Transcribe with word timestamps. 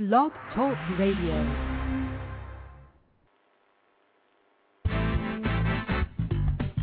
Blog 0.00 0.32
Talk 0.54 0.78
Radio. 0.98 1.44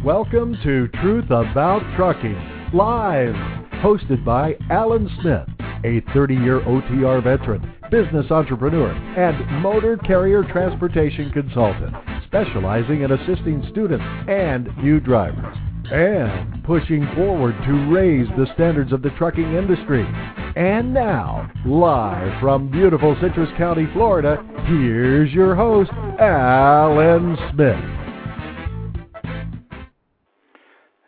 Welcome 0.06 0.56
to 0.64 0.88
Truth 1.02 1.26
About 1.32 1.82
Trucking, 1.96 2.70
live, 2.76 3.34
hosted 3.82 4.24
by 4.24 4.56
Alan 4.70 5.10
Smith, 5.20 5.48
a 5.84 6.04
30 6.14 6.36
year 6.36 6.60
OTR 6.60 7.24
veteran, 7.24 7.74
business 7.90 8.30
entrepreneur, 8.30 8.92
and 8.92 9.64
motor 9.64 9.98
carrier 9.98 10.44
transportation 10.44 11.32
consultant, 11.32 11.96
specializing 12.28 13.02
in 13.02 13.14
assisting 13.14 13.68
students 13.72 14.06
and 14.30 14.70
new 14.78 15.00
drivers, 15.00 15.58
and 15.92 16.64
pushing 16.66 17.04
forward 17.16 17.56
to 17.66 17.92
raise 17.92 18.28
the 18.38 18.46
standards 18.54 18.94
of 18.94 19.02
the 19.02 19.10
trucking 19.18 19.56
industry. 19.56 20.06
And 20.56 20.94
now, 20.94 21.37
live 21.68 22.40
from 22.40 22.72
beautiful 22.72 23.14
Citrus 23.22 23.50
County, 23.58 23.88
Florida, 23.92 24.38
here's 24.68 25.32
your 25.34 25.54
host, 25.54 25.92
Alan 26.18 27.38
Smith. 27.52 27.76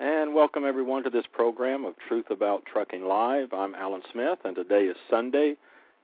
And 0.01 0.35
welcome 0.35 0.65
everyone 0.65 1.03
to 1.03 1.09
this 1.09 1.23
program 1.31 1.85
of 1.85 1.93
Truth 2.09 2.25
About 2.29 2.63
Trucking 2.65 3.05
Live. 3.05 3.53
I'm 3.53 3.73
Alan 3.73 4.01
Smith, 4.11 4.39
and 4.43 4.53
today 4.53 4.81
is 4.81 4.97
Sunday, 5.09 5.55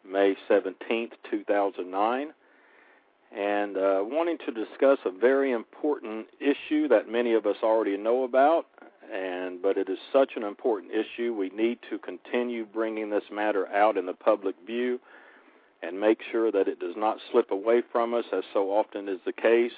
May 0.10 0.36
17th, 0.50 1.12
2009. 1.30 2.28
And 3.38 3.76
uh, 3.76 4.00
wanting 4.04 4.38
to 4.46 4.54
discuss 4.54 5.00
a 5.06 5.12
very 5.12 5.52
important 5.52 6.28
issue 6.40 6.88
that 6.88 7.10
many 7.10 7.34
of 7.34 7.46
us 7.46 7.58
already 7.62 7.98
know 7.98 8.24
about, 8.24 8.68
and 9.14 9.62
but 9.62 9.78
it 9.78 9.90
is 9.90 9.98
such 10.12 10.32
an 10.36 10.44
important 10.44 10.92
issue, 10.92 11.34
we 11.34 11.50
need 11.50 11.80
to 11.90 11.98
continue 11.98 12.66
bringing 12.66 13.10
this 13.10 13.24
matter 13.32 13.68
out 13.68 13.98
in 13.98 14.06
the 14.06 14.14
public 14.14 14.56
view 14.66 15.00
and 15.82 16.00
make 16.00 16.20
sure 16.32 16.52
that 16.52 16.68
it 16.68 16.80
does 16.80 16.96
not 16.98 17.18
slip 17.32 17.52
away 17.52 17.82
from 17.92 18.14
us, 18.14 18.26
as 18.34 18.44
so 18.54 18.72
often 18.72 19.08
is 19.08 19.20
the 19.26 19.34
case 19.34 19.72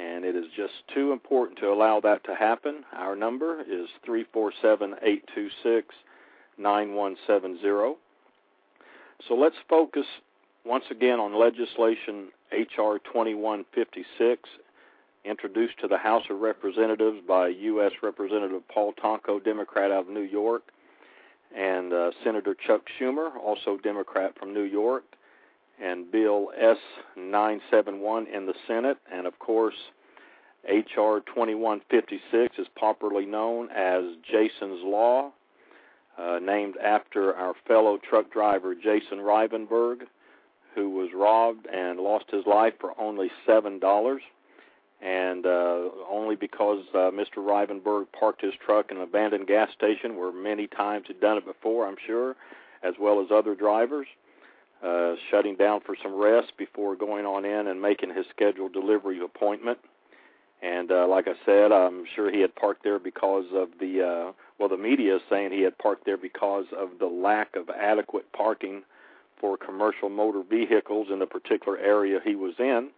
and 0.00 0.24
it 0.24 0.36
is 0.36 0.46
just 0.56 0.72
too 0.94 1.12
important 1.12 1.58
to 1.58 1.66
allow 1.66 2.00
that 2.00 2.24
to 2.24 2.34
happen. 2.34 2.84
Our 2.92 3.16
number 3.16 3.60
is 3.60 3.88
347 4.04 4.94
826 5.02 5.94
9170. 6.58 7.96
So 9.28 9.34
let's 9.34 9.56
focus 9.68 10.06
once 10.64 10.84
again 10.90 11.20
on 11.20 11.38
legislation 11.38 12.28
H.R. 12.52 12.98
2156, 12.98 14.48
introduced 15.24 15.78
to 15.80 15.88
the 15.88 15.98
House 15.98 16.24
of 16.30 16.40
Representatives 16.40 17.18
by 17.26 17.48
U.S. 17.48 17.92
Representative 18.02 18.62
Paul 18.68 18.94
Tonko, 19.02 19.42
Democrat 19.42 19.90
out 19.90 20.06
of 20.06 20.08
New 20.08 20.20
York, 20.20 20.62
and 21.56 21.92
uh, 21.92 22.10
Senator 22.24 22.54
Chuck 22.66 22.82
Schumer, 22.98 23.36
also 23.36 23.76
Democrat 23.82 24.38
from 24.38 24.54
New 24.54 24.62
York 24.62 25.04
and 25.82 26.10
Bill 26.10 26.50
S 26.56 26.76
971 27.16 28.26
in 28.26 28.46
the 28.46 28.54
Senate, 28.66 28.98
and 29.12 29.26
of 29.26 29.38
course, 29.38 29.74
H.R. 30.68 31.20
2156 31.20 32.58
is 32.58 32.66
popularly 32.78 33.24
known 33.24 33.70
as 33.70 34.04
Jason's 34.30 34.80
Law, 34.84 35.32
uh, 36.18 36.38
named 36.42 36.76
after 36.76 37.34
our 37.34 37.54
fellow 37.66 37.98
truck 38.08 38.30
driver 38.30 38.74
Jason 38.74 39.18
Rivenburg, 39.18 40.02
who 40.74 40.90
was 40.90 41.08
robbed 41.14 41.66
and 41.66 41.98
lost 41.98 42.26
his 42.30 42.44
life 42.46 42.74
for 42.78 42.92
only 43.00 43.30
seven 43.46 43.78
dollars, 43.78 44.20
and 45.02 45.46
uh, 45.46 45.88
only 46.10 46.36
because 46.36 46.84
uh, 46.92 47.10
Mr. 47.10 47.38
Rivenburg 47.38 48.06
parked 48.12 48.42
his 48.42 48.52
truck 48.64 48.90
in 48.90 48.98
an 48.98 49.02
abandoned 49.02 49.46
gas 49.46 49.70
station, 49.76 50.16
where 50.16 50.32
many 50.32 50.66
times 50.66 51.06
he'd 51.08 51.20
done 51.20 51.38
it 51.38 51.46
before, 51.46 51.86
I'm 51.86 51.96
sure, 52.06 52.36
as 52.82 52.94
well 53.00 53.20
as 53.20 53.28
other 53.30 53.54
drivers 53.54 54.06
uh, 54.82 55.14
shutting 55.30 55.56
down 55.56 55.80
for 55.84 55.94
some 56.02 56.14
rest 56.14 56.52
before 56.56 56.96
going 56.96 57.26
on 57.26 57.44
in 57.44 57.66
and 57.66 57.80
making 57.80 58.14
his 58.14 58.26
scheduled 58.34 58.72
delivery 58.72 59.20
appointment. 59.22 59.78
And 60.62 60.90
uh, 60.90 61.06
like 61.08 61.26
I 61.26 61.34
said, 61.46 61.72
I'm 61.72 62.04
sure 62.14 62.30
he 62.30 62.40
had 62.40 62.54
parked 62.54 62.84
there 62.84 62.98
because 62.98 63.46
of 63.54 63.68
the 63.78 64.02
uh, 64.02 64.32
well, 64.58 64.68
the 64.68 64.76
media 64.76 65.16
is 65.16 65.22
saying 65.30 65.52
he 65.52 65.62
had 65.62 65.78
parked 65.78 66.04
there 66.04 66.18
because 66.18 66.66
of 66.76 66.98
the 66.98 67.06
lack 67.06 67.56
of 67.56 67.70
adequate 67.70 68.30
parking 68.32 68.82
for 69.40 69.56
commercial 69.56 70.10
motor 70.10 70.42
vehicles 70.42 71.08
in 71.10 71.18
the 71.18 71.26
particular 71.26 71.78
area 71.78 72.20
he 72.22 72.34
was 72.34 72.54
in. 72.58 72.90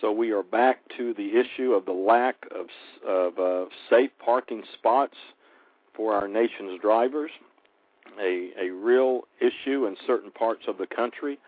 So 0.00 0.12
we 0.12 0.32
are 0.32 0.42
back 0.42 0.80
to 0.96 1.14
the 1.14 1.38
issue 1.38 1.72
of 1.72 1.84
the 1.84 1.92
lack 1.92 2.46
of 2.50 2.66
of 3.06 3.38
uh, 3.38 3.70
safe 3.88 4.10
parking 4.18 4.62
spots 4.74 5.16
for 5.94 6.14
our 6.14 6.28
nation's 6.28 6.80
drivers 6.80 7.30
a, 8.20 8.50
a 8.58 8.70
real 8.70 9.22
issue 9.40 9.86
in 9.86 9.96
certain 10.06 10.30
parts 10.30 10.64
of 10.68 10.78
the 10.78 10.86
country. 10.86 11.38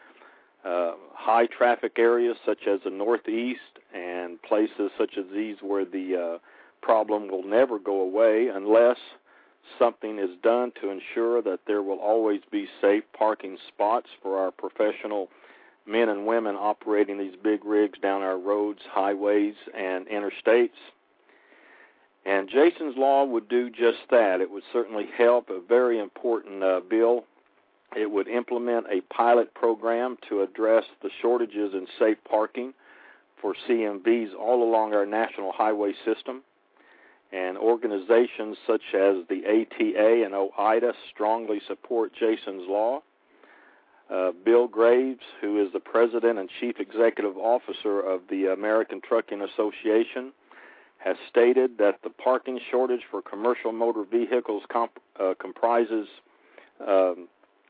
Uh, 0.64 0.92
high 1.12 1.46
traffic 1.46 1.92
areas 1.98 2.36
such 2.44 2.66
as 2.66 2.80
the 2.84 2.90
Northeast 2.90 3.60
and 3.94 4.40
places 4.42 4.90
such 4.98 5.16
as 5.16 5.24
these 5.32 5.56
where 5.62 5.84
the 5.84 6.16
uh, 6.16 6.38
problem 6.82 7.28
will 7.28 7.44
never 7.44 7.78
go 7.78 8.00
away 8.00 8.48
unless 8.52 8.96
something 9.78 10.18
is 10.18 10.30
done 10.42 10.72
to 10.80 10.90
ensure 10.90 11.40
that 11.42 11.60
there 11.66 11.82
will 11.82 11.98
always 11.98 12.40
be 12.50 12.66
safe 12.80 13.04
parking 13.16 13.58
spots 13.68 14.08
for 14.22 14.38
our 14.38 14.50
professional 14.50 15.28
men 15.86 16.08
and 16.08 16.26
women 16.26 16.56
operating 16.56 17.18
these 17.18 17.36
big 17.42 17.64
rigs 17.64 17.98
down 18.00 18.22
our 18.22 18.38
roads, 18.38 18.80
highways, 18.90 19.54
and 19.76 20.06
interstates. 20.08 20.70
And 22.24 22.48
Jason's 22.48 22.96
Law 22.96 23.24
would 23.24 23.48
do 23.48 23.70
just 23.70 23.98
that. 24.10 24.40
It 24.40 24.50
would 24.50 24.64
certainly 24.72 25.06
help, 25.16 25.48
a 25.48 25.60
very 25.60 26.00
important 26.00 26.62
uh, 26.62 26.80
bill. 26.88 27.24
It 27.96 28.10
would 28.10 28.26
implement 28.26 28.86
a 28.90 29.00
pilot 29.02 29.54
program 29.54 30.18
to 30.28 30.42
address 30.42 30.84
the 31.02 31.10
shortages 31.22 31.72
in 31.72 31.86
safe 31.98 32.18
parking 32.28 32.74
for 33.40 33.54
CMVs 33.68 34.34
all 34.34 34.62
along 34.68 34.92
our 34.92 35.06
national 35.06 35.52
highway 35.52 35.92
system. 36.04 36.42
And 37.32 37.56
organizations 37.56 38.56
such 38.66 38.82
as 38.94 39.16
the 39.28 39.44
ATA 39.46 40.24
and 40.24 40.34
OOIDA 40.34 40.94
strongly 41.12 41.60
support 41.66 42.12
Jason's 42.12 42.68
Law. 42.68 43.02
Uh, 44.08 44.30
Bill 44.44 44.68
Graves, 44.68 45.24
who 45.40 45.60
is 45.60 45.72
the 45.72 45.80
president 45.80 46.38
and 46.38 46.48
chief 46.60 46.76
executive 46.78 47.36
officer 47.36 48.00
of 48.00 48.20
the 48.30 48.46
American 48.46 49.00
Trucking 49.00 49.42
Association, 49.42 50.32
has 50.98 51.16
stated 51.28 51.78
that 51.78 51.98
the 52.02 52.10
parking 52.10 52.60
shortage 52.70 53.02
for 53.10 53.20
commercial 53.20 53.72
motor 53.72 54.04
vehicles 54.04 54.62
comp- 54.68 55.00
uh, 55.20 55.34
comprises 55.40 56.08
um, 56.80 57.28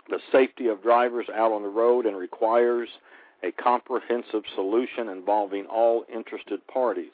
the 0.09 0.21
safety 0.31 0.69
of 0.69 0.83
drivers 0.83 1.27
out 1.35 1.53
on 1.53 1.63
the 1.63 1.69
road 1.69 2.07
and 2.07 2.17
requires 2.17 2.89
a 3.43 3.51
comprehensive 3.53 4.43
solution 4.55 5.09
involving 5.09 5.67
all 5.67 6.05
interested 6.13 6.67
parties. 6.67 7.13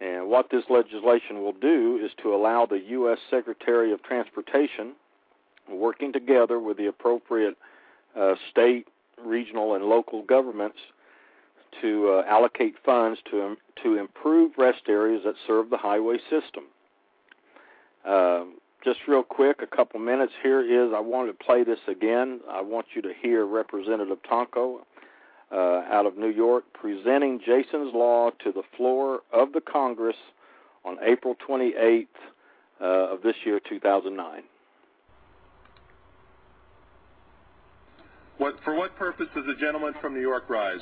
And 0.00 0.28
what 0.28 0.50
this 0.50 0.64
legislation 0.68 1.42
will 1.42 1.54
do 1.54 2.00
is 2.04 2.10
to 2.22 2.34
allow 2.34 2.66
the 2.66 2.80
U.S. 2.88 3.18
Secretary 3.30 3.92
of 3.92 4.02
Transportation, 4.02 4.92
working 5.70 6.12
together 6.12 6.58
with 6.58 6.76
the 6.76 6.86
appropriate 6.86 7.56
uh, 8.18 8.34
state, 8.50 8.88
regional, 9.22 9.74
and 9.74 9.84
local 9.84 10.22
governments, 10.22 10.78
to 11.80 12.08
uh, 12.10 12.28
allocate 12.28 12.74
funds 12.84 13.20
to 13.30 13.56
to 13.82 13.98
improve 13.98 14.52
rest 14.56 14.82
areas 14.88 15.22
that 15.24 15.34
serve 15.46 15.70
the 15.70 15.76
highway 15.76 16.18
system. 16.30 16.64
Uh, 18.04 18.44
just 18.84 19.00
real 19.08 19.22
quick, 19.22 19.62
a 19.62 19.66
couple 19.66 19.98
minutes 20.00 20.32
here 20.42 20.60
is 20.60 20.92
I 20.94 21.00
wanted 21.00 21.38
to 21.38 21.44
play 21.44 21.64
this 21.64 21.80
again. 21.88 22.40
I 22.48 22.62
want 22.62 22.86
you 22.94 23.02
to 23.02 23.12
hear 23.20 23.44
Representative 23.44 24.18
Tonko 24.22 24.78
uh, 25.50 25.56
out 25.56 26.06
of 26.06 26.16
New 26.16 26.30
York 26.30 26.64
presenting 26.72 27.40
Jason's 27.44 27.92
Law 27.94 28.30
to 28.44 28.52
the 28.52 28.62
floor 28.76 29.20
of 29.32 29.52
the 29.52 29.60
Congress 29.60 30.16
on 30.84 30.98
April 31.02 31.36
28th 31.48 32.06
uh, 32.80 32.84
of 32.84 33.22
this 33.22 33.34
year, 33.44 33.60
2009. 33.60 34.42
For 38.38 38.74
what 38.74 38.96
purpose 38.96 39.28
does 39.34 39.44
the 39.46 39.54
gentleman 39.54 39.94
from 40.00 40.12
New 40.14 40.20
York 40.20 40.50
rise? 40.50 40.80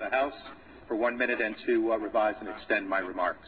the 0.00 0.08
House 0.08 0.34
for 0.88 0.96
one 0.96 1.16
minute 1.16 1.40
and 1.40 1.54
to 1.66 1.92
uh, 1.92 1.98
revise 1.98 2.34
and 2.40 2.48
extend 2.48 2.88
my 2.88 2.98
remarks. 2.98 3.46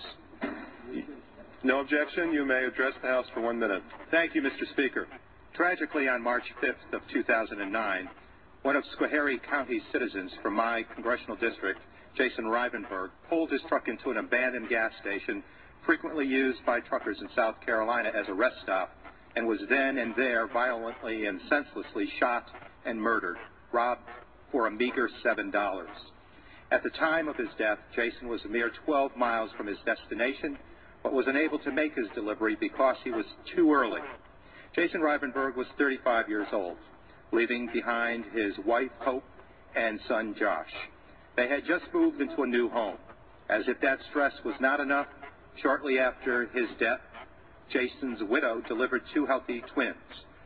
No 1.65 1.81
objection. 1.81 2.33
You 2.33 2.45
may 2.45 2.65
address 2.65 2.93
the 3.03 3.09
House 3.09 3.27
for 3.35 3.41
one 3.41 3.59
minute. 3.59 3.83
Thank 4.11 4.35
you, 4.35 4.43
Mr. 4.43 4.71
Speaker. 4.73 5.09
Tragically, 5.55 6.09
on 6.09 6.23
March 6.23 6.45
5th 6.63 6.95
of 6.95 7.01
2009, 7.13 8.09
one 8.63 8.77
of 8.77 8.85
Schoharie 8.95 9.41
County's 9.49 9.83
citizens 9.91 10.31
from 10.43 10.55
my 10.55 10.85
congressional 10.95 11.37
district, 11.37 11.81
Jason 12.17 12.45
Rivenburg, 12.45 13.11
pulled 13.29 13.51
his 13.51 13.61
truck 13.69 13.89
into 13.89 14.11
an 14.11 14.19
abandoned 14.19 14.69
gas 14.69 14.93
station 15.01 15.43
frequently 15.85 16.27
used 16.27 16.65
by 16.65 16.81
truckers 16.81 17.17
in 17.21 17.29
South 17.35 17.57
Carolina 17.65 18.11
as 18.15 18.29
a 18.29 18.35
rest 18.35 18.57
stop 18.63 18.95
and 19.37 19.47
was 19.47 19.61
then 19.69 19.99
and 19.99 20.15
there 20.17 20.47
violently 20.47 21.27
and 21.27 21.41
senselessly 21.49 22.09
shot 22.19 22.47
and 22.85 23.01
murdered, 23.01 23.39
robbed 23.73 24.09
for 24.51 24.67
a 24.67 24.71
meager 24.71 25.09
$7. 25.25 25.87
At 26.71 26.83
the 26.83 26.91
time 26.91 27.29
of 27.29 27.37
his 27.37 27.49
death, 27.59 27.79
Jason 27.95 28.29
was 28.29 28.45
a 28.45 28.49
mere 28.49 28.71
12 28.85 29.17
miles 29.17 29.51
from 29.57 29.67
his 29.67 29.79
destination, 29.85 30.59
but 31.03 31.13
was 31.13 31.27
unable 31.27 31.59
to 31.61 31.73
make 31.73 31.95
his 31.95 32.07
delivery 32.15 32.57
because 32.59 32.97
he 33.05 33.11
was 33.11 33.27
too 33.55 33.73
early. 33.73 34.01
Jason 34.75 35.01
Rivenburg 35.01 35.57
was 35.57 35.67
35 35.77 36.29
years 36.29 36.49
old, 36.53 36.79
leaving 37.31 37.69
behind 37.73 38.25
his 38.35 38.55
wife, 38.65 38.91
Hope, 39.01 39.25
and 39.77 40.01
son, 40.09 40.35
Josh. 40.39 40.73
They 41.37 41.49
had 41.49 41.67
just 41.67 41.85
moved 41.93 42.21
into 42.21 42.43
a 42.43 42.47
new 42.47 42.69
home. 42.69 42.97
As 43.49 43.65
if 43.67 43.81
that 43.81 43.99
stress 44.11 44.33
was 44.45 44.55
not 44.61 44.81
enough, 44.81 45.09
shortly 45.61 45.99
after 45.99 46.47
his 46.55 46.69
death, 46.79 47.01
Jason's 47.71 48.23
widow 48.23 48.63
delivered 48.67 49.03
two 49.15 49.27
healthy 49.27 49.63
twins, 49.75 49.97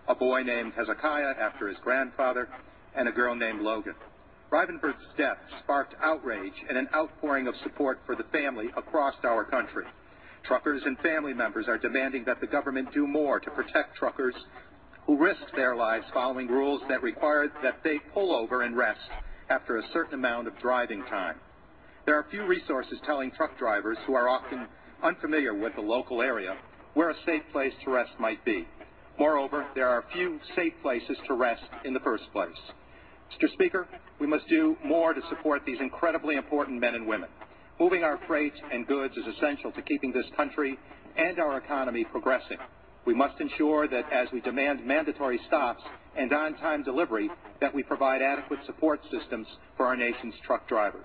a 0.08 0.14
boy 0.14 0.42
named 0.42 0.72
Hezekiah 0.76 1.34
after 1.40 1.68
his 1.68 1.78
grandfather, 1.82 2.48
and 2.94 3.08
a 3.08 3.12
girl 3.12 3.34
named 3.34 3.60
Logan. 3.60 3.94
Rivenburg's 4.50 5.04
death 5.18 5.38
sparked 5.62 5.94
outrage 6.02 6.54
and 6.68 6.78
an 6.78 6.88
outpouring 6.94 7.48
of 7.48 7.54
support 7.62 8.00
for 8.06 8.14
the 8.14 8.24
family 8.24 8.68
across 8.76 9.14
our 9.24 9.44
country. 9.44 9.84
Truckers 10.44 10.82
and 10.84 10.96
family 10.98 11.34
members 11.34 11.66
are 11.68 11.78
demanding 11.78 12.24
that 12.24 12.40
the 12.40 12.46
government 12.46 12.92
do 12.94 13.06
more 13.06 13.40
to 13.40 13.50
protect 13.50 13.96
truckers 13.96 14.34
who 15.06 15.16
risk 15.16 15.40
their 15.54 15.74
lives 15.74 16.04
following 16.14 16.46
rules 16.46 16.80
that 16.88 17.02
require 17.02 17.48
that 17.62 17.82
they 17.82 17.98
pull 18.14 18.34
over 18.34 18.62
and 18.62 18.76
rest 18.76 19.00
after 19.50 19.76
a 19.76 19.88
certain 19.92 20.14
amount 20.14 20.46
of 20.46 20.58
driving 20.58 21.02
time. 21.04 21.36
There 22.04 22.14
are 22.14 22.26
few 22.30 22.46
resources 22.46 22.98
telling 23.04 23.32
truck 23.32 23.58
drivers 23.58 23.98
who 24.06 24.14
are 24.14 24.28
often 24.28 24.68
unfamiliar 25.02 25.54
with 25.54 25.74
the 25.74 25.80
local 25.80 26.22
area 26.22 26.56
where 26.96 27.10
a 27.10 27.14
safe 27.26 27.43
place 27.52 27.75
to 27.84 27.90
rest 27.90 28.10
might 28.19 28.43
be. 28.46 28.66
Moreover, 29.19 29.66
there 29.75 29.87
are 29.87 30.02
few 30.14 30.40
safe 30.56 30.72
places 30.81 31.19
to 31.26 31.34
rest 31.34 31.62
in 31.84 31.93
the 31.93 32.00
first 32.00 32.25
place. 32.32 32.56
Mr. 33.31 33.52
Speaker, 33.52 33.87
we 34.19 34.26
must 34.26 34.48
do 34.48 34.78
more 34.82 35.12
to 35.12 35.20
support 35.28 35.60
these 35.66 35.76
incredibly 35.78 36.37
important 36.37 36.81
men 36.81 36.94
and 36.94 37.06
women. 37.06 37.28
Moving 37.78 38.02
our 38.02 38.19
freight 38.26 38.54
and 38.72 38.87
goods 38.87 39.14
is 39.14 39.26
essential 39.37 39.72
to 39.72 39.82
keeping 39.82 40.10
this 40.10 40.25
country 40.38 40.78
and 41.19 41.38
our 41.38 41.58
economy 41.58 42.04
progressing. 42.10 42.56
We 43.04 43.14
must 43.14 43.38
ensure 43.42 43.87
that 43.88 44.10
as 44.10 44.28
we 44.32 44.40
demand 44.40 44.87
mandatory 44.87 45.38
stops 45.49 45.82
and 46.16 46.32
on-time 46.32 46.82
delivery, 46.82 47.28
that 47.60 47.75
we 47.75 47.82
provide 47.82 48.22
adequate 48.22 48.60
support 48.64 49.00
systems 49.12 49.46
for 49.76 49.84
our 49.84 49.96
nation's 49.96 50.34
truck 50.46 50.66
drivers. 50.66 51.04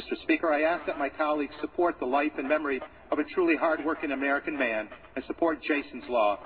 Mr. 0.00 0.20
Speaker, 0.22 0.50
I 0.50 0.62
ask 0.62 0.86
that 0.86 0.98
my 0.98 1.10
colleagues 1.10 1.52
support 1.60 1.98
the 1.98 2.06
life 2.06 2.32
and 2.38 2.48
memory 2.48 2.80
of 3.12 3.18
a 3.18 3.24
truly 3.34 3.54
hardworking 3.54 4.12
American 4.12 4.56
man 4.56 4.88
and 5.14 5.22
support 5.26 5.62
Jason's 5.62 6.04
Law, 6.08 6.38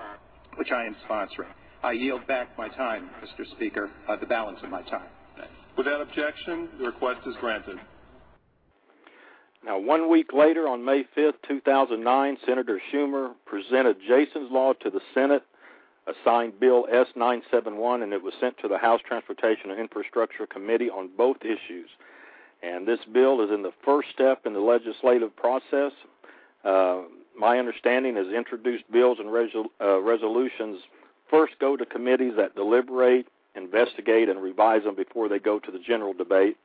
which 0.57 0.73
I 0.73 0.85
am 0.85 0.97
sponsoring. 1.09 1.53
I 1.83 1.93
yield 1.93 2.27
back 2.27 2.57
my 2.59 2.69
time, 2.69 3.11
Mr. 3.23 3.49
Speaker, 3.53 3.91
uh, 4.09 4.17
the 4.17 4.27
balance 4.27 4.59
of 4.65 4.71
my 4.71 4.83
time. 4.83 5.07
Without 5.77 6.01
objection, 6.01 6.69
the 6.79 6.87
request 6.87 7.21
is 7.27 7.35
granted. 7.41 7.79
Now, 9.65 9.79
one 9.79 10.11
week 10.11 10.33
later, 10.33 10.67
on 10.67 10.85
May 10.85 11.05
5, 11.15 11.35
2009, 11.47 12.37
Senator 12.47 12.81
Schumer 12.93 13.35
presented 13.47 13.97
Jason's 14.09 14.51
Law 14.51 14.73
to 14.73 14.91
the 14.91 15.01
Senate, 15.15 15.43
assigned 16.07 16.59
Bill 16.59 16.87
S 16.91 17.07
971, 17.15 18.03
and 18.03 18.13
it 18.13 18.23
was 18.23 18.35
sent 18.41 18.57
to 18.59 18.69
the 18.69 18.79
House 18.79 19.01
Transportation 19.07 19.71
and 19.71 19.79
Infrastructure 19.79 20.47
Committee 20.47 20.91
on 20.91 21.11
both 21.17 21.37
issues. 21.43 21.89
And 22.65 22.87
this 22.87 23.01
bill 23.13 23.43
is 23.43 23.51
in 23.51 23.63
the 23.63 23.73
first 23.85 24.09
step 24.11 24.47
in 24.47 24.55
the 24.55 24.61
legislative 24.61 25.35
process. 25.37 25.93
Uh, 26.65 27.03
my 27.37 27.59
understanding 27.59 28.17
is 28.17 28.33
introduced 28.33 28.91
bills 28.91 29.19
and 29.21 29.29
resol- 29.29 29.71
uh, 29.81 30.01
resolutions 30.01 30.81
first 31.29 31.59
go 31.59 31.77
to 31.77 31.85
committees 31.85 32.35
that 32.37 32.55
deliberate, 32.55 33.27
investigate, 33.55 34.29
and 34.29 34.41
revise 34.43 34.85
them 34.85 34.95
before 34.95 35.29
they 35.29 35.39
go 35.39 35.59
to 35.59 35.71
the 35.71 35.79
general 35.79 36.13
debate 36.15 36.57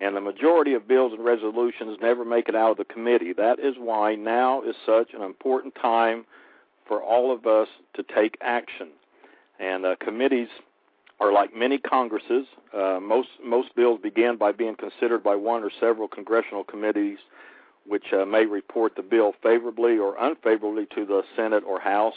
and 0.00 0.16
the 0.16 0.20
majority 0.20 0.74
of 0.74 0.88
bills 0.88 1.12
and 1.12 1.24
resolutions 1.24 1.98
never 2.02 2.24
make 2.24 2.48
it 2.48 2.54
out 2.54 2.72
of 2.72 2.76
the 2.76 2.84
committee. 2.84 3.32
That 3.32 3.58
is 3.58 3.74
why 3.78 4.14
now 4.16 4.62
is 4.62 4.74
such 4.84 5.14
an 5.14 5.22
important 5.22 5.74
time 5.80 6.24
for 6.86 7.02
all 7.02 7.32
of 7.32 7.46
us 7.46 7.68
to 7.94 8.02
take 8.02 8.36
action. 8.40 8.88
And 9.58 9.86
uh, 9.86 9.96
committees 10.00 10.48
are 11.24 11.32
like 11.32 11.54
many 11.54 11.78
Congresses. 11.78 12.46
Uh, 12.72 12.98
most 13.00 13.28
most 13.42 13.74
bills 13.74 14.00
begin 14.02 14.36
by 14.36 14.52
being 14.52 14.76
considered 14.76 15.22
by 15.22 15.34
one 15.34 15.62
or 15.62 15.70
several 15.80 16.08
congressional 16.08 16.64
committees, 16.64 17.18
which 17.86 18.12
uh, 18.12 18.24
may 18.24 18.44
report 18.44 18.96
the 18.96 19.02
bill 19.02 19.32
favorably 19.42 19.98
or 19.98 20.16
unfavorably 20.18 20.86
to 20.94 21.04
the 21.04 21.22
Senate 21.36 21.64
or 21.66 21.80
House 21.80 22.14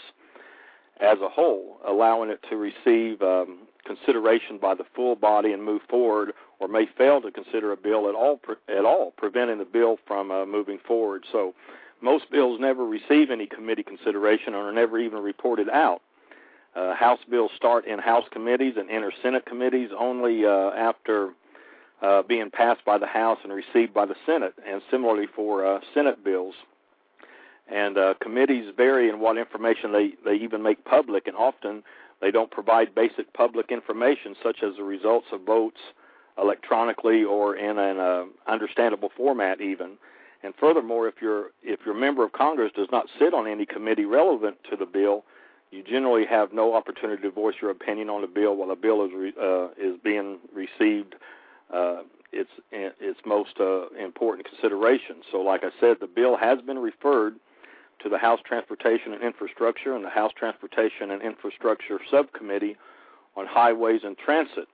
as 1.00 1.20
a 1.22 1.30
whole, 1.30 1.78
allowing 1.88 2.30
it 2.30 2.44
to 2.50 2.58
receive 2.58 3.22
um, 3.22 3.60
consideration 3.86 4.58
by 4.58 4.74
the 4.74 4.84
full 4.96 5.16
body 5.16 5.54
and 5.54 5.64
move 5.64 5.82
forward, 5.90 6.34
or 6.60 6.68
may 6.68 6.86
fail 6.98 7.22
to 7.22 7.32
consider 7.32 7.72
a 7.72 7.78
bill 7.78 8.10
at 8.10 8.16
all, 8.16 8.40
at 8.68 8.84
all, 8.84 9.14
preventing 9.16 9.60
the 9.60 9.66
bill 9.66 9.98
from 10.08 10.32
uh, 10.32 10.46
moving 10.46 10.80
forward. 10.86 11.24
So, 11.32 11.54
most 12.00 12.30
bills 12.30 12.60
never 12.60 12.86
receive 12.86 13.32
any 13.32 13.48
committee 13.48 13.82
consideration 13.84 14.54
or 14.54 14.70
are 14.70 14.72
never 14.72 15.00
even 15.00 15.20
reported 15.20 15.68
out. 15.70 16.02
Uh, 16.78 16.94
House 16.94 17.20
bills 17.28 17.50
start 17.56 17.88
in 17.88 17.98
House 17.98 18.26
committees 18.30 18.76
and 18.78 18.90
enter 18.92 19.12
Senate 19.24 19.46
committees 19.48 19.90
only 19.98 20.46
uh, 20.46 20.70
after 20.78 21.32
uh, 22.04 22.22
being 22.22 22.52
passed 22.52 22.86
by 22.86 23.00
the 23.00 23.08
House 23.08 23.40
and 23.44 23.52
received 23.52 23.94
by 23.96 24.06
the 24.06 24.16
Senate, 24.28 24.54
and 24.68 24.84
similarly 24.92 25.26
for 25.36 25.66
uh, 25.66 25.80
Senate 25.96 26.24
bills. 26.24 26.54
And 27.68 27.98
uh, 27.98 28.14
committees 28.22 28.72
vary 28.78 29.10
in 29.10 29.20
what 29.20 29.38
information 29.38 29.92
they, 29.92 30.12
they 30.24 30.36
even 30.36 30.62
make 30.62 30.86
public, 30.86 31.26
and 31.26 31.36
often 31.36 31.84
they 32.22 32.30
don't 32.30 32.52
provide 32.52 32.94
basic 32.94 33.34
public 33.34 33.72
information, 33.72 34.36
such 34.44 34.58
as 34.62 34.76
the 34.78 34.84
results 34.84 35.28
of 35.32 35.42
votes 35.42 35.80
electronically 36.38 37.24
or 37.24 37.56
in 37.56 37.80
an 37.80 37.98
uh, 37.98 38.26
understandable 38.48 39.10
format, 39.18 39.62
even. 39.62 39.98
And 40.44 40.54
furthermore, 40.60 41.08
if 41.08 41.16
your 41.22 41.50
if 41.64 41.80
your 41.86 41.96
member 41.96 42.24
of 42.24 42.34
Congress 42.34 42.72
does 42.76 42.88
not 42.92 43.08
sit 43.18 43.34
on 43.34 43.48
any 43.48 43.66
committee 43.66 44.06
relevant 44.06 44.58
to 44.70 44.76
the 44.76 44.86
bill, 44.86 45.26
you 45.72 45.84
generally 45.84 46.26
have 46.26 46.54
no 46.54 46.74
opportunity 46.74 47.22
to 47.22 47.32
voice 47.32 47.56
your 47.62 47.72
opinion 47.72 48.10
on 48.10 48.24
a 48.24 48.28
bill 48.28 48.56
while 48.56 48.70
the 48.70 48.76
bill 48.76 49.06
is 49.06 49.12
re, 49.14 49.34
uh, 49.42 49.68
is 49.78 49.98
being 50.04 50.40
received. 50.54 51.16
Uh, 51.72 52.04
its 52.34 52.50
its 52.72 53.20
most 53.26 53.60
uh, 53.60 53.88
important 53.90 54.48
consideration. 54.48 55.18
So, 55.32 55.40
like 55.40 55.64
I 55.64 55.70
said, 55.80 55.98
the 56.02 56.08
bill 56.08 56.36
has 56.38 56.60
been 56.62 56.78
referred 56.78 57.36
to 58.04 58.10
the 58.10 58.18
House 58.18 58.40
Transportation 58.46 59.14
and 59.14 59.24
Infrastructure 59.24 59.96
and 59.96 60.04
the 60.04 60.10
House 60.10 60.32
Transportation 60.36 61.10
and 61.12 61.22
Infrastructure 61.22 62.00
Subcommittee 62.12 62.76
on 63.36 63.48
Highways 63.48 64.02
and 64.04 64.18
Transit. 64.18 64.68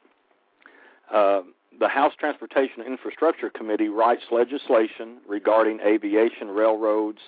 Uh, 1.11 1.41
the 1.79 1.87
House 1.87 2.13
Transportation 2.19 2.81
and 2.81 2.87
Infrastructure 2.87 3.49
Committee 3.49 3.87
writes 3.87 4.23
legislation 4.31 5.17
regarding 5.27 5.79
aviation, 5.79 6.49
railroads, 6.49 7.19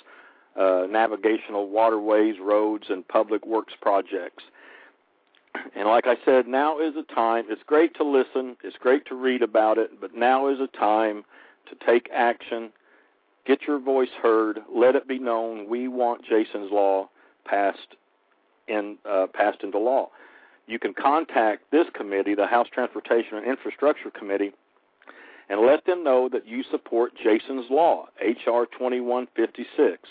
uh, 0.55 0.87
navigational 0.89 1.69
waterways, 1.69 2.35
roads, 2.41 2.85
and 2.89 3.07
public 3.07 3.45
works 3.45 3.73
projects. 3.81 4.43
And 5.75 5.87
like 5.87 6.05
I 6.05 6.17
said, 6.25 6.47
now 6.47 6.79
is 6.79 6.95
a 6.95 7.13
time. 7.13 7.45
It's 7.49 7.63
great 7.65 7.95
to 7.95 8.03
listen, 8.03 8.57
it's 8.63 8.77
great 8.77 9.05
to 9.07 9.15
read 9.15 9.41
about 9.41 9.77
it, 9.77 10.01
but 10.01 10.15
now 10.15 10.49
is 10.49 10.59
a 10.59 10.67
time 10.67 11.23
to 11.69 11.85
take 11.85 12.09
action 12.13 12.71
Get 13.45 13.67
your 13.67 13.79
voice 13.79 14.09
heard. 14.21 14.59
Let 14.73 14.95
it 14.95 15.07
be 15.07 15.19
known 15.19 15.69
we 15.69 15.87
want 15.87 16.25
Jason's 16.25 16.71
Law 16.71 17.09
passed 17.45 17.95
in 18.67 18.97
uh, 19.07 19.27
passed 19.31 19.61
into 19.61 19.77
law. 19.77 20.09
You 20.67 20.79
can 20.79 20.95
contact 20.95 21.69
this 21.71 21.85
committee, 21.93 22.33
the 22.33 22.47
House 22.47 22.67
Transportation 22.73 23.37
and 23.37 23.45
Infrastructure 23.45 24.09
Committee, 24.09 24.51
and 25.47 25.61
let 25.61 25.85
them 25.85 26.03
know 26.03 26.27
that 26.29 26.47
you 26.47 26.63
support 26.71 27.13
Jason's 27.15 27.69
Law, 27.69 28.07
H.R. 28.19 28.65
2156. 28.65 30.09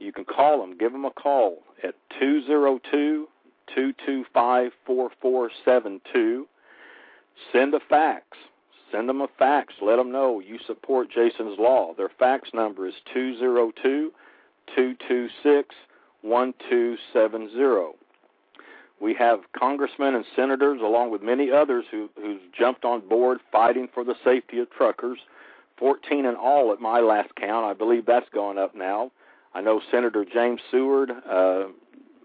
You 0.00 0.12
can 0.12 0.24
call 0.24 0.60
them, 0.60 0.76
give 0.76 0.90
them 0.92 1.04
a 1.04 1.10
call 1.10 1.62
at 1.84 1.94
202 2.18 3.28
225 3.68 4.72
4472. 4.84 6.48
Send 7.52 7.74
a 7.74 7.80
fax 7.80 8.36
Send 8.90 9.08
them 9.08 9.20
a 9.20 9.28
fax. 9.38 9.74
Let 9.80 9.96
them 9.96 10.10
know 10.10 10.40
you 10.40 10.58
support 10.66 11.10
Jason's 11.10 11.58
Law. 11.58 11.94
Their 11.96 12.08
fax 12.08 12.50
number 12.52 12.86
is 12.86 12.94
202 13.12 14.12
226 14.74 15.74
1270. 16.22 17.98
We 19.00 19.14
have 19.14 19.40
congressmen 19.58 20.14
and 20.14 20.24
senators, 20.36 20.80
along 20.82 21.10
with 21.10 21.22
many 21.22 21.50
others, 21.50 21.86
who, 21.90 22.10
who's 22.16 22.40
jumped 22.56 22.84
on 22.84 23.00
board 23.08 23.38
fighting 23.50 23.88
for 23.94 24.04
the 24.04 24.16
safety 24.22 24.58
of 24.58 24.70
truckers. 24.70 25.18
14 25.78 26.26
in 26.26 26.34
all 26.34 26.72
at 26.72 26.80
my 26.80 27.00
last 27.00 27.34
count. 27.36 27.64
I 27.64 27.72
believe 27.72 28.04
that's 28.04 28.28
going 28.34 28.58
up 28.58 28.74
now. 28.74 29.10
I 29.54 29.60
know 29.60 29.80
Senator 29.90 30.24
James 30.24 30.60
Seward, 30.70 31.10
uh, 31.28 31.64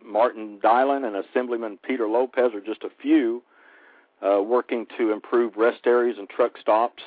Martin 0.04 0.60
Dilan, 0.64 1.06
and 1.06 1.16
Assemblyman 1.16 1.80
Peter 1.82 2.08
Lopez 2.08 2.54
are 2.54 2.62
just 2.62 2.84
a 2.84 2.90
few 3.02 3.42
uh, 4.22 4.42
working 4.42 4.86
to 4.98 5.12
improve 5.12 5.58
rest 5.58 5.82
areas 5.86 6.18
and 6.20 6.30
truck 6.30 6.58
stops. 6.60 7.04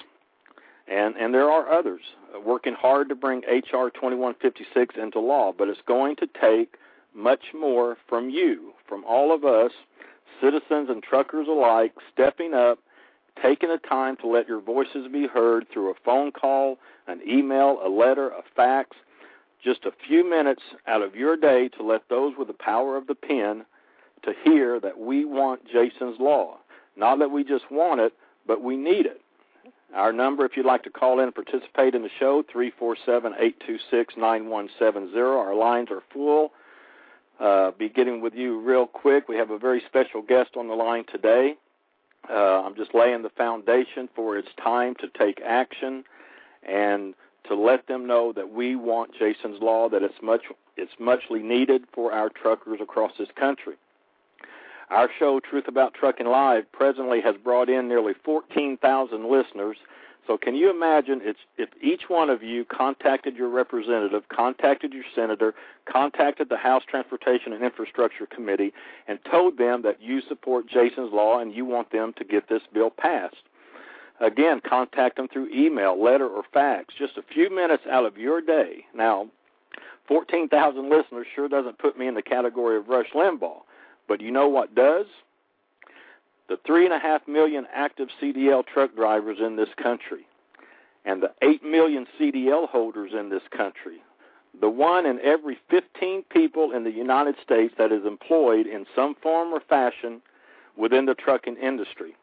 And, 0.88 1.16
and 1.16 1.32
there 1.32 1.50
are 1.50 1.70
others 1.70 2.00
uh, 2.34 2.40
working 2.40 2.74
hard 2.74 3.08
to 3.10 3.14
bring 3.14 3.42
H.R. 3.48 3.90
2156 3.90 4.96
into 4.96 5.20
law, 5.20 5.52
but 5.56 5.68
it's 5.68 5.80
going 5.86 6.16
to 6.16 6.26
take 6.40 6.76
much 7.14 7.52
more 7.54 7.96
from 8.08 8.30
you, 8.30 8.72
from 8.88 9.04
all 9.04 9.34
of 9.34 9.44
us, 9.44 9.72
citizens 10.40 10.88
and 10.88 11.02
truckers 11.02 11.46
alike, 11.48 11.92
stepping 12.12 12.54
up, 12.54 12.78
taking 13.42 13.68
the 13.68 13.78
time 13.78 14.16
to 14.16 14.26
let 14.26 14.48
your 14.48 14.60
voices 14.60 15.06
be 15.12 15.26
heard 15.26 15.66
through 15.72 15.90
a 15.90 15.94
phone 16.04 16.32
call, 16.32 16.78
an 17.06 17.20
email, 17.28 17.78
a 17.84 17.88
letter, 17.88 18.28
a 18.30 18.42
fax, 18.56 18.96
just 19.62 19.84
a 19.84 19.92
few 20.06 20.28
minutes 20.28 20.62
out 20.86 21.02
of 21.02 21.14
your 21.14 21.36
day 21.36 21.68
to 21.68 21.82
let 21.82 22.08
those 22.08 22.34
with 22.38 22.48
the 22.48 22.54
power 22.54 22.96
of 22.96 23.06
the 23.06 23.14
pen 23.14 23.64
to 24.22 24.32
hear 24.44 24.80
that 24.80 24.98
we 24.98 25.24
want 25.24 25.64
Jason's 25.66 26.18
Law. 26.18 26.58
Not 26.96 27.20
that 27.20 27.30
we 27.30 27.44
just 27.44 27.70
want 27.70 28.00
it, 28.00 28.12
but 28.46 28.62
we 28.62 28.76
need 28.76 29.06
it. 29.06 29.20
Our 29.94 30.12
number, 30.12 30.44
if 30.44 30.56
you'd 30.56 30.66
like 30.66 30.82
to 30.84 30.90
call 30.90 31.20
in 31.20 31.26
and 31.26 31.34
participate 31.34 31.94
in 31.94 32.02
the 32.02 32.10
show, 32.18 32.42
347-826-9170. 32.54 35.16
Our 35.16 35.54
lines 35.54 35.88
are 35.90 36.02
full. 36.12 36.52
Uh, 37.40 37.70
be 37.70 37.88
getting 37.88 38.20
with 38.20 38.34
you 38.34 38.60
real 38.60 38.86
quick. 38.86 39.28
We 39.28 39.36
have 39.36 39.50
a 39.50 39.58
very 39.58 39.82
special 39.86 40.20
guest 40.22 40.50
on 40.56 40.68
the 40.68 40.74
line 40.74 41.04
today. 41.10 41.54
Uh, 42.28 42.62
I'm 42.62 42.74
just 42.74 42.94
laying 42.94 43.22
the 43.22 43.30
foundation 43.30 44.08
for 44.14 44.36
it's 44.36 44.48
time 44.62 44.94
to 44.96 45.08
take 45.08 45.40
action 45.40 46.04
and 46.62 47.14
to 47.48 47.54
let 47.54 47.86
them 47.86 48.06
know 48.06 48.32
that 48.32 48.50
we 48.52 48.76
want 48.76 49.14
Jason's 49.18 49.60
Law, 49.60 49.88
that 49.88 50.02
it's 50.02 50.22
much 50.22 50.42
it's 50.76 50.92
muchly 50.98 51.42
needed 51.42 51.84
for 51.92 52.12
our 52.12 52.28
truckers 52.28 52.80
across 52.80 53.12
this 53.18 53.28
country. 53.34 53.74
Our 54.90 55.10
show, 55.18 55.40
Truth 55.40 55.68
About 55.68 55.92
Trucking 55.92 56.26
Live, 56.26 56.70
presently 56.72 57.20
has 57.20 57.34
brought 57.36 57.68
in 57.68 57.88
nearly 57.88 58.14
14,000 58.24 59.30
listeners. 59.30 59.76
So, 60.26 60.38
can 60.38 60.54
you 60.54 60.70
imagine 60.70 61.20
if 61.56 61.68
each 61.82 62.02
one 62.08 62.30
of 62.30 62.42
you 62.42 62.64
contacted 62.64 63.34
your 63.34 63.48
representative, 63.48 64.28
contacted 64.28 64.92
your 64.92 65.04
senator, 65.14 65.54
contacted 65.86 66.48
the 66.48 66.56
House 66.56 66.82
Transportation 66.88 67.52
and 67.52 67.64
Infrastructure 67.64 68.26
Committee, 68.26 68.72
and 69.06 69.18
told 69.30 69.58
them 69.58 69.82
that 69.82 70.02
you 70.02 70.20
support 70.20 70.66
Jason's 70.66 71.12
Law 71.12 71.38
and 71.38 71.54
you 71.54 71.64
want 71.64 71.92
them 71.92 72.12
to 72.18 72.24
get 72.24 72.48
this 72.48 72.62
bill 72.72 72.90
passed? 72.90 73.36
Again, 74.20 74.60
contact 74.60 75.16
them 75.16 75.28
through 75.28 75.48
email, 75.54 76.02
letter, 76.02 76.26
or 76.26 76.42
fax. 76.52 76.94
Just 76.98 77.16
a 77.16 77.22
few 77.22 77.54
minutes 77.54 77.84
out 77.88 78.04
of 78.04 78.18
your 78.18 78.40
day. 78.40 78.84
Now, 78.94 79.28
14,000 80.08 80.90
listeners 80.90 81.26
sure 81.34 81.48
doesn't 81.48 81.78
put 81.78 81.98
me 81.98 82.08
in 82.08 82.14
the 82.14 82.22
category 82.22 82.76
of 82.76 82.88
Rush 82.88 83.10
Limbaugh. 83.14 83.60
But 84.08 84.20
you 84.20 84.30
know 84.30 84.48
what 84.48 84.74
does? 84.74 85.06
The 86.48 86.58
three 86.66 86.86
and 86.86 86.94
a 86.94 86.98
half 86.98 87.28
million 87.28 87.66
active 87.72 88.08
CDL 88.20 88.66
truck 88.66 88.96
drivers 88.96 89.38
in 89.38 89.56
this 89.56 89.68
country, 89.76 90.26
and 91.04 91.22
the 91.22 91.32
eight 91.42 91.62
million 91.62 92.06
CDL 92.18 92.68
holders 92.68 93.12
in 93.12 93.28
this 93.28 93.42
country, 93.54 94.02
the 94.58 94.70
one 94.70 95.04
in 95.04 95.20
every 95.20 95.58
15 95.68 96.24
people 96.30 96.72
in 96.72 96.84
the 96.84 96.90
United 96.90 97.36
States 97.44 97.74
that 97.76 97.92
is 97.92 98.06
employed 98.06 98.66
in 98.66 98.86
some 98.96 99.14
form 99.22 99.52
or 99.52 99.60
fashion 99.60 100.22
within 100.74 101.04
the 101.04 101.14
trucking 101.14 101.56
industry. 101.56 102.16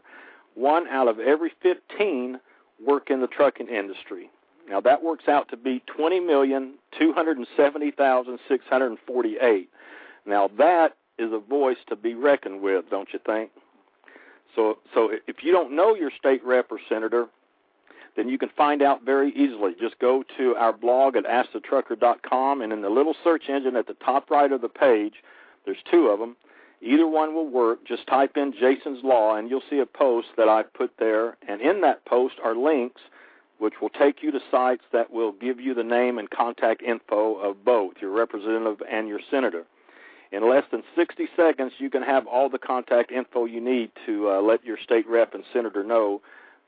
One 0.55 0.87
out 0.87 1.09
of 1.09 1.19
every 1.19 1.51
15 1.61 2.39
work 2.87 3.11
in 3.11 3.21
the 3.21 3.27
trucking 3.27 3.67
industry. 3.69 4.31
Now 4.69 4.81
that 4.83 5.03
works 5.03 5.27
out 5.27 5.49
to 5.49 5.57
be 5.57 5.83
twenty 5.87 6.21
million 6.21 6.75
two 6.97 7.13
hundred 7.13 7.37
and 7.37 7.49
seventy 7.57 7.91
thousand 7.91 8.39
six 8.49 8.65
hundred 8.71 8.91
and 8.91 8.99
forty-eight. 9.07 9.69
Now 10.25 10.49
that 10.57 10.97
is 11.19 11.33
a 11.33 11.41
voice 11.41 11.79
to 11.89 11.97
be 11.97 12.15
reckoned 12.15 12.63
with, 12.63 12.89
don't 12.89 13.13
you 13.13 13.19
think? 13.27 13.51
So, 14.55 14.79
so 14.95 15.11
if 15.27 15.43
you 15.43 15.51
don't 15.51 15.75
know 15.75 15.97
your 15.97 16.13
state 16.17 16.45
rep 16.45 16.71
or 16.71 16.79
senator, 16.89 17.27
then 18.17 18.29
you 18.29 18.39
can 18.39 18.51
find 18.57 18.83
out 18.83 19.05
very 19.05 19.31
easily. 19.33 19.75
Just 19.79 19.99
go 19.99 20.25
to 20.37 20.55
our 20.57 20.73
blog 20.73 21.17
at 21.17 21.25
AskTheTrucker.com, 21.25 22.61
and 22.61 22.73
in 22.73 22.83
the 22.83 22.91
little 22.91 23.15
search 23.25 23.49
engine 23.49 23.77
at 23.77 23.87
the 23.87 23.95
top 23.95 24.31
right 24.31 24.53
of 24.53 24.61
the 24.61 24.69
page, 24.69 25.15
there's 25.65 25.83
two 25.91 26.09
of 26.09 26.19
them. 26.19 26.37
Either 26.81 27.07
one 27.07 27.35
will 27.35 27.49
work. 27.49 27.87
Just 27.87 28.07
type 28.07 28.37
in 28.37 28.53
Jason's 28.53 29.05
Law, 29.05 29.37
and 29.37 29.49
you'll 29.49 29.63
see 29.71 29.79
a 29.79 29.87
post 29.87 30.29
that 30.37 30.49
I've 30.49 30.73
put 30.75 30.93
there. 30.99 31.37
And 31.47 31.61
in 31.61 31.81
that 31.83 32.05
post 32.05 32.35
are 32.43 32.57
links 32.57 33.01
which 33.63 33.81
will 33.81 33.91
take 33.91 34.25
you 34.25 34.33
to 34.33 34.41
sites 34.51 34.83
that 34.93 35.13
will 35.13 35.31
give 35.31 35.61
you 35.61 35.73
the 35.73 35.85
name 35.85 36.19
and 36.19 36.29
contact 36.29 36.83
info 36.83 37.37
of 37.37 37.65
both 37.65 37.95
your 38.01 38.11
representative 38.11 38.83
and 38.91 39.07
your 39.07 39.21
senator. 39.31 39.65
In 40.33 40.49
less 40.49 40.65
than 40.73 40.83
60 40.97 41.29
seconds, 41.37 41.73
you 41.79 41.89
can 41.89 42.03
have 42.03 42.27
all 42.27 42.49
the 42.49 42.59
contact 42.59 43.13
info 43.13 43.45
you 43.45 43.61
need 43.61 43.93
to 44.05 44.31
uh, 44.31 44.41
let 44.41 44.65
your 44.65 44.79
state 44.83 45.07
rep 45.07 45.33
and 45.35 45.45
senator 45.53 45.85
know 45.85 46.21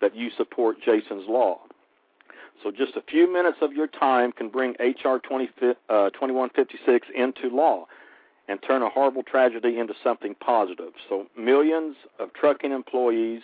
that 0.04 0.14
you 0.14 0.28
support 0.36 0.76
Jason's 0.84 1.26
Law. 1.26 1.60
So 2.62 2.70
just 2.70 2.94
a 2.94 3.00
few 3.00 3.32
minutes 3.32 3.56
of 3.62 3.72
your 3.72 3.86
time 3.86 4.32
can 4.32 4.50
bring 4.50 4.74
H.R. 4.78 5.18
20, 5.18 5.48
uh, 5.88 6.10
2156 6.10 7.08
into 7.14 7.48
law 7.48 7.86
and 8.46 8.60
turn 8.62 8.82
a 8.82 8.90
horrible 8.90 9.22
tragedy 9.22 9.78
into 9.78 9.94
something 10.04 10.34
positive. 10.34 10.92
So, 11.08 11.26
millions 11.38 11.96
of 12.18 12.34
trucking 12.34 12.70
employees 12.70 13.40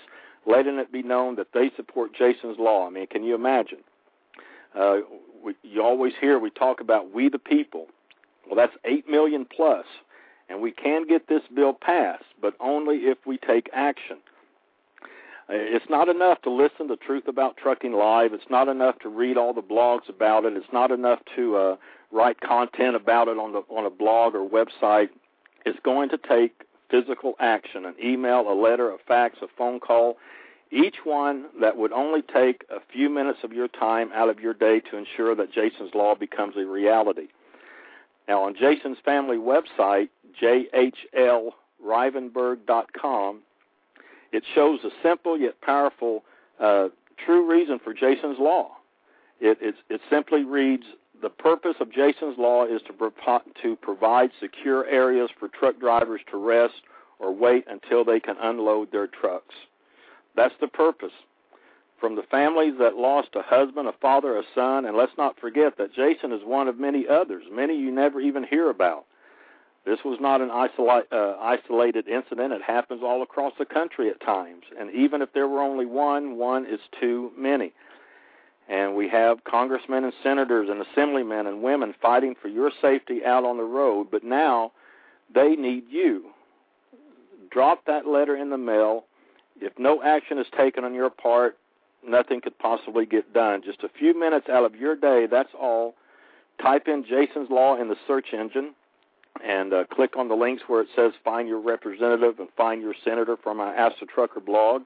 letting 0.46 0.76
it 0.78 0.92
be 0.92 1.02
known 1.02 1.36
that 1.36 1.48
they 1.54 1.70
support 1.76 2.14
Jason's 2.14 2.58
Law. 2.58 2.86
I 2.86 2.90
mean, 2.90 3.06
can 3.06 3.24
you 3.24 3.34
imagine? 3.34 3.78
Uh, 4.78 4.98
we, 5.42 5.54
you 5.62 5.82
always 5.82 6.12
hear 6.20 6.38
we 6.38 6.50
talk 6.50 6.82
about 6.82 7.14
we 7.14 7.30
the 7.30 7.38
people. 7.38 7.86
Well, 8.46 8.56
that's 8.56 8.76
8 8.84 9.08
million 9.08 9.46
plus, 9.46 9.86
and 10.50 10.60
we 10.60 10.72
can 10.72 11.06
get 11.06 11.26
this 11.26 11.42
bill 11.54 11.72
passed, 11.72 12.24
but 12.38 12.52
only 12.60 12.96
if 12.96 13.16
we 13.26 13.38
take 13.38 13.70
action. 13.72 14.18
It's 15.52 15.90
not 15.90 16.08
enough 16.08 16.40
to 16.42 16.50
listen 16.50 16.86
to 16.88 16.96
Truth 16.96 17.26
About 17.26 17.56
Trucking 17.56 17.92
Live. 17.92 18.32
It's 18.32 18.48
not 18.50 18.68
enough 18.68 19.00
to 19.00 19.08
read 19.08 19.36
all 19.36 19.52
the 19.52 19.62
blogs 19.62 20.08
about 20.08 20.44
it. 20.44 20.56
It's 20.56 20.72
not 20.72 20.92
enough 20.92 21.18
to 21.34 21.56
uh, 21.56 21.74
write 22.12 22.40
content 22.40 22.94
about 22.94 23.26
it 23.26 23.36
on 23.36 23.52
the 23.52 23.64
on 23.68 23.84
a 23.84 23.90
blog 23.90 24.36
or 24.36 24.48
website. 24.48 25.08
It's 25.66 25.80
going 25.80 26.08
to 26.10 26.18
take 26.18 26.62
physical 26.88 27.34
action: 27.40 27.84
an 27.84 27.96
email, 28.02 28.48
a 28.48 28.54
letter, 28.54 28.92
a 28.92 28.98
fax, 29.08 29.38
a 29.42 29.48
phone 29.58 29.80
call. 29.80 30.18
Each 30.70 30.98
one 31.02 31.46
that 31.60 31.76
would 31.76 31.90
only 31.90 32.22
take 32.22 32.64
a 32.70 32.78
few 32.92 33.10
minutes 33.10 33.40
of 33.42 33.52
your 33.52 33.66
time 33.66 34.12
out 34.14 34.28
of 34.28 34.38
your 34.38 34.54
day 34.54 34.78
to 34.78 34.96
ensure 34.96 35.34
that 35.34 35.52
Jason's 35.52 35.96
Law 35.96 36.14
becomes 36.14 36.56
a 36.56 36.64
reality. 36.64 37.26
Now, 38.28 38.44
on 38.44 38.54
Jason's 38.54 38.98
family 39.04 39.36
website, 39.36 40.10
jhlrivenburg.com, 40.40 43.40
it 44.32 44.44
shows 44.54 44.80
a 44.84 44.90
simple 45.02 45.38
yet 45.38 45.60
powerful, 45.60 46.24
uh, 46.60 46.88
true 47.24 47.50
reason 47.50 47.78
for 47.82 47.92
Jason's 47.92 48.38
Law. 48.38 48.72
It, 49.40 49.58
it, 49.60 49.74
it 49.88 50.00
simply 50.10 50.44
reads 50.44 50.84
the 51.22 51.30
purpose 51.30 51.76
of 51.80 51.92
Jason's 51.92 52.38
Law 52.38 52.64
is 52.64 52.80
to, 52.86 52.92
pro- 52.92 53.40
to 53.62 53.76
provide 53.76 54.30
secure 54.40 54.86
areas 54.86 55.30
for 55.38 55.48
truck 55.48 55.78
drivers 55.78 56.20
to 56.30 56.36
rest 56.36 56.82
or 57.18 57.34
wait 57.34 57.64
until 57.68 58.04
they 58.04 58.20
can 58.20 58.36
unload 58.40 58.90
their 58.92 59.06
trucks. 59.06 59.54
That's 60.36 60.54
the 60.60 60.68
purpose. 60.68 61.12
From 62.00 62.16
the 62.16 62.22
families 62.22 62.74
that 62.78 62.96
lost 62.96 63.28
a 63.34 63.42
husband, 63.42 63.86
a 63.86 63.92
father, 64.00 64.38
a 64.38 64.42
son, 64.54 64.86
and 64.86 64.96
let's 64.96 65.12
not 65.18 65.38
forget 65.38 65.76
that 65.76 65.94
Jason 65.94 66.32
is 66.32 66.40
one 66.44 66.66
of 66.66 66.78
many 66.78 67.06
others, 67.06 67.44
many 67.52 67.76
you 67.76 67.90
never 67.90 68.20
even 68.20 68.44
hear 68.44 68.70
about. 68.70 69.04
This 69.84 70.00
was 70.04 70.18
not 70.20 70.40
an 70.40 70.50
isolate, 70.50 71.06
uh, 71.10 71.36
isolated 71.40 72.06
incident. 72.06 72.52
It 72.52 72.62
happens 72.62 73.00
all 73.02 73.22
across 73.22 73.54
the 73.58 73.64
country 73.64 74.10
at 74.10 74.20
times. 74.20 74.64
And 74.78 74.90
even 74.94 75.22
if 75.22 75.32
there 75.32 75.48
were 75.48 75.62
only 75.62 75.86
one, 75.86 76.36
one 76.36 76.66
is 76.66 76.80
too 77.00 77.32
many. 77.36 77.72
And 78.68 78.94
we 78.94 79.08
have 79.08 79.42
congressmen 79.44 80.04
and 80.04 80.12
senators 80.22 80.68
and 80.68 80.82
assemblymen 80.82 81.46
and 81.46 81.62
women 81.62 81.94
fighting 82.00 82.34
for 82.40 82.48
your 82.48 82.70
safety 82.80 83.24
out 83.24 83.44
on 83.44 83.56
the 83.56 83.64
road, 83.64 84.08
but 84.10 84.22
now 84.22 84.72
they 85.34 85.56
need 85.56 85.84
you. 85.90 86.26
Drop 87.50 87.84
that 87.86 88.06
letter 88.06 88.36
in 88.36 88.50
the 88.50 88.58
mail. 88.58 89.06
If 89.60 89.72
no 89.78 90.02
action 90.02 90.38
is 90.38 90.46
taken 90.56 90.84
on 90.84 90.94
your 90.94 91.10
part, 91.10 91.56
nothing 92.06 92.40
could 92.40 92.58
possibly 92.58 93.06
get 93.06 93.32
done. 93.32 93.62
Just 93.64 93.82
a 93.82 93.88
few 93.88 94.18
minutes 94.18 94.48
out 94.48 94.64
of 94.64 94.76
your 94.76 94.94
day, 94.94 95.26
that's 95.28 95.52
all. 95.58 95.94
Type 96.62 96.86
in 96.86 97.04
Jason's 97.04 97.50
Law 97.50 97.80
in 97.80 97.88
the 97.88 97.96
search 98.06 98.26
engine 98.32 98.74
and 99.44 99.72
uh, 99.72 99.84
click 99.92 100.16
on 100.16 100.28
the 100.28 100.34
links 100.34 100.62
where 100.66 100.80
it 100.80 100.88
says 100.94 101.12
find 101.24 101.48
your 101.48 101.60
representative 101.60 102.38
and 102.38 102.48
find 102.56 102.82
your 102.82 102.94
senator 103.04 103.36
from 103.36 103.60
our 103.60 103.74
Ask 103.74 104.00
the 104.00 104.06
Trucker 104.06 104.40
blog. 104.40 104.82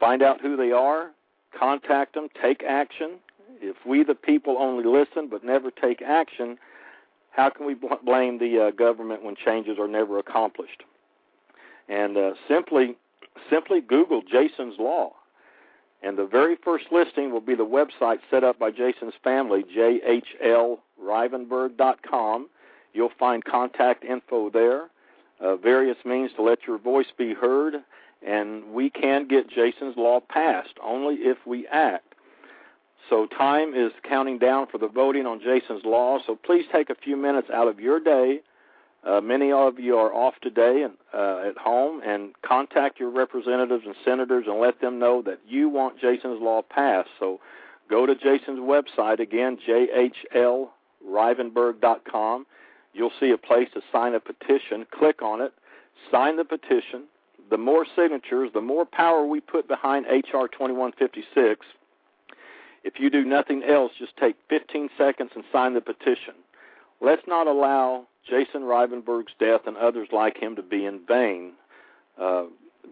Find 0.00 0.22
out 0.22 0.40
who 0.40 0.56
they 0.56 0.72
are, 0.72 1.10
contact 1.56 2.14
them, 2.14 2.28
take 2.42 2.62
action. 2.62 3.18
If 3.60 3.76
we, 3.86 4.02
the 4.02 4.14
people, 4.14 4.56
only 4.58 4.84
listen 4.84 5.28
but 5.28 5.44
never 5.44 5.70
take 5.70 6.02
action, 6.02 6.58
how 7.30 7.50
can 7.50 7.66
we 7.66 7.74
bl- 7.74 7.94
blame 8.04 8.38
the 8.38 8.66
uh, 8.66 8.70
government 8.72 9.22
when 9.22 9.36
changes 9.36 9.78
are 9.78 9.88
never 9.88 10.18
accomplished? 10.18 10.82
And 11.88 12.16
uh, 12.16 12.32
simply, 12.48 12.96
simply 13.50 13.80
Google 13.80 14.22
Jason's 14.22 14.76
Law, 14.78 15.12
and 16.02 16.18
the 16.18 16.26
very 16.26 16.56
first 16.56 16.86
listing 16.92 17.32
will 17.32 17.40
be 17.40 17.54
the 17.54 17.64
website 17.64 18.18
set 18.30 18.44
up 18.44 18.58
by 18.58 18.70
Jason's 18.70 19.14
family, 19.22 19.64
jhlrivenburg.com. 19.76 22.48
You'll 22.94 23.10
find 23.18 23.44
contact 23.44 24.04
info 24.04 24.48
there, 24.48 24.88
uh, 25.40 25.56
various 25.56 25.98
means 26.04 26.30
to 26.36 26.42
let 26.42 26.66
your 26.66 26.78
voice 26.78 27.08
be 27.18 27.34
heard, 27.34 27.74
and 28.26 28.72
we 28.72 28.88
can 28.88 29.28
get 29.28 29.50
Jason's 29.50 29.96
Law 29.96 30.20
passed 30.20 30.78
only 30.82 31.16
if 31.16 31.36
we 31.46 31.66
act. 31.66 32.14
So 33.10 33.26
time 33.26 33.74
is 33.74 33.92
counting 34.02 34.38
down 34.38 34.68
for 34.68 34.78
the 34.78 34.88
voting 34.88 35.26
on 35.26 35.40
Jason's 35.40 35.84
Law, 35.84 36.20
so 36.26 36.36
please 36.36 36.64
take 36.72 36.88
a 36.88 36.94
few 36.94 37.16
minutes 37.16 37.50
out 37.52 37.68
of 37.68 37.80
your 37.80 38.00
day, 38.00 38.40
Uh, 39.04 39.20
many 39.20 39.52
of 39.52 39.78
you 39.78 39.98
are 39.98 40.14
off 40.14 40.32
today 40.40 40.82
and 40.82 40.94
uh, 41.12 41.42
at 41.46 41.58
home, 41.58 42.00
and 42.06 42.32
contact 42.40 42.98
your 42.98 43.10
representatives 43.10 43.84
and 43.84 43.94
senators 44.02 44.46
and 44.48 44.58
let 44.58 44.80
them 44.80 44.98
know 44.98 45.20
that 45.20 45.38
you 45.46 45.68
want 45.68 46.00
Jason's 46.00 46.40
law 46.40 46.62
passed. 46.62 47.10
So 47.20 47.38
go 47.90 48.06
to 48.06 48.14
Jason's 48.14 48.60
website 48.60 49.20
again, 49.20 49.58
jhlrivenburg.com. 49.68 52.46
You'll 52.94 53.12
see 53.18 53.30
a 53.30 53.38
place 53.38 53.68
to 53.74 53.82
sign 53.92 54.14
a 54.14 54.20
petition. 54.20 54.86
Click 54.90 55.20
on 55.20 55.40
it, 55.40 55.52
sign 56.10 56.36
the 56.36 56.44
petition. 56.44 57.04
The 57.50 57.58
more 57.58 57.84
signatures, 57.94 58.50
the 58.54 58.60
more 58.60 58.86
power 58.86 59.26
we 59.26 59.40
put 59.40 59.68
behind 59.68 60.06
H.R. 60.06 60.48
2156. 60.48 61.66
If 62.84 62.94
you 62.98 63.10
do 63.10 63.24
nothing 63.24 63.62
else, 63.64 63.92
just 63.98 64.16
take 64.16 64.36
15 64.48 64.90
seconds 64.96 65.32
and 65.34 65.44
sign 65.52 65.74
the 65.74 65.80
petition. 65.80 66.34
Let's 67.00 67.22
not 67.26 67.46
allow 67.46 68.06
Jason 68.28 68.64
Rivenburg's 68.64 69.32
death 69.38 69.62
and 69.66 69.76
others 69.76 70.08
like 70.12 70.38
him 70.38 70.56
to 70.56 70.62
be 70.62 70.86
in 70.86 71.00
vain. 71.06 71.52
Uh, 72.20 72.44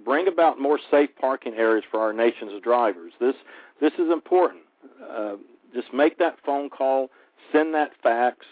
bring 0.04 0.28
about 0.28 0.60
more 0.60 0.78
safe 0.90 1.10
parking 1.18 1.54
areas 1.54 1.84
for 1.90 2.00
our 2.00 2.12
nation's 2.12 2.60
drivers. 2.62 3.12
This 3.20 3.36
this 3.80 3.92
is 3.94 4.10
important. 4.10 4.62
Uh, 5.10 5.36
just 5.74 5.92
make 5.92 6.18
that 6.18 6.38
phone 6.44 6.68
call, 6.70 7.10
send 7.52 7.74
that 7.74 7.92
fax, 8.02 8.46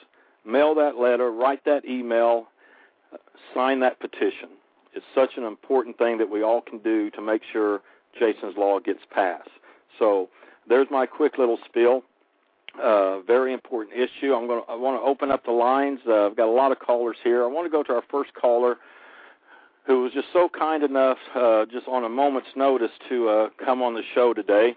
mail 0.44 0.74
that 0.76 0.96
letter, 0.96 1.30
write 1.30 1.64
that 1.64 1.84
email, 1.84 2.48
sign 3.54 3.80
that 3.80 4.00
petition. 4.00 4.48
It's 4.92 5.06
such 5.14 5.30
an 5.36 5.44
important 5.44 5.98
thing 5.98 6.18
that 6.18 6.30
we 6.30 6.42
all 6.42 6.60
can 6.60 6.78
do 6.78 7.10
to 7.10 7.20
make 7.20 7.42
sure 7.52 7.80
Jason's 8.18 8.56
law 8.56 8.80
gets 8.80 9.00
passed. 9.10 9.50
So 9.98 10.28
there's 10.68 10.88
my 10.90 11.06
quick 11.06 11.38
little 11.38 11.58
spiel. 11.64 12.02
Uh, 12.80 13.20
very 13.20 13.52
important 13.52 13.96
issue. 13.96 14.32
I'm 14.32 14.46
going. 14.46 14.62
To, 14.62 14.70
I 14.70 14.76
want 14.76 15.00
to 15.00 15.04
open 15.04 15.30
up 15.30 15.44
the 15.44 15.50
lines. 15.52 16.00
Uh, 16.06 16.26
I've 16.26 16.36
got 16.36 16.48
a 16.48 16.52
lot 16.52 16.70
of 16.70 16.78
callers 16.78 17.16
here. 17.22 17.42
I 17.42 17.46
want 17.46 17.66
to 17.66 17.70
go 17.70 17.82
to 17.82 17.92
our 17.92 18.02
first 18.10 18.32
caller, 18.34 18.76
who 19.86 20.02
was 20.02 20.12
just 20.12 20.28
so 20.32 20.48
kind 20.48 20.84
enough, 20.84 21.18
uh, 21.34 21.66
just 21.66 21.88
on 21.88 22.04
a 22.04 22.08
moment's 22.08 22.50
notice, 22.54 22.92
to 23.08 23.28
uh, 23.28 23.48
come 23.64 23.82
on 23.82 23.94
the 23.94 24.02
show 24.14 24.32
today. 24.32 24.76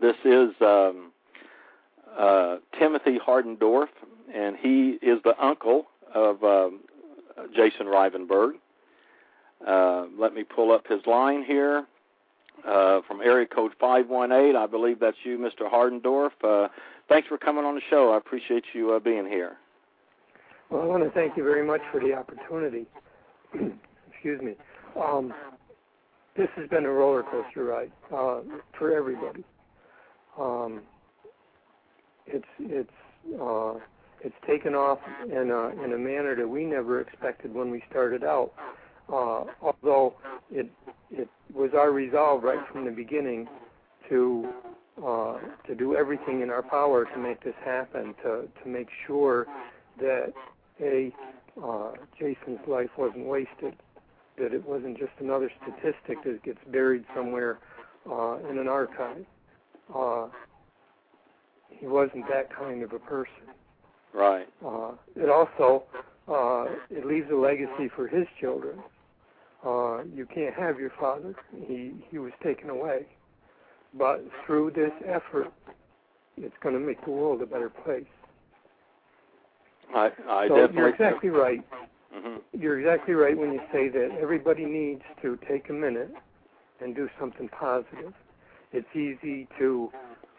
This 0.00 0.16
is 0.24 0.50
um, 0.62 1.12
uh, 2.18 2.56
Timothy 2.78 3.18
Hardendorf, 3.18 3.88
and 4.34 4.56
he 4.56 4.98
is 5.02 5.20
the 5.24 5.34
uncle 5.44 5.86
of 6.14 6.42
um, 6.42 6.80
Jason 7.54 7.86
Rivenburg. 7.86 8.52
Uh, 9.66 10.06
let 10.18 10.34
me 10.34 10.44
pull 10.44 10.72
up 10.72 10.86
his 10.86 11.00
line 11.06 11.44
here 11.44 11.86
uh, 12.66 13.00
from 13.06 13.20
area 13.20 13.46
code 13.46 13.72
518. 13.80 14.56
I 14.56 14.66
believe 14.66 15.00
that's 15.00 15.16
you, 15.24 15.38
Mr. 15.38 15.70
Hardendorf. 15.70 16.30
Uh, 16.42 16.68
thanks 17.08 17.28
for 17.28 17.38
coming 17.38 17.64
on 17.64 17.74
the 17.74 17.80
show. 17.90 18.12
I 18.12 18.18
appreciate 18.18 18.64
you 18.72 18.92
uh, 18.92 18.98
being 18.98 19.26
here. 19.26 19.56
Well, 20.70 20.82
I 20.82 20.84
want 20.84 21.02
to 21.02 21.10
thank 21.10 21.36
you 21.36 21.44
very 21.44 21.66
much 21.66 21.80
for 21.90 22.00
the 22.00 22.14
opportunity. 22.14 22.86
Excuse 24.12 24.40
me. 24.42 24.54
Um, 25.00 25.32
this 26.36 26.48
has 26.56 26.68
been 26.68 26.84
a 26.84 26.90
roller 26.90 27.22
coaster 27.24 27.64
ride 27.64 27.90
uh, 28.14 28.40
for 28.78 28.94
everybody. 28.94 29.44
Um, 30.38 30.82
it's 32.26 32.44
it's 32.60 32.90
uh, 33.40 33.74
it's 34.22 34.34
taken 34.46 34.74
off 34.74 34.98
in 35.24 35.50
a 35.50 35.84
in 35.84 35.92
a 35.92 35.98
manner 35.98 36.34
that 36.36 36.48
we 36.48 36.64
never 36.64 37.00
expected 37.00 37.54
when 37.54 37.70
we 37.70 37.82
started 37.90 38.24
out. 38.24 38.52
Uh, 39.08 39.44
although 39.62 40.14
it 40.50 40.70
it 41.10 41.28
was 41.54 41.70
our 41.76 41.92
resolve 41.92 42.42
right 42.42 42.60
from 42.70 42.84
the 42.84 42.90
beginning 42.90 43.48
to 44.08 44.48
uh, 45.04 45.38
to 45.66 45.74
do 45.74 45.96
everything 45.96 46.40
in 46.40 46.50
our 46.50 46.62
power 46.62 47.04
to 47.04 47.18
make 47.18 47.42
this 47.42 47.54
happen, 47.64 48.14
to 48.22 48.48
to 48.62 48.68
make 48.68 48.88
sure 49.06 49.46
that 50.00 50.32
a 50.80 51.12
uh, 51.62 51.92
Jason's 52.18 52.60
life 52.66 52.90
wasn't 52.96 53.26
wasted, 53.26 53.74
that 54.38 54.52
it 54.52 54.66
wasn't 54.66 54.98
just 54.98 55.12
another 55.20 55.50
statistic 55.62 56.22
that 56.24 56.42
gets 56.44 56.58
buried 56.70 57.04
somewhere 57.14 57.58
uh, 58.10 58.38
in 58.50 58.58
an 58.58 58.68
archive. 58.68 59.24
Uh, 59.94 60.28
he 61.70 61.86
wasn't 61.86 62.26
that 62.28 62.54
kind 62.54 62.82
of 62.82 62.92
a 62.92 62.98
person. 62.98 63.32
Right. 64.14 64.48
Uh, 64.64 64.92
it 65.16 65.28
also 65.28 65.84
uh, 66.28 66.66
it 66.90 67.06
leaves 67.06 67.28
a 67.30 67.36
legacy 67.36 67.88
for 67.94 68.06
his 68.06 68.26
children. 68.40 68.78
Uh, 69.64 70.04
you 70.14 70.26
can't 70.32 70.54
have 70.54 70.78
your 70.78 70.92
father. 70.98 71.34
He 71.66 71.92
he 72.10 72.18
was 72.18 72.32
taken 72.42 72.70
away, 72.70 73.06
but 73.94 74.24
through 74.46 74.72
this 74.72 74.92
effort, 75.06 75.52
it's 76.36 76.54
going 76.62 76.74
to 76.74 76.80
make 76.80 77.04
the 77.04 77.10
world 77.10 77.42
a 77.42 77.46
better 77.46 77.70
place. 77.70 78.04
I 79.94 80.10
I 80.28 80.48
so 80.48 80.54
definitely. 80.54 80.76
You're 80.76 80.88
exactly 80.88 81.30
right. 81.30 81.60
Mm-hmm. 82.14 82.60
You're 82.60 82.80
exactly 82.80 83.14
right 83.14 83.36
when 83.36 83.52
you 83.52 83.60
say 83.72 83.88
that 83.88 84.18
everybody 84.20 84.64
needs 84.64 85.02
to 85.22 85.38
take 85.48 85.68
a 85.68 85.72
minute 85.72 86.12
and 86.80 86.94
do 86.94 87.08
something 87.18 87.48
positive. 87.48 88.14
It's 88.72 88.88
easy 88.94 89.48
to 89.58 89.90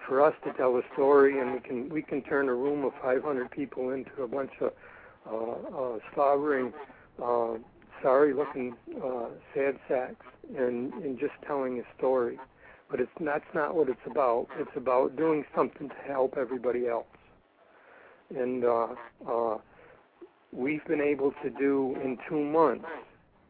for 0.10 0.22
us 0.22 0.34
to 0.44 0.52
tell 0.54 0.76
a 0.76 0.82
story, 0.94 1.40
and 1.40 1.54
we 1.54 1.60
can 1.60 1.90
we 1.90 2.02
can 2.02 2.22
turn 2.24 2.50
a 2.50 2.54
room 2.54 2.84
of 2.84 2.92
500 3.02 3.50
people 3.52 3.92
into 3.92 4.24
a 4.24 4.28
bunch 4.28 4.52
of 4.60 4.74
uh, 5.32 5.78
uh, 5.78 6.00
slobbering, 6.14 6.74
uh, 7.24 7.54
sorry-looking 8.02 8.76
uh, 9.02 9.28
sad 9.54 9.80
sacks, 9.88 10.26
and 10.58 10.92
in 11.06 11.18
just 11.18 11.34
telling 11.46 11.80
a 11.80 11.84
story. 11.98 12.40
But 12.90 13.00
it's 13.00 13.12
that's 13.22 13.46
not 13.54 13.76
what 13.76 13.88
it's 13.88 14.06
about. 14.10 14.48
It's 14.58 14.76
about 14.76 15.16
doing 15.16 15.46
something 15.56 15.90
to 15.90 15.96
help 16.08 16.36
everybody 16.38 16.88
else. 16.88 17.06
And 18.36 18.66
uh, 18.66 18.88
uh, 19.28 19.58
we've 20.52 20.86
been 20.86 21.02
able 21.02 21.34
to 21.44 21.50
do 21.52 21.96
in 22.04 22.18
two 22.28 22.44
months 22.44 22.86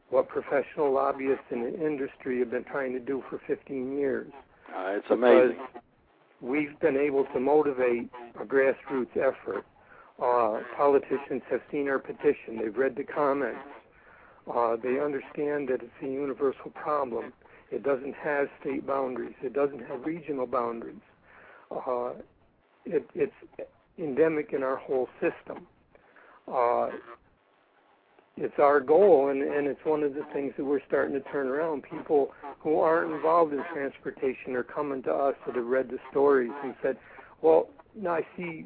what 0.09 0.27
professional 0.27 0.91
lobbyists 0.91 1.45
in 1.51 1.61
the 1.61 1.85
industry 1.85 2.39
have 2.39 2.51
been 2.51 2.63
trying 2.65 2.91
to 2.93 2.99
do 2.99 3.23
for 3.29 3.39
15 3.47 3.97
years. 3.97 4.31
Uh, 4.75 4.97
it's 4.97 5.09
amazing. 5.09 5.57
We've 6.41 6.79
been 6.79 6.97
able 6.97 7.25
to 7.25 7.39
motivate 7.39 8.09
a 8.39 8.45
grassroots 8.45 9.15
effort. 9.15 9.65
Uh, 10.21 10.59
politicians 10.75 11.41
have 11.49 11.61
seen 11.71 11.87
our 11.89 11.99
petition. 11.99 12.57
They've 12.61 12.75
read 12.75 12.95
the 12.95 13.03
comments. 13.03 13.59
Uh, 14.51 14.75
they 14.81 14.99
understand 14.99 15.67
that 15.69 15.81
it's 15.81 15.91
a 16.01 16.05
universal 16.05 16.71
problem. 16.71 17.33
It 17.71 17.83
doesn't 17.83 18.15
have 18.15 18.47
state 18.61 18.85
boundaries. 18.87 19.35
It 19.41 19.53
doesn't 19.53 19.85
have 19.87 20.05
regional 20.05 20.47
boundaries. 20.47 20.95
Uh, 21.71 22.13
it, 22.85 23.07
it's 23.13 23.33
endemic 23.97 24.53
in 24.53 24.63
our 24.63 24.77
whole 24.77 25.07
system. 25.21 25.67
It's 28.41 28.57
our 28.57 28.79
goal, 28.79 29.27
and, 29.27 29.41
and 29.41 29.67
it's 29.67 29.83
one 29.83 30.01
of 30.01 30.13
the 30.13 30.23
things 30.31 30.53
that 30.55 30.63
we're 30.63 30.79
starting 30.87 31.13
to 31.13 31.29
turn 31.29 31.47
around. 31.47 31.83
People 31.83 32.31
who 32.59 32.79
aren't 32.79 33.11
involved 33.11 33.51
in 33.51 33.61
transportation 33.73 34.55
are 34.55 34.63
coming 34.63 35.03
to 35.03 35.13
us 35.13 35.35
that 35.45 35.55
have 35.55 35.65
read 35.65 35.89
the 35.89 35.99
stories 36.09 36.51
and 36.63 36.73
said, 36.81 36.97
"Well, 37.41 37.67
now 37.95 38.13
I 38.13 38.25
see 38.37 38.65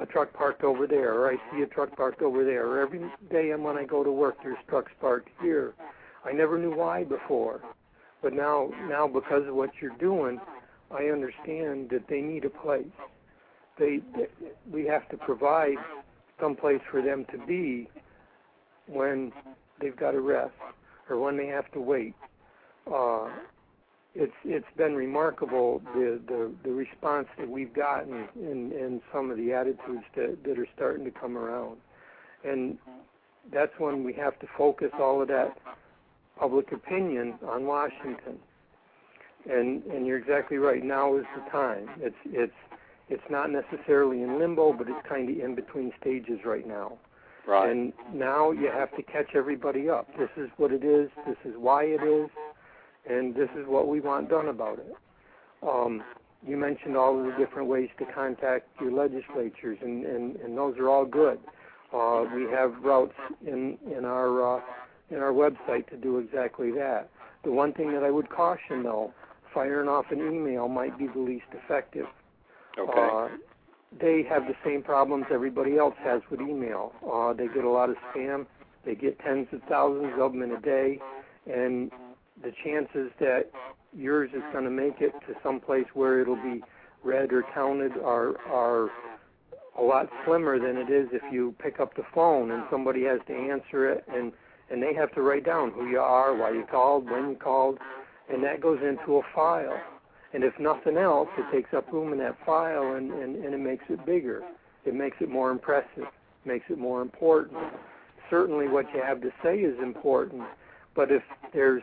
a 0.00 0.06
truck 0.06 0.32
parked 0.32 0.62
over 0.62 0.86
there, 0.86 1.12
or 1.12 1.28
I 1.28 1.36
see 1.50 1.62
a 1.62 1.66
truck 1.66 1.96
parked 1.96 2.22
over 2.22 2.44
there, 2.44 2.68
or 2.68 2.80
every 2.80 3.00
day 3.32 3.52
when 3.56 3.76
I 3.76 3.84
go 3.84 4.04
to 4.04 4.12
work, 4.12 4.36
there's 4.44 4.58
trucks 4.68 4.92
parked 5.00 5.28
here. 5.42 5.74
I 6.24 6.30
never 6.30 6.56
knew 6.56 6.70
why 6.70 7.02
before, 7.02 7.60
but 8.22 8.32
now, 8.32 8.70
now 8.88 9.08
because 9.08 9.44
of 9.48 9.56
what 9.56 9.70
you're 9.80 9.96
doing, 9.98 10.40
I 10.92 11.06
understand 11.06 11.90
that 11.90 12.06
they 12.08 12.20
need 12.20 12.44
a 12.44 12.50
place. 12.50 12.86
They, 13.76 14.02
they 14.14 14.28
we 14.70 14.86
have 14.86 15.08
to 15.08 15.16
provide 15.16 15.78
some 16.40 16.54
place 16.54 16.80
for 16.92 17.02
them 17.02 17.26
to 17.32 17.38
be 17.46 17.88
when 18.90 19.32
they've 19.80 19.96
got 19.96 20.12
to 20.12 20.20
rest 20.20 20.52
or 21.08 21.18
when 21.18 21.36
they 21.36 21.46
have 21.46 21.70
to 21.72 21.80
wait. 21.80 22.14
Uh, 22.92 23.28
it's 24.14 24.32
it's 24.44 24.66
been 24.76 24.94
remarkable 24.94 25.80
the, 25.94 26.20
the 26.26 26.50
the 26.64 26.70
response 26.70 27.28
that 27.38 27.48
we've 27.48 27.72
gotten 27.72 28.28
and 28.34 28.72
and 28.72 29.00
some 29.12 29.30
of 29.30 29.36
the 29.36 29.52
attitudes 29.52 30.04
that 30.16 30.42
that 30.44 30.58
are 30.58 30.66
starting 30.74 31.04
to 31.04 31.10
come 31.10 31.36
around, 31.36 31.76
and 32.44 32.76
that's 33.52 33.72
when 33.78 34.02
we 34.02 34.12
have 34.12 34.38
to 34.40 34.46
focus 34.58 34.90
all 34.98 35.22
of 35.22 35.28
that 35.28 35.56
public 36.38 36.72
opinion 36.72 37.34
on 37.46 37.66
Washington. 37.66 38.38
And 39.48 39.84
and 39.84 40.06
you're 40.06 40.18
exactly 40.18 40.58
right. 40.58 40.84
Now 40.84 41.16
is 41.16 41.24
the 41.36 41.50
time. 41.50 41.88
It's 42.00 42.16
it's 42.26 42.52
it's 43.08 43.22
not 43.30 43.50
necessarily 43.50 44.22
in 44.22 44.38
limbo, 44.38 44.72
but 44.72 44.88
it's 44.88 45.06
kind 45.08 45.30
of 45.30 45.44
in 45.44 45.54
between 45.54 45.92
stages 46.00 46.40
right 46.44 46.66
now. 46.66 46.98
Right. 47.46 47.70
And 47.70 47.92
now 48.12 48.50
you 48.50 48.70
have 48.70 48.94
to 48.96 49.02
catch 49.02 49.34
everybody 49.34 49.88
up. 49.88 50.08
This 50.18 50.30
is 50.36 50.50
what 50.56 50.72
it 50.72 50.84
is. 50.84 51.10
This 51.26 51.36
is 51.44 51.54
why 51.56 51.84
it 51.84 52.02
is, 52.02 52.30
and 53.08 53.34
this 53.34 53.48
is 53.56 53.66
what 53.66 53.88
we 53.88 54.00
want 54.00 54.28
done 54.28 54.48
about 54.48 54.78
it. 54.78 54.94
Um, 55.62 56.02
you 56.46 56.56
mentioned 56.56 56.96
all 56.96 57.18
of 57.18 57.26
the 57.26 57.32
different 57.32 57.68
ways 57.68 57.88
to 57.98 58.06
contact 58.14 58.68
your 58.80 58.92
legislatures, 58.92 59.78
and, 59.82 60.06
and, 60.06 60.36
and 60.36 60.56
those 60.56 60.76
are 60.78 60.88
all 60.88 61.04
good. 61.04 61.38
Uh, 61.92 62.24
we 62.34 62.44
have 62.44 62.72
routes 62.82 63.14
in 63.46 63.76
in 63.94 64.04
our 64.04 64.58
uh, 64.58 64.60
in 65.10 65.16
our 65.16 65.32
website 65.32 65.88
to 65.90 65.96
do 65.96 66.18
exactly 66.18 66.70
that. 66.70 67.10
The 67.42 67.50
one 67.50 67.72
thing 67.72 67.92
that 67.92 68.04
I 68.04 68.10
would 68.10 68.28
caution, 68.28 68.84
though, 68.84 69.12
firing 69.52 69.88
off 69.88 70.06
an 70.10 70.20
email 70.20 70.68
might 70.68 70.96
be 70.98 71.08
the 71.08 71.18
least 71.18 71.46
effective. 71.52 72.06
Okay. 72.78 72.92
Uh, 72.94 73.28
they 73.98 74.22
have 74.28 74.46
the 74.46 74.54
same 74.64 74.82
problems 74.82 75.26
everybody 75.32 75.76
else 75.76 75.94
has 76.02 76.22
with 76.30 76.40
email. 76.40 76.92
Uh, 77.10 77.32
they 77.32 77.48
get 77.48 77.64
a 77.64 77.70
lot 77.70 77.90
of 77.90 77.96
spam 78.14 78.46
They 78.84 78.94
get 78.94 79.18
tens 79.18 79.48
of 79.52 79.62
thousands 79.68 80.12
of 80.18 80.32
them 80.32 80.42
in 80.42 80.52
a 80.52 80.60
day, 80.60 80.98
and 81.46 81.90
the 82.42 82.52
chances 82.64 83.10
that 83.18 83.50
yours 83.92 84.30
is 84.34 84.42
going 84.52 84.64
to 84.64 84.70
make 84.70 85.00
it 85.00 85.12
to 85.26 85.34
some 85.42 85.60
place 85.60 85.86
where 85.94 86.20
it'll 86.20 86.36
be 86.36 86.62
read 87.02 87.32
or 87.32 87.42
counted 87.54 87.92
are 87.98 88.38
are 88.48 88.90
a 89.78 89.82
lot 89.82 90.08
slimmer 90.24 90.58
than 90.58 90.76
it 90.76 90.90
is 90.90 91.08
if 91.12 91.22
you 91.32 91.54
pick 91.58 91.80
up 91.80 91.94
the 91.96 92.02
phone 92.14 92.50
and 92.50 92.62
somebody 92.70 93.04
has 93.04 93.20
to 93.26 93.34
answer 93.34 93.90
it 93.90 94.04
and 94.12 94.32
and 94.70 94.82
they 94.82 94.94
have 94.94 95.12
to 95.14 95.22
write 95.22 95.44
down 95.44 95.72
who 95.72 95.88
you 95.88 95.98
are, 95.98 96.34
why 96.36 96.50
you 96.50 96.64
called, 96.70 97.10
when 97.10 97.30
you 97.30 97.36
called, 97.36 97.78
and 98.32 98.44
that 98.44 98.60
goes 98.60 98.78
into 98.82 99.16
a 99.16 99.22
file. 99.34 99.80
And 100.32 100.44
if 100.44 100.58
nothing 100.60 100.96
else, 100.96 101.28
it 101.36 101.50
takes 101.50 101.74
up 101.74 101.92
room 101.92 102.12
in 102.12 102.18
that 102.18 102.36
file 102.46 102.94
and, 102.94 103.12
and, 103.12 103.36
and 103.44 103.54
it 103.54 103.58
makes 103.58 103.84
it 103.88 104.04
bigger. 104.06 104.42
It 104.84 104.94
makes 104.94 105.16
it 105.20 105.28
more 105.28 105.50
impressive, 105.50 106.06
makes 106.44 106.66
it 106.70 106.78
more 106.78 107.02
important. 107.02 107.58
Certainly 108.30 108.68
what 108.68 108.86
you 108.94 109.02
have 109.02 109.20
to 109.22 109.32
say 109.42 109.58
is 109.58 109.76
important, 109.80 110.44
but 110.94 111.10
if 111.10 111.22
there's 111.52 111.82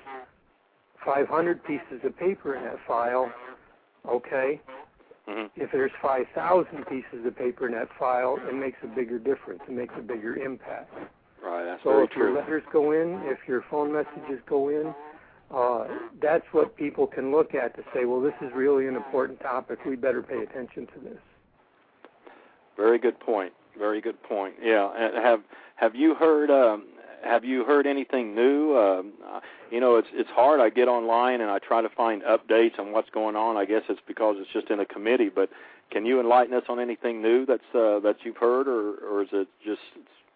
500 1.05 1.63
pieces 1.63 1.99
of 2.03 2.17
paper 2.17 2.55
in 2.55 2.63
that 2.63 2.79
file, 2.87 3.31
okay, 4.07 4.61
Mm-hmm. 5.29 5.61
if 5.61 5.69
there's 5.73 5.91
5,000 6.01 6.85
pieces 6.85 7.25
of 7.25 7.35
paper 7.37 7.67
in 7.67 7.73
that 7.73 7.89
file, 7.99 8.39
it 8.47 8.55
makes 8.55 8.77
a 8.81 8.87
bigger 8.87 9.19
difference. 9.19 9.59
It 9.67 9.73
makes 9.73 9.93
a 9.97 10.01
bigger 10.01 10.37
impact. 10.37 10.93
Right, 11.43 11.65
that's 11.65 11.83
So 11.83 11.89
very 11.89 12.05
if 12.05 12.15
your 12.15 12.33
letters 12.33 12.63
go 12.71 12.93
in, 12.93 13.19
if 13.25 13.39
your 13.45 13.65
phone 13.69 13.91
messages 13.91 14.39
go 14.47 14.69
in, 14.69 14.95
uh, 15.53 15.85
that's 16.21 16.45
what 16.51 16.75
people 16.75 17.07
can 17.07 17.31
look 17.31 17.55
at 17.55 17.75
to 17.77 17.83
say, 17.93 18.05
well, 18.05 18.21
this 18.21 18.33
is 18.41 18.51
really 18.53 18.87
an 18.87 18.95
important 18.95 19.39
topic. 19.39 19.79
We 19.85 19.95
better 19.95 20.21
pay 20.21 20.43
attention 20.43 20.87
to 20.87 20.99
this. 20.99 21.19
Very 22.75 22.99
good 22.99 23.19
point. 23.19 23.53
Very 23.77 24.01
good 24.01 24.21
point. 24.23 24.55
Yeah. 24.61 24.91
And 24.95 25.15
have 25.23 25.41
have 25.75 25.95
you 25.95 26.15
heard 26.15 26.49
um, 26.51 26.85
have 27.23 27.43
you 27.43 27.63
heard 27.63 27.87
anything 27.87 28.35
new? 28.35 28.77
Um, 28.77 29.13
uh, 29.25 29.39
you 29.71 29.79
know, 29.79 29.95
it's 29.95 30.07
it's 30.13 30.29
hard. 30.29 30.59
I 30.59 30.69
get 30.69 30.87
online 30.87 31.41
and 31.41 31.49
I 31.49 31.59
try 31.59 31.81
to 31.81 31.89
find 31.89 32.21
updates 32.23 32.77
on 32.79 32.91
what's 32.91 33.09
going 33.09 33.35
on. 33.35 33.57
I 33.57 33.65
guess 33.65 33.83
it's 33.89 34.01
because 34.07 34.35
it's 34.39 34.51
just 34.51 34.69
in 34.69 34.79
a 34.79 34.85
committee. 34.85 35.29
But 35.29 35.49
can 35.91 36.05
you 36.05 36.19
enlighten 36.19 36.53
us 36.53 36.63
on 36.69 36.79
anything 36.79 37.21
new 37.21 37.45
that's 37.45 37.63
uh, 37.73 37.99
that 37.99 38.17
you've 38.23 38.37
heard, 38.37 38.67
or 38.67 38.95
or 38.97 39.23
is 39.23 39.29
it 39.31 39.47
just 39.63 39.81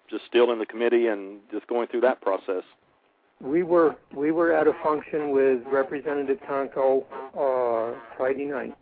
just 0.10 0.26
still 0.26 0.52
in 0.52 0.60
the 0.60 0.66
committee 0.66 1.08
and 1.08 1.40
just 1.52 1.68
going 1.68 1.88
through 1.88 2.02
that 2.02 2.22
process? 2.22 2.64
We 3.42 3.64
were 3.64 3.96
we 4.16 4.32
were 4.32 4.54
at 4.54 4.68
a 4.68 4.74
function 4.84 5.32
with 5.32 5.62
Representative 5.72 6.38
Tonko 6.48 7.04
uh, 7.34 7.98
Friday 8.18 8.46
night. 8.46 8.76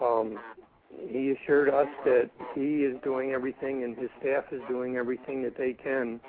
Um, 0.00 0.38
he 1.08 1.30
assured 1.30 1.70
us 1.70 1.86
that 2.04 2.30
he 2.54 2.84
is 2.84 2.96
doing 3.02 3.32
everything 3.32 3.84
and 3.84 3.96
his 3.96 4.10
staff 4.20 4.44
is 4.52 4.60
doing 4.68 4.96
everything 4.96 5.42
that 5.42 5.56
they 5.56 5.72
can 5.72 6.20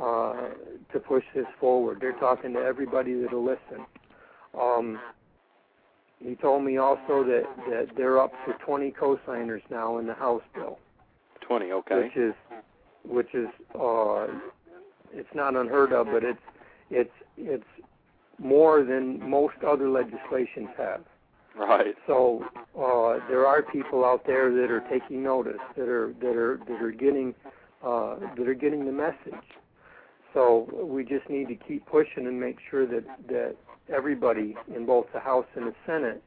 uh, 0.00 0.48
to 0.92 1.00
push 1.00 1.24
this 1.34 1.46
forward. 1.60 1.98
They're 2.00 2.18
talking 2.18 2.54
to 2.54 2.60
everybody 2.60 3.20
that'll 3.20 3.44
listen. 3.44 3.84
Um, 4.58 4.98
he 6.20 6.36
told 6.36 6.64
me 6.64 6.78
also 6.78 7.24
that, 7.24 7.44
that 7.68 7.88
they're 7.96 8.20
up 8.20 8.32
to 8.46 8.54
20 8.64 8.92
co-signers 8.92 9.62
now 9.70 9.98
in 9.98 10.06
the 10.06 10.14
House 10.14 10.42
bill 10.54 10.78
Twenty. 11.40 11.72
Okay. 11.72 12.04
which 12.04 12.16
is 12.16 12.34
which 13.04 13.34
is 13.34 13.48
uh 13.74 14.28
it's 15.12 15.34
not 15.34 15.56
unheard 15.56 15.92
of 15.92 16.06
but 16.06 16.22
it's 16.22 16.38
it's 16.92 17.10
it's 17.36 17.64
more 18.38 18.82
than 18.84 19.28
most 19.28 19.54
other 19.66 19.88
legislations 19.88 20.68
have 20.76 21.02
Right. 21.56 21.94
so 22.06 22.44
uh 22.78 23.18
there 23.28 23.46
are 23.46 23.62
people 23.62 24.04
out 24.04 24.24
there 24.26 24.50
that 24.52 24.70
are 24.70 24.84
taking 24.90 25.22
notice 25.22 25.60
that 25.76 25.88
are 25.88 26.14
that 26.20 26.36
are 26.36 26.60
that 26.68 26.80
are 26.82 26.92
getting 26.92 27.34
uh 27.84 28.16
that 28.36 28.46
are 28.48 28.54
getting 28.54 28.84
the 28.86 28.92
message 28.92 29.46
so 30.34 30.68
we 30.82 31.04
just 31.04 31.28
need 31.28 31.48
to 31.48 31.56
keep 31.56 31.84
pushing 31.86 32.26
and 32.26 32.38
make 32.40 32.58
sure 32.70 32.86
that 32.86 33.04
that 33.28 33.56
everybody 33.92 34.56
in 34.74 34.86
both 34.86 35.06
the 35.12 35.20
house 35.20 35.46
and 35.56 35.66
the 35.66 35.74
senate 35.86 36.22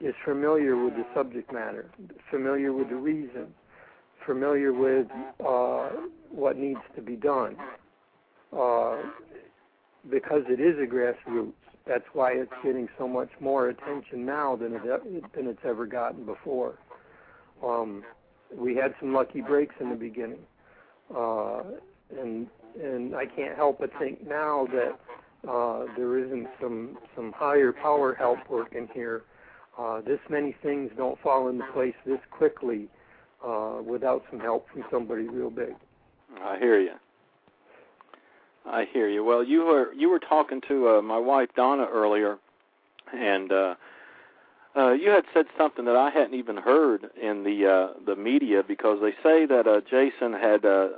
is 0.00 0.14
familiar 0.24 0.82
with 0.82 0.94
the 0.94 1.04
subject 1.14 1.52
matter 1.52 1.90
familiar 2.30 2.72
with 2.72 2.88
the 2.88 2.96
reason 2.96 3.46
familiar 4.24 4.72
with 4.72 5.06
uh, 5.46 5.90
what 6.30 6.56
needs 6.56 6.80
to 6.96 7.02
be 7.02 7.16
done. 7.16 7.56
Uh, 8.56 8.96
because 10.10 10.42
it 10.48 10.60
is 10.60 10.76
a 10.78 10.86
grassroots, 10.86 11.52
that's 11.86 12.04
why 12.12 12.32
it's 12.32 12.52
getting 12.62 12.88
so 12.98 13.06
much 13.06 13.30
more 13.40 13.68
attention 13.68 14.24
now 14.24 14.56
than 14.56 14.74
it 14.74 14.82
than 15.34 15.46
it's 15.46 15.64
ever 15.64 15.86
gotten 15.86 16.24
before. 16.24 16.78
Um, 17.62 18.04
we 18.54 18.74
had 18.74 18.94
some 19.00 19.12
lucky 19.12 19.40
breaks 19.40 19.74
in 19.80 19.90
the 19.90 19.96
beginning, 19.96 20.40
uh, 21.14 21.62
and 22.18 22.46
and 22.82 23.14
I 23.14 23.26
can't 23.26 23.54
help 23.56 23.80
but 23.80 23.90
think 23.98 24.26
now 24.26 24.66
that 24.72 24.98
uh, 25.48 25.84
there 25.96 26.18
isn't 26.18 26.48
some 26.60 26.98
some 27.14 27.32
higher 27.32 27.72
power 27.72 28.14
help 28.14 28.38
working 28.48 28.88
here. 28.94 29.22
Uh, 29.78 30.00
this 30.00 30.20
many 30.30 30.54
things 30.62 30.90
don't 30.96 31.20
fall 31.20 31.48
into 31.48 31.64
place 31.72 31.94
this 32.06 32.20
quickly 32.30 32.88
uh, 33.44 33.80
without 33.84 34.24
some 34.30 34.40
help 34.40 34.68
from 34.70 34.84
somebody 34.90 35.28
real 35.28 35.50
big. 35.50 35.74
I 36.40 36.58
hear 36.58 36.80
you. 36.80 36.94
I 38.66 38.86
hear 38.90 39.08
you. 39.08 39.24
Well, 39.24 39.44
you 39.44 39.64
were 39.64 39.92
you 39.92 40.08
were 40.08 40.18
talking 40.18 40.60
to 40.68 40.88
uh, 40.88 41.02
my 41.02 41.18
wife 41.18 41.50
Donna 41.54 41.86
earlier, 41.90 42.38
and 43.12 43.52
uh, 43.52 43.74
uh, 44.76 44.92
you 44.92 45.10
had 45.10 45.24
said 45.34 45.46
something 45.56 45.84
that 45.84 45.96
I 45.96 46.10
hadn't 46.10 46.34
even 46.34 46.56
heard 46.56 47.10
in 47.20 47.44
the 47.44 47.66
uh, 47.66 48.00
the 48.04 48.16
media 48.16 48.62
because 48.66 49.00
they 49.00 49.12
say 49.22 49.46
that 49.46 49.66
uh, 49.66 49.80
Jason 49.88 50.32
had 50.32 50.64
uh, 50.64 50.88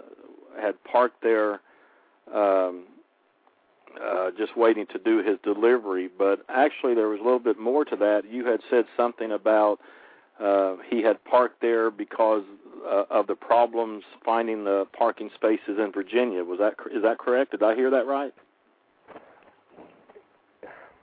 had 0.61 0.83
parked 0.85 1.23
there, 1.23 1.61
um, 2.33 2.85
uh, 4.01 4.31
just 4.39 4.57
waiting 4.57 4.87
to 4.87 4.99
do 4.99 5.23
his 5.23 5.39
delivery. 5.43 6.09
But 6.17 6.45
actually, 6.49 6.95
there 6.95 7.09
was 7.09 7.21
a 7.21 7.25
little 7.25 7.41
bit 7.41 7.59
more 7.59 7.85
to 7.85 7.97
that. 7.97 8.23
You 8.31 8.47
had 8.47 8.61
said 8.71 8.87
something 8.97 9.33
about 9.33 9.81
uh, 10.41 10.77
he 10.89 11.03
had 11.03 11.23
parked 11.25 11.61
there 11.61 11.91
because 11.91 12.45
uh, 12.87 13.05
of 13.11 13.27
the 13.27 13.35
problems 13.35 14.05
finding 14.25 14.65
the 14.65 14.87
parking 14.97 15.31
spaces 15.35 15.79
in 15.79 15.91
Virginia. 15.93 16.45
Was 16.45 16.59
that 16.59 16.75
is 16.95 17.03
that 17.03 17.19
correct? 17.19 17.53
Did 17.53 17.63
I 17.63 17.75
hear 17.75 17.91
that 17.91 18.07
right? 18.07 18.33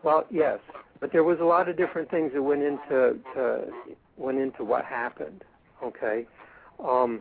Well, 0.04 0.26
yes, 0.30 0.60
but 1.00 1.12
there 1.12 1.24
was 1.24 1.40
a 1.40 1.46
lot 1.46 1.70
of 1.70 1.78
different 1.78 2.10
things 2.12 2.32
that 2.34 2.42
went 2.42 2.62
into 2.62 3.18
to, 3.36 3.66
went 4.18 4.38
into 4.38 4.64
what 4.64 4.86
happened. 4.86 5.44
Okay, 5.84 6.26
um, 6.84 7.20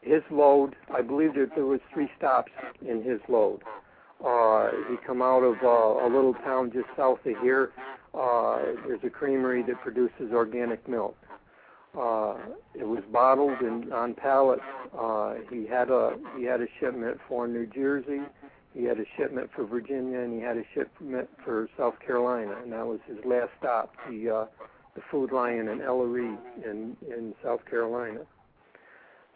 his 0.00 0.22
load. 0.30 0.76
I 0.94 1.02
believe 1.02 1.34
that 1.34 1.50
there 1.54 1.66
was 1.66 1.80
three 1.92 2.10
stops 2.16 2.52
in 2.86 3.02
his 3.02 3.20
load. 3.28 3.62
Uh, 4.24 4.70
he 4.90 4.96
come 5.06 5.22
out 5.22 5.42
of 5.42 5.56
uh, 5.62 6.06
a 6.06 6.08
little 6.08 6.34
town 6.34 6.72
just 6.72 6.88
south 6.96 7.20
of 7.24 7.38
here. 7.40 7.70
Uh, 8.14 8.58
there's 8.86 9.00
a 9.04 9.10
creamery 9.10 9.62
that 9.62 9.80
produces 9.80 10.32
organic 10.32 10.86
milk. 10.88 11.16
Uh, 11.98 12.36
it 12.74 12.86
was 12.86 13.02
bottled 13.12 13.58
and 13.60 13.92
on 13.92 14.14
pallets. 14.14 14.62
Uh, 14.96 15.34
he 15.50 15.66
had 15.66 15.90
a 15.90 16.16
he 16.36 16.44
had 16.44 16.60
a 16.60 16.66
shipment 16.78 17.18
for 17.28 17.48
New 17.48 17.66
Jersey, 17.66 18.20
he 18.72 18.84
had 18.84 19.00
a 19.00 19.04
shipment 19.16 19.50
for 19.56 19.64
Virginia, 19.64 20.20
and 20.20 20.32
he 20.32 20.40
had 20.40 20.56
a 20.56 20.62
shipment 20.74 21.28
for 21.44 21.68
South 21.76 21.94
Carolina, 22.04 22.56
and 22.62 22.72
that 22.72 22.86
was 22.86 23.00
his 23.06 23.16
last 23.24 23.50
stop, 23.58 23.94
the 24.08 24.30
uh, 24.30 24.44
the 24.94 25.00
Food 25.10 25.32
Lion 25.32 25.68
in 25.68 25.78
Elloree 25.78 26.38
in 26.64 26.96
in 27.08 27.34
South 27.42 27.64
Carolina. 27.68 28.20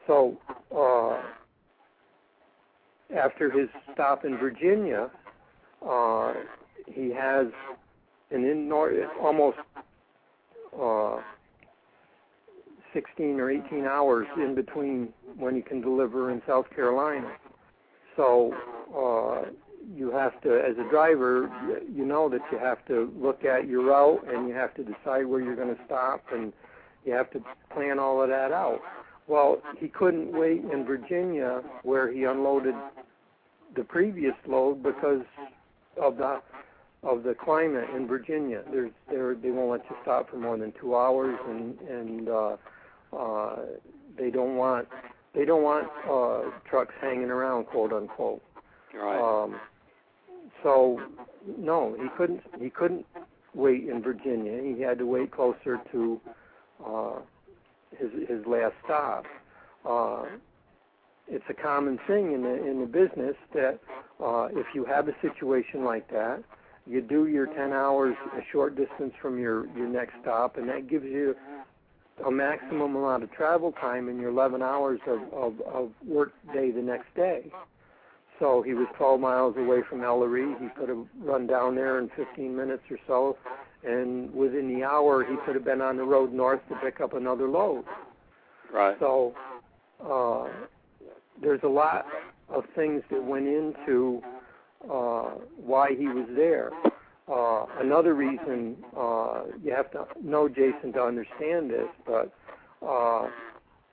So 0.07 0.39
uh, 0.77 1.21
after 3.17 3.51
his 3.51 3.69
stop 3.93 4.25
in 4.25 4.37
Virginia, 4.37 5.11
uh, 5.85 6.35
he 6.87 7.11
has 7.11 7.47
an 8.31 8.45
in 8.45 8.71
almost 8.73 9.59
uh, 10.81 11.17
16 12.93 13.41
or 13.41 13.51
18 13.51 13.85
hours 13.85 14.27
in 14.37 14.55
between 14.55 15.09
when 15.37 15.57
you 15.57 15.63
can 15.63 15.81
deliver 15.81 16.31
in 16.31 16.43
South 16.47 16.67
Carolina. 16.75 17.33
So 18.17 18.55
uh, 18.95 19.51
you 19.97 20.11
have 20.11 20.41
to, 20.43 20.61
as 20.61 20.77
a 20.79 20.89
driver, 20.91 21.51
you 21.93 22.05
know 22.05 22.29
that 22.29 22.41
you 22.51 22.59
have 22.59 22.85
to 22.87 23.13
look 23.17 23.45
at 23.45 23.67
your 23.67 23.85
route 23.85 24.25
and 24.33 24.49
you 24.49 24.55
have 24.55 24.75
to 24.75 24.83
decide 24.83 25.27
where 25.27 25.41
you're 25.41 25.57
going 25.57 25.75
to 25.75 25.85
stop 25.87 26.25
and 26.33 26.53
you 27.05 27.13
have 27.13 27.31
to 27.31 27.43
plan 27.75 27.99
all 27.99 28.23
of 28.23 28.29
that 28.29 28.53
out. 28.53 28.81
Well, 29.27 29.63
he 29.79 29.89
couldn't 29.89 30.33
wait 30.33 30.63
in 30.73 30.85
Virginia 30.85 31.63
where 31.83 32.13
he 32.13 32.25
unloaded 32.25 32.75
the 33.75 33.85
previous 33.85 34.35
load 34.47 34.83
because 34.83 35.23
of 36.01 36.17
the 36.17 36.41
of 37.03 37.25
the 37.25 37.35
climate 37.35 37.89
in 37.97 38.07
Virginia. 38.07 38.63
There's 38.71 38.93
there 39.11 39.35
they 39.35 39.51
won't 39.51 39.71
let 39.71 39.91
you 39.91 39.97
stop 40.03 40.31
for 40.31 40.37
more 40.37 40.57
than 40.57 40.73
two 40.81 40.95
hours, 40.95 41.37
and 41.49 41.79
and 41.81 42.29
uh, 42.29 42.57
uh, 43.17 43.57
they 44.19 44.31
don't 44.31 44.57
want 44.57 44.89
they 45.35 45.45
don't 45.45 45.63
want 45.63 45.89
uh, 46.11 46.51
trucks 46.69 46.95
hanging 47.01 47.31
around, 47.31 47.65
quote 47.65 47.93
unquote. 47.93 48.43
Right. 48.95 49.19
Um, 49.19 49.59
so 50.63 51.01
no, 51.59 51.97
he 52.01 52.09
couldn't 52.17 52.43
he 52.61 52.71
couldn't 52.71 53.07
wait 53.55 53.89
in 53.89 54.03
Virginia. 54.03 54.63
He 54.63 54.81
had 54.81 54.99
to 54.99 55.07
wait 55.07 55.31
closer 55.31 55.81
to 55.93 56.21
uh, 56.85 57.19
his 57.99 58.11
his 58.29 58.45
last 58.47 58.75
stop. 58.85 59.25
Uh, 59.89 60.25
it's 61.29 61.45
a 61.49 61.55
common 61.55 61.99
thing 62.07 62.33
in 62.33 62.43
the 62.43 62.71
in 62.71 62.81
the 62.81 62.87
business 62.87 63.37
that 63.55 63.81
uh, 64.23 64.49
if 64.53 64.67
you 64.75 64.85
have 64.85 65.09
a 65.09 65.15
situation 65.23 65.85
like 65.85 66.09
that, 66.11 66.43
you 66.87 67.01
do 67.01 67.27
your 67.27 67.47
10 67.47 67.73
hours 67.73 68.17
a 68.37 68.41
short 68.51 68.77
distance 68.77 69.15
from 69.21 69.39
your 69.39 69.67
your 69.77 69.89
next 69.89 70.15
stop, 70.21 70.57
and 70.57 70.69
that 70.69 70.89
gives 70.89 71.05
you 71.05 71.35
a 72.27 72.31
maximum 72.31 72.97
amount 72.97 73.23
of 73.23 73.33
travel 73.33 73.73
time 73.73 74.09
in 74.09 74.19
your 74.21 74.31
11 74.31 74.63
hours 74.63 75.01
of, 75.07 75.21
of, 75.33 75.61
of 75.63 75.91
work 76.07 76.33
day 76.53 76.71
the 76.71 76.83
next 76.83 77.15
day. 77.15 77.51
So 78.39 78.63
he 78.63 78.75
was 78.75 78.87
12 78.97 79.21
miles 79.21 79.57
away 79.57 79.83
from 79.89 80.01
Elloree. 80.01 80.61
He 80.61 80.69
could 80.79 80.89
have 80.89 81.07
run 81.21 81.47
down 81.47 81.75
there 81.77 81.99
in 81.99 82.11
15 82.17 82.57
minutes 82.57 82.83
or 82.91 82.99
so, 83.07 83.37
and 83.85 84.33
within 84.35 84.69
the 84.75 84.85
hour 84.85 85.25
he 85.25 85.37
could 85.45 85.55
have 85.55 85.65
been 85.65 85.81
on 85.81 85.97
the 85.97 86.05
road 86.05 86.33
north 86.33 86.61
to 86.69 86.75
pick 86.77 87.01
up 87.01 87.15
another 87.15 87.49
load. 87.49 87.85
Right. 88.73 88.97
So 88.99 89.35
uh, 90.05 90.49
there's 91.41 91.63
a 91.63 91.69
lot 91.69 92.07
of 92.49 92.65
things 92.75 93.03
that 93.11 93.23
went 93.23 93.47
into 93.47 94.23
uh, 94.91 95.35
why 95.57 95.95
he 95.95 96.07
was 96.07 96.27
there. 96.35 96.71
Uh, 97.31 97.67
another 97.79 98.15
reason 98.15 98.77
uh, 98.97 99.43
you 99.63 99.73
have 99.73 99.91
to 99.93 100.05
know 100.21 100.49
Jason 100.49 100.93
to 100.93 101.01
understand 101.01 101.71
this, 101.71 101.89
but 102.05 102.33
uh, 102.87 103.29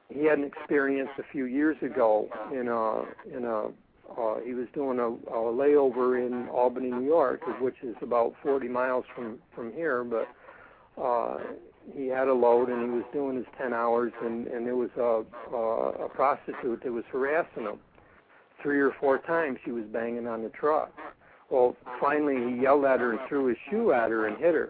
he 0.10 0.26
had 0.26 0.40
an 0.40 0.46
experience 0.46 1.10
a 1.20 1.24
few 1.32 1.46
years 1.46 1.78
ago 1.84 2.28
in 2.52 2.68
a 2.68 3.38
in 3.38 3.46
a 3.46 3.68
uh, 4.18 4.40
he 4.44 4.54
was 4.54 4.68
doing 4.74 4.98
a, 4.98 5.08
a 5.08 5.54
layover 5.54 6.26
in 6.26 6.50
Albany, 6.50 6.90
New 6.90 7.06
York, 7.06 7.42
which 7.62 7.76
is 7.84 7.96
about 8.02 8.34
40 8.42 8.68
miles 8.68 9.06
from 9.14 9.38
from 9.54 9.72
here, 9.74 10.04
but 10.04 10.28
uh, 11.00 11.38
he 11.96 12.08
had 12.08 12.28
a 12.28 12.34
load 12.34 12.70
and 12.70 12.82
he 12.82 12.90
was 12.90 13.06
doing 13.14 13.38
his 13.38 13.46
10 13.60 13.74
hours, 13.74 14.12
and 14.24 14.48
and 14.48 14.66
there 14.66 14.76
was 14.76 14.90
a 14.98 15.24
uh, 15.54 16.06
a 16.06 16.10
prostitute 16.10 16.82
that 16.84 16.92
was 16.92 17.06
harassing 17.12 17.64
him. 17.64 17.80
Three 18.64 18.80
or 18.80 18.92
four 19.00 19.20
times 19.20 19.60
she 19.64 19.72
was 19.72 19.86
banging 19.86 20.28
on 20.28 20.42
the 20.42 20.50
truck. 20.50 20.92
Well, 21.50 21.76
finally 22.00 22.54
he 22.54 22.62
yelled 22.62 22.86
at 22.86 23.00
her 23.00 23.12
and 23.12 23.20
threw 23.28 23.48
his 23.48 23.58
shoe 23.70 23.92
at 23.92 24.12
her 24.12 24.28
and 24.28 24.38
hit 24.38 24.54
her. 24.54 24.70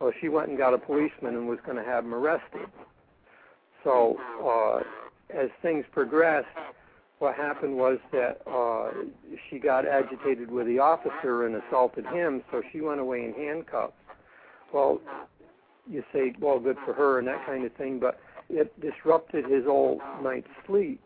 Well, 0.00 0.12
she 0.20 0.28
went 0.28 0.48
and 0.48 0.58
got 0.58 0.74
a 0.74 0.78
policeman 0.78 1.34
and 1.34 1.48
was 1.48 1.58
going 1.64 1.78
to 1.78 1.84
have 1.84 2.04
him 2.04 2.14
arrested. 2.14 2.66
So 3.82 4.18
uh, 4.44 4.82
as 5.36 5.48
things 5.62 5.84
progressed, 5.92 6.46
what 7.18 7.34
happened 7.34 7.76
was 7.76 7.98
that 8.12 8.42
uh, 8.46 8.90
she 9.48 9.58
got 9.58 9.86
agitated 9.86 10.50
with 10.50 10.66
the 10.66 10.78
officer 10.78 11.46
and 11.46 11.56
assaulted 11.56 12.04
him, 12.06 12.42
so 12.50 12.62
she 12.72 12.80
went 12.82 13.00
away 13.00 13.24
in 13.24 13.32
handcuffs. 13.32 13.94
Well, 14.72 15.00
you 15.88 16.04
say, 16.12 16.34
well, 16.40 16.58
good 16.58 16.76
for 16.84 16.92
her 16.92 17.18
and 17.18 17.26
that 17.28 17.46
kind 17.46 17.64
of 17.64 17.72
thing, 17.74 17.98
but 17.98 18.20
it 18.50 18.78
disrupted 18.80 19.46
his 19.46 19.64
whole 19.64 20.00
night's 20.22 20.48
sleep, 20.66 21.00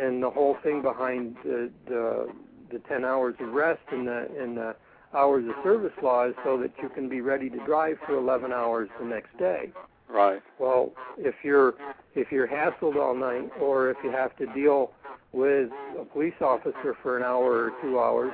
and 0.00 0.22
the 0.22 0.30
whole 0.30 0.56
thing 0.62 0.80
behind 0.80 1.36
the 1.44 1.70
the, 1.86 2.28
the 2.70 2.78
10 2.80 3.04
hours 3.04 3.34
of 3.40 3.52
rest 3.52 3.82
and 3.90 4.06
the 4.06 4.28
and 4.38 4.56
the 4.56 4.74
hours 5.14 5.44
of 5.48 5.54
service 5.62 5.92
laws 6.02 6.34
so 6.44 6.58
that 6.58 6.72
you 6.82 6.88
can 6.88 7.08
be 7.08 7.20
ready 7.20 7.48
to 7.48 7.64
drive 7.64 7.96
for 8.06 8.16
11 8.16 8.52
hours 8.52 8.88
the 9.00 9.06
next 9.06 9.36
day. 9.38 9.72
Right. 10.08 10.42
Well, 10.58 10.92
if 11.18 11.34
you're 11.42 11.74
if 12.14 12.30
you're 12.30 12.48
hassled 12.48 12.96
all 12.96 13.14
night, 13.14 13.50
or 13.60 13.90
if 13.90 13.96
you 14.02 14.10
have 14.10 14.36
to 14.36 14.46
deal 14.46 14.92
with 15.32 15.70
a 16.00 16.04
police 16.04 16.34
officer 16.40 16.96
for 17.02 17.16
an 17.16 17.22
hour 17.22 17.66
or 17.66 17.72
two 17.82 17.98
hours, 17.98 18.32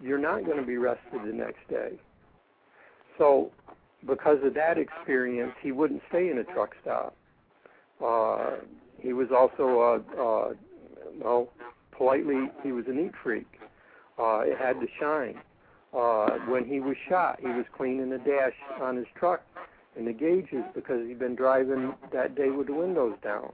you're 0.00 0.18
not 0.18 0.44
going 0.44 0.56
to 0.56 0.66
be 0.66 0.78
rested 0.78 1.20
the 1.26 1.32
next 1.32 1.68
day. 1.68 1.92
So, 3.18 3.50
because 4.06 4.38
of 4.44 4.54
that 4.54 4.78
experience, 4.78 5.52
he 5.60 5.72
wouldn't 5.72 6.02
stay 6.08 6.30
in 6.30 6.38
a 6.38 6.44
truck 6.44 6.74
stop. 6.80 7.16
Uh, 8.04 8.56
he 9.00 9.12
was 9.12 9.28
also, 9.36 9.80
uh, 10.16 10.20
uh, 10.20 10.54
well, 11.20 11.48
politely, 11.90 12.48
he 12.62 12.72
was 12.72 12.84
a 12.88 12.92
neat 12.92 13.12
freak. 13.22 13.57
Uh, 14.18 14.40
it 14.40 14.58
had 14.58 14.80
to 14.80 14.86
shine. 14.98 15.40
Uh, 15.96 16.38
when 16.48 16.64
he 16.64 16.80
was 16.80 16.96
shot, 17.08 17.38
he 17.40 17.46
was 17.46 17.64
cleaning 17.76 18.10
the 18.10 18.18
dash 18.18 18.54
on 18.80 18.96
his 18.96 19.06
truck 19.18 19.42
and 19.96 20.06
the 20.06 20.12
gauges 20.12 20.64
because 20.74 21.06
he'd 21.06 21.18
been 21.18 21.34
driving 21.34 21.94
that 22.12 22.34
day 22.34 22.50
with 22.50 22.66
the 22.66 22.74
windows 22.74 23.14
down. 23.22 23.52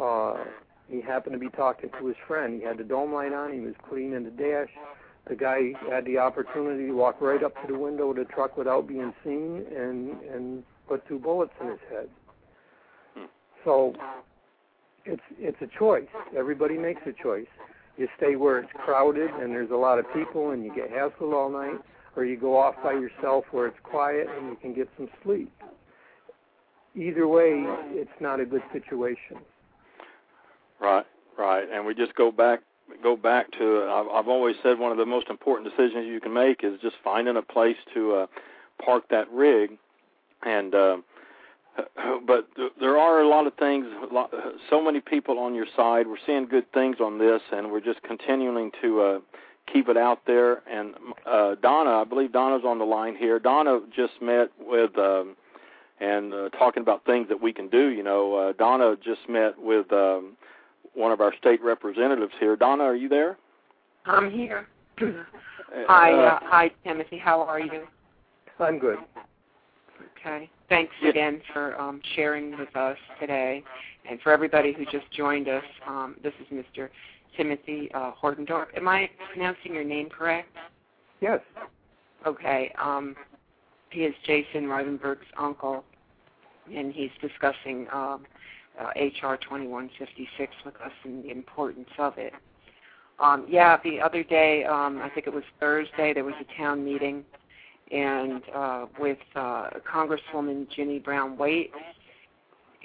Uh, 0.00 0.44
he 0.88 1.00
happened 1.00 1.34
to 1.34 1.38
be 1.38 1.50
talking 1.50 1.90
to 1.98 2.06
his 2.06 2.16
friend. 2.26 2.60
He 2.60 2.66
had 2.66 2.78
the 2.78 2.84
dome 2.84 3.12
light 3.12 3.32
on. 3.32 3.52
He 3.52 3.60
was 3.60 3.74
cleaning 3.88 4.24
the 4.24 4.30
dash. 4.30 4.70
The 5.28 5.36
guy 5.36 5.72
had 5.88 6.04
the 6.04 6.18
opportunity 6.18 6.86
to 6.86 6.92
walk 6.92 7.20
right 7.20 7.42
up 7.42 7.54
to 7.62 7.72
the 7.72 7.78
window 7.78 8.10
of 8.10 8.16
the 8.16 8.24
truck 8.24 8.56
without 8.56 8.88
being 8.88 9.14
seen 9.22 9.64
and 9.76 10.20
and 10.22 10.64
put 10.88 11.06
two 11.06 11.18
bullets 11.18 11.52
in 11.60 11.68
his 11.68 11.78
head. 11.88 12.08
So 13.64 13.94
it's 15.04 15.22
it's 15.38 15.56
a 15.60 15.78
choice. 15.78 16.08
Everybody 16.36 16.76
makes 16.76 17.02
a 17.06 17.12
choice. 17.12 17.46
You 18.02 18.08
stay 18.16 18.34
where 18.34 18.58
it's 18.58 18.72
crowded 18.84 19.30
and 19.30 19.52
there's 19.52 19.70
a 19.70 19.76
lot 19.76 20.00
of 20.00 20.12
people 20.12 20.50
and 20.50 20.64
you 20.64 20.74
get 20.74 20.90
hassled 20.90 21.32
all 21.32 21.48
night, 21.48 21.80
or 22.16 22.24
you 22.24 22.36
go 22.36 22.58
off 22.58 22.74
by 22.82 22.94
yourself 22.94 23.44
where 23.52 23.68
it's 23.68 23.78
quiet 23.84 24.26
and 24.36 24.48
you 24.48 24.56
can 24.60 24.74
get 24.74 24.88
some 24.96 25.08
sleep. 25.22 25.52
Either 26.96 27.28
way, 27.28 27.62
it's 27.90 28.10
not 28.18 28.40
a 28.40 28.44
good 28.44 28.64
situation. 28.72 29.36
Right, 30.80 31.06
right, 31.38 31.64
and 31.72 31.86
we 31.86 31.94
just 31.94 32.16
go 32.16 32.32
back 32.32 32.62
go 33.04 33.14
back 33.14 33.52
to 33.52 33.84
I've, 33.88 34.08
I've 34.08 34.28
always 34.28 34.56
said 34.64 34.80
one 34.80 34.90
of 34.90 34.98
the 34.98 35.06
most 35.06 35.28
important 35.28 35.70
decisions 35.70 36.08
you 36.08 36.20
can 36.20 36.32
make 36.32 36.64
is 36.64 36.80
just 36.80 36.96
finding 37.04 37.36
a 37.36 37.42
place 37.42 37.76
to 37.94 38.14
uh, 38.16 38.26
park 38.84 39.04
that 39.10 39.30
rig, 39.30 39.78
and 40.44 40.74
uh, 40.74 40.96
but 42.26 42.48
there 42.80 42.98
are 42.98 43.20
a 43.20 43.28
lot 43.28 43.46
of 43.46 43.54
things. 43.54 43.86
So 44.70 44.82
many 44.82 45.00
people 45.00 45.38
on 45.38 45.54
your 45.54 45.66
side. 45.76 46.06
We're 46.06 46.16
seeing 46.26 46.46
good 46.46 46.70
things 46.72 46.96
on 47.00 47.18
this, 47.18 47.40
and 47.52 47.70
we're 47.70 47.80
just 47.80 48.02
continuing 48.02 48.70
to 48.82 49.00
uh, 49.00 49.18
keep 49.72 49.88
it 49.88 49.96
out 49.96 50.20
there. 50.26 50.62
And 50.68 50.94
uh, 51.26 51.54
Donna, 51.62 51.90
I 51.90 52.04
believe 52.04 52.32
Donna's 52.32 52.64
on 52.66 52.78
the 52.78 52.84
line 52.84 53.16
here. 53.16 53.38
Donna 53.38 53.80
just 53.94 54.14
met 54.20 54.50
with. 54.58 54.96
Um, 54.98 55.36
and 56.00 56.34
uh, 56.34 56.48
talking 56.48 56.80
about 56.80 57.04
things 57.04 57.28
that 57.28 57.40
we 57.40 57.52
can 57.52 57.68
do, 57.68 57.90
you 57.90 58.02
know, 58.02 58.34
uh, 58.34 58.52
Donna 58.54 58.96
just 58.96 59.20
met 59.28 59.56
with 59.56 59.92
um, 59.92 60.36
one 60.94 61.12
of 61.12 61.20
our 61.20 61.32
state 61.36 61.62
representatives 61.62 62.32
here. 62.40 62.56
Donna, 62.56 62.82
are 62.82 62.96
you 62.96 63.08
there? 63.08 63.38
I'm 64.04 64.28
here. 64.28 64.66
hi, 64.98 66.12
uh, 66.12 66.40
hi, 66.42 66.72
Timothy. 66.82 67.18
How 67.18 67.40
are 67.42 67.60
you? 67.60 67.86
I'm 68.58 68.80
good. 68.80 68.98
Okay. 70.02 70.50
Thanks 70.68 70.94
again 71.06 71.40
for 71.52 71.78
um, 71.80 72.00
sharing 72.14 72.56
with 72.58 72.74
us 72.76 72.96
today, 73.20 73.62
and 74.08 74.20
for 74.20 74.32
everybody 74.32 74.72
who 74.72 74.84
just 74.86 75.10
joined 75.12 75.48
us. 75.48 75.64
Um, 75.86 76.16
this 76.22 76.32
is 76.40 76.46
Mr. 76.52 76.88
Timothy 77.36 77.90
uh, 77.94 78.12
Hordendorf. 78.20 78.66
Am 78.76 78.88
I 78.88 79.10
pronouncing 79.32 79.74
your 79.74 79.84
name 79.84 80.08
correct? 80.08 80.48
Yes. 81.20 81.40
Okay. 82.26 82.72
Um, 82.82 83.14
he 83.90 84.00
is 84.00 84.14
Jason 84.24 84.66
Rivenburg's 84.66 85.26
uncle, 85.38 85.84
and 86.74 86.92
he's 86.92 87.10
discussing 87.20 87.86
um, 87.92 88.24
uh, 88.80 88.88
HR 88.96 89.36
2156 89.36 90.52
with 90.64 90.74
us 90.76 90.92
and 91.04 91.22
the 91.24 91.30
importance 91.30 91.90
of 91.98 92.16
it. 92.16 92.32
Um, 93.20 93.46
yeah, 93.48 93.78
the 93.84 94.00
other 94.00 94.24
day, 94.24 94.64
um, 94.64 95.00
I 95.02 95.10
think 95.10 95.26
it 95.26 95.32
was 95.32 95.44
Thursday, 95.60 96.12
there 96.14 96.24
was 96.24 96.34
a 96.40 96.56
town 96.56 96.84
meeting, 96.84 97.24
and 97.92 98.42
uh, 98.54 98.86
with 98.98 99.18
uh, 99.36 99.68
Congresswoman 99.90 100.68
Ginny 100.70 100.98
Brown 100.98 101.36
Waite, 101.36 101.72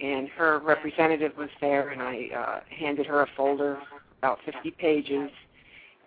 and 0.01 0.27
her 0.29 0.59
representative 0.59 1.31
was 1.37 1.49
there, 1.61 1.89
and 1.89 2.01
I 2.01 2.29
uh, 2.35 2.59
handed 2.69 3.05
her 3.07 3.21
a 3.21 3.27
folder 3.35 3.79
about 4.19 4.39
50 4.45 4.71
pages, 4.71 5.29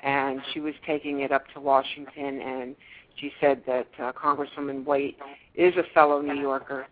and 0.03 0.41
she 0.53 0.61
was 0.61 0.75
taking 0.87 1.21
it 1.21 1.33
up 1.33 1.45
to 1.55 1.61
Washington, 1.61 2.41
and 2.41 2.77
she 3.17 3.33
said 3.41 3.63
that 3.67 3.89
uh, 3.99 4.13
Congresswoman 4.13 4.85
Waite 4.85 5.19
is 5.55 5.75
a 5.77 5.83
fellow 5.95 6.21
New 6.21 6.39
Yorker, 6.41 6.87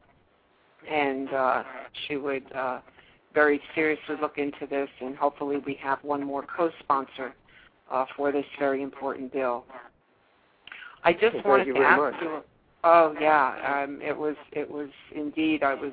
and 0.91 1.33
uh, 1.33 1.63
she 2.07 2.17
would 2.17 2.51
uh, 2.53 2.81
very 3.35 3.61
seriously 3.75 4.17
look 4.21 4.39
into 4.39 4.67
this, 4.67 4.89
and 5.01 5.15
hopefully 5.15 5.59
we 5.59 5.75
have 5.75 5.99
one 6.03 6.25
more 6.25 6.45
co-sponsor 6.45 7.35
uh, 7.91 8.05
for 8.17 8.33
this 8.33 8.47
very 8.59 8.83
important 8.83 9.33
bill. 9.33 9.65
I 11.05 11.13
just 11.13 11.35
well, 11.37 11.59
wanted 11.59 11.75
to 11.75 11.81
ask 11.81 12.01
much. 12.01 12.15
you. 12.23 12.41
Oh 12.85 13.15
yeah, 13.21 13.83
um, 13.85 14.01
it 14.03 14.17
was 14.17 14.37
it 14.53 14.71
was 14.71 14.89
indeed. 15.15 15.63
I 15.63 15.75
was 15.75 15.93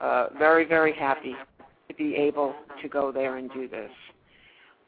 uh, 0.00 0.28
very 0.38 0.64
very 0.64 0.92
happy 0.92 1.36
to 1.88 1.94
be 1.94 2.14
able 2.16 2.54
to 2.82 2.88
go 2.88 3.12
there 3.12 3.36
and 3.36 3.50
do 3.52 3.68
this. 3.68 3.90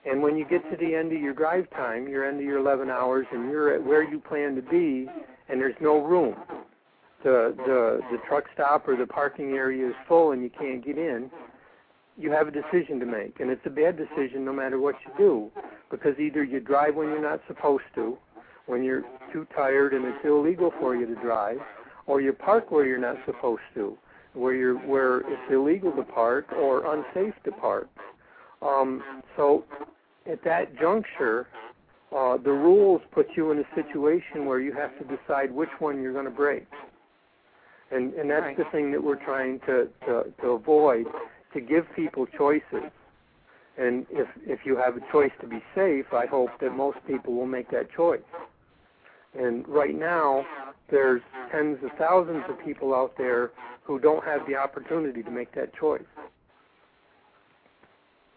and 0.04 0.22
when 0.22 0.36
you 0.36 0.44
get 0.44 0.68
to 0.70 0.76
the 0.76 0.94
end 0.94 1.12
of 1.12 1.20
your 1.20 1.34
drive 1.34 1.70
time, 1.70 2.08
your 2.08 2.26
end 2.26 2.38
of 2.38 2.44
your 2.44 2.58
11 2.58 2.90
hours, 2.90 3.26
and 3.32 3.50
you're 3.50 3.74
at 3.74 3.84
where 3.84 4.02
you 4.02 4.18
plan 4.18 4.56
to 4.56 4.62
be, 4.62 5.06
and 5.48 5.60
there's 5.60 5.76
no 5.80 6.02
room, 6.02 6.34
the 7.22 7.54
the 7.56 8.00
the 8.10 8.18
truck 8.28 8.44
stop 8.54 8.88
or 8.88 8.96
the 8.96 9.06
parking 9.06 9.52
area 9.52 9.88
is 9.88 9.94
full 10.08 10.32
and 10.32 10.42
you 10.42 10.50
can't 10.50 10.84
get 10.84 10.98
in, 10.98 11.30
you 12.18 12.30
have 12.30 12.48
a 12.48 12.50
decision 12.50 12.98
to 13.00 13.06
make, 13.06 13.40
and 13.40 13.50
it's 13.50 13.64
a 13.66 13.70
bad 13.70 13.96
decision 13.96 14.44
no 14.44 14.52
matter 14.52 14.78
what 14.80 14.94
you 15.06 15.12
do, 15.16 15.50
because 15.90 16.18
either 16.18 16.42
you 16.42 16.58
drive 16.60 16.94
when 16.94 17.08
you're 17.08 17.22
not 17.22 17.40
supposed 17.46 17.84
to, 17.94 18.18
when 18.66 18.82
you're 18.82 19.04
too 19.32 19.46
tired 19.54 19.92
and 19.94 20.04
it's 20.04 20.24
illegal 20.24 20.72
for 20.80 20.94
you 20.96 21.06
to 21.06 21.14
drive, 21.16 21.58
or 22.06 22.20
you 22.20 22.32
park 22.32 22.70
where 22.70 22.86
you're 22.86 22.98
not 22.98 23.16
supposed 23.26 23.62
to, 23.74 23.96
where 24.34 24.54
you're 24.54 24.76
where 24.76 25.18
it's 25.20 25.52
illegal 25.52 25.92
to 25.92 26.02
park 26.02 26.46
or 26.52 26.94
unsafe 26.94 27.34
to 27.44 27.52
park. 27.52 27.88
Um, 28.60 29.02
so 29.36 29.64
at 30.30 30.42
that 30.44 30.78
juncture, 30.78 31.48
uh, 32.16 32.36
the 32.36 32.52
rules 32.52 33.00
put 33.12 33.26
you 33.36 33.50
in 33.50 33.58
a 33.58 33.64
situation 33.74 34.44
where 34.44 34.60
you 34.60 34.72
have 34.72 34.96
to 34.98 35.04
decide 35.16 35.50
which 35.50 35.70
one 35.78 36.02
you're 36.02 36.12
going 36.12 36.26
to 36.26 36.30
break. 36.30 36.66
And, 37.90 38.14
and 38.14 38.30
that's 38.30 38.42
right. 38.42 38.56
the 38.56 38.64
thing 38.72 38.90
that 38.92 39.02
we're 39.02 39.22
trying 39.22 39.60
to, 39.60 39.88
to, 40.06 40.24
to 40.40 40.48
avoid, 40.48 41.06
to 41.54 41.60
give 41.60 41.84
people 41.94 42.26
choices. 42.26 42.90
And 43.78 44.06
if, 44.10 44.28
if 44.46 44.60
you 44.64 44.76
have 44.76 44.96
a 44.96 45.00
choice 45.10 45.32
to 45.40 45.46
be 45.46 45.62
safe, 45.74 46.06
I 46.12 46.26
hope 46.26 46.50
that 46.60 46.76
most 46.76 46.98
people 47.06 47.34
will 47.34 47.46
make 47.46 47.70
that 47.70 47.90
choice. 47.94 48.20
And 49.38 49.66
right 49.66 49.94
now, 49.94 50.44
there's 50.90 51.22
tens 51.50 51.78
of 51.82 51.90
thousands 51.98 52.44
of 52.48 52.62
people 52.64 52.94
out 52.94 53.14
there 53.16 53.50
who 53.82 53.98
don't 53.98 54.24
have 54.24 54.46
the 54.46 54.56
opportunity 54.56 55.22
to 55.22 55.30
make 55.30 55.54
that 55.54 55.74
choice. 55.74 56.02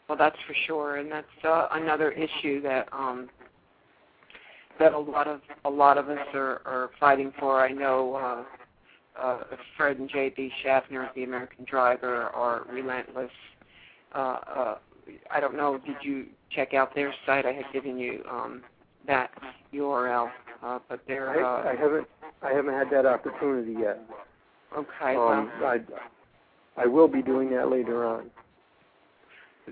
Well, 0.08 0.18
that's 0.18 0.38
for 0.48 0.56
sure, 0.68 0.98
and 0.98 1.12
that's 1.12 1.26
uh, 1.44 1.68
another 1.72 2.12
issue 2.12 2.62
that 2.62 2.88
um, 2.92 3.30
that 4.80 4.94
a 4.94 5.00
lot 5.00 5.28
of 5.28 5.42
a 5.66 5.70
lot 5.70 5.98
of 5.98 6.10
us 6.10 6.28
are, 6.34 6.62
are 6.66 6.92
fighting 7.00 7.34
for. 7.40 7.66
I 7.66 7.72
know 7.72 8.16
uh, 8.16 9.20
uh, 9.20 9.44
Fred 9.78 9.98
and 9.98 10.10
J.B. 10.10 10.52
Schaffner, 10.64 11.08
of 11.08 11.16
the 11.16 11.24
American 11.24 11.66
Driver, 11.66 12.24
are 12.30 12.66
relentless. 12.70 13.32
Uh, 14.14 14.18
uh, 14.18 14.76
I 15.32 15.40
don't 15.40 15.56
know. 15.56 15.80
Did 15.80 15.98
you 16.02 16.26
check 16.52 16.74
out 16.74 16.94
their 16.94 17.14
site? 17.26 17.46
I 17.46 17.54
had 17.54 17.66
given 17.74 17.98
you 17.98 18.24
um, 18.30 18.62
that 19.08 19.32
URL, 19.74 20.30
uh, 20.66 20.80
but 20.90 21.00
they're. 21.08 21.44
Uh, 21.46 21.64
I, 21.64 21.72
I 21.72 21.76
haven't 21.76 22.08
I 22.42 22.52
haven't 22.52 22.74
had 22.74 22.90
that 22.92 23.06
opportunity 23.06 23.74
yet. 23.80 24.00
okay. 24.78 25.16
Um, 25.16 25.52
well, 25.62 25.70
I 25.70 25.80
I 26.82 26.86
will 26.88 27.08
be 27.08 27.22
doing 27.22 27.50
that 27.52 27.70
later 27.70 28.06
on. 28.06 28.30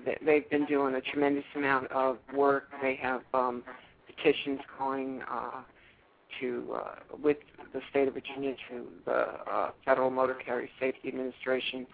they- 0.04 0.18
they've 0.22 0.48
been 0.50 0.64
doing 0.66 0.94
a 0.94 1.00
tremendous 1.00 1.44
amount 1.54 1.90
of 1.92 2.18
work. 2.34 2.68
They 2.80 2.94
have 2.96 3.22
um, 3.34 3.62
petitions 4.06 4.60
going 4.78 5.22
uh, 5.30 5.62
to 6.40 6.74
uh, 6.74 6.94
with 7.22 7.36
the 7.72 7.80
state 7.90 8.08
of 8.08 8.14
Virginia 8.14 8.54
to 8.70 8.86
the 9.04 9.12
uh, 9.50 9.70
Federal 9.84 10.10
Motor 10.10 10.34
Carrier 10.34 10.68
Safety 10.80 11.08
Administration, 11.08 11.86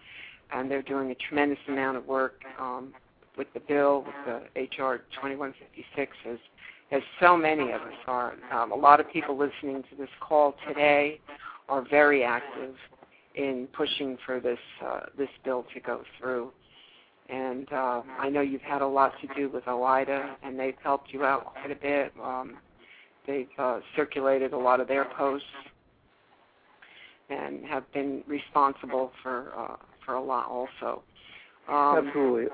and 0.53 0.71
they're 0.71 0.83
doing 0.83 1.11
a 1.11 1.15
tremendous 1.15 1.59
amount 1.69 1.97
of 1.97 2.07
work 2.07 2.43
um, 2.59 2.93
with 3.37 3.53
the 3.55 3.61
bill, 3.61 4.05
with 4.07 4.15
the 4.55 4.61
HR 4.63 4.99
2156, 5.15 6.17
as 6.31 6.39
as 6.93 7.03
so 7.21 7.37
many 7.37 7.71
of 7.71 7.83
us 7.83 7.95
are. 8.07 8.35
Um, 8.53 8.73
a 8.73 8.77
lot 8.77 9.01
of 9.01 9.11
people 9.11 9.37
listening 9.37 9.83
to 9.91 9.97
this 9.97 10.09
call 10.21 10.55
today 10.67 11.21
are 11.69 11.85
very 11.89 12.25
active 12.25 12.75
in 13.35 13.69
pushing 13.73 14.19
for 14.27 14.41
this 14.41 14.59
uh, 14.85 15.01
this 15.17 15.29
bill 15.45 15.65
to 15.73 15.81
go 15.81 16.03
through 16.19 16.51
and 17.31 17.73
uh, 17.73 18.03
I 18.19 18.29
know 18.29 18.41
you've 18.41 18.61
had 18.63 18.83
a 18.83 18.87
lot 18.87 19.13
to 19.21 19.29
do 19.35 19.49
with 19.49 19.65
OOIDA, 19.65 20.37
and 20.43 20.59
they've 20.59 20.75
helped 20.83 21.13
you 21.13 21.25
out 21.25 21.53
quite 21.53 21.71
a 21.71 21.77
bit. 21.77 22.13
Um, 22.23 22.59
they've 23.27 23.49
uh, 23.59 23.81
circulated 23.95 24.53
a 24.53 24.59
lot 24.59 24.81
of 24.81 24.89
their 24.89 25.05
posts 25.17 25.47
and 27.29 27.65
have 27.67 27.91
been 27.93 28.25
responsible 28.27 29.13
for 29.23 29.53
uh, 29.57 29.77
for 30.05 30.15
a 30.15 30.23
lot 30.23 30.49
also. 30.49 31.03
Um, 31.69 32.09
Absolutely. 32.09 32.49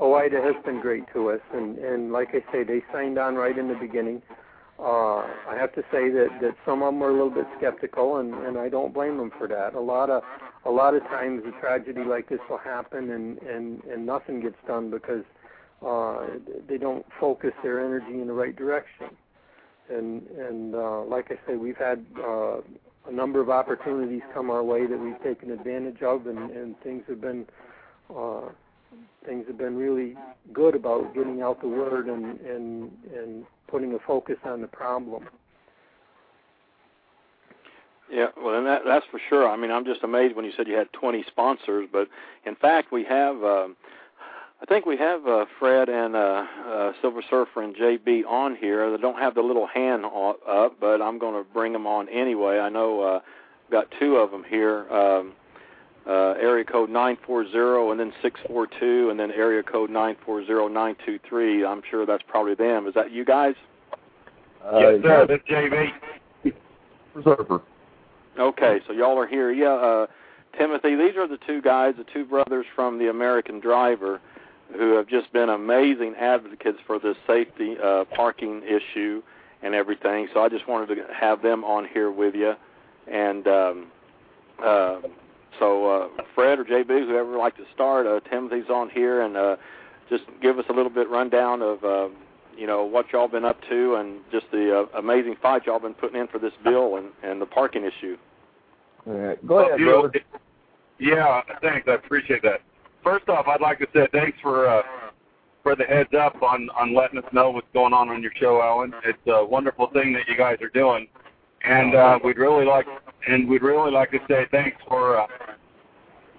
OOIDA 0.00 0.42
has 0.42 0.62
been 0.64 0.80
great 0.80 1.04
to 1.12 1.30
us, 1.30 1.40
and, 1.52 1.78
and 1.78 2.12
like 2.12 2.30
I 2.30 2.52
say, 2.52 2.64
they 2.64 2.82
signed 2.92 3.18
on 3.18 3.36
right 3.36 3.56
in 3.56 3.68
the 3.68 3.74
beginning. 3.74 4.22
Uh, 4.78 5.18
I 5.18 5.56
have 5.56 5.72
to 5.74 5.82
say 5.92 6.10
that, 6.10 6.28
that 6.40 6.56
some 6.66 6.82
of 6.82 6.88
them 6.88 7.00
were 7.00 7.10
a 7.10 7.12
little 7.12 7.30
bit 7.30 7.46
skeptical, 7.56 8.16
and, 8.16 8.34
and 8.34 8.58
I 8.58 8.68
don't 8.68 8.92
blame 8.92 9.18
them 9.18 9.30
for 9.38 9.46
that. 9.46 9.74
A 9.74 9.80
lot 9.80 10.10
of 10.10 10.22
a 10.66 10.70
lot 10.70 10.94
of 10.94 11.02
times 11.04 11.42
a 11.46 11.60
tragedy 11.60 12.02
like 12.04 12.28
this 12.28 12.40
will 12.48 12.58
happen, 12.58 13.10
and, 13.10 13.38
and, 13.42 13.84
and 13.84 14.06
nothing 14.06 14.40
gets 14.40 14.56
done 14.66 14.90
because 14.90 15.22
uh, 15.86 16.26
they 16.66 16.78
don't 16.78 17.04
focus 17.20 17.52
their 17.62 17.84
energy 17.84 18.20
in 18.20 18.26
the 18.26 18.32
right 18.32 18.56
direction. 18.56 19.08
And 19.90 20.26
and 20.28 20.74
uh, 20.74 21.02
like 21.02 21.30
I 21.30 21.38
say, 21.46 21.56
we've 21.56 21.76
had 21.76 22.04
uh, 22.18 22.56
a 23.06 23.12
number 23.12 23.40
of 23.40 23.50
opportunities 23.50 24.22
come 24.32 24.50
our 24.50 24.64
way 24.64 24.86
that 24.86 24.98
we've 24.98 25.22
taken 25.22 25.50
advantage 25.50 26.02
of, 26.02 26.26
and, 26.26 26.50
and 26.50 26.80
things 26.80 27.04
have 27.06 27.20
been 27.20 27.46
uh, 28.14 28.48
things 29.26 29.46
have 29.46 29.58
been 29.58 29.76
really 29.76 30.16
good 30.52 30.74
about 30.74 31.14
getting 31.14 31.42
out 31.42 31.60
the 31.60 31.68
word 31.68 32.08
and 32.08 32.40
and 32.40 32.90
and 33.14 33.44
putting 33.68 33.94
a 33.94 33.98
focus 34.06 34.36
on 34.44 34.60
the 34.60 34.68
problem. 34.68 35.28
Yeah, 38.10 38.26
well, 38.36 38.56
and 38.56 38.66
that, 38.66 38.82
that's 38.86 39.06
for 39.10 39.18
sure. 39.28 39.48
I 39.48 39.56
mean, 39.56 39.70
I'm 39.70 39.84
just 39.84 40.02
amazed 40.04 40.36
when 40.36 40.44
you 40.44 40.52
said 40.56 40.68
you 40.68 40.76
had 40.76 40.92
20 40.92 41.24
sponsors, 41.26 41.88
but 41.90 42.08
in 42.44 42.54
fact, 42.54 42.92
we 42.92 43.04
have. 43.04 43.42
Um, 43.42 43.76
I 44.62 44.66
think 44.66 44.86
we 44.86 44.96
have 44.96 45.26
uh, 45.26 45.44
Fred 45.58 45.88
and 45.88 46.16
uh, 46.16 46.44
uh, 46.66 46.92
Silver 47.02 47.22
Surfer 47.28 47.62
and 47.62 47.74
JB 47.74 48.24
on 48.26 48.56
here. 48.56 48.90
They 48.90 48.96
don't 48.96 49.18
have 49.18 49.34
the 49.34 49.42
little 49.42 49.66
hand 49.66 50.04
up, 50.06 50.80
but 50.80 51.02
I'm 51.02 51.18
going 51.18 51.34
to 51.34 51.50
bring 51.52 51.72
them 51.72 51.86
on 51.86 52.08
anyway. 52.08 52.58
I 52.60 52.70
know 52.70 53.02
uh, 53.02 53.20
got 53.70 53.92
two 53.98 54.16
of 54.16 54.30
them 54.30 54.44
here. 54.48 54.88
Um, 54.90 55.32
uh, 56.06 56.34
area 56.40 56.64
code 56.64 56.90
940 56.90 57.90
and 57.90 58.00
then 58.00 58.12
642 58.22 59.10
and 59.10 59.18
then 59.18 59.30
area 59.30 59.62
code 59.62 59.90
940923. 59.90 61.64
I'm 61.64 61.82
sure 61.90 62.04
that's 62.04 62.22
probably 62.28 62.54
them. 62.54 62.86
Is 62.86 62.94
that 62.94 63.10
you 63.10 63.24
guys? 63.24 63.54
Uh, 64.64 64.78
yes, 64.78 65.02
sir. 65.02 65.26
That's 65.26 65.42
JB. 65.48 65.92
Surfer. 67.22 67.62
Okay, 68.38 68.80
so 68.86 68.92
y'all 68.92 69.18
are 69.18 69.26
here. 69.26 69.52
Yeah, 69.52 69.74
uh, 69.74 70.06
Timothy, 70.58 70.96
these 70.96 71.16
are 71.16 71.28
the 71.28 71.38
two 71.46 71.62
guys, 71.62 71.94
the 71.96 72.04
two 72.12 72.24
brothers 72.24 72.66
from 72.74 72.98
the 72.98 73.08
American 73.08 73.60
Driver, 73.60 74.20
who 74.76 74.96
have 74.96 75.06
just 75.06 75.32
been 75.32 75.48
amazing 75.48 76.14
advocates 76.18 76.78
for 76.86 76.98
this 76.98 77.16
safety 77.26 77.76
uh, 77.82 78.04
parking 78.16 78.62
issue 78.64 79.22
and 79.62 79.74
everything. 79.74 80.28
So 80.34 80.42
I 80.42 80.48
just 80.48 80.68
wanted 80.68 80.94
to 80.94 81.06
have 81.12 81.42
them 81.42 81.64
on 81.64 81.86
here 81.86 82.10
with 82.10 82.34
you. 82.34 82.54
And 83.06 83.46
um, 83.46 83.86
uh, 84.62 85.00
so 85.58 85.86
uh, 85.86 86.08
Fred 86.34 86.58
or 86.58 86.64
JB, 86.64 87.06
whoever 87.06 87.32
would 87.32 87.38
like 87.38 87.56
to 87.56 87.64
start, 87.74 88.06
uh, 88.06 88.20
Timothy's 88.28 88.70
on 88.70 88.90
here, 88.90 89.22
and 89.22 89.36
uh, 89.36 89.56
just 90.08 90.24
give 90.42 90.58
us 90.58 90.64
a 90.68 90.72
little 90.72 90.90
bit 90.90 91.08
rundown 91.08 91.62
of. 91.62 91.84
Uh, 91.84 92.08
you 92.56 92.68
know 92.68 92.84
what 92.84 93.06
y'all 93.12 93.26
been 93.26 93.44
up 93.44 93.60
to 93.68 93.96
and 93.96 94.20
just 94.30 94.46
the 94.52 94.86
uh, 94.94 94.98
amazing 94.98 95.34
fight 95.42 95.66
y'all 95.66 95.80
been 95.80 95.92
putting 95.92 96.20
in 96.20 96.28
for 96.28 96.38
this 96.38 96.52
bill 96.62 96.96
and, 96.96 97.08
and 97.24 97.42
the 97.42 97.46
parking 97.46 97.84
issue. 97.84 98.16
All 99.06 99.14
right. 99.14 99.46
Go 99.46 99.58
ahead, 99.58 99.80
well, 99.84 100.02
brother. 100.02 100.20
Yeah, 100.98 101.40
thanks. 101.60 101.88
I 101.88 101.94
appreciate 101.94 102.42
that. 102.42 102.60
First 103.02 103.28
off, 103.28 103.46
I'd 103.48 103.60
like 103.60 103.78
to 103.80 103.86
say 103.92 104.06
thanks 104.12 104.38
for 104.40 104.68
uh, 104.68 104.82
for 105.62 105.74
the 105.74 105.84
heads 105.84 106.10
up 106.18 106.40
on 106.42 106.68
on 106.70 106.94
letting 106.94 107.18
us 107.18 107.24
know 107.32 107.50
what's 107.50 107.66
going 107.74 107.92
on 107.92 108.08
on 108.08 108.22
your 108.22 108.32
show, 108.38 108.62
Alan. 108.62 108.94
It's 109.04 109.18
a 109.26 109.44
wonderful 109.44 109.88
thing 109.88 110.12
that 110.12 110.28
you 110.28 110.36
guys 110.36 110.58
are 110.62 110.68
doing, 110.68 111.08
and 111.64 111.94
uh, 111.94 112.18
we'd 112.24 112.38
really 112.38 112.64
like 112.64 112.86
and 113.28 113.48
we'd 113.48 113.62
really 113.62 113.90
like 113.90 114.10
to 114.10 114.18
say 114.28 114.46
thanks 114.50 114.76
for 114.86 115.18
uh, 115.20 115.26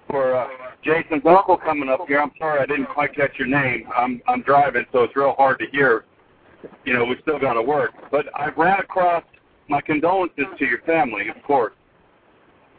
for 0.08 0.34
uh, 0.34 0.46
Jason's 0.84 1.22
uncle 1.26 1.56
coming 1.56 1.88
up 1.88 2.00
here. 2.06 2.20
I'm 2.20 2.30
sorry 2.38 2.60
I 2.60 2.66
didn't 2.66 2.86
quite 2.86 3.14
catch 3.14 3.32
your 3.38 3.48
name. 3.48 3.88
I'm 3.96 4.22
I'm 4.28 4.42
driving, 4.42 4.84
so 4.92 5.02
it's 5.02 5.16
real 5.16 5.34
hard 5.36 5.58
to 5.58 5.66
hear. 5.72 6.04
You 6.84 6.94
know, 6.94 7.04
we 7.04 7.16
still 7.22 7.38
got 7.38 7.54
to 7.54 7.62
work. 7.62 7.92
But 8.10 8.26
I 8.34 8.48
ran 8.50 8.80
across 8.80 9.22
my 9.68 9.80
condolences 9.80 10.46
to 10.58 10.64
your 10.64 10.80
family, 10.82 11.28
of 11.28 11.42
course. 11.42 11.74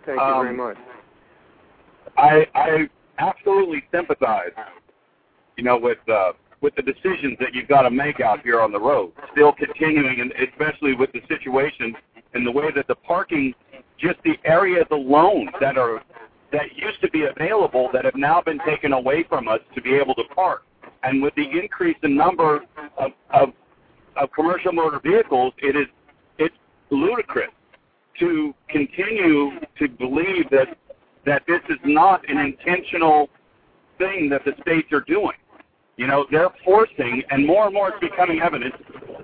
Thank 0.06 0.20
you 0.20 0.26
Um, 0.26 0.45
very 0.45 0.56
much. 0.56 0.78
I 2.18 2.48
I 2.56 2.89
absolutely 3.20 3.84
sympathize. 3.91 4.52
You 5.58 5.64
know, 5.64 5.78
with 5.78 5.98
uh, 6.08 6.34
with 6.62 6.76
the 6.76 6.82
decisions 6.82 7.38
that 7.39 7.54
you've 7.54 7.68
got 7.68 7.82
to 7.84 7.91
make 7.91 8.20
out 8.20 8.41
here 8.41 8.62
on 8.62 8.72
the 8.72 8.80
road. 8.80 9.12
Still 9.34 9.52
continuing, 9.52 10.22
and 10.22 10.32
especially 10.50 10.95
with 10.95 11.12
the 11.12 11.22
situation 11.28 11.95
and 12.34 12.45
the 12.45 12.51
way 12.51 12.71
that 12.75 12.88
the 12.88 12.95
parking, 12.95 13.53
just 13.97 14.17
the 14.23 14.36
areas 14.45 14.86
alone 14.91 15.49
that 15.59 15.78
are 15.78 16.01
that 16.51 16.75
used 16.75 17.01
to 17.01 17.09
be 17.09 17.25
available 17.25 17.89
that 17.91 18.05
have 18.05 18.15
now 18.15 18.41
been 18.41 18.59
taken 18.65 18.93
away 18.93 19.23
from 19.28 19.47
us 19.47 19.59
to 19.75 19.82
be 19.82 19.93
able 19.95 20.15
to 20.15 20.23
park. 20.34 20.63
And 21.03 21.21
with 21.21 21.36
the 21.36 21.43
increase 21.43 21.97
in 22.03 22.15
number 22.15 22.61
of, 22.97 23.11
of, 23.32 23.49
of 24.15 24.32
commercial 24.32 24.71
motor 24.71 24.99
vehicles, 25.03 25.53
it 25.57 25.75
is 25.75 25.88
it's 26.38 26.55
ludicrous 26.89 27.51
to 28.19 28.53
continue 28.69 29.51
to 29.78 29.88
believe 29.89 30.49
that 30.51 30.78
that 31.25 31.43
this 31.47 31.61
is 31.69 31.78
not 31.84 32.28
an 32.30 32.38
intentional 32.38 33.30
thing 33.97 34.30
that 34.30 34.45
the 34.45 34.53
states 34.61 34.91
are 34.93 35.01
doing. 35.01 35.36
You 35.98 36.06
know, 36.06 36.26
they're 36.30 36.54
forcing, 36.64 37.24
and 37.32 37.45
more 37.45 37.66
and 37.66 37.74
more 37.74 37.89
it's 37.89 38.00
becoming 38.00 38.39
evident 38.39 38.74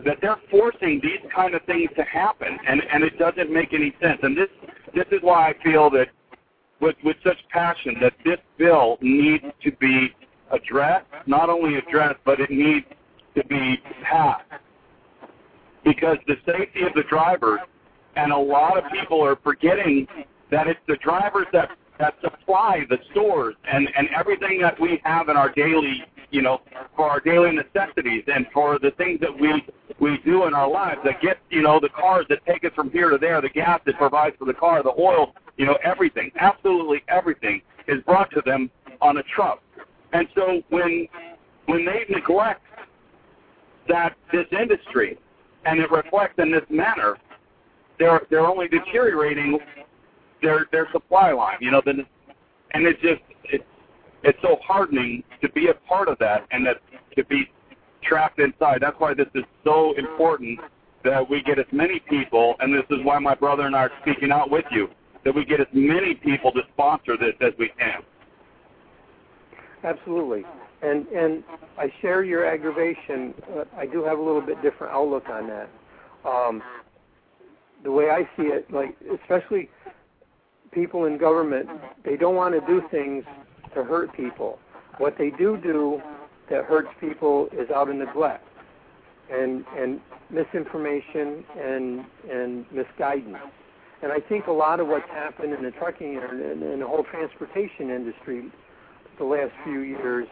that 0.06 0.18
they're 0.22 0.40
forcing 0.50 1.00
these 1.02 1.20
kind 1.34 1.54
of 1.54 1.62
things 1.64 1.90
to 1.96 2.04
happen, 2.04 2.58
and 2.68 2.82
and 2.92 3.04
it 3.04 3.18
doesn't 3.18 3.52
make 3.52 3.74
any 3.74 3.94
sense. 4.02 4.20
And 4.24 4.36
this 4.36 4.50
this 4.94 5.06
is 5.12 5.20
why 5.22 5.50
I 5.50 5.64
feel 5.64 5.90
that 5.92 6.08
with 6.82 6.96
with 7.04 7.16
such 7.24 7.38
passion 7.50 7.96
that 8.02 8.14
this 8.26 8.40
bill 8.58 8.98
needs 9.02 9.46
to 9.64 9.72
be 9.74 10.10
addressed, 10.52 11.06
not 11.28 11.50
only 11.50 11.78
addressed, 11.78 12.20
but 12.26 12.40
it 12.40 12.50
needs 12.50 12.86
to 13.36 13.46
be 13.46 13.82
passed 14.04 14.44
because 15.84 16.18
the 16.28 16.36
safety 16.46 16.84
of 16.84 16.94
the 16.96 17.04
drivers, 17.10 17.60
and 18.16 18.32
a 18.32 18.38
lot 18.38 18.78
of 18.78 18.84
people 18.92 19.24
are 19.24 19.38
forgetting 19.44 20.08
that 20.50 20.68
it's 20.68 20.80
the 20.88 20.98
drivers 21.04 21.48
that 21.54 21.70
that 22.00 22.16
supply 22.22 22.84
the 22.90 22.98
stores 23.12 23.56
and 23.72 23.88
and 23.96 24.08
everything 24.18 24.60
that 24.60 24.80
we 24.80 25.00
have 25.04 25.30
in 25.30 25.38
our 25.38 25.50
daily 25.50 26.04
you 26.34 26.42
know 26.42 26.62
for 26.96 27.10
our 27.10 27.20
daily 27.20 27.52
necessities 27.52 28.24
and 28.28 28.46
for 28.54 28.80
the 28.80 28.92
things 28.92 29.20
that 29.22 29.40
we 29.40 29.66
we 30.00 30.18
do 30.26 30.46
in 30.46 30.54
our 30.54 30.70
lives 30.70 31.00
that 31.06 31.22
get 31.22 31.38
you 31.50 31.62
know 31.62 31.80
the 31.80 31.90
cars 31.90 32.26
that 32.30 32.46
take 32.46 32.64
us 32.66 32.72
from 32.76 32.90
here 32.92 33.10
to 33.10 33.18
there 33.18 33.42
the 33.42 33.50
gas 33.50 33.80
that 33.86 33.98
provides 33.98 34.36
for 34.38 34.46
the 34.46 34.54
car 34.54 34.84
the 34.84 34.94
oil 35.00 35.34
you 35.58 35.66
know 35.66 35.78
everything 35.84 36.32
absolutely 36.40 37.02
everything 37.08 37.62
is 37.88 38.02
brought 38.04 38.30
to 38.32 38.42
them 38.46 38.70
on 39.02 39.18
a 39.18 39.24
truck 39.24 39.62
and 40.14 40.28
so 40.36 40.62
when 40.70 41.08
when 41.68 41.86
they 41.86 42.06
neglect 42.10 42.62
that 43.88 44.16
this 44.32 44.48
industry 44.52 45.18
and 45.66 45.80
it 45.80 45.90
reflects 45.92 46.36
in 46.40 46.52
this 46.52 46.64
manner 46.70 47.18
they're 48.00 48.22
they're 48.30 48.46
only 48.46 48.68
deteriorating 48.68 49.60
their 50.42 50.68
their 50.72 50.88
supply 50.92 51.32
line. 51.32 51.58
You 51.62 51.72
know, 51.72 51.82
the, 51.84 52.06
and 52.72 52.86
it's 52.86 53.02
just 53.02 53.22
it's 54.24 54.40
so 54.42 54.58
hardening 54.66 55.24
to 55.42 55.50
be 55.50 55.68
a 55.68 55.74
part 55.74 56.08
of 56.08 56.18
that 56.20 56.46
and 56.52 56.66
that 56.66 56.78
to 57.16 57.24
be 57.26 57.50
trapped 58.02 58.40
inside. 58.40 58.80
That's 58.82 59.00
why 59.00 59.14
this 59.14 59.28
is 59.36 59.44
so 59.64 59.94
important 59.98 60.60
that 61.04 61.30
we 61.30 61.42
get 61.44 61.60
as 61.60 61.66
many 61.72 62.00
people, 62.00 62.56
and 62.60 62.74
this 62.74 62.86
is 62.90 63.04
why 63.04 63.20
my 63.20 63.36
brother 63.36 63.64
and 63.64 63.76
I 63.76 63.84
are 63.84 63.92
speaking 64.02 64.32
out 64.32 64.50
with 64.50 64.66
you, 64.72 64.88
that 65.26 65.36
we 65.36 65.46
get 65.46 65.60
as 65.60 65.68
many 65.74 66.16
people 66.16 66.52
to 66.54 66.62
sponsor 66.74 67.18
this 67.18 67.34
as 67.42 67.54
we 67.60 67.70
can. 67.78 68.02
Absolutely. 69.84 70.44
And 70.82 71.08
and 71.08 71.44
I 71.78 71.92
share 72.02 72.24
your 72.24 72.46
aggravation. 72.46 73.34
Uh, 73.56 73.64
I 73.78 73.86
do 73.86 74.04
have 74.04 74.18
a 74.18 74.22
little 74.22 74.42
bit 74.42 74.62
different 74.62 74.94
outlook 74.94 75.28
on 75.30 75.48
that. 75.48 75.70
Um, 76.26 76.62
the 77.84 77.92
way 77.92 78.10
I 78.10 78.24
see 78.38 78.48
it, 78.48 78.72
like 78.72 78.96
especially 79.22 79.70
people 80.72 81.06
in 81.06 81.18
government, 81.18 81.70
they 82.06 82.16
don't 82.16 82.36
want 82.36 82.54
to 82.54 82.62
do 82.66 82.82
things 82.92 83.26
to 83.76 83.84
hurt 83.84 84.14
people. 84.16 84.60
What 84.98 85.18
they 85.18 85.32
do 85.32 85.58
do 85.58 86.02
that 86.50 86.66
hurts 86.66 86.90
people 87.00 87.48
is 87.52 87.70
out 87.72 87.90
of 87.90 87.96
neglect 87.96 88.48
and 89.32 89.66
and 89.78 90.00
misinformation 90.30 91.44
and 91.60 92.06
and 92.30 92.66
misguidance. 92.72 93.38
And 94.02 94.12
I 94.12 94.20
think 94.20 94.48
a 94.48 94.52
lot 94.52 94.80
of 94.80 94.88
what's 94.88 95.10
happened 95.10 95.54
in 95.54 95.64
the 95.64 95.72
trucking 95.72 96.18
and, 96.18 96.42
and, 96.42 96.62
and 96.62 96.82
the 96.82 96.88
whole 96.88 97.06
transportation 97.06 97.90
industry 97.90 98.52
the 99.18 99.24
last 99.24 99.52
few 99.64 99.80
years 99.80 100.28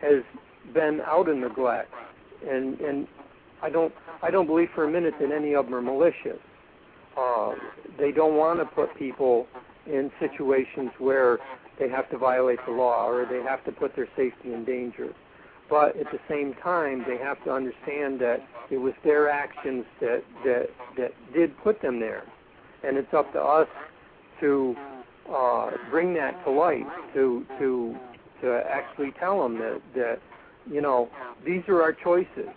has 0.00 0.22
been 0.72 1.00
out 1.06 1.28
of 1.28 1.36
neglect. 1.36 1.92
And 2.48 2.80
and 2.80 3.06
I 3.62 3.70
don't 3.70 3.94
I 4.22 4.30
don't 4.30 4.46
believe 4.46 4.68
for 4.74 4.84
a 4.84 4.90
minute 4.90 5.14
that 5.20 5.30
any 5.30 5.54
of 5.54 5.66
them 5.66 5.74
are 5.74 5.82
malicious. 5.82 6.40
Uh, 7.16 7.52
they 7.98 8.10
don't 8.10 8.34
want 8.34 8.58
to 8.58 8.66
put 8.66 8.94
people 8.96 9.46
in 9.86 10.10
situations 10.18 10.90
where 10.98 11.38
they 11.78 11.88
have 11.88 12.08
to 12.10 12.18
violate 12.18 12.58
the 12.66 12.72
law 12.72 13.08
or 13.08 13.26
they 13.26 13.42
have 13.42 13.64
to 13.64 13.72
put 13.72 13.96
their 13.96 14.08
safety 14.16 14.52
in 14.52 14.64
danger. 14.64 15.14
But 15.68 15.96
at 15.96 16.10
the 16.12 16.20
same 16.28 16.54
time, 16.62 17.04
they 17.06 17.16
have 17.18 17.42
to 17.44 17.52
understand 17.52 18.20
that 18.20 18.46
it 18.70 18.76
was 18.76 18.92
their 19.02 19.28
actions 19.30 19.84
that 20.00 20.22
that 20.44 20.68
that 20.96 21.12
did 21.32 21.56
put 21.62 21.80
them 21.80 22.00
there, 22.00 22.24
and 22.82 22.98
it's 22.98 23.12
up 23.14 23.32
to 23.32 23.40
us 23.40 23.68
to 24.40 24.76
uh, 25.32 25.70
bring 25.90 26.12
that 26.14 26.44
to 26.44 26.50
light, 26.50 26.86
to 27.14 27.46
to 27.58 27.96
to 28.42 28.62
actually 28.68 29.12
tell 29.18 29.42
them 29.42 29.58
that 29.58 29.80
that 29.94 30.20
you 30.70 30.82
know 30.82 31.08
these 31.46 31.62
are 31.68 31.82
our 31.82 31.92
choices. 31.94 32.48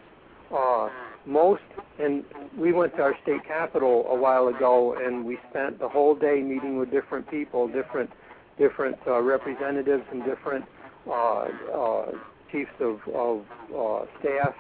Uh, 0.54 0.90
most, 1.26 1.62
and 2.00 2.24
we 2.58 2.72
went 2.72 2.96
to 2.96 3.02
our 3.02 3.16
state 3.22 3.44
capital 3.46 4.06
a 4.10 4.16
while 4.16 4.48
ago, 4.48 4.96
and 4.98 5.26
we 5.26 5.38
spent 5.50 5.78
the 5.78 5.90
whole 5.90 6.16
day 6.16 6.42
meeting 6.42 6.78
with 6.78 6.90
different 6.90 7.30
people, 7.30 7.68
different 7.68 8.10
different 8.58 8.98
uh, 9.08 9.22
representatives, 9.22 10.04
and 10.12 10.24
different 10.26 10.66
uh, 11.08 11.48
uh, 11.74 12.12
chiefs 12.52 12.72
of, 12.80 13.00
of 13.14 14.08
staff, 14.20 14.54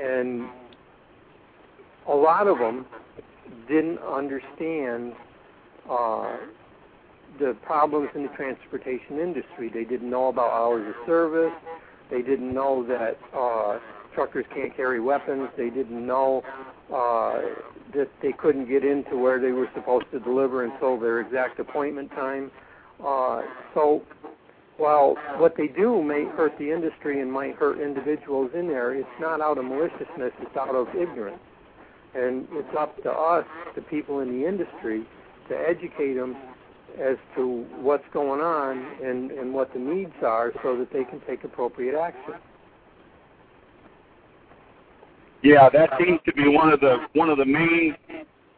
and 0.00 0.48
a 2.08 2.14
lot 2.14 2.46
of 2.46 2.58
them 2.58 2.86
didn't 3.68 3.98
understand 3.98 5.12
the 7.38 7.54
problems 7.64 8.08
in 8.14 8.22
the 8.22 8.28
transportation 8.30 9.18
industry. 9.18 9.70
They 9.72 9.84
didn't 9.84 10.10
know 10.10 10.28
about 10.28 10.52
hours 10.52 10.86
of 10.88 10.94
service. 11.06 11.52
They 12.10 12.22
didn't 12.22 12.54
know 12.54 12.86
that 12.86 13.18
uh, 13.36 13.78
truckers 14.14 14.46
can't 14.54 14.74
carry 14.76 15.00
weapons. 15.00 15.48
They 15.56 15.70
didn't 15.70 16.06
know 16.06 16.42
uh, 16.92 17.40
that 17.94 18.08
they 18.22 18.32
couldn't 18.32 18.68
get 18.68 18.84
into 18.84 19.16
where 19.16 19.40
they 19.40 19.52
were 19.52 19.68
supposed 19.74 20.06
to 20.12 20.20
deliver 20.20 20.64
until 20.64 20.98
their 20.98 21.20
exact 21.20 21.58
appointment 21.58 22.10
time. 22.12 22.50
Uh, 23.04 23.42
so 23.74 24.02
while 24.78 25.16
what 25.38 25.54
they 25.56 25.68
do 25.68 26.02
may 26.02 26.24
hurt 26.24 26.52
the 26.58 26.70
industry 26.70 27.20
and 27.20 27.32
might 27.32 27.54
hurt 27.54 27.80
individuals 27.80 28.50
in 28.54 28.68
there, 28.68 28.94
it's 28.94 29.08
not 29.20 29.40
out 29.40 29.58
of 29.58 29.64
maliciousness, 29.64 30.32
it's 30.40 30.56
out 30.56 30.74
of 30.74 30.88
ignorance. 30.88 31.40
And 32.14 32.46
it's 32.52 32.76
up 32.78 33.02
to 33.02 33.10
us, 33.10 33.46
the 33.74 33.82
people 33.82 34.20
in 34.20 34.40
the 34.40 34.46
industry, 34.46 35.06
to 35.48 35.54
educate 35.54 36.14
them 36.14 36.36
as 37.00 37.16
to 37.36 37.66
what's 37.80 38.04
going 38.12 38.40
on 38.40 38.78
and, 39.04 39.30
and 39.30 39.52
what 39.52 39.72
the 39.72 39.78
needs 39.78 40.14
are 40.22 40.52
so 40.62 40.76
that 40.78 40.92
they 40.92 41.04
can 41.04 41.20
take 41.26 41.44
appropriate 41.44 41.94
action. 41.94 42.34
Yeah, 45.42 45.68
that 45.70 45.90
seems 45.98 46.20
to 46.24 46.32
be 46.32 46.48
one 46.48 46.72
of 46.72 46.80
the 46.80 46.96
one 47.12 47.28
of 47.28 47.38
the 47.38 47.44
main 47.44 47.94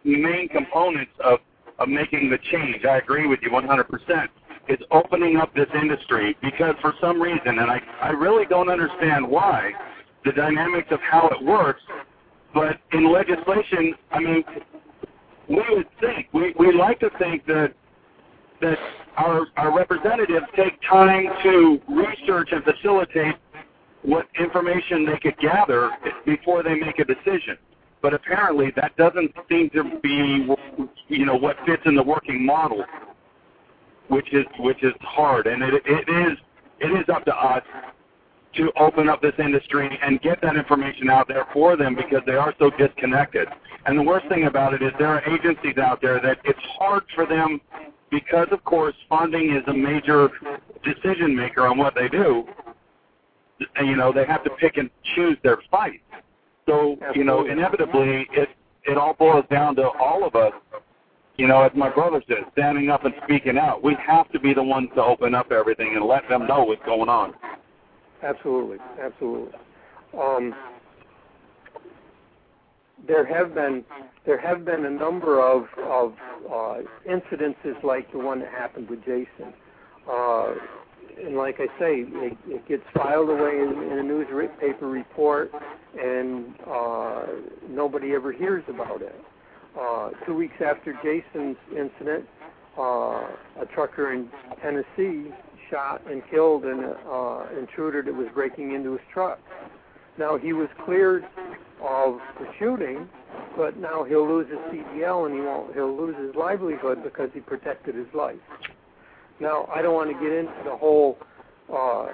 main 0.04 0.48
components 0.48 1.10
of 1.22 1.40
of 1.78 1.88
making 1.88 2.30
the 2.30 2.38
change. 2.50 2.84
I 2.84 2.98
agree 2.98 3.26
with 3.26 3.40
you 3.42 3.50
100%. 3.50 4.28
It's 4.68 4.82
opening 4.90 5.36
up 5.36 5.54
this 5.54 5.68
industry 5.80 6.36
because 6.42 6.74
for 6.82 6.92
some 7.00 7.20
reason, 7.20 7.58
and 7.58 7.70
I 7.70 7.80
I 8.02 8.10
really 8.10 8.44
don't 8.44 8.68
understand 8.68 9.26
why, 9.26 9.72
the 10.24 10.32
dynamics 10.32 10.88
of 10.90 11.00
how 11.00 11.28
it 11.28 11.42
works. 11.42 11.80
But 12.52 12.78
in 12.92 13.10
legislation, 13.10 13.94
I 14.10 14.18
mean, 14.18 14.44
we 15.48 15.62
would 15.70 15.88
think 16.00 16.28
we 16.34 16.54
we 16.58 16.72
like 16.72 17.00
to 17.00 17.10
think 17.18 17.46
that 17.46 17.72
that 18.60 18.78
our 19.16 19.46
our 19.56 19.74
representatives 19.74 20.46
take 20.54 20.78
time 20.88 21.24
to 21.44 21.80
research 21.88 22.50
and 22.52 22.62
facilitate 22.62 23.36
what 24.02 24.26
information 24.38 25.04
they 25.04 25.18
could 25.18 25.38
gather 25.38 25.90
before 26.24 26.62
they 26.62 26.74
make 26.74 26.98
a 26.98 27.04
decision. 27.04 27.58
But 28.00 28.14
apparently, 28.14 28.72
that 28.76 28.96
doesn't 28.96 29.32
seem 29.48 29.70
to 29.70 29.98
be, 30.02 30.46
you 31.08 31.24
know, 31.24 31.36
what 31.36 31.56
fits 31.66 31.82
in 31.86 31.94
the 31.94 32.02
working 32.02 32.44
model, 32.44 32.84
which 34.08 34.32
is 34.32 34.44
which 34.58 34.82
is 34.82 34.94
hard. 35.00 35.46
And 35.46 35.62
it, 35.62 35.82
it 35.86 36.08
is 36.08 36.38
it 36.80 36.92
is 36.92 37.08
up 37.08 37.24
to 37.24 37.34
us 37.34 37.62
to 38.54 38.72
open 38.76 39.08
up 39.08 39.20
this 39.20 39.34
industry 39.38 39.98
and 40.02 40.20
get 40.20 40.40
that 40.42 40.56
information 40.56 41.10
out 41.10 41.28
there 41.28 41.46
for 41.52 41.76
them 41.76 41.94
because 41.94 42.22
they 42.26 42.34
are 42.34 42.54
so 42.58 42.70
disconnected. 42.70 43.48
And 43.86 43.98
the 43.98 44.02
worst 44.02 44.26
thing 44.28 44.44
about 44.44 44.74
it 44.74 44.82
is 44.82 44.90
there 44.98 45.08
are 45.08 45.22
agencies 45.28 45.78
out 45.78 46.00
there 46.00 46.20
that 46.20 46.38
it's 46.44 46.58
hard 46.78 47.04
for 47.14 47.26
them 47.26 47.60
because, 48.10 48.48
of 48.50 48.64
course, 48.64 48.94
funding 49.08 49.54
is 49.54 49.62
a 49.66 49.72
major 49.72 50.30
decision 50.82 51.36
maker 51.36 51.66
on 51.66 51.78
what 51.78 51.94
they 51.94 52.08
do. 52.08 52.46
You 53.80 53.96
know, 53.96 54.12
they 54.12 54.24
have 54.24 54.44
to 54.44 54.50
pick 54.50 54.76
and 54.76 54.90
choose 55.14 55.36
their 55.42 55.58
fight. 55.70 56.00
So, 56.66 56.96
you 57.14 57.24
know, 57.24 57.46
inevitably, 57.46 58.26
it 58.32 58.48
it 58.84 58.96
all 58.96 59.14
boils 59.14 59.44
down 59.50 59.76
to 59.76 59.88
all 59.88 60.24
of 60.26 60.34
us. 60.34 60.52
You 61.36 61.46
know, 61.46 61.62
as 61.62 61.70
my 61.74 61.88
brother 61.88 62.22
said, 62.26 62.38
standing 62.52 62.90
up 62.90 63.04
and 63.04 63.14
speaking 63.24 63.58
out. 63.58 63.82
We 63.82 63.96
have 64.04 64.28
to 64.32 64.40
be 64.40 64.54
the 64.54 64.62
ones 64.62 64.88
to 64.96 65.04
open 65.04 65.34
up 65.36 65.52
everything 65.52 65.94
and 65.94 66.04
let 66.04 66.28
them 66.28 66.46
know 66.48 66.64
what's 66.64 66.84
going 66.84 67.08
on. 67.08 67.32
Absolutely, 68.22 68.78
absolutely. 69.00 69.56
Um, 70.18 70.54
there 73.06 73.24
have 73.24 73.54
been 73.54 73.84
there 74.26 74.40
have 74.40 74.64
been 74.64 74.84
a 74.84 74.90
number 74.90 75.40
of 75.40 75.66
of 75.78 76.14
uh, 76.50 76.78
incidences 77.08 77.82
like 77.84 78.10
the 78.10 78.18
one 78.18 78.40
that 78.40 78.50
happened 78.50 78.88
with 78.88 79.00
Jason. 79.00 79.54
Uh, 80.10 80.54
and 81.24 81.36
like 81.36 81.56
I 81.58 81.66
say, 81.78 82.04
it, 82.06 82.38
it 82.46 82.68
gets 82.68 82.82
filed 82.94 83.28
away 83.28 83.58
in, 83.58 83.90
in 83.90 83.98
a 83.98 84.02
newspaper 84.02 84.88
report, 84.88 85.52
and 86.00 86.54
uh, 86.66 87.26
nobody 87.68 88.14
ever 88.14 88.32
hears 88.32 88.64
about 88.68 89.02
it. 89.02 89.14
Uh, 89.78 90.10
two 90.26 90.34
weeks 90.34 90.56
after 90.64 90.92
Jason's 91.02 91.56
incident, 91.70 92.24
uh, 92.78 93.26
a 93.60 93.66
trucker 93.74 94.12
in 94.12 94.28
Tennessee 94.62 95.32
shot 95.70 96.02
and 96.10 96.22
killed 96.30 96.64
an 96.64 96.94
uh, 97.10 97.46
intruder 97.58 98.02
that 98.02 98.14
was 98.14 98.28
breaking 98.34 98.72
into 98.72 98.92
his 98.92 99.00
truck. 99.12 99.38
Now 100.18 100.36
he 100.36 100.52
was 100.52 100.68
cleared 100.84 101.24
of 101.80 102.18
the 102.40 102.46
shooting, 102.58 103.08
but 103.56 103.76
now 103.76 104.04
he'll 104.04 104.26
lose 104.28 104.48
his 104.48 104.58
CDL 104.58 105.26
and 105.26 105.34
he 105.34 105.40
won't. 105.40 105.74
He'll 105.74 105.96
lose 105.96 106.16
his 106.16 106.34
livelihood 106.34 107.02
because 107.04 107.30
he 107.32 107.40
protected 107.40 107.94
his 107.94 108.12
life. 108.14 108.36
Now 109.40 109.68
I 109.72 109.82
don't 109.82 109.94
want 109.94 110.10
to 110.10 110.14
get 110.14 110.32
into 110.32 110.52
the 110.64 110.76
whole 110.76 111.18
uh, 111.74 112.08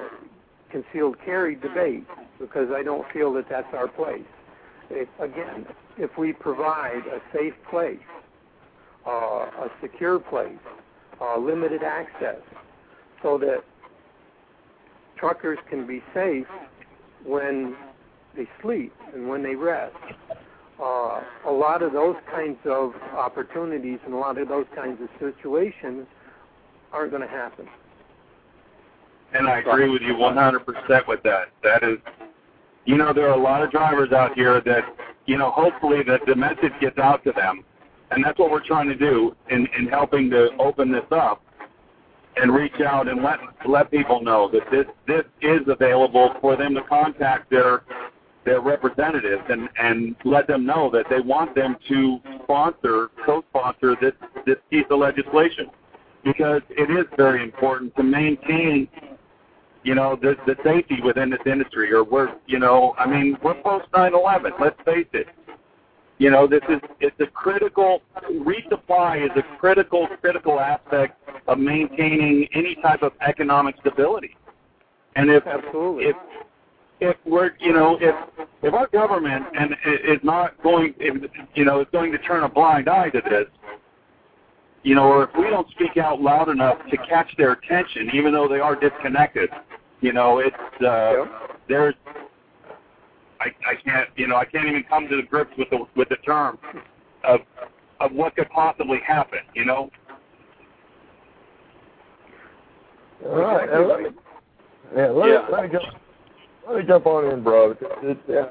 concealed 0.71 1.17
carry 1.25 1.55
debate 1.55 2.07
because 2.39 2.69
I 2.75 2.83
don't 2.83 3.07
feel 3.13 3.33
that 3.35 3.47
that's 3.49 3.73
our 3.73 3.89
place. 3.89 4.25
If, 4.91 5.09
again, 5.19 5.67
if 5.97 6.19
we 6.19 6.33
provide 6.33 7.03
a 7.07 7.21
safe 7.33 7.55
place, 7.71 7.99
uh, 9.07 9.11
a 9.11 9.71
secure 9.81 10.19
place, 10.19 10.59
uh, 11.21 11.39
limited 11.39 11.83
access, 11.83 12.41
so 13.23 13.39
that 13.39 13.65
truckers 15.17 15.59
can 15.71 15.87
be 15.87 16.03
safe 16.13 16.47
when 17.25 17.77
they 18.37 18.47
sleep 18.61 18.93
and 19.15 19.29
when 19.29 19.43
they 19.43 19.55
rest. 19.55 19.97
Uh, 20.83 21.23
a 21.47 21.53
lot 21.53 21.83
of 21.83 21.93
those 21.93 22.17
kinds 22.31 22.59
of 22.65 22.93
opportunities 23.17 24.01
and 24.05 24.13
a 24.13 24.17
lot 24.17 24.39
of 24.39 24.49
those 24.49 24.67
kinds 24.75 25.01
of 25.01 25.09
situations 25.21 26.07
aren't 26.95 27.11
going 27.11 27.23
to 27.23 27.29
happen. 27.29 27.69
And 29.35 29.49
I 29.49 29.59
agree 29.59 29.89
with 29.89 30.03
you 30.03 30.15
100% 30.15 31.09
with 31.09 31.23
that. 31.25 31.49
That 31.65 31.83
is, 31.83 31.99
you 32.85 32.97
know, 32.97 33.13
there 33.13 33.29
are 33.29 33.39
a 33.39 33.43
lot 33.43 33.63
of 33.63 33.71
drivers 33.73 34.13
out 34.13 34.35
here 34.35 34.61
that, 34.61 34.85
you 35.27 35.37
know, 35.37 35.51
hopefully 35.51 36.03
that 36.07 36.21
the 36.27 36.37
message 36.37 36.73
gets 36.81 36.99
out 36.99 37.25
to 37.25 37.33
them. 37.33 37.65
And 38.13 38.25
that's 38.25 38.39
what 38.39 38.53
we're 38.53 38.65
trying 38.65 38.89
to 38.89 38.95
do 38.95 39.35
in, 39.51 39.67
in 39.77 39.89
helping 39.89 40.31
to 40.31 40.51
open 40.59 40.93
this 40.93 41.05
up 41.11 41.43
and 42.37 42.55
reach 42.55 42.81
out 42.81 43.09
and 43.09 43.23
let 43.23 43.39
let 43.67 43.91
people 43.91 44.21
know 44.23 44.51
that 44.53 44.69
this 44.71 44.87
this 45.07 45.25
is 45.41 45.61
available 45.69 46.35
for 46.41 46.57
them 46.57 46.75
to 46.75 46.83
contact 46.83 47.49
their 47.49 47.85
their 48.45 48.61
representatives 48.61 49.43
and 49.49 49.69
and 49.79 50.17
let 50.25 50.47
them 50.49 50.67
know 50.67 50.91
that 50.91 51.07
they 51.09 51.21
want 51.21 51.55
them 51.55 51.77
to 51.89 52.19
sponsor 52.43 53.11
co-sponsor 53.25 53.97
this 54.01 54.13
this 54.47 54.57
piece 54.69 54.85
of 54.91 54.99
legislation 54.99 55.71
because 56.25 56.63
it 56.71 56.91
is 56.91 57.07
very 57.17 57.43
important 57.43 57.95
to 57.97 58.03
maintain 58.03 58.89
you 59.83 59.95
know 59.95 60.17
the 60.21 60.37
the 60.47 60.57
safety 60.65 61.01
within 61.03 61.31
this 61.31 61.41
industry 61.47 61.93
or 61.93 62.05
we're 62.05 62.35
you 62.47 62.59
know 62.59 62.95
I 62.99 63.07
mean 63.07 63.37
we're 63.43 63.61
post 63.63 63.87
9/11 63.93 64.59
let's 64.59 64.81
face 64.85 65.07
it 65.13 65.29
you 66.19 66.31
know, 66.31 66.47
this 66.47 66.63
is 66.69 66.81
it's 67.01 67.19
a 67.21 67.27
critical 67.27 68.03
resupply 68.31 69.25
is 69.25 69.31
a 69.37 69.43
critical 69.59 70.07
critical 70.21 70.61
aspect 70.61 71.21
of 71.49 71.59
maintaining 71.59 72.49
any 72.55 72.77
type 72.77 73.03
of 73.03 73.13
economic 73.27 73.77
stability. 73.81 74.37
And 75.17 75.31
if 75.31 75.47
Absolutely. 75.47 76.07
if 76.07 76.17
if 77.01 77.17
we're 77.27 77.51
you 77.59 77.73
know 77.73 77.99
if 78.01 78.15
if 78.63 78.73
our 78.73 78.87
government 78.87 79.45
and 79.59 79.73
is 79.85 80.21
not 80.23 80.61
going 80.63 80.95
if, 80.99 81.31
you 81.55 81.65
know 81.65 81.81
is 81.81 81.89
going 81.91 82.13
to 82.13 82.19
turn 82.19 82.45
a 82.45 82.49
blind 82.49 82.89
eye 82.89 83.11
to 83.11 83.21
this, 83.21 83.47
you 84.85 84.95
know, 84.95 85.05
or 85.05 85.25
if 85.25 85.31
we 85.37 85.45
don't 85.51 85.69
speak 85.71 85.97
out 85.97 86.21
loud 86.21 86.49
enough 86.51 86.79
to 86.91 86.97
catch 86.99 87.35
their 87.37 87.53
attention, 87.53 88.11
even 88.15 88.33
though 88.33 88.47
they 88.47 88.61
are 88.61 88.77
disconnected, 88.77 89.51
you 90.01 90.13
know, 90.13 90.39
it's 90.39 90.55
uh, 90.83 91.25
Yep. 91.25 91.61
there's 91.69 91.95
I, 93.41 93.47
I 93.69 93.75
can't, 93.83 94.09
you 94.17 94.27
know, 94.27 94.37
I 94.37 94.45
can't 94.45 94.67
even 94.67 94.85
come 94.85 95.09
to 95.09 95.17
the 95.17 95.23
grips 95.23 95.53
with 95.59 95.71
the 95.71 95.87
with 95.97 96.09
the 96.11 96.17
term 96.17 96.59
of 97.25 97.41
of 98.01 98.13
what 98.13 98.37
could 98.37 98.49
possibly 98.51 98.99
happen. 99.07 99.41
You 99.55 99.65
know, 99.65 99.91
All 103.27 103.37
right. 103.37 103.71
Now, 103.71 103.87
let 103.87 104.01
me, 104.01 104.09
yeah, 104.95 105.07
let, 105.09 105.29
Yeah. 105.29 105.39
Me, 105.39 105.53
let 105.53 105.63
me 105.65 105.69
jump. 105.73 105.85
Let 106.67 106.77
me 106.77 106.83
jump 106.87 107.07
on 107.07 107.31
in, 107.33 107.43
bro. 107.43 107.73
It, 107.73 107.79
it, 108.03 108.37
uh, 108.37 108.49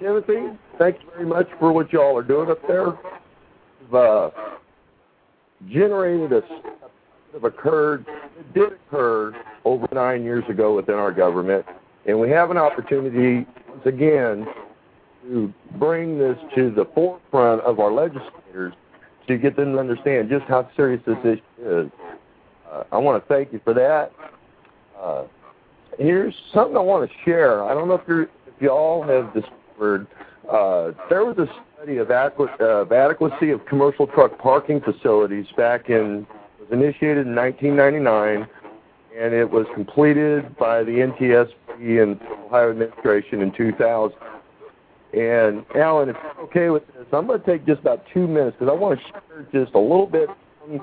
Timothy, 0.00 0.58
thank 0.78 0.96
you 1.02 1.10
very 1.14 1.26
much 1.26 1.48
for 1.58 1.72
what 1.72 1.92
y'all 1.92 2.16
are 2.16 2.22
doing 2.22 2.50
up 2.50 2.66
there. 2.66 2.88
Uh, 3.92 4.30
generated 5.70 6.32
a 6.32 6.42
have 7.32 7.44
occurred. 7.44 8.06
Did 8.54 8.72
occur 8.72 9.34
over 9.64 9.86
nine 9.92 10.22
years 10.22 10.44
ago 10.48 10.74
within 10.74 10.94
our 10.94 11.12
government, 11.12 11.66
and 12.06 12.18
we 12.18 12.30
have 12.30 12.50
an 12.50 12.56
opportunity 12.56 13.46
once 13.68 13.86
again 13.86 14.46
to 15.24 15.52
bring 15.78 16.18
this 16.18 16.38
to 16.54 16.70
the 16.70 16.84
forefront 16.94 17.60
of 17.62 17.80
our 17.80 17.92
legislators 17.92 18.72
to 19.26 19.38
get 19.38 19.56
them 19.56 19.72
to 19.72 19.78
understand 19.78 20.28
just 20.28 20.44
how 20.44 20.68
serious 20.76 21.00
this 21.06 21.16
issue 21.24 21.40
is. 21.58 21.90
Uh, 22.70 22.84
I 22.92 22.98
want 22.98 23.22
to 23.22 23.28
thank 23.28 23.52
you 23.52 23.60
for 23.64 23.74
that. 23.74 24.12
Uh, 25.00 25.24
here's 25.98 26.34
something 26.52 26.76
I 26.76 26.80
want 26.80 27.10
to 27.10 27.16
share. 27.24 27.64
I 27.64 27.74
don't 27.74 27.88
know 27.88 27.94
if, 27.94 28.06
you're, 28.06 28.22
if 28.22 28.60
y'all 28.60 29.02
have 29.02 29.32
discovered. 29.32 30.06
Uh, 30.50 30.92
there 31.08 31.24
was 31.24 31.38
a 31.38 31.48
study 31.76 31.96
of, 31.96 32.08
adequ- 32.08 32.60
of 32.60 32.92
adequacy 32.92 33.50
of 33.50 33.64
commercial 33.66 34.06
truck 34.06 34.38
parking 34.38 34.80
facilities 34.80 35.46
back 35.56 35.88
in 35.88 36.26
was 36.64 36.68
initiated 36.72 37.26
in 37.26 37.34
1999, 37.34 38.48
and 39.18 39.34
it 39.34 39.48
was 39.48 39.66
completed 39.74 40.56
by 40.56 40.82
the 40.82 40.92
NTSB 40.92 42.02
and 42.02 42.20
Ohio 42.46 42.70
administration 42.70 43.40
in 43.42 43.52
2000. 43.52 44.16
And 45.12 45.64
Alan, 45.76 46.08
if 46.08 46.16
you're 46.22 46.44
okay 46.46 46.70
with 46.70 46.86
this, 46.88 47.06
I'm 47.12 47.26
going 47.26 47.40
to 47.40 47.46
take 47.46 47.64
just 47.66 47.80
about 47.80 48.02
two 48.12 48.26
minutes 48.26 48.56
because 48.58 48.72
I 48.72 48.74
want 48.74 48.98
to 48.98 49.06
share 49.06 49.46
just 49.52 49.74
a 49.74 49.78
little 49.78 50.06
bit 50.06 50.28
from 50.60 50.80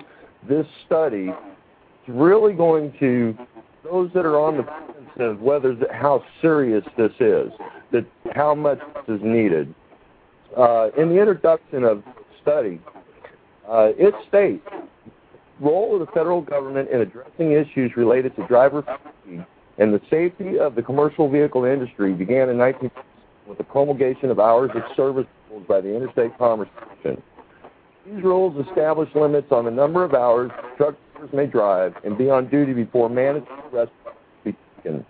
this 0.47 0.66
study. 0.86 1.30
It's 1.30 2.09
really 2.09 2.53
going 2.53 2.93
to 2.99 3.38
those 3.84 4.12
that 4.14 4.26
are 4.26 4.40
on 4.40 4.58
the 4.58 4.64
fence 4.64 5.10
of 5.20 5.42
whether 5.42 5.76
how 5.92 6.24
serious 6.42 6.84
this 6.98 7.12
is, 7.20 7.52
that 7.92 8.06
how 8.34 8.56
much 8.56 8.80
is 9.08 9.20
needed. 9.24 9.74
Uh, 10.58 10.90
in 10.98 11.10
the 11.10 11.20
introduction 11.20 11.84
of 11.84 12.04
study, 12.42 12.80
uh, 13.68 13.90
it 13.98 14.14
states 14.28 14.68
role 15.60 15.94
of 15.94 16.00
the 16.00 16.12
federal 16.12 16.42
government 16.42 16.90
in 16.90 17.02
addressing 17.02 17.52
issues 17.52 17.96
related 17.96 18.36
to 18.36 18.46
driver 18.48 18.84
safety 18.86 19.46
and 19.78 19.94
the 19.94 20.02
safety 20.10 20.60
of 20.60 20.76
the 20.76 20.82
commercial 20.82 21.30
vehicle 21.30 21.66
industry 21.66 22.14
began 22.14 22.50
in 22.50 22.58
19 22.58 22.92
with 23.48 23.58
the 23.58 23.64
promulgation 23.64 24.30
of 24.30 24.40
hours 24.40 24.70
of 24.76 24.84
service 24.96 25.26
rules 25.50 25.66
by 25.68 25.82
the 25.82 25.96
Interstate 25.96 26.38
Commerce 26.38 26.70
Commission. 26.80 27.22
These 28.06 28.24
rules 28.24 28.66
establish 28.68 29.10
limits 29.16 29.52
on 29.52 29.66
the 29.66 29.72
number 29.72 30.04
of 30.04 30.14
hours 30.14 30.52
truck 30.78 30.96
drivers 31.22 31.36
may 31.36 31.46
drive 31.46 31.94
and 32.04 32.18
be 32.18 32.30
on 32.30 32.50
duty 32.50 32.74
before 32.74 33.10
mandatory 33.10 33.62
rest 33.72 33.92
be 34.44 34.56
taken. 34.78 35.06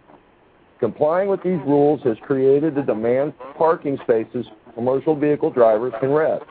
Complying 0.80 1.30
with 1.30 1.42
these 1.44 1.60
rules 1.66 2.02
has 2.04 2.18
created 2.24 2.76
the 2.76 2.82
demand 2.82 3.34
for 3.38 3.54
parking 3.54 3.98
spaces 4.04 4.46
commercial 4.74 5.16
vehicle 5.16 5.50
drivers 5.50 5.94
can 6.00 6.10
rest. 6.10 6.46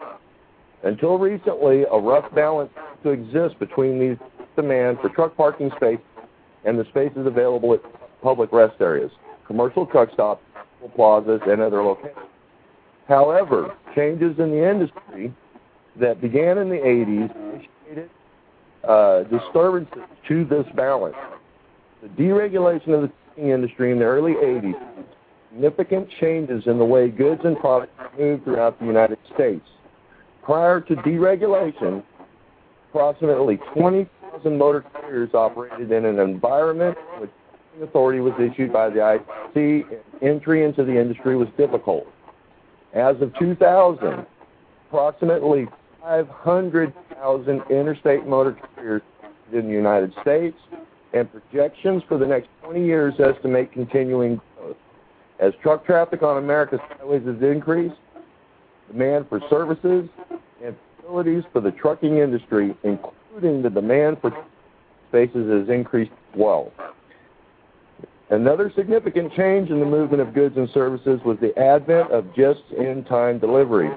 Until 0.83 1.19
recently, 1.19 1.85
a 1.91 1.99
rough 1.99 2.33
balance 2.35 2.71
to 3.03 3.11
exist 3.11 3.59
between 3.59 3.99
these 3.99 4.17
demand 4.57 4.99
for 5.01 5.09
truck 5.11 5.37
parking 5.37 5.71
spaces 5.77 6.05
and 6.65 6.79
the 6.79 6.85
spaces 6.91 7.27
available 7.27 7.73
at 7.75 7.81
public 8.23 8.53
rest 8.53 8.75
areas, 8.81 9.11
commercial 9.47 9.87
truck 9.87 10.13
stops, 10.13 10.43
plazas, 10.95 11.41
and 11.47 11.61
other 11.61 11.83
locations. 11.83 12.17
However, 13.09 13.75
changes 13.95 14.39
in 14.39 14.51
the 14.51 14.71
industry 14.71 15.35
that 15.99 16.21
began 16.21 16.59
in 16.59 16.69
the 16.69 16.77
80s 16.77 17.35
initiated 17.37 18.11
uh, 18.87 19.22
disturbances 19.24 20.03
to 20.28 20.45
this 20.45 20.66
balance. 20.74 21.16
The 22.03 22.09
deregulation 22.09 22.95
of 22.95 23.03
the 23.03 23.12
trucking 23.26 23.51
industry 23.51 23.93
in 23.93 23.99
the 23.99 24.05
early 24.05 24.35
80s 24.35 25.07
significant 25.51 26.09
changes 26.20 26.62
in 26.66 26.78
the 26.78 26.85
way 26.85 27.09
goods 27.09 27.41
and 27.45 27.59
products 27.59 27.93
moved 28.18 28.45
throughout 28.45 28.78
the 28.78 28.87
United 28.87 29.18
States. 29.35 29.66
prior 30.43 30.81
to 30.81 30.97
deregulation, 30.97 32.03
approximately 32.89 33.59
20,000 33.74 34.59
motor 34.59 34.83
carriers 34.93 35.35
operated 35.35 35.93
in 35.93 36.05
an 36.05 36.18
environment 36.18 36.97
which 37.18 37.31
authority 37.83 38.20
was 38.20 38.33
issued 38.41 38.72
by 38.72 38.89
the 38.89 38.99
ICC 38.99 39.85
and 39.91 40.01
entry 40.22 40.64
into 40.64 40.85
the 40.85 40.99
industry 40.99 41.37
was 41.37 41.49
difficult. 41.57 42.07
As 42.95 43.20
of 43.20 43.33
2000, 43.39 44.26
approximately 44.89 45.68
500,000 46.03 47.62
interstate 47.70 48.26
motor 48.26 48.57
carriers 48.74 49.03
in 49.53 49.66
the 49.66 49.72
United 49.72 50.12
States, 50.22 50.57
and 51.12 51.28
projections 51.30 52.03
for 52.09 52.18
the 52.18 52.26
next 52.26 52.48
20 52.62 52.84
years 52.84 53.14
estimate 53.18 53.72
continuing 53.72 54.40
growth. 54.57 54.76
As 55.40 55.53
truck 55.62 55.84
traffic 55.84 56.22
on 56.22 56.38
America's 56.38 56.80
highways 56.82 57.24
has 57.26 57.42
increased, 57.42 57.96
demand 58.90 59.26
for 59.28 59.40
services 59.51 60.09
and 60.64 60.76
facilities 60.96 61.42
for 61.53 61.61
the 61.61 61.72
trucking 61.72 62.18
industry, 62.18 62.76
including 62.84 63.62
the 63.62 63.70
demand 63.70 64.18
for 64.20 64.30
spaces, 65.09 65.51
has 65.51 65.68
increased 65.68 66.12
as 66.32 66.38
well. 66.38 66.72
Another 68.30 68.72
significant 68.76 69.32
change 69.34 69.70
in 69.70 69.80
the 69.80 69.86
movement 69.86 70.22
of 70.22 70.32
goods 70.32 70.57
and 70.57 70.68
services 70.70 71.20
was 71.24 71.36
the 71.40 71.57
advent 71.59 72.12
of 72.12 72.32
just-in-time 72.36 73.40
delivery. 73.40 73.90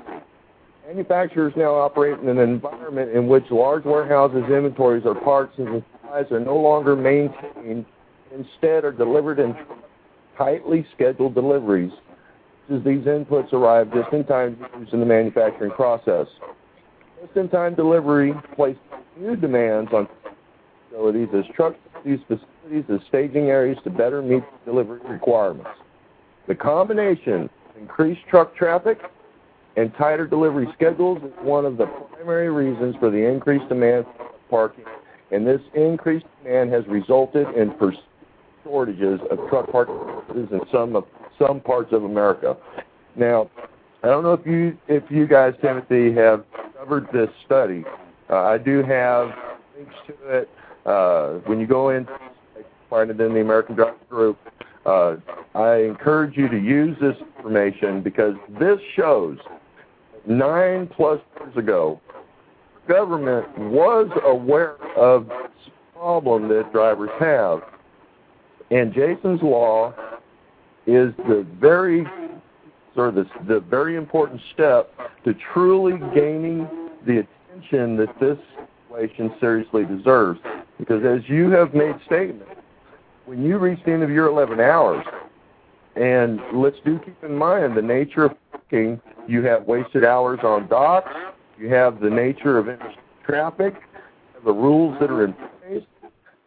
Manufacturers 0.88 1.54
now 1.56 1.74
operate 1.76 2.20
in 2.20 2.28
an 2.28 2.40
environment 2.40 3.12
in 3.12 3.28
which 3.28 3.46
large 3.50 3.86
warehouses, 3.86 4.44
inventories, 4.50 5.04
or 5.06 5.16
parts 5.16 5.54
and 5.58 5.84
supplies 6.02 6.26
are 6.32 6.40
no 6.40 6.58
longer 6.58 6.96
maintained, 6.96 7.86
instead 8.34 8.84
are 8.84 8.92
delivered 8.92 9.40
in 9.40 9.56
tightly 10.38 10.86
scheduled 10.94 11.36
deliveries, 11.36 11.92
as 12.70 12.84
these 12.84 13.06
inputs 13.06 13.54
arrive 13.54 13.94
just 13.94 14.12
in 14.12 14.26
time 14.26 14.58
to 14.58 14.80
use 14.80 14.90
in 14.92 15.00
the 15.00 15.06
manufacturing 15.06 15.72
process. 15.72 16.28
Just-in-time 17.22 17.76
delivery 17.76 18.34
places 18.56 18.82
new 19.18 19.36
demands 19.38 19.90
on 19.94 20.08
facilities 20.90 21.30
as 21.34 21.46
trucks 21.56 21.78
use 22.04 22.20
facilities 22.28 22.84
as 22.90 23.00
staging 23.08 23.46
areas 23.46 23.78
to 23.86 23.90
better 23.90 24.22
meet 24.22 24.44
delivery 24.66 25.00
requirements. 25.08 25.70
The 26.48 26.56
combination 26.56 27.44
of 27.70 27.78
increased 27.78 28.22
truck 28.30 28.56
traffic 28.56 29.00
and 29.76 29.94
tighter 29.96 30.28
delivery 30.28 30.68
schedules 30.74 31.20
is 31.24 31.32
one 31.42 31.66
of 31.66 31.78
the 31.78 31.86
primary 31.86 32.50
reasons 32.50 32.96
for 33.00 33.10
the 33.10 33.18
increased 33.18 33.68
demand 33.70 34.06
for 34.18 34.30
parking, 34.50 34.86
and 35.32 35.46
this 35.48 35.62
increased 35.74 36.26
demand 36.44 36.72
has 36.72 36.86
resulted 36.88 37.48
in 37.56 37.74
shortages 38.64 39.20
of 39.32 39.40
truck 39.50 39.70
parking 39.72 39.98
in 40.36 40.62
some 41.40 41.60
parts 41.62 41.92
of 41.92 42.04
America. 42.04 42.56
Now, 43.16 43.50
I 44.04 44.08
don't 44.08 44.24
know 44.24 44.34
if 44.34 44.46
you 44.46 44.78
if 44.88 45.04
you 45.10 45.28
guys, 45.28 45.54
Timothy, 45.62 46.14
have 46.14 46.44
covered 46.78 47.08
this 47.14 47.30
study. 47.46 47.84
Uh, 48.30 48.42
I 48.42 48.58
do 48.58 48.84
have 48.84 49.32
links 49.78 49.96
to 50.08 50.14
it. 50.30 50.50
Uh, 50.86 51.40
when 51.46 51.60
you 51.60 51.68
go 51.68 51.90
in, 51.90 52.08
find 52.90 53.10
it 53.10 53.20
in 53.20 53.34
the 53.34 53.40
American 53.40 53.76
Driver 53.76 53.96
Group. 54.10 54.38
Uh, 54.86 55.16
I 55.56 55.78
encourage 55.78 56.36
you 56.36 56.50
to 56.50 56.58
use 56.58 56.98
this 57.00 57.16
information 57.38 58.02
because 58.02 58.36
this 58.60 58.80
shows 58.96 59.38
nine 60.28 60.88
plus 60.88 61.20
years 61.40 61.58
ago, 61.58 62.00
government 62.88 63.48
was 63.58 64.10
aware 64.26 64.76
of 64.96 65.28
this 65.28 65.72
problem 65.94 66.48
that 66.50 66.72
drivers 66.72 67.10
have. 67.20 67.62
And 68.72 68.94
Jason's 68.94 69.42
law 69.42 69.94
is 70.86 71.14
the 71.28 71.46
very 71.60 72.06
sort 72.96 73.10
of 73.10 73.16
the, 73.16 73.26
the 73.48 73.60
very 73.60 73.96
important 73.96 74.42
step 74.54 74.92
to 75.24 75.34
truly 75.54 75.98
gaining 76.14 76.68
the 77.06 77.26
attention 77.26 77.98
that 77.98 78.20
this 78.20 78.38
situation 78.90 79.34
seriously 79.40 79.86
deserves. 79.86 80.40
Because 80.78 81.04
as 81.06 81.28
you 81.30 81.50
have 81.52 81.74
made 81.74 81.96
statement, 82.06 82.50
when 83.26 83.44
you 83.44 83.58
reach 83.58 83.80
the 83.86 83.92
end 83.92 84.04
of 84.04 84.10
your 84.10 84.28
11 84.28 84.60
hours, 84.60 85.06
and 85.96 86.42
let's 86.54 86.78
do 86.84 87.00
keep 87.00 87.24
in 87.24 87.36
mind 87.36 87.78
the 87.78 87.82
nature 87.82 88.26
of 88.26 88.32
working, 88.72 89.02
you 89.28 89.44
have 89.44 89.66
wasted 89.66 90.04
hours 90.04 90.40
on 90.44 90.68
docks, 90.68 91.12
you 91.58 91.70
have 91.70 92.00
the 92.00 92.10
nature 92.10 92.58
of 92.58 92.68
traffic, 93.26 93.76
the 94.44 94.52
rules 94.52 94.98
that 95.00 95.10
are 95.10 95.26
in 95.26 95.34
place. 95.34 95.84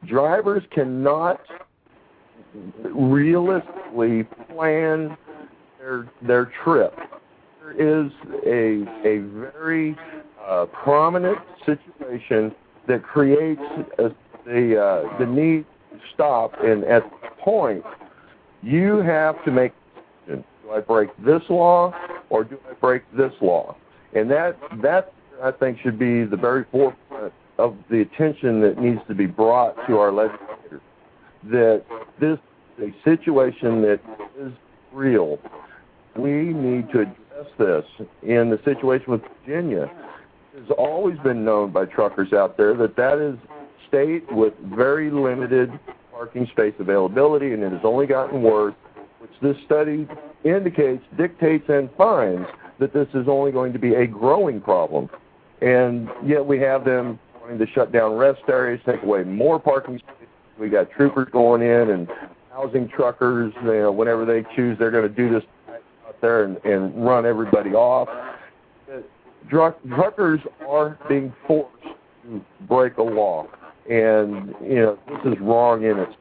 Drivers 0.04 0.62
cannot 0.70 1.40
realistically 2.84 4.24
plan 4.50 5.16
their 5.78 6.08
their 6.22 6.52
trip. 6.64 6.94
There 7.60 7.72
is 7.72 8.12
a 8.44 8.84
a 9.06 9.18
very 9.52 9.96
uh, 10.46 10.66
prominent 10.66 11.38
situation 11.64 12.54
that 12.86 13.02
creates 13.02 13.60
a, 13.98 14.10
the 14.44 14.80
uh, 14.80 15.18
the 15.18 15.26
need 15.26 15.64
to 15.92 16.00
stop, 16.14 16.52
and 16.62 16.84
at 16.84 17.02
the 17.22 17.28
point, 17.40 17.84
you 18.62 18.98
have 18.98 19.42
to 19.44 19.50
make 19.50 19.72
do 20.66 20.72
I 20.72 20.80
break 20.80 21.10
this 21.24 21.42
law 21.48 21.94
or 22.30 22.44
do 22.44 22.58
I 22.68 22.74
break 22.74 23.02
this 23.16 23.32
law? 23.40 23.76
And 24.14 24.30
that 24.30 24.56
that 24.82 25.12
I 25.42 25.50
think 25.50 25.78
should 25.80 25.98
be 25.98 26.24
the 26.24 26.36
very 26.36 26.64
forefront 26.70 27.32
of 27.58 27.76
the 27.90 28.00
attention 28.00 28.60
that 28.62 28.78
needs 28.78 29.00
to 29.08 29.14
be 29.14 29.26
brought 29.26 29.74
to 29.86 29.98
our 29.98 30.12
legislators. 30.12 30.80
That 31.44 31.84
this 32.20 32.38
is 32.78 32.90
a 32.90 33.04
situation 33.04 33.82
that 33.82 34.00
is 34.38 34.52
real. 34.92 35.38
We 36.16 36.30
need 36.30 36.90
to 36.92 37.02
address 37.02 37.46
this. 37.58 37.84
In 38.22 38.50
the 38.50 38.60
situation 38.64 39.12
with 39.12 39.22
Virginia, 39.44 39.90
has 40.58 40.70
always 40.78 41.18
been 41.18 41.44
known 41.44 41.70
by 41.70 41.84
truckers 41.84 42.32
out 42.32 42.56
there 42.56 42.74
that 42.74 42.96
that 42.96 43.18
is 43.18 43.36
a 43.50 43.88
state 43.88 44.30
with 44.32 44.54
very 44.74 45.10
limited 45.10 45.70
parking 46.10 46.46
space 46.46 46.72
availability, 46.78 47.52
and 47.52 47.62
it 47.62 47.72
has 47.72 47.82
only 47.84 48.06
gotten 48.06 48.42
worse, 48.42 48.74
which 49.20 49.30
this 49.42 49.56
study 49.66 50.08
indicates, 50.48 51.02
dictates, 51.16 51.68
and 51.68 51.90
finds 51.96 52.48
that 52.78 52.92
this 52.92 53.08
is 53.14 53.28
only 53.28 53.52
going 53.52 53.72
to 53.72 53.78
be 53.78 53.94
a 53.94 54.06
growing 54.06 54.60
problem. 54.60 55.08
And 55.60 56.08
yet 56.24 56.44
we 56.44 56.58
have 56.60 56.84
them 56.84 57.18
wanting 57.40 57.58
to 57.58 57.66
shut 57.66 57.92
down 57.92 58.14
rest 58.14 58.42
areas, 58.48 58.80
take 58.84 59.02
away 59.02 59.24
more 59.24 59.58
parking 59.58 59.98
space. 59.98 60.28
We 60.58 60.68
got 60.68 60.90
troopers 60.90 61.28
going 61.32 61.62
in 61.62 61.90
and 61.90 62.08
housing 62.52 62.88
truckers. 62.88 63.52
You 63.62 63.72
know, 63.72 63.92
whenever 63.92 64.24
they 64.24 64.44
choose, 64.54 64.78
they're 64.78 64.90
going 64.90 65.08
to 65.08 65.14
do 65.14 65.30
this 65.30 65.44
out 66.06 66.20
there 66.20 66.44
and, 66.44 66.56
and 66.64 67.04
run 67.04 67.26
everybody 67.26 67.70
off 67.70 68.08
truckers 69.48 70.40
are 70.66 70.98
being 71.08 71.32
forced 71.46 71.82
to 72.24 72.44
break 72.62 72.96
a 72.96 73.02
law, 73.02 73.46
and 73.88 74.54
you 74.62 74.76
know 74.76 74.98
this 75.08 75.32
is 75.32 75.40
wrong 75.40 75.84
in 75.84 75.98
itself. 75.98 76.16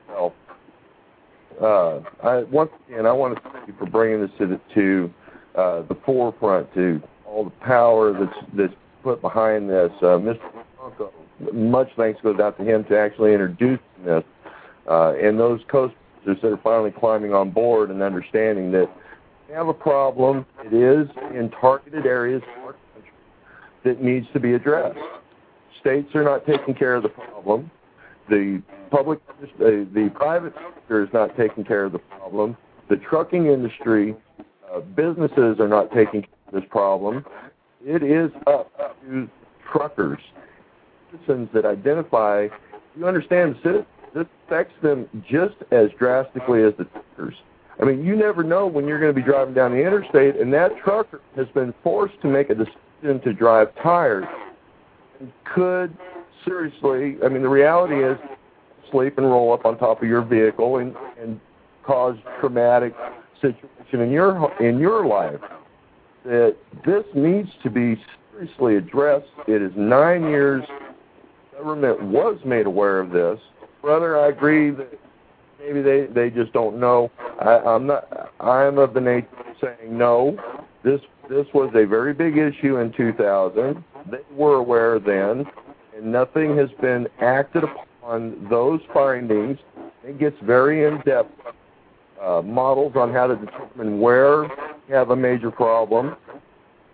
Uh, 1.61 2.01
I, 2.23 2.43
once 2.43 2.71
again, 2.87 3.05
I 3.05 3.11
want 3.11 3.35
to 3.35 3.49
thank 3.51 3.67
you 3.67 3.73
for 3.79 3.85
bringing 3.85 4.21
this 4.21 4.31
to 4.39 4.47
the, 4.47 4.61
to 4.73 5.13
uh, 5.55 5.81
the 5.83 5.97
forefront, 6.05 6.73
to 6.73 7.01
all 7.25 7.45
the 7.45 7.49
power 7.49 8.13
that's 8.13 8.47
that's 8.57 8.73
put 9.03 9.21
behind 9.21 9.69
this. 9.69 9.91
Uh, 10.01 10.17
Mr. 10.17 10.39
Tonko, 10.79 11.11
much 11.53 11.89
thanks 11.95 12.19
goes 12.21 12.39
out 12.39 12.57
to 12.57 12.63
him 12.63 12.83
to 12.85 12.97
actually 12.97 13.33
introduce 13.33 13.79
this, 14.03 14.23
uh, 14.89 15.13
and 15.13 15.39
those 15.39 15.61
coasters 15.69 15.95
that 16.25 16.45
are 16.45 16.59
finally 16.63 16.91
climbing 16.91 17.33
on 17.33 17.51
board 17.51 17.89
and 17.89 18.01
understanding 18.01 18.71
that 18.71 18.89
we 19.47 19.53
have 19.53 19.67
a 19.67 19.73
problem. 19.73 20.45
It 20.65 20.73
is 20.73 21.07
in 21.33 21.51
targeted 21.51 22.05
areas 22.05 22.41
that 23.83 24.01
needs 24.01 24.25
to 24.33 24.39
be 24.39 24.53
addressed. 24.53 24.99
States 25.79 26.13
are 26.15 26.23
not 26.23 26.45
taking 26.45 26.73
care 26.73 26.95
of 26.95 27.03
the 27.03 27.09
problem. 27.09 27.69
The 28.27 28.61
public, 28.89 29.19
the, 29.57 29.87
the 29.93 30.09
private 30.13 30.53
sector 30.53 31.03
is 31.03 31.09
not 31.13 31.35
taking 31.37 31.63
care 31.63 31.85
of 31.85 31.91
the 31.91 31.99
problem. 31.99 32.57
The 32.89 32.97
trucking 32.97 33.47
industry, 33.47 34.15
uh, 34.73 34.79
businesses 34.79 35.59
are 35.59 35.67
not 35.67 35.91
taking 35.91 36.21
care 36.21 36.29
of 36.47 36.53
this 36.53 36.63
problem. 36.69 37.25
It 37.85 38.03
is 38.03 38.31
up 38.47 38.71
to 39.03 39.29
truckers, 39.71 40.19
citizens 41.11 41.49
that 41.53 41.65
identify. 41.65 42.47
You 42.97 43.07
understand 43.07 43.57
this 43.63 43.83
affects 44.45 44.73
them 44.81 45.07
just 45.29 45.55
as 45.71 45.89
drastically 45.97 46.63
as 46.63 46.73
the 46.77 46.85
truckers. 46.85 47.35
I 47.79 47.83
mean, 47.83 48.05
you 48.05 48.15
never 48.15 48.43
know 48.43 48.67
when 48.67 48.87
you're 48.87 48.99
going 48.99 49.13
to 49.13 49.19
be 49.19 49.25
driving 49.25 49.53
down 49.53 49.71
the 49.71 49.85
interstate, 49.85 50.37
and 50.37 50.53
that 50.53 50.71
trucker 50.77 51.21
has 51.35 51.47
been 51.53 51.73
forced 51.83 52.19
to 52.21 52.27
make 52.27 52.49
a 52.49 52.55
decision 52.55 53.19
to 53.21 53.33
drive 53.33 53.75
tired 53.83 54.25
could 55.43 55.95
seriously, 56.43 57.17
I 57.23 57.29
mean, 57.29 57.41
the 57.41 57.49
reality 57.49 58.03
is 58.03 58.17
sleep 58.95 59.17
and 59.17 59.27
roll 59.27 59.53
up 59.53 59.65
on 59.65 59.77
top 59.77 60.01
of 60.01 60.07
your 60.07 60.21
vehicle 60.21 60.77
and, 60.77 60.95
and 61.19 61.39
cause 61.83 62.15
traumatic 62.39 62.93
situation 63.41 64.01
in 64.01 64.11
your 64.11 64.51
in 64.61 64.79
your 64.79 65.05
life. 65.05 65.39
That 66.23 66.55
this 66.85 67.03
needs 67.13 67.49
to 67.63 67.69
be 67.69 68.01
seriously 68.31 68.77
addressed. 68.77 69.27
It 69.47 69.61
is 69.61 69.71
nine 69.75 70.23
years. 70.23 70.63
Government 71.53 72.01
was 72.03 72.39
made 72.45 72.65
aware 72.65 72.99
of 72.99 73.11
this. 73.11 73.39
Brother, 73.81 74.19
I 74.19 74.29
agree 74.29 74.71
that 74.71 74.99
maybe 75.59 75.81
they 75.81 76.07
they 76.07 76.29
just 76.29 76.53
don't 76.53 76.79
know. 76.79 77.11
I, 77.39 77.57
I'm 77.57 77.85
not. 77.87 78.31
I'm 78.39 78.77
of 78.77 78.93
the 78.93 79.01
nature 79.01 79.27
saying 79.61 79.95
no. 79.97 80.37
This 80.83 81.01
this 81.29 81.45
was 81.53 81.69
a 81.75 81.85
very 81.85 82.13
big 82.13 82.37
issue 82.37 82.77
in 82.77 82.91
2000. 82.93 83.83
They 84.09 84.17
were 84.31 84.55
aware 84.55 84.99
then, 84.99 85.45
and 85.95 86.11
nothing 86.11 86.57
has 86.57 86.69
been 86.81 87.07
acted 87.19 87.63
upon 87.63 87.85
those 88.49 88.81
findings. 88.93 89.57
It 90.03 90.19
gets 90.19 90.35
very 90.43 90.85
in-depth 90.85 91.31
uh, 92.21 92.41
models 92.43 92.93
on 92.95 93.11
how 93.11 93.27
to 93.27 93.35
determine 93.35 93.99
where 93.99 94.43
you 94.87 94.95
have 94.95 95.09
a 95.09 95.15
major 95.15 95.51
problem, 95.51 96.15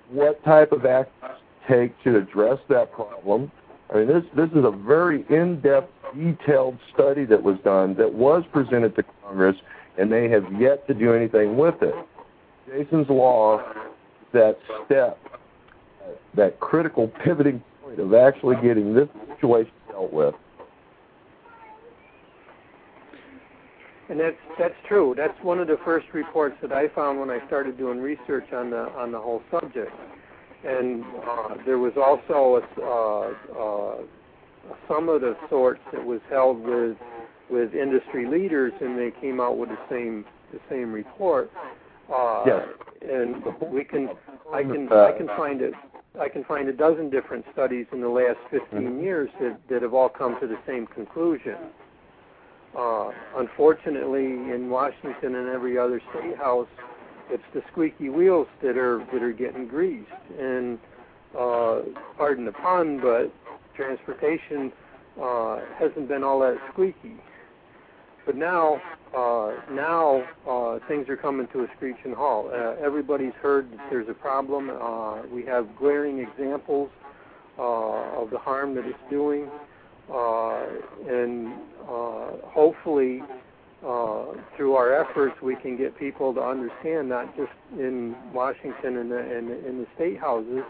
what 0.09 0.43
type 0.43 0.71
of 0.71 0.85
actions 0.85 1.39
take 1.69 1.91
to 2.03 2.17
address 2.17 2.57
that 2.69 2.91
problem. 2.91 3.51
I 3.93 3.97
mean, 3.97 4.07
this 4.07 4.23
this 4.35 4.49
is 4.51 4.63
a 4.63 4.71
very 4.71 5.25
in-depth, 5.29 5.91
detailed 6.15 6.77
study 6.93 7.25
that 7.25 7.41
was 7.41 7.57
done 7.63 7.93
that 7.95 8.11
was 8.11 8.43
presented 8.51 8.95
to 8.95 9.03
Congress, 9.23 9.57
and 9.97 10.11
they 10.11 10.29
have 10.29 10.45
yet 10.59 10.87
to 10.87 10.93
do 10.93 11.13
anything 11.13 11.57
with 11.57 11.75
it. 11.81 11.93
Jason's 12.67 13.09
law, 13.09 13.61
that 14.33 14.57
step, 14.85 15.19
that 16.35 16.59
critical 16.59 17.09
pivoting 17.23 17.61
point 17.83 17.99
of 17.99 18.13
actually 18.13 18.55
getting 18.61 18.93
this 18.93 19.09
situation 19.35 19.71
dealt 19.89 20.13
with. 20.13 20.35
And 24.11 24.19
that's 24.19 24.35
that's 24.59 24.75
true. 24.89 25.13
That's 25.15 25.41
one 25.41 25.59
of 25.59 25.67
the 25.67 25.77
first 25.85 26.07
reports 26.11 26.57
that 26.61 26.73
I 26.73 26.89
found 26.89 27.21
when 27.21 27.29
I 27.29 27.39
started 27.47 27.77
doing 27.77 28.01
research 28.01 28.51
on 28.51 28.69
the 28.69 28.89
on 28.89 29.13
the 29.13 29.19
whole 29.19 29.41
subject. 29.49 29.93
And 30.65 31.05
uh, 31.25 31.55
there 31.65 31.77
was 31.77 31.93
also 31.95 32.61
a, 32.61 32.81
uh, 32.81 33.33
uh, 33.57 34.73
a 34.73 34.77
summit 34.89 35.13
of 35.13 35.21
the 35.21 35.37
sorts 35.49 35.79
that 35.93 36.05
was 36.05 36.19
held 36.29 36.59
with 36.59 36.97
with 37.49 37.73
industry 37.73 38.27
leaders, 38.27 38.73
and 38.81 38.99
they 38.99 39.11
came 39.21 39.39
out 39.39 39.57
with 39.57 39.69
the 39.69 39.79
same 39.89 40.25
the 40.51 40.59
same 40.69 40.91
report. 40.91 41.49
Uh, 42.13 42.43
yes. 42.45 42.67
And 43.09 43.41
we 43.71 43.85
can 43.85 44.09
I 44.51 44.61
can 44.61 44.91
I 44.91 45.13
can 45.17 45.27
find 45.27 45.61
it. 45.61 45.73
I 46.19 46.27
can 46.27 46.43
find 46.43 46.67
a 46.67 46.73
dozen 46.73 47.09
different 47.09 47.45
studies 47.53 47.85
in 47.93 48.01
the 48.01 48.09
last 48.09 48.39
15 48.49 49.01
years 49.01 49.29
that, 49.39 49.57
that 49.69 49.81
have 49.81 49.93
all 49.93 50.09
come 50.09 50.37
to 50.41 50.47
the 50.47 50.57
same 50.67 50.85
conclusion. 50.87 51.55
Uh, 52.77 53.11
unfortunately, 53.35 54.25
in 54.25 54.69
Washington 54.69 55.35
and 55.35 55.49
every 55.49 55.77
other 55.77 56.01
state 56.11 56.37
house, 56.37 56.67
it's 57.29 57.43
the 57.53 57.61
squeaky 57.71 58.09
wheels 58.09 58.47
that 58.61 58.77
are 58.77 58.99
that 59.11 59.21
are 59.21 59.33
getting 59.33 59.67
greased. 59.67 60.09
And 60.39 60.79
uh, 61.37 61.81
pardon 62.17 62.45
the 62.45 62.51
pun, 62.51 62.99
but 62.99 63.31
transportation 63.75 64.71
uh, 65.21 65.59
hasn't 65.77 66.07
been 66.07 66.23
all 66.23 66.39
that 66.39 66.57
squeaky. 66.71 67.15
But 68.25 68.35
now, 68.35 68.81
uh, 69.15 69.53
now 69.71 70.23
uh, 70.47 70.79
things 70.87 71.09
are 71.09 71.17
coming 71.17 71.47
to 71.53 71.63
a 71.63 71.67
screeching 71.75 72.13
halt. 72.13 72.51
Uh, 72.53 72.75
everybody's 72.81 73.33
heard 73.41 73.71
that 73.71 73.87
there's 73.89 74.07
a 74.09 74.13
problem. 74.13 74.69
Uh, 74.69 75.23
we 75.27 75.43
have 75.45 75.75
glaring 75.75 76.19
examples 76.19 76.89
uh, 77.57 78.21
of 78.21 78.29
the 78.29 78.37
harm 78.37 78.75
that 78.75 78.85
it's 78.85 78.97
doing, 79.09 79.49
and 80.11 81.53
uh, 81.83 82.31
hopefully, 82.47 83.21
uh, 83.85 84.25
through 84.55 84.75
our 84.75 84.93
efforts, 84.93 85.41
we 85.41 85.55
can 85.55 85.77
get 85.77 85.97
people 85.97 86.33
to 86.33 86.41
understand, 86.41 87.09
not 87.09 87.35
just 87.35 87.51
in 87.77 88.15
Washington 88.33 88.97
and 88.97 89.11
in, 89.11 89.77
the 89.79 89.87
state 89.95 90.19
houses, 90.19 90.63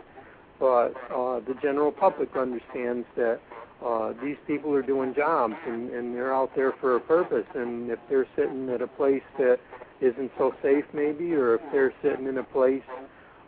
but 0.60 0.94
uh, 1.14 1.40
the 1.42 1.56
general 1.62 1.92
public 1.92 2.36
understands 2.38 3.06
that 3.16 3.40
uh, 3.86 4.14
these 4.24 4.38
people 4.46 4.74
are 4.74 4.84
doing 4.84 5.14
jobs 5.14 5.56
and, 5.68 5.90
and 5.90 6.16
they're 6.16 6.34
out 6.34 6.56
there 6.56 6.72
for 6.80 6.96
a 6.96 7.00
purpose. 7.00 7.48
And 7.56 7.90
if 7.90 8.00
they're 8.10 8.28
sitting 8.36 8.70
at 8.70 8.82
a 8.82 8.88
place 8.88 9.24
that 9.38 9.60
isn't 10.00 10.32
so 10.38 10.54
safe, 10.62 10.86
maybe, 10.94 11.34
or 11.34 11.56
if 11.56 11.62
they're 11.72 11.94
sitting 12.02 12.28
in 12.28 12.38
a 12.38 12.44
place 12.44 12.84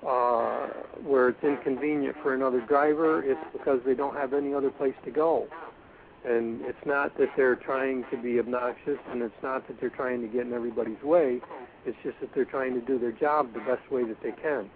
uh, 0.06 0.68
where 1.06 1.30
it's 1.30 1.44
inconvenient 1.44 2.16
for 2.22 2.34
another 2.34 2.62
driver, 2.62 3.24
it's 3.24 3.39
because 3.54 3.80
they 3.86 3.94
don't 3.94 4.16
have 4.16 4.34
any 4.34 4.54
other 4.54 4.72
place 4.72 4.96
to 5.06 5.12
go. 5.12 5.48
And 6.26 6.61
it's 6.61 6.86
not 6.86 7.17
that 7.17 7.30
they're 7.36 7.57
trying 7.57 8.05
to 8.09 8.17
be 8.17 8.39
obnoxious, 8.39 8.97
and 9.11 9.21
it's 9.21 9.34
not 9.43 9.67
that 9.67 9.80
they're 9.82 9.89
trying 9.89 10.21
to 10.21 10.28
get 10.28 10.45
in 10.45 10.53
everybody's 10.53 11.01
way. 11.03 11.41
It's 11.86 11.97
just 12.03 12.19
that 12.21 12.34
they're 12.34 12.45
trying 12.45 12.74
to 12.76 12.82
do 12.82 12.97
their 12.97 13.11
job 13.11 13.53
the 13.53 13.59
best 13.59 13.91
way 13.91 14.05
that 14.05 14.21
they 14.24 14.32
can. 14.32 14.69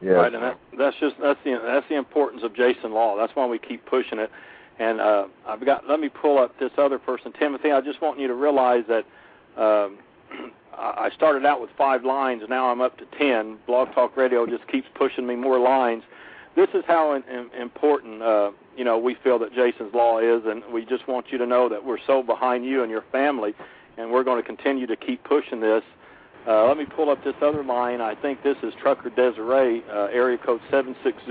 Yes. 0.00 0.14
Right, 0.14 0.34
and 0.34 0.42
that, 0.42 0.58
that's 0.78 0.96
just 1.00 1.16
that's 1.20 1.38
the 1.44 1.60
that's 1.64 1.88
the 1.88 1.96
importance 1.96 2.42
of 2.42 2.54
Jason 2.54 2.92
Law. 2.92 3.16
That's 3.16 3.34
why 3.34 3.46
we 3.46 3.58
keep 3.58 3.86
pushing 3.86 4.18
it. 4.18 4.30
And 4.78 5.00
uh, 5.00 5.26
I've 5.46 5.64
got 5.64 5.88
let 5.88 5.98
me 5.98 6.08
pull 6.08 6.38
up 6.38 6.58
this 6.58 6.72
other 6.78 6.98
person, 6.98 7.32
Timothy. 7.32 7.70
I 7.70 7.80
just 7.80 8.02
want 8.02 8.18
you 8.18 8.26
to 8.28 8.34
realize 8.34 8.84
that 8.88 9.04
um, 9.56 9.98
I 10.76 11.10
started 11.14 11.46
out 11.46 11.60
with 11.60 11.70
five 11.78 12.04
lines, 12.04 12.42
now 12.48 12.70
I'm 12.70 12.80
up 12.80 12.98
to 12.98 13.06
ten. 13.18 13.58
Blog 13.66 13.94
Talk 13.94 14.16
Radio 14.16 14.46
just 14.46 14.66
keeps 14.68 14.88
pushing 14.94 15.26
me 15.26 15.36
more 15.36 15.58
lines. 15.58 16.02
This 16.56 16.68
is 16.72 16.84
how 16.86 17.14
in, 17.14 17.22
in, 17.24 17.50
important 17.60 18.22
uh, 18.22 18.52
you 18.76 18.84
know 18.84 18.98
we 18.98 19.16
feel 19.22 19.38
that 19.40 19.52
Jason's 19.54 19.92
Law 19.92 20.18
is, 20.18 20.42
and 20.46 20.62
we 20.72 20.84
just 20.84 21.08
want 21.08 21.26
you 21.30 21.38
to 21.38 21.46
know 21.46 21.68
that 21.68 21.84
we're 21.84 21.98
so 22.06 22.22
behind 22.22 22.64
you 22.64 22.82
and 22.82 22.90
your 22.90 23.04
family, 23.10 23.54
and 23.96 24.10
we're 24.10 24.24
going 24.24 24.40
to 24.40 24.46
continue 24.46 24.86
to 24.86 24.96
keep 24.96 25.22
pushing 25.24 25.60
this. 25.60 25.82
Uh, 26.46 26.66
let 26.66 26.76
me 26.76 26.84
pull 26.84 27.08
up 27.10 27.24
this 27.24 27.34
other 27.40 27.64
line. 27.64 28.00
I 28.00 28.14
think 28.14 28.42
this 28.42 28.56
is 28.62 28.74
Trucker 28.80 29.10
Desiree, 29.10 29.82
uh, 29.90 30.08
area 30.12 30.36
code 30.38 30.60
760. 30.70 31.30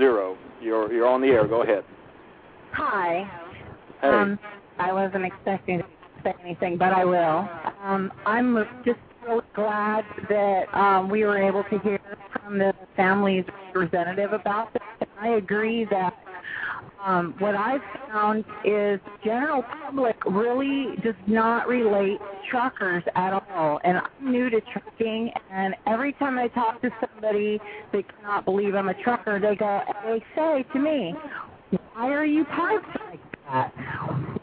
You're 0.60 0.92
you're 0.92 1.06
on 1.06 1.20
the 1.20 1.28
air. 1.28 1.46
Go 1.46 1.62
ahead. 1.62 1.84
Hi. 2.72 3.30
Hey. 4.00 4.08
Um, 4.08 4.38
I 4.78 4.92
wasn't 4.92 5.24
expecting 5.24 5.78
to 5.78 5.84
say 6.24 6.34
anything, 6.42 6.76
but 6.76 6.92
I 6.92 7.04
will. 7.04 7.48
Um, 7.82 8.12
I'm 8.26 8.66
just 8.84 8.98
so 9.24 9.42
glad 9.54 10.04
that 10.28 10.74
um, 10.74 11.08
we 11.08 11.24
were 11.24 11.38
able 11.38 11.64
to 11.64 11.78
hear 11.78 12.00
from 12.32 12.58
the 12.58 12.74
family's 12.96 13.44
representative 13.66 14.32
about 14.32 14.72
this. 14.72 15.03
I 15.24 15.36
agree 15.36 15.86
that 15.86 16.14
um, 17.02 17.34
what 17.38 17.54
I've 17.54 17.80
found 18.08 18.44
is 18.62 19.00
general 19.24 19.62
public 19.62 20.16
really 20.26 20.96
does 21.02 21.14
not 21.26 21.66
relate 21.66 22.18
to 22.18 22.50
truckers 22.50 23.02
at 23.14 23.32
all. 23.32 23.80
And 23.84 23.96
I'm 23.96 24.32
new 24.32 24.50
to 24.50 24.60
trucking, 24.60 25.30
and 25.50 25.74
every 25.86 26.12
time 26.14 26.38
I 26.38 26.48
talk 26.48 26.82
to 26.82 26.90
somebody, 27.00 27.58
they 27.90 28.02
cannot 28.02 28.44
believe 28.44 28.74
I'm 28.74 28.90
a 28.90 29.02
trucker. 29.02 29.40
They 29.40 29.56
go, 29.56 29.80
they 30.04 30.22
say 30.36 30.66
to 30.74 30.78
me, 30.78 31.14
"Why 31.94 32.12
are 32.12 32.26
you 32.26 32.44
parked 32.44 32.94
like 33.06 33.20
that?" 33.46 33.72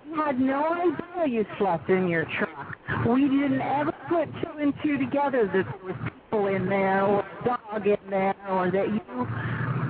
We 0.10 0.18
had 0.18 0.40
no 0.40 0.74
idea 0.74 1.28
you 1.28 1.46
slept 1.60 1.92
in 1.92 2.08
your 2.08 2.26
truck. 2.40 2.76
We 3.08 3.22
didn't 3.22 3.62
ever 3.62 3.94
put 4.10 4.30
two 4.42 4.58
and 4.58 4.74
two 4.82 4.98
together 4.98 5.46
that 5.46 5.66
there 5.66 5.86
was 5.86 5.96
people 6.32 6.48
in 6.48 6.68
there 6.68 7.04
or 7.04 7.20
a 7.20 7.46
dog 7.46 7.86
in 7.86 8.10
there 8.10 8.36
or 8.50 8.72
that 8.72 8.90
you 8.90 9.28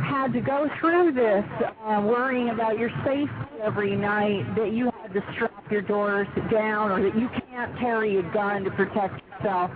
had 0.03 0.33
to 0.33 0.41
go 0.41 0.67
through 0.79 1.13
this 1.13 1.45
uh, 1.85 2.01
worrying 2.01 2.49
about 2.49 2.77
your 2.77 2.89
safety 3.05 3.29
every 3.61 3.95
night, 3.95 4.43
that 4.55 4.73
you 4.73 4.91
had 5.01 5.13
to 5.13 5.21
strap 5.33 5.71
your 5.71 5.81
doors 5.81 6.27
down 6.51 6.91
or 6.91 7.01
that 7.03 7.17
you 7.17 7.29
can't 7.49 7.77
carry 7.79 8.17
a 8.17 8.23
gun 8.33 8.63
to 8.63 8.71
protect 8.71 9.21
yourself. 9.31 9.71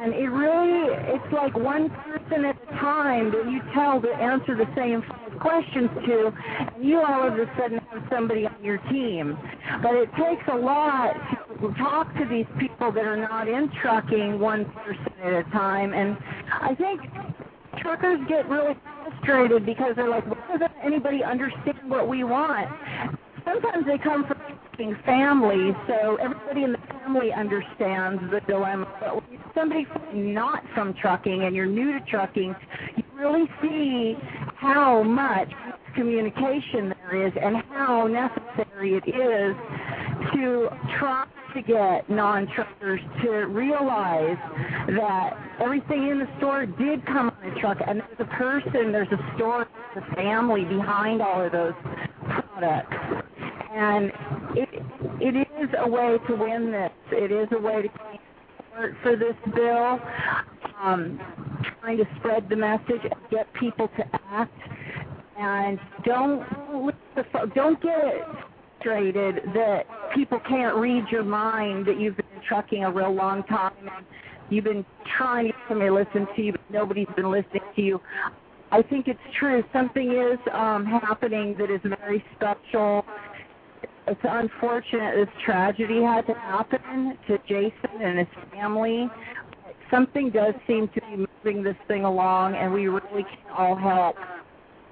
And 0.00 0.12
it 0.12 0.28
really, 0.28 0.92
it's 1.14 1.32
like 1.32 1.56
one 1.56 1.90
person 1.90 2.44
at 2.44 2.56
a 2.56 2.66
time 2.78 3.30
that 3.30 3.50
you 3.50 3.60
tell 3.72 4.00
to 4.00 4.08
answer 4.08 4.56
the 4.56 4.66
same 4.76 5.02
five 5.08 5.38
questions 5.40 5.90
to, 6.06 6.32
and 6.74 6.84
you 6.84 7.00
all 7.00 7.28
of 7.28 7.34
a 7.34 7.46
sudden 7.58 7.78
have 7.90 8.02
somebody 8.10 8.46
on 8.46 8.62
your 8.62 8.78
team. 8.90 9.38
But 9.82 9.94
it 9.94 10.08
takes 10.16 10.42
a 10.52 10.56
lot 10.56 11.14
to 11.60 11.72
talk 11.74 12.12
to 12.14 12.24
these 12.28 12.46
people 12.58 12.92
that 12.92 13.04
are 13.04 13.16
not 13.16 13.48
in 13.48 13.70
trucking 13.80 14.38
one 14.38 14.64
person 14.72 15.12
at 15.22 15.32
a 15.32 15.44
time. 15.50 15.92
And 15.94 16.16
I 16.52 16.74
think 16.74 17.00
truckers 17.78 18.20
get 18.28 18.48
really 18.48 18.74
frustrated 19.24 19.66
because 19.66 19.96
they're 19.96 20.08
like, 20.08 20.26
why 20.26 20.58
doesn't 20.58 20.72
anybody 20.82 21.22
understand 21.22 21.78
what 21.88 22.08
we 22.08 22.24
want? 22.24 22.68
Sometimes 23.44 23.86
they 23.86 23.98
come 23.98 24.24
from 24.26 24.38
families, 25.06 25.74
so 25.86 26.16
everybody 26.16 26.64
in 26.64 26.72
the 26.72 26.78
family 26.78 27.32
understands 27.32 28.20
the 28.32 28.40
dilemma. 28.40 28.88
But 28.98 29.30
when 29.30 29.38
somebody 29.54 29.86
not 30.12 30.64
from 30.74 30.94
trucking 30.94 31.44
and 31.44 31.54
you're 31.54 31.66
new 31.66 31.92
to 31.92 32.04
trucking, 32.06 32.56
you 32.96 33.04
really 33.14 33.48
see 33.62 34.16
how 34.56 35.02
much 35.04 35.48
communication 35.94 36.92
there 37.02 37.26
is 37.26 37.32
and 37.40 37.56
how 37.70 38.08
necessary 38.08 38.94
it 38.94 39.08
is 39.08 39.54
to 40.32 40.68
try 40.98 41.24
to 41.54 41.62
get 41.62 42.08
non-truckers 42.10 43.00
to 43.22 43.30
realize 43.46 44.36
that 44.88 45.38
everything 45.60 46.08
in 46.08 46.18
the 46.18 46.28
store 46.38 46.66
did 46.66 47.04
come 47.06 47.30
on 47.30 47.50
a 47.50 47.60
truck, 47.60 47.78
and 47.86 48.00
there's 48.00 48.20
a 48.20 48.36
person, 48.36 48.92
there's 48.92 49.12
a 49.12 49.36
story, 49.36 49.64
there's 49.94 50.06
a 50.10 50.14
family 50.14 50.64
behind 50.64 51.22
all 51.22 51.44
of 51.44 51.52
those 51.52 51.74
products. 52.24 52.96
And 53.72 54.12
it 54.54 54.68
it 55.20 55.36
is 55.36 55.70
a 55.78 55.88
way 55.88 56.18
to 56.28 56.36
win 56.36 56.70
this. 56.70 56.92
It 57.10 57.32
is 57.32 57.48
a 57.52 57.60
way 57.60 57.82
to 57.82 57.88
gain 57.88 58.18
support 58.56 58.94
for 59.02 59.16
this 59.16 59.34
bill. 59.54 59.98
Um, 60.82 61.20
trying 61.80 61.96
to 61.98 62.04
spread 62.18 62.48
the 62.48 62.56
message 62.56 63.02
and 63.02 63.14
get 63.30 63.52
people 63.54 63.88
to 63.96 64.04
act. 64.30 64.58
And 65.38 65.78
don't 66.04 66.44
don't 67.54 67.80
get 67.82 68.26
frustrated 68.84 69.42
that 69.54 69.86
people 70.14 70.40
can't 70.48 70.76
read 70.76 71.04
your 71.10 71.24
mind, 71.24 71.86
that 71.86 71.98
you've 71.98 72.16
been 72.16 72.26
trucking 72.46 72.84
a 72.84 72.90
real 72.90 73.12
long 73.12 73.42
time, 73.44 73.72
and 73.80 74.06
you've 74.50 74.64
been 74.64 74.84
trying 75.16 75.46
to 75.46 75.52
get 75.68 75.74
to 75.74 75.92
listen 75.92 76.26
to 76.36 76.42
you, 76.42 76.52
but 76.52 76.60
nobody's 76.70 77.08
been 77.16 77.30
listening 77.30 77.62
to 77.74 77.82
you. 77.82 78.00
I 78.70 78.82
think 78.82 79.08
it's 79.08 79.20
true. 79.38 79.62
Something 79.72 80.12
is 80.12 80.38
um, 80.52 80.84
happening 80.84 81.54
that 81.58 81.70
is 81.70 81.80
very 81.82 82.24
special. 82.34 83.04
It's 84.06 84.20
unfortunate 84.22 85.16
this 85.16 85.34
tragedy 85.44 86.02
had 86.02 86.26
to 86.26 86.34
happen 86.34 87.16
to 87.26 87.38
Jason 87.48 88.02
and 88.02 88.18
his 88.18 88.28
family. 88.52 89.08
Something 89.90 90.30
does 90.30 90.54
seem 90.66 90.88
to 90.88 91.00
be 91.00 91.26
moving 91.44 91.62
this 91.62 91.76
thing 91.88 92.04
along, 92.04 92.56
and 92.56 92.72
we 92.72 92.88
really 92.88 93.22
can 93.22 93.52
all 93.56 93.76
help 93.76 94.16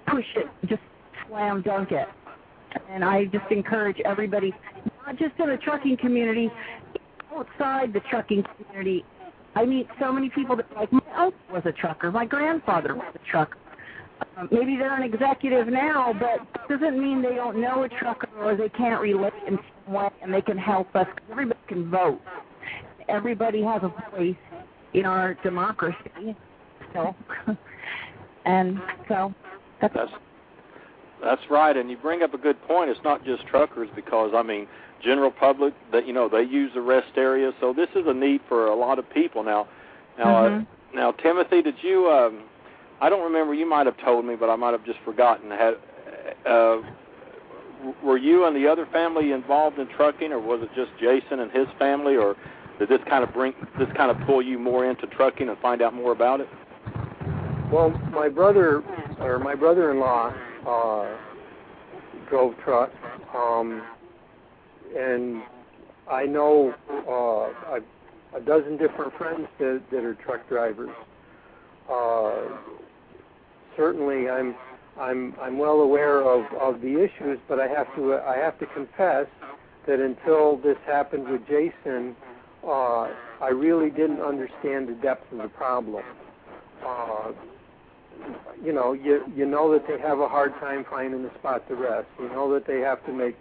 push 0.07 0.25
it, 0.37 0.49
just 0.67 0.83
slam 1.27 1.63
dunk 1.63 1.93
it. 1.93 2.09
And 2.91 3.05
I 3.05 3.27
just 3.27 3.51
encourage 3.51 4.01
everybody, 4.05 4.55
not 5.07 5.19
just 5.19 5.39
in 5.39 5.49
the 5.49 5.57
trucking 5.57 5.97
community, 5.99 6.51
outside 7.35 7.93
the 7.93 8.01
trucking 8.11 8.45
community. 8.57 9.05
I 9.55 9.65
meet 9.65 9.87
so 10.01 10.13
many 10.13 10.31
people 10.31 10.57
that 10.57 10.67
like 10.75 10.93
my 10.93 11.01
uncle 11.17 11.41
was 11.53 11.63
a 11.67 11.73
trucker, 11.73 12.11
my 12.11 12.25
grandfather 12.25 12.95
was 12.95 13.15
a 13.15 13.31
trucker. 13.31 13.59
Um, 14.37 14.49
maybe 14.51 14.77
they're 14.77 14.95
an 14.95 15.03
executive 15.03 15.67
now, 15.67 16.13
but 16.13 16.47
it 16.63 16.69
doesn't 16.69 17.01
mean 17.01 17.23
they 17.23 17.35
don't 17.35 17.61
know 17.61 17.83
a 17.83 17.89
trucker 17.89 18.29
or 18.39 18.57
they 18.57 18.69
can't 18.69 19.01
relate 19.01 19.33
in 19.47 19.59
some 19.85 19.95
way, 19.95 20.09
and 20.23 20.33
they 20.33 20.41
can 20.41 20.57
help 20.57 20.95
us. 20.95 21.07
Everybody 21.31 21.61
can 21.67 21.91
vote. 21.91 22.21
Everybody 23.09 23.63
has 23.63 23.83
a 23.83 23.93
voice 24.11 24.37
in 24.95 25.05
our 25.05 25.35
democracy. 25.43 26.37
So, 26.95 27.15
and 28.45 28.81
so 29.09 29.35
that's, 29.81 29.95
that's 29.95 30.13
that's 31.23 31.43
right, 31.51 31.77
and 31.77 31.91
you 31.91 31.97
bring 31.97 32.23
up 32.23 32.35
a 32.35 32.39
good 32.39 32.61
point. 32.67 32.91
It's 32.91 33.01
not 33.05 33.25
just 33.25 33.47
truckers 33.47 33.89
because 33.95 34.33
I 34.35 34.43
mean, 34.43 34.67
general 35.03 35.31
public 35.31 35.75
that 35.93 36.07
you 36.07 36.13
know 36.13 36.29
they 36.29 36.43
use 36.43 36.73
the 36.75 36.81
rest 36.81 37.13
area, 37.17 37.53
so 37.61 37.73
this 37.73 37.89
is 37.95 38.07
a 38.07 38.15
need 38.15 38.41
for 38.49 38.67
a 38.67 38.75
lot 38.75 38.99
of 38.99 39.09
people 39.11 39.43
now. 39.43 39.69
Now, 40.19 40.49
mm-hmm. 40.49 40.63
uh, 40.63 41.01
now, 41.01 41.13
Timothy, 41.13 41.63
did 41.63 41.77
you? 41.83 42.11
Um, 42.11 42.43
I 43.01 43.09
don't 43.09 43.23
remember. 43.23 43.55
You 43.55 43.69
might 43.69 43.87
have 43.87 43.97
told 43.99 44.25
me, 44.25 44.37
but 44.37 44.51
I 44.51 44.57
might 44.57 44.73
have 44.73 44.85
just 44.85 44.99
forgotten. 45.05 45.51
Had 45.51 45.75
uh, 46.45 46.79
were 48.03 48.19
you 48.19 48.45
and 48.47 48.57
the 48.57 48.67
other 48.69 48.87
family 48.87 49.33
involved 49.33 49.79
in 49.79 49.89
trucking, 49.89 50.33
or 50.33 50.41
was 50.41 50.61
it 50.63 50.71
just 50.75 50.91
Jason 51.01 51.41
and 51.41 51.51
his 51.51 51.67
family, 51.79 52.17
or 52.17 52.37
did 52.79 52.89
this 52.89 53.01
kind 53.09 53.25
of 53.25 53.33
bring 53.33 53.55
this 53.79 53.89
kind 53.97 54.11
of 54.11 54.17
pull 54.27 54.43
you 54.43 54.59
more 54.59 54.89
into 54.89 55.07
trucking 55.07 55.49
and 55.49 55.59
find 55.59 55.83
out 55.83 55.95
more 55.95 56.13
about 56.13 56.41
it? 56.41 56.49
Well, 57.73 57.91
my 58.11 58.29
brother 58.29 58.83
or 59.21 59.39
my 59.39 59.55
brother-in-law 59.55 60.35
uh, 60.67 61.17
drove 62.29 62.57
truck, 62.65 62.91
um, 63.35 63.83
and 64.97 65.43
I 66.11 66.25
know 66.25 66.75
uh, 66.91 67.77
a, 67.77 67.81
a 68.37 68.41
dozen 68.41 68.77
different 68.77 69.13
friends 69.15 69.47
that, 69.59 69.83
that 69.91 70.05
are 70.05 70.15
truck 70.15 70.49
drivers. 70.49 70.91
Uh, 71.91 72.43
certainly, 73.77 74.29
I'm 74.29 74.55
I'm 74.99 75.35
I'm 75.41 75.59
well 75.59 75.81
aware 75.81 76.23
of, 76.23 76.45
of 76.61 76.81
the 76.81 77.03
issues, 77.03 77.39
but 77.49 77.59
I 77.59 77.69
have 77.69 77.95
to 77.97 78.15
I 78.15 78.37
have 78.37 78.59
to 78.59 78.67
confess 78.67 79.27
that 79.87 80.01
until 80.01 80.59
this 80.59 80.77
happened 80.87 81.29
with 81.29 81.43
Jason, 81.49 82.15
uh, 82.65 83.09
I 83.41 83.49
really 83.49 83.91
didn't 83.91 84.21
understand 84.21 84.89
the 84.89 84.97
depth 85.03 85.31
of 85.33 85.39
the 85.39 85.49
problem. 85.49 86.05
Uh, 86.87 87.33
you 88.65 88.73
know, 88.73 88.93
you 88.93 89.25
you 89.35 89.47
know 89.47 89.73
that 89.73 89.87
they 89.87 89.99
have 89.99 90.21
a 90.21 90.29
hard 90.29 90.55
time 90.61 90.85
finding 90.89 91.25
a 91.25 91.35
spot 91.39 91.67
to 91.69 91.75
rest. 91.75 92.07
You 92.19 92.29
know 92.29 92.53
that 92.55 92.67
they 92.67 92.81
have 92.81 93.05
to 93.07 93.13
make 93.13 93.37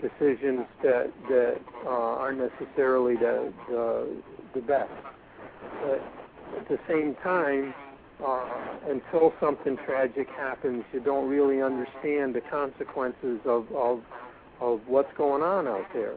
decisions 0.00 0.66
that 0.82 1.10
that 1.28 1.60
uh, 1.84 1.88
aren't 1.88 2.38
necessarily 2.38 3.16
the, 3.16 3.52
the 3.68 4.08
the 4.54 4.60
best. 4.60 4.90
But 5.82 6.02
at 6.56 6.68
the 6.68 6.78
same 6.88 7.14
time, 7.16 7.74
uh, 8.24 8.44
until 8.88 9.32
something 9.40 9.76
tragic 9.84 10.28
happens, 10.28 10.84
you 10.92 11.00
don't 11.00 11.28
really 11.28 11.62
understand 11.62 12.34
the 12.34 12.42
consequences 12.50 13.40
of 13.44 13.70
of 13.72 14.02
of 14.60 14.80
what's 14.86 15.12
going 15.16 15.42
on 15.42 15.66
out 15.66 15.86
there. 15.92 16.14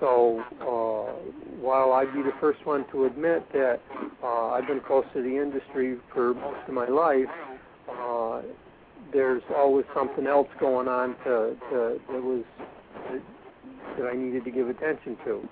So 0.00 0.42
uh, 0.62 1.12
while 1.60 1.92
I'd 1.92 2.12
be 2.14 2.22
the 2.22 2.32
first 2.40 2.64
one 2.64 2.86
to 2.90 3.04
admit 3.04 3.44
that 3.52 3.80
uh, 4.22 4.48
I've 4.48 4.66
been 4.66 4.80
close 4.80 5.04
to 5.12 5.22
the 5.22 5.36
industry 5.36 5.98
for 6.12 6.32
most 6.32 6.66
of 6.66 6.74
my 6.74 6.88
life, 6.88 7.28
uh, 7.88 8.40
there's 9.12 9.42
always 9.54 9.84
something 9.94 10.26
else 10.26 10.48
going 10.58 10.88
on 10.88 11.16
to, 11.24 11.56
to 11.70 12.00
that 12.10 12.22
was 12.22 12.44
that, 13.10 13.20
I 14.10 14.16
needed 14.16 14.44
to 14.44 14.50
give 14.50 14.70
attention 14.70 15.18
to. 15.26 15.46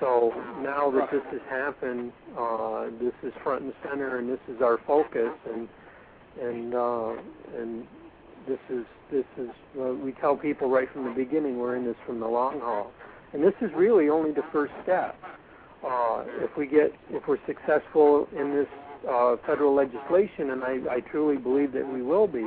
So 0.00 0.32
now 0.60 0.90
that 0.90 1.10
this 1.10 1.22
has 1.30 1.40
happened, 1.48 2.12
uh, 2.36 2.86
this 3.00 3.14
is 3.22 3.32
front 3.42 3.62
and 3.62 3.72
center, 3.82 4.18
and 4.18 4.28
this 4.28 4.40
is 4.48 4.60
our 4.60 4.78
focus, 4.86 5.32
and 5.50 5.66
and 6.38 6.74
uh, 6.74 7.14
and 7.56 7.86
this 8.46 8.58
is 8.68 8.84
this 9.10 9.24
is 9.38 9.48
uh, 9.80 9.94
we 9.94 10.12
tell 10.12 10.36
people 10.36 10.68
right 10.68 10.90
from 10.92 11.04
the 11.04 11.14
beginning 11.14 11.56
we're 11.56 11.76
in 11.76 11.84
this 11.84 11.96
from 12.04 12.20
the 12.20 12.28
long 12.28 12.60
haul, 12.60 12.92
and 13.36 13.44
this 13.44 13.54
is 13.60 13.70
really 13.76 14.08
only 14.08 14.32
the 14.32 14.44
first 14.50 14.72
step. 14.82 15.14
Uh, 15.86 16.24
if 16.40 16.56
we 16.56 16.66
get 16.66 16.90
if 17.10 17.28
we're 17.28 17.36
successful 17.46 18.26
in 18.34 18.54
this 18.54 18.66
uh, 19.06 19.36
federal 19.46 19.74
legislation, 19.74 20.52
and 20.52 20.64
I, 20.64 20.78
I 20.90 21.00
truly 21.00 21.36
believe 21.36 21.72
that 21.72 21.86
we 21.86 22.00
will 22.00 22.26
be, 22.26 22.46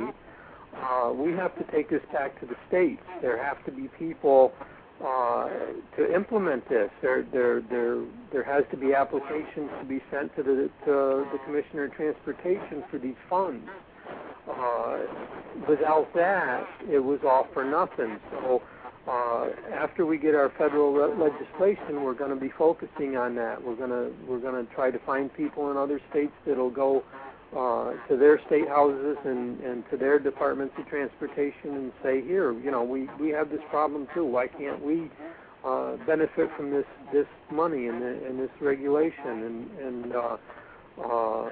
uh, 0.76 1.12
we 1.14 1.30
have 1.34 1.56
to 1.58 1.72
take 1.72 1.90
this 1.90 2.02
back 2.12 2.40
to 2.40 2.46
the 2.46 2.56
states. 2.66 3.02
There 3.22 3.40
have 3.40 3.64
to 3.66 3.70
be 3.70 3.88
people 4.00 4.52
uh, 5.00 5.48
to 5.96 6.12
implement 6.12 6.68
this. 6.68 6.90
There, 7.02 7.24
there, 7.32 7.60
there, 7.70 8.02
there 8.32 8.42
has 8.42 8.64
to 8.72 8.76
be 8.76 8.92
applications 8.92 9.70
to 9.80 9.86
be 9.86 10.02
sent 10.10 10.34
to 10.34 10.42
the 10.42 10.70
to 10.86 11.24
the 11.30 11.38
Commissioner 11.46 11.84
of 11.84 11.94
Transportation 11.94 12.82
for 12.90 12.98
these 12.98 13.20
funds. 13.30 13.64
Uh, 14.50 14.98
without 15.68 16.12
that, 16.16 16.66
it 16.90 16.98
was 16.98 17.20
all 17.24 17.46
for 17.54 17.64
nothing. 17.64 18.18
So. 18.32 18.60
Uh, 19.08 19.48
after 19.72 20.04
we 20.04 20.18
get 20.18 20.34
our 20.34 20.50
federal 20.58 20.92
le- 20.92 21.14
legislation, 21.14 22.02
we're 22.02 22.14
going 22.14 22.30
to 22.30 22.36
be 22.36 22.50
focusing 22.50 23.16
on 23.16 23.34
that. 23.34 23.62
We're 23.62 23.74
going 23.74 23.90
to 23.90 24.12
we're 24.26 24.38
going 24.38 24.64
to 24.64 24.72
try 24.74 24.90
to 24.90 24.98
find 25.00 25.32
people 25.34 25.70
in 25.70 25.76
other 25.76 26.00
states 26.10 26.32
that'll 26.46 26.70
go 26.70 27.02
uh, 27.56 27.92
to 28.08 28.16
their 28.16 28.40
state 28.46 28.68
houses 28.68 29.16
and, 29.24 29.60
and 29.60 29.88
to 29.90 29.96
their 29.96 30.18
departments 30.18 30.74
of 30.78 30.86
transportation 30.86 31.74
and 31.74 31.92
say, 32.02 32.22
here, 32.22 32.52
you 32.60 32.70
know, 32.70 32.84
we, 32.84 33.08
we 33.18 33.30
have 33.30 33.50
this 33.50 33.60
problem 33.70 34.06
too. 34.14 34.24
Why 34.24 34.46
can't 34.46 34.80
we 34.84 35.10
uh, 35.64 35.96
benefit 36.06 36.50
from 36.56 36.70
this 36.70 36.86
this 37.12 37.26
money 37.50 37.88
and, 37.88 38.02
and 38.02 38.38
this 38.38 38.50
regulation? 38.60 39.26
And, 39.26 39.70
and 39.80 40.12
uh, 40.14 40.36
uh, 41.02 41.50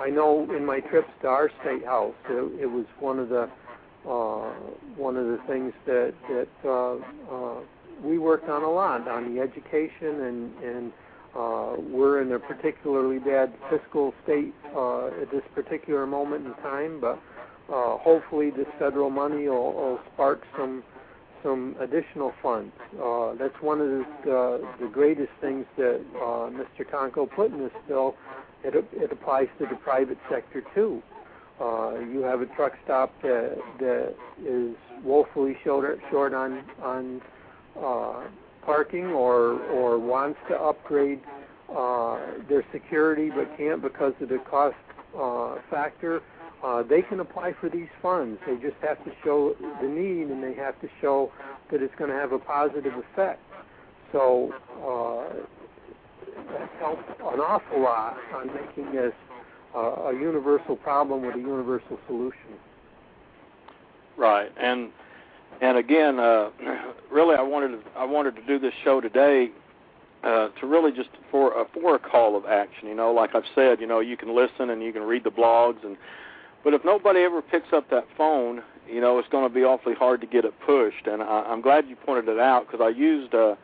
I 0.00 0.08
know 0.08 0.48
in 0.56 0.64
my 0.64 0.80
trips 0.80 1.10
to 1.22 1.28
our 1.28 1.50
state 1.60 1.84
house, 1.84 2.14
it, 2.28 2.62
it 2.62 2.66
was 2.66 2.86
one 3.00 3.18
of 3.18 3.28
the 3.28 3.50
uh, 4.08 4.50
one 4.96 5.16
of 5.16 5.26
the 5.26 5.38
things 5.46 5.72
that 5.86 6.14
that 6.28 6.48
uh, 6.64 6.96
uh, 7.32 7.60
we 8.02 8.18
worked 8.18 8.48
on 8.48 8.62
a 8.62 8.70
lot 8.70 9.06
on 9.08 9.34
the 9.34 9.40
education 9.40 10.20
and 10.22 10.62
and 10.62 10.92
uh, 11.36 11.76
we're 11.78 12.22
in 12.22 12.32
a 12.32 12.38
particularly 12.38 13.18
bad 13.18 13.52
fiscal 13.70 14.12
state 14.24 14.52
uh, 14.74 15.06
at 15.06 15.30
this 15.30 15.44
particular 15.54 16.04
moment 16.04 16.44
in 16.44 16.52
time, 16.54 17.00
but 17.00 17.20
uh, 17.72 17.96
hopefully 17.98 18.50
this 18.50 18.66
federal 18.80 19.10
money 19.10 19.48
will, 19.48 19.72
will 19.72 20.00
spark 20.12 20.42
some 20.56 20.82
some 21.42 21.74
additional 21.80 22.32
funds. 22.42 22.72
Uh, 23.02 23.34
that's 23.34 23.54
one 23.62 23.80
of 23.80 23.88
the, 23.88 24.30
uh, 24.30 24.58
the 24.78 24.88
greatest 24.92 25.30
things 25.40 25.64
that 25.76 26.00
uh, 26.16 26.50
Mr. 26.50 26.84
Tonko 26.84 27.30
put 27.30 27.50
in 27.50 27.58
this 27.58 27.72
bill. 27.88 28.14
It, 28.62 28.74
it 28.92 29.10
applies 29.10 29.48
to 29.58 29.66
the 29.66 29.76
private 29.76 30.18
sector 30.28 30.62
too. 30.74 31.02
Uh, 31.60 31.98
you 32.00 32.22
have 32.22 32.40
a 32.40 32.46
truck 32.46 32.72
stop 32.84 33.12
that, 33.22 33.58
that 33.78 34.14
is 34.44 34.74
woefully 35.04 35.56
short, 35.62 36.00
short 36.10 36.32
on 36.32 36.64
on 36.82 37.20
uh, 37.78 38.24
parking 38.62 39.06
or 39.06 39.60
or 39.70 39.98
wants 39.98 40.38
to 40.48 40.54
upgrade 40.56 41.20
uh, 41.74 42.18
their 42.48 42.64
security 42.72 43.30
but 43.30 43.56
can't 43.56 43.82
because 43.82 44.12
of 44.20 44.28
the 44.28 44.38
cost 44.38 44.74
uh, 45.18 45.56
factor, 45.70 46.22
uh, 46.62 46.82
they 46.82 47.02
can 47.02 47.20
apply 47.20 47.52
for 47.60 47.68
these 47.68 47.88
funds. 48.02 48.40
They 48.46 48.56
just 48.56 48.76
have 48.82 49.02
to 49.04 49.12
show 49.24 49.54
the 49.80 49.88
need 49.88 50.28
and 50.28 50.42
they 50.42 50.54
have 50.54 50.80
to 50.80 50.88
show 51.00 51.32
that 51.70 51.82
it's 51.82 51.94
going 51.96 52.10
to 52.10 52.16
have 52.16 52.32
a 52.32 52.38
positive 52.38 52.92
effect. 52.94 53.40
So 54.12 54.52
uh, 54.84 55.32
that's 56.52 56.72
helped 56.80 57.08
an 57.20 57.40
awful 57.40 57.82
lot 57.82 58.18
on 58.34 58.48
making 58.48 58.92
this 58.92 59.12
a 59.78 60.12
universal 60.12 60.76
problem 60.76 61.24
with 61.24 61.36
a 61.36 61.38
universal 61.38 61.98
solution. 62.06 62.58
Right, 64.16 64.50
and 64.60 64.90
and 65.60 65.78
again, 65.78 66.18
uh, 66.18 66.50
really, 67.10 67.36
I 67.36 67.42
wanted 67.42 67.68
to, 67.68 67.90
I 67.96 68.04
wanted 68.04 68.36
to 68.36 68.42
do 68.42 68.58
this 68.58 68.74
show 68.82 69.00
today 69.00 69.50
uh, 70.24 70.48
to 70.60 70.66
really 70.66 70.92
just 70.92 71.10
for 71.30 71.52
a 71.60 71.64
for 71.72 71.94
a 71.94 71.98
call 71.98 72.36
of 72.36 72.46
action. 72.46 72.88
You 72.88 72.94
know, 72.94 73.12
like 73.12 73.34
I've 73.34 73.44
said, 73.54 73.80
you 73.80 73.86
know, 73.86 74.00
you 74.00 74.16
can 74.16 74.34
listen 74.34 74.70
and 74.70 74.82
you 74.82 74.92
can 74.92 75.02
read 75.02 75.24
the 75.24 75.30
blogs, 75.30 75.84
and 75.84 75.96
but 76.62 76.74
if 76.74 76.84
nobody 76.84 77.20
ever 77.20 77.40
picks 77.40 77.72
up 77.72 77.88
that 77.90 78.06
phone, 78.16 78.62
you 78.88 79.00
know, 79.00 79.18
it's 79.18 79.28
going 79.28 79.48
to 79.48 79.54
be 79.54 79.62
awfully 79.62 79.94
hard 79.94 80.20
to 80.20 80.26
get 80.26 80.44
it 80.44 80.52
pushed. 80.60 81.06
And 81.06 81.22
I, 81.22 81.42
I'm 81.46 81.60
glad 81.60 81.88
you 81.88 81.96
pointed 81.96 82.28
it 82.28 82.38
out 82.38 82.66
because 82.66 82.84
I 82.84 82.90
used, 82.90 83.34
uh, 83.34 83.54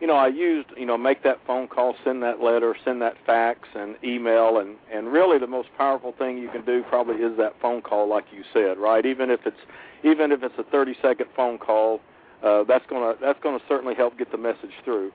you 0.00 0.06
know, 0.06 0.16
I 0.16 0.28
used, 0.28 0.68
you 0.76 0.86
know, 0.86 0.96
make 0.96 1.22
that 1.24 1.38
phone 1.46 1.66
call, 1.66 1.94
send 2.04 2.22
that 2.22 2.40
letter, 2.40 2.76
send 2.84 3.02
that 3.02 3.14
fax 3.26 3.68
and 3.74 3.96
email 4.04 4.58
and 4.58 4.76
and 4.92 5.12
really 5.12 5.38
the 5.38 5.46
most 5.46 5.68
powerful 5.76 6.14
thing 6.16 6.38
you 6.38 6.48
can 6.48 6.64
do 6.64 6.84
probably 6.88 7.16
is 7.16 7.36
that 7.36 7.54
phone 7.60 7.82
call 7.82 8.08
like 8.08 8.26
you 8.32 8.44
said, 8.52 8.78
right? 8.78 9.04
Even 9.04 9.30
if 9.30 9.40
it's 9.44 9.60
even 10.04 10.30
if 10.30 10.42
it's 10.42 10.54
a 10.58 10.64
30 10.64 10.94
second 11.02 11.26
phone 11.34 11.58
call, 11.58 12.00
uh 12.42 12.64
that's 12.64 12.86
going 12.86 13.02
to 13.02 13.20
that's 13.20 13.40
going 13.42 13.58
to 13.58 13.64
certainly 13.68 13.94
help 13.94 14.16
get 14.16 14.30
the 14.30 14.38
message 14.38 14.72
through. 14.84 15.10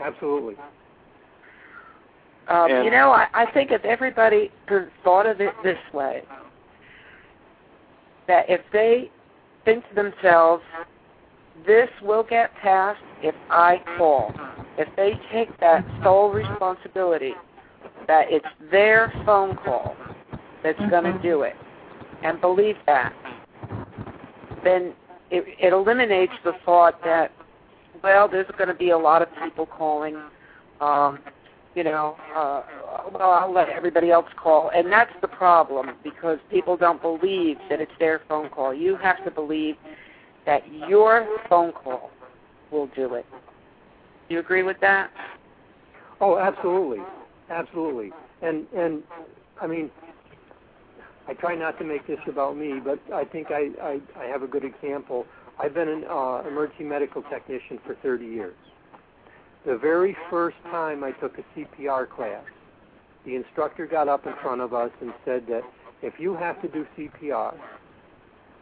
Absolutely. 0.00 0.56
Um, 2.48 2.68
you 2.70 2.90
know, 2.90 3.12
I, 3.12 3.28
I 3.34 3.50
think 3.52 3.70
if 3.70 3.84
everybody 3.84 4.50
thought 5.04 5.26
of 5.26 5.40
it 5.40 5.54
this 5.62 5.78
way, 5.92 6.22
that 8.26 8.50
if 8.50 8.60
they 8.72 9.10
think 9.64 9.88
to 9.88 9.94
themselves, 9.94 10.62
this 11.66 11.88
will 12.02 12.22
get 12.22 12.54
passed 12.56 13.02
if 13.22 13.34
I 13.50 13.80
call. 13.96 14.34
If 14.78 14.88
they 14.96 15.12
take 15.32 15.58
that 15.60 15.84
sole 16.02 16.30
responsibility 16.30 17.34
that 18.08 18.26
it's 18.30 18.46
their 18.70 19.12
phone 19.24 19.56
call 19.56 19.96
that's 20.62 20.78
mm-hmm. 20.78 20.90
going 20.90 21.04
to 21.04 21.22
do 21.22 21.42
it, 21.42 21.54
and 22.22 22.40
believe 22.40 22.76
that, 22.86 23.12
then 24.64 24.92
it, 25.30 25.44
it 25.60 25.72
eliminates 25.72 26.32
the 26.44 26.52
thought 26.64 27.02
that, 27.04 27.32
well, 28.02 28.28
there's 28.28 28.46
going 28.56 28.68
to 28.68 28.74
be 28.74 28.90
a 28.90 28.98
lot 28.98 29.22
of 29.22 29.28
people 29.42 29.66
calling. 29.66 30.16
Um, 30.80 31.18
you 31.74 31.84
know, 31.84 32.16
uh, 32.36 32.62
well, 33.12 33.30
I'll 33.30 33.52
let 33.52 33.68
everybody 33.70 34.10
else 34.10 34.26
call. 34.36 34.70
And 34.74 34.92
that's 34.92 35.12
the 35.22 35.28
problem 35.28 35.92
because 36.04 36.38
people 36.50 36.76
don't 36.76 37.00
believe 37.00 37.56
that 37.70 37.80
it's 37.80 37.92
their 37.98 38.20
phone 38.28 38.50
call. 38.50 38.74
You 38.74 38.96
have 38.96 39.24
to 39.24 39.30
believe 39.30 39.76
that 40.46 40.62
your 40.88 41.26
phone 41.48 41.72
call 41.72 42.10
will 42.70 42.88
do 42.88 43.14
it. 43.14 43.26
Do 44.28 44.34
you 44.34 44.40
agree 44.40 44.62
with 44.62 44.80
that? 44.80 45.10
Oh, 46.20 46.38
absolutely, 46.38 47.02
absolutely. 47.50 48.12
And 48.40 48.66
and 48.74 49.02
I 49.60 49.66
mean, 49.66 49.90
I 51.28 51.34
try 51.34 51.54
not 51.54 51.78
to 51.78 51.84
make 51.84 52.06
this 52.06 52.18
about 52.26 52.56
me, 52.56 52.80
but 52.82 52.98
I 53.12 53.24
think 53.24 53.48
I 53.50 53.70
I, 53.82 54.00
I 54.18 54.24
have 54.24 54.42
a 54.42 54.46
good 54.46 54.64
example. 54.64 55.26
I've 55.58 55.74
been 55.74 55.88
an 55.88 56.04
uh, 56.08 56.42
emergency 56.48 56.84
medical 56.84 57.22
technician 57.22 57.78
for 57.84 57.94
30 58.02 58.24
years. 58.24 58.54
The 59.66 59.76
very 59.76 60.16
first 60.30 60.56
time 60.70 61.04
I 61.04 61.12
took 61.12 61.36
a 61.38 61.42
CPR 61.54 62.08
class, 62.08 62.44
the 63.26 63.36
instructor 63.36 63.86
got 63.86 64.08
up 64.08 64.26
in 64.26 64.32
front 64.42 64.60
of 64.60 64.72
us 64.72 64.90
and 65.00 65.12
said 65.24 65.46
that 65.48 65.62
if 66.00 66.14
you 66.18 66.34
have 66.34 66.60
to 66.62 66.68
do 66.68 66.86
CPR, 66.96 67.54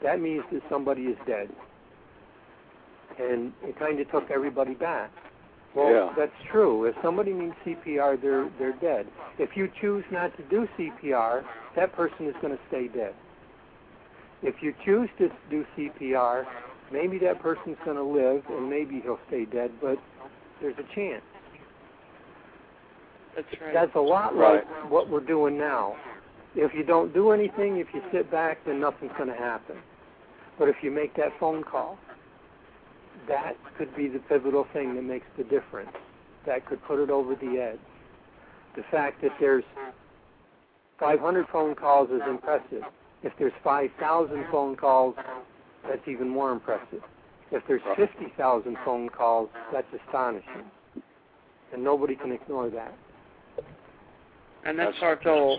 that 0.02 0.20
means 0.20 0.42
that 0.52 0.62
somebody 0.68 1.02
is 1.02 1.16
dead 1.26 1.48
and 3.18 3.52
it 3.62 3.78
kind 3.78 4.00
of 4.00 4.10
took 4.10 4.30
everybody 4.30 4.74
back. 4.74 5.10
Well, 5.74 5.92
yeah. 5.92 6.12
that's 6.16 6.32
true. 6.50 6.84
If 6.86 6.96
somebody 7.02 7.32
needs 7.32 7.54
CPR, 7.64 8.20
they're 8.20 8.50
they're 8.58 8.76
dead. 8.80 9.06
If 9.38 9.50
you 9.56 9.70
choose 9.80 10.04
not 10.10 10.36
to 10.36 10.42
do 10.44 10.66
CPR, 10.78 11.44
that 11.76 11.92
person 11.94 12.26
is 12.26 12.34
going 12.42 12.56
to 12.56 12.62
stay 12.68 12.88
dead. 12.88 13.14
If 14.42 14.56
you 14.62 14.74
choose 14.84 15.08
to 15.18 15.28
do 15.48 15.64
CPR, 15.76 16.44
maybe 16.92 17.18
that 17.18 17.40
person's 17.40 17.76
going 17.84 17.96
to 17.96 18.02
live 18.02 18.42
and 18.48 18.68
maybe 18.68 19.00
he'll 19.02 19.20
stay 19.28 19.44
dead, 19.44 19.70
but 19.80 19.98
there's 20.60 20.76
a 20.78 20.94
chance. 20.94 21.22
That's 23.36 23.46
right. 23.60 23.74
That's 23.74 23.94
a 23.94 24.00
lot 24.00 24.34
right. 24.34 24.64
like 24.66 24.90
what 24.90 25.08
we're 25.08 25.24
doing 25.24 25.56
now. 25.56 25.94
If 26.56 26.72
you 26.74 26.82
don't 26.82 27.14
do 27.14 27.30
anything, 27.30 27.76
if 27.76 27.86
you 27.94 28.02
sit 28.12 28.30
back, 28.30 28.58
then 28.66 28.80
nothing's 28.80 29.12
going 29.16 29.28
to 29.28 29.36
happen. 29.36 29.76
But 30.58 30.68
if 30.68 30.76
you 30.82 30.90
make 30.90 31.14
that 31.16 31.28
phone 31.38 31.62
call, 31.62 31.96
that 33.30 33.56
could 33.78 33.94
be 33.96 34.08
the 34.08 34.18
pivotal 34.18 34.66
thing 34.72 34.96
that 34.96 35.04
makes 35.04 35.26
the 35.38 35.44
difference. 35.44 35.92
That 36.46 36.66
could 36.66 36.82
put 36.82 36.98
it 36.98 37.10
over 37.10 37.34
the 37.36 37.60
edge. 37.60 37.78
The 38.76 38.82
fact 38.90 39.22
that 39.22 39.30
there's 39.38 39.64
500 40.98 41.46
phone 41.52 41.74
calls 41.74 42.10
is 42.10 42.22
impressive. 42.28 42.82
If 43.22 43.32
there's 43.38 43.52
5,000 43.62 44.46
phone 44.50 44.76
calls, 44.76 45.14
that's 45.88 46.06
even 46.08 46.28
more 46.28 46.50
impressive. 46.50 47.02
If 47.52 47.62
there's 47.68 47.82
50,000 47.96 48.76
phone 48.84 49.08
calls, 49.08 49.48
that's 49.72 49.86
astonishing. 50.06 50.64
And 51.72 51.84
nobody 51.84 52.16
can 52.16 52.32
ignore 52.32 52.68
that. 52.70 52.96
And 54.64 54.78
that's, 54.78 54.96
our 55.02 55.16
goal. 55.16 55.58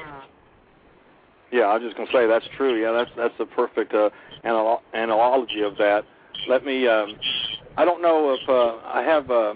Yeah, 1.51 1.63
I 1.63 1.75
was 1.75 1.83
just 1.83 1.95
going 1.95 2.07
to 2.07 2.13
say 2.13 2.27
that's 2.27 2.45
true. 2.55 2.81
Yeah, 2.81 2.91
that's 2.91 3.11
that's 3.17 3.33
the 3.37 3.45
perfect 3.45 3.93
uh, 3.93 4.09
anal- 4.45 4.81
analogy 4.93 5.61
of 5.61 5.75
that. 5.77 6.03
Let 6.47 6.65
me. 6.65 6.87
Um, 6.87 7.15
I 7.77 7.85
don't 7.85 8.01
know 8.01 8.33
if 8.33 8.49
uh, 8.49 8.77
I 8.85 9.01
have 9.03 9.31
uh, 9.31 9.53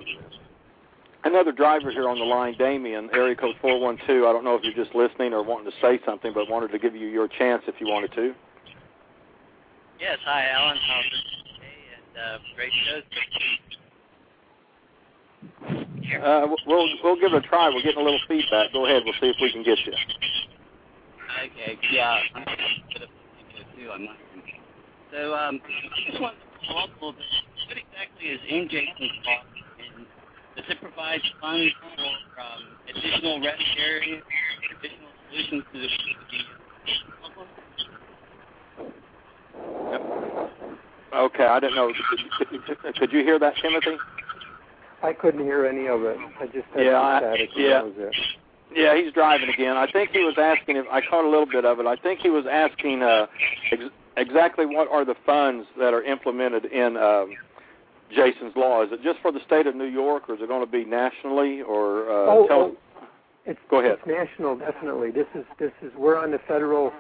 another 1.25 1.51
driver 1.51 1.91
here 1.91 2.07
on 2.07 2.17
the 2.17 2.23
line, 2.23 2.55
Damien, 2.57 3.09
area 3.13 3.35
code 3.35 3.55
412. 3.61 4.23
I 4.23 4.31
don't 4.31 4.43
know 4.43 4.55
if 4.55 4.63
you're 4.63 4.73
just 4.73 4.95
listening 4.95 5.33
or 5.33 5.43
wanting 5.43 5.71
to 5.71 5.77
say 5.81 5.99
something, 6.05 6.31
but 6.33 6.49
wanted 6.49 6.71
to 6.71 6.79
give 6.79 6.95
you 6.95 7.07
your 7.07 7.27
chance 7.27 7.63
if 7.67 7.75
you 7.79 7.87
wanted 7.87 8.13
to. 8.13 8.33
Yes, 9.99 10.17
hi, 10.23 10.49
Alan. 10.49 10.77
How's 10.77 11.05
it 11.05 11.11
today? 11.55 11.77
And 11.95 12.17
uh, 12.17 12.39
great 12.55 12.71
show. 12.85 13.01
Uh, 16.23 16.47
we'll 16.65 16.87
we'll 17.03 17.15
give 17.15 17.33
it 17.33 17.45
a 17.45 17.47
try. 17.47 17.69
We're 17.69 17.81
getting 17.81 17.99
a 17.99 18.03
little 18.03 18.19
feedback. 18.27 18.71
Go 18.71 18.85
ahead. 18.85 19.03
We'll 19.03 19.13
see 19.19 19.27
if 19.27 19.35
we 19.41 19.51
can 19.51 19.63
get 19.63 19.79
you. 19.85 19.93
Okay. 21.43 21.77
Yeah. 21.91 22.19
I'm 22.33 22.43
a 22.43 22.45
bit 22.93 23.01
of 23.03 23.09
too 23.75 23.91
on 23.91 24.05
my 24.05 24.15
So 25.11 25.33
um, 25.33 25.59
I 25.65 26.09
just 26.09 26.21
wanted 26.21 26.37
to 26.37 26.67
talk 26.67 26.89
a 26.89 26.93
little 26.93 27.13
bit 27.13 27.44
what 27.67 27.77
exactly 27.77 28.27
is 28.29 28.41
in 28.47 28.69
Jason's 28.69 29.17
talk, 29.23 29.45
and 29.79 30.05
does 30.55 30.65
it 30.69 30.79
provide 30.81 31.21
funds 31.41 31.73
for 31.79 32.41
um, 32.41 32.63
additional 32.89 33.41
rest 33.41 33.63
areas, 33.77 34.23
additional 34.79 35.09
solutions 35.29 35.63
to 35.73 35.79
the, 35.79 35.89
problem? 37.21 37.47
Okay, 41.13 41.45
I 41.45 41.59
didn't 41.59 41.75
know. 41.75 41.93
Could, 42.37 42.95
could 42.95 43.11
you 43.11 43.23
hear 43.23 43.39
that, 43.39 43.53
Timothy? 43.61 43.97
I 45.01 45.13
couldn't 45.13 45.43
hear 45.43 45.65
any 45.65 45.87
of 45.87 46.03
it. 46.03 46.17
I 46.39 46.45
just 46.47 46.67
had 46.75 46.85
yeah, 46.85 46.99
I, 46.99 47.19
static. 47.19 47.49
Yeah. 47.55 47.83
That 47.83 48.07
it. 48.07 48.15
Yeah, 48.75 48.95
he's 48.97 49.13
driving 49.13 49.49
again. 49.49 49.77
I 49.77 49.89
think 49.89 50.09
he 50.11 50.19
was 50.19 50.35
asking 50.37 50.75
if 50.75 50.85
I 50.91 50.99
caught 51.01 51.23
a 51.23 51.29
little 51.29 51.45
bit 51.45 51.63
of 51.63 51.79
it. 51.79 51.85
I 51.85 51.95
think 51.95 52.19
he 52.19 52.29
was 52.29 52.45
asking 52.49 53.03
uh, 53.03 53.27
ex- 53.71 53.83
exactly 54.17 54.65
what 54.65 54.89
are 54.89 55.05
the 55.05 55.15
funds 55.25 55.67
that 55.77 55.93
are 55.93 56.03
implemented 56.03 56.65
in 56.65 56.97
um, 56.97 57.31
Jason's 58.13 58.55
Law? 58.55 58.83
Is 58.83 58.91
it 58.91 59.01
just 59.03 59.19
for 59.21 59.31
the 59.31 59.39
state 59.45 59.67
of 59.67 59.75
New 59.75 59.85
York, 59.85 60.29
or 60.29 60.35
is 60.35 60.41
it 60.41 60.47
going 60.47 60.65
to 60.65 60.71
be 60.71 60.85
nationally? 60.85 61.61
Or 61.61 62.09
uh, 62.09 62.31
oh, 62.31 62.47
tell 62.47 62.59
oh, 62.59 62.77
it's, 63.45 63.59
go 63.69 63.79
ahead. 63.79 63.97
It's 63.99 64.07
national, 64.07 64.57
definitely. 64.57 65.11
This 65.11 65.27
is 65.35 65.45
this 65.59 65.71
is 65.81 65.91
we're 65.95 66.17
on 66.17 66.31
the 66.31 66.39
federal 66.47 66.91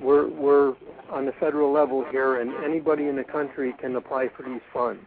we're 0.00 0.28
we're 0.28 0.74
on 1.10 1.26
the 1.26 1.32
federal 1.32 1.72
level 1.72 2.04
here, 2.10 2.40
and 2.40 2.52
anybody 2.64 3.08
in 3.08 3.16
the 3.16 3.24
country 3.24 3.74
can 3.80 3.96
apply 3.96 4.28
for 4.36 4.42
these 4.42 4.60
funds. 4.72 5.04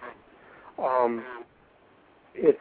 Um, 0.78 1.24
it's 2.34 2.60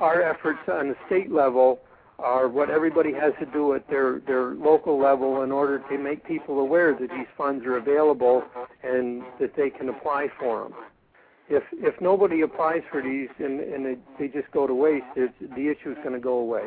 our 0.00 0.22
efforts 0.22 0.60
on 0.68 0.88
the 0.88 0.96
state 1.06 1.30
level 1.30 1.80
are 2.18 2.48
what 2.48 2.70
everybody 2.70 3.12
has 3.12 3.34
to 3.38 3.46
do 3.46 3.74
at 3.74 3.88
their 3.88 4.20
their 4.20 4.54
local 4.54 4.98
level 4.98 5.42
in 5.42 5.52
order 5.52 5.82
to 5.90 5.98
make 5.98 6.24
people 6.24 6.60
aware 6.60 6.94
that 6.94 7.10
these 7.10 7.26
funds 7.36 7.64
are 7.66 7.76
available 7.76 8.42
and 8.82 9.22
that 9.38 9.54
they 9.54 9.68
can 9.68 9.90
apply 9.90 10.28
for 10.38 10.62
them 10.64 10.74
if 11.48 11.62
if 11.72 12.00
nobody 12.00 12.40
applies 12.40 12.82
for 12.90 13.02
these 13.02 13.28
and 13.38 13.60
and 13.60 13.86
they, 13.86 13.96
they 14.18 14.28
just 14.28 14.50
go 14.52 14.66
to 14.66 14.74
waste, 14.74 15.04
it's, 15.14 15.32
the 15.40 15.68
issue 15.68 15.92
is 15.92 15.96
going 15.98 16.12
to 16.12 16.20
go 16.20 16.38
away. 16.38 16.64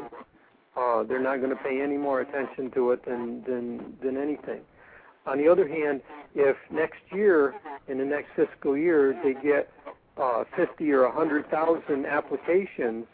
Uh, 0.78 1.04
they're 1.04 1.22
not 1.22 1.38
going 1.38 1.50
to 1.50 1.62
pay 1.64 1.82
any 1.82 1.98
more 1.98 2.22
attention 2.22 2.72
to 2.72 2.92
it 2.92 3.04
than 3.06 3.44
than 3.44 3.98
than 4.04 4.18
anything. 4.18 4.62
On 5.26 5.38
the 5.38 5.48
other 5.48 5.68
hand, 5.68 6.02
if 6.34 6.56
next 6.72 7.02
year, 7.12 7.54
in 7.88 7.98
the 7.98 8.06
next 8.06 8.30
fiscal 8.36 8.78
year, 8.78 9.20
they 9.24 9.34
get 9.34 9.70
uh, 10.18 10.44
50 10.56 10.92
or 10.92 11.04
100,000 11.04 12.06
applications, 12.06 13.06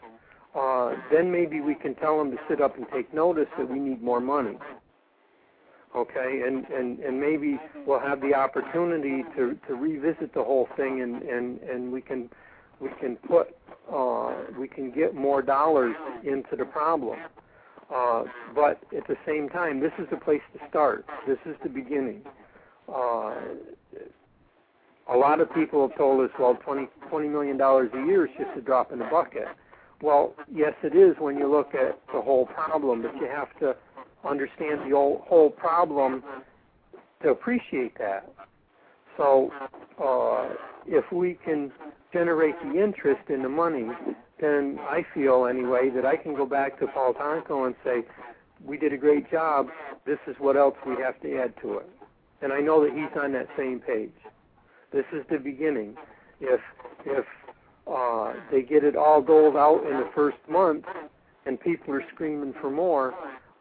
uh, 0.54 0.94
then 1.12 1.30
maybe 1.30 1.60
we 1.60 1.74
can 1.74 1.94
tell 1.96 2.16
them 2.16 2.30
to 2.30 2.38
sit 2.48 2.60
up 2.60 2.76
and 2.76 2.86
take 2.92 3.12
notice 3.12 3.48
that 3.58 3.68
we 3.68 3.78
need 3.78 4.02
more 4.02 4.20
money 4.20 4.56
okay? 5.96 6.42
And 6.46 6.66
and 6.66 6.98
and 7.00 7.20
maybe 7.20 7.58
we'll 7.86 8.00
have 8.00 8.20
the 8.20 8.34
opportunity 8.34 9.24
to 9.36 9.56
to 9.66 9.74
revisit 9.74 10.34
the 10.34 10.42
whole 10.44 10.68
thing 10.76 11.00
and 11.02 11.22
and 11.22 11.60
and 11.62 11.90
we 11.92 12.00
can 12.00 12.28
we 12.80 12.90
can 13.00 13.16
put 13.16 13.56
uh 13.92 14.34
we 14.58 14.68
can 14.68 14.90
get 14.92 15.14
more 15.14 15.42
dollars 15.42 15.96
into 16.24 16.56
the 16.56 16.64
problem. 16.64 17.18
Uh 17.94 18.24
but 18.54 18.80
at 18.96 19.06
the 19.08 19.16
same 19.26 19.48
time 19.48 19.80
this 19.80 19.92
is 19.98 20.06
the 20.10 20.16
place 20.16 20.42
to 20.52 20.60
start. 20.68 21.06
This 21.26 21.38
is 21.46 21.56
the 21.62 21.70
beginning. 21.70 22.22
Uh 22.88 23.34
a 25.08 25.16
lot 25.16 25.40
of 25.40 25.52
people 25.54 25.86
have 25.88 25.96
told 25.96 26.22
us 26.24 26.30
well 26.38 26.56
twenty 26.64 26.88
twenty 27.08 27.28
million 27.28 27.56
dollars 27.56 27.90
a 27.94 28.06
year 28.06 28.26
is 28.26 28.32
just 28.38 28.50
a 28.56 28.60
drop 28.60 28.92
in 28.92 28.98
the 28.98 29.08
bucket. 29.10 29.46
Well 30.02 30.34
yes 30.52 30.74
it 30.82 30.94
is 30.94 31.16
when 31.18 31.38
you 31.38 31.50
look 31.50 31.74
at 31.74 31.98
the 32.12 32.20
whole 32.20 32.46
problem 32.46 33.02
but 33.02 33.14
you 33.16 33.28
have 33.28 33.56
to 33.60 33.74
understand 34.26 34.80
the 34.80 34.94
whole, 34.94 35.24
whole 35.26 35.50
problem 35.50 36.22
to 37.22 37.30
appreciate 37.30 37.96
that. 37.98 38.30
So 39.16 39.50
uh, 40.02 40.54
if 40.86 41.10
we 41.12 41.38
can 41.44 41.72
generate 42.12 42.54
the 42.62 42.82
interest 42.82 43.30
in 43.30 43.42
the 43.42 43.48
money, 43.48 43.88
then 44.40 44.78
I 44.82 45.04
feel 45.14 45.46
anyway 45.46 45.90
that 45.94 46.04
I 46.04 46.16
can 46.16 46.34
go 46.34 46.46
back 46.46 46.78
to 46.80 46.86
Paul 46.86 47.14
Tonko 47.14 47.66
and 47.66 47.74
say, 47.84 48.04
we 48.64 48.76
did 48.76 48.92
a 48.92 48.96
great 48.96 49.30
job. 49.30 49.68
This 50.04 50.18
is 50.26 50.36
what 50.38 50.56
else 50.56 50.76
we 50.86 50.96
have 51.02 51.20
to 51.22 51.38
add 51.38 51.54
to 51.62 51.78
it. 51.78 51.90
And 52.42 52.52
I 52.52 52.60
know 52.60 52.84
that 52.84 52.92
he's 52.92 53.18
on 53.20 53.32
that 53.32 53.48
same 53.56 53.80
page. 53.80 54.12
This 54.92 55.04
is 55.12 55.24
the 55.30 55.38
beginning. 55.38 55.96
If 56.40 56.60
if 57.04 57.24
uh, 57.86 58.34
they 58.50 58.62
get 58.62 58.84
it 58.84 58.96
all 58.96 59.22
doled 59.22 59.56
out 59.56 59.84
in 59.84 59.96
the 59.98 60.10
first 60.14 60.38
month, 60.48 60.84
and 61.46 61.58
people 61.58 61.94
are 61.94 62.02
screaming 62.14 62.54
for 62.60 62.70
more, 62.70 63.14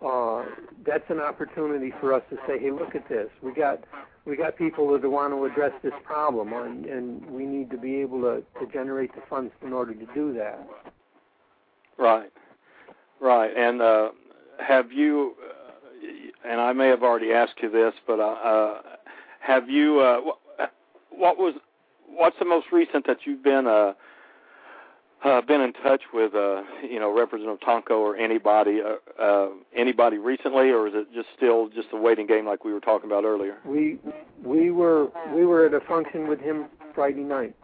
uh, 0.06 0.46
that's 0.86 1.10
an 1.10 1.20
opportunity 1.20 1.92
for 2.00 2.14
us 2.14 2.22
to 2.30 2.38
say, 2.48 2.60
hey, 2.60 2.72
look 2.72 2.96
at 2.96 3.08
this. 3.10 3.28
We 3.42 3.54
got 3.54 3.84
we 4.26 4.36
got 4.36 4.58
people 4.58 4.98
that 4.98 5.08
want 5.10 5.34
to 5.34 5.46
address 5.46 5.72
this 5.84 5.94
problem, 6.04 6.54
and, 6.54 6.86
and 6.86 7.26
we 7.26 7.46
need 7.46 7.70
to 7.72 7.78
be 7.78 7.96
able 7.98 8.22
to, 8.22 8.44
to 8.60 8.72
generate 8.72 9.14
the 9.14 9.22
funds 9.30 9.52
in 9.62 9.72
order 9.72 9.94
to 9.94 10.06
do 10.14 10.34
that. 10.34 10.68
Right, 11.98 12.32
right. 13.22 13.56
And 13.56 13.82
uh, 13.82 14.10
have 14.60 14.92
you? 14.92 15.36
Uh, 15.44 16.50
and 16.50 16.62
I 16.62 16.74
may 16.74 16.88
have 16.88 17.04
already 17.04 17.32
asked 17.32 17.56
you 17.62 17.70
this, 17.72 17.94
but 18.06 18.20
uh, 18.20 18.24
uh, 18.24 18.82
have 19.40 19.70
you? 19.70 20.00
Uh, 20.00 20.20
what, 21.12 21.38
was? 21.38 21.56
What's 22.08 22.38
the 22.40 22.46
most 22.46 22.68
recent 22.72 23.08
that 23.08 23.20
you've 23.26 23.44
been? 23.44 23.66
Uh, 25.24 25.42
been 25.42 25.62
in 25.62 25.74
touch 25.74 26.02
with 26.14 26.36
uh, 26.36 26.62
you 26.88 27.00
know 27.00 27.16
Representative 27.16 27.60
Tonko 27.62 27.92
or 27.92 28.16
anybody 28.16 28.80
uh, 28.82 29.22
uh, 29.22 29.50
anybody 29.76 30.18
recently, 30.18 30.70
or 30.70 30.88
is 30.88 30.94
it 30.96 31.08
just 31.14 31.30
still 31.36 31.70
just 31.70 31.88
a 31.94 31.98
waiting 31.98 32.28
game 32.28 32.46
like 32.46 32.64
we 32.64 32.74
were 32.74 32.80
talking 32.80 33.10
about 33.10 33.24
earlier? 33.24 33.58
We 33.66 33.98
we 34.44 34.70
were 34.70 35.08
we 35.34 35.46
were 35.46 35.66
at 35.66 35.74
a 35.74 35.80
function 35.80 36.28
with 36.28 36.40
him 36.40 36.66
Friday 36.94 37.24
night. 37.24 37.56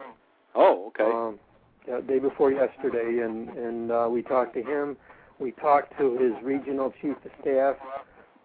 Oh, 0.54 0.88
okay. 0.88 1.04
Um, 1.04 1.38
yeah, 1.86 2.00
day 2.00 2.18
before 2.18 2.50
yesterday, 2.52 3.22
and 3.24 3.48
and 3.50 3.92
uh, 3.92 4.08
we 4.10 4.22
talked 4.22 4.54
to 4.54 4.62
him. 4.62 4.96
We 5.38 5.52
talked 5.52 5.96
to 5.98 6.16
his 6.16 6.32
regional 6.42 6.92
chief 7.00 7.16
of 7.24 7.30
staff, 7.40 7.76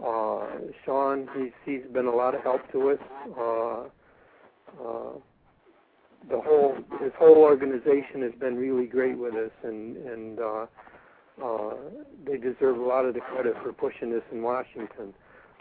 uh, 0.03 0.45
Sean. 0.85 1.27
He's 1.35 1.51
he's 1.65 1.91
been 1.91 2.05
a 2.07 2.15
lot 2.15 2.35
of 2.35 2.41
help 2.41 2.71
to 2.71 2.91
us. 2.91 2.99
Uh, 3.37 3.81
uh, 4.83 5.11
the 6.29 6.39
whole 6.39 6.75
his 7.01 7.11
whole 7.17 7.37
organization 7.37 8.21
has 8.21 8.33
been 8.39 8.55
really 8.55 8.85
great 8.85 9.17
with 9.17 9.33
us, 9.33 9.51
and 9.63 9.97
and 9.97 10.39
uh, 10.39 10.65
uh, 11.43 11.73
they 12.25 12.37
deserve 12.37 12.77
a 12.77 12.83
lot 12.83 13.05
of 13.05 13.13
the 13.13 13.21
credit 13.21 13.55
for 13.63 13.71
pushing 13.73 14.11
this 14.11 14.23
in 14.31 14.41
Washington. 14.41 15.13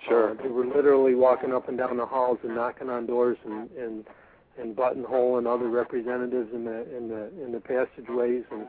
Sure. 0.06 0.30
Uh, 0.30 0.42
they 0.42 0.48
were 0.48 0.66
literally 0.66 1.14
walking 1.14 1.52
up 1.52 1.68
and 1.68 1.78
down 1.78 1.96
the 1.96 2.06
halls 2.06 2.38
and 2.42 2.54
knocking 2.54 2.90
on 2.90 3.06
doors 3.06 3.38
and 3.44 3.70
and 3.72 4.04
and 4.58 4.74
buttonhole 4.74 5.38
and 5.38 5.46
other 5.46 5.68
representatives 5.68 6.48
in 6.52 6.64
the 6.64 6.96
in 6.96 7.08
the 7.08 7.44
in 7.44 7.52
the 7.52 7.60
passageways 7.60 8.44
and 8.50 8.66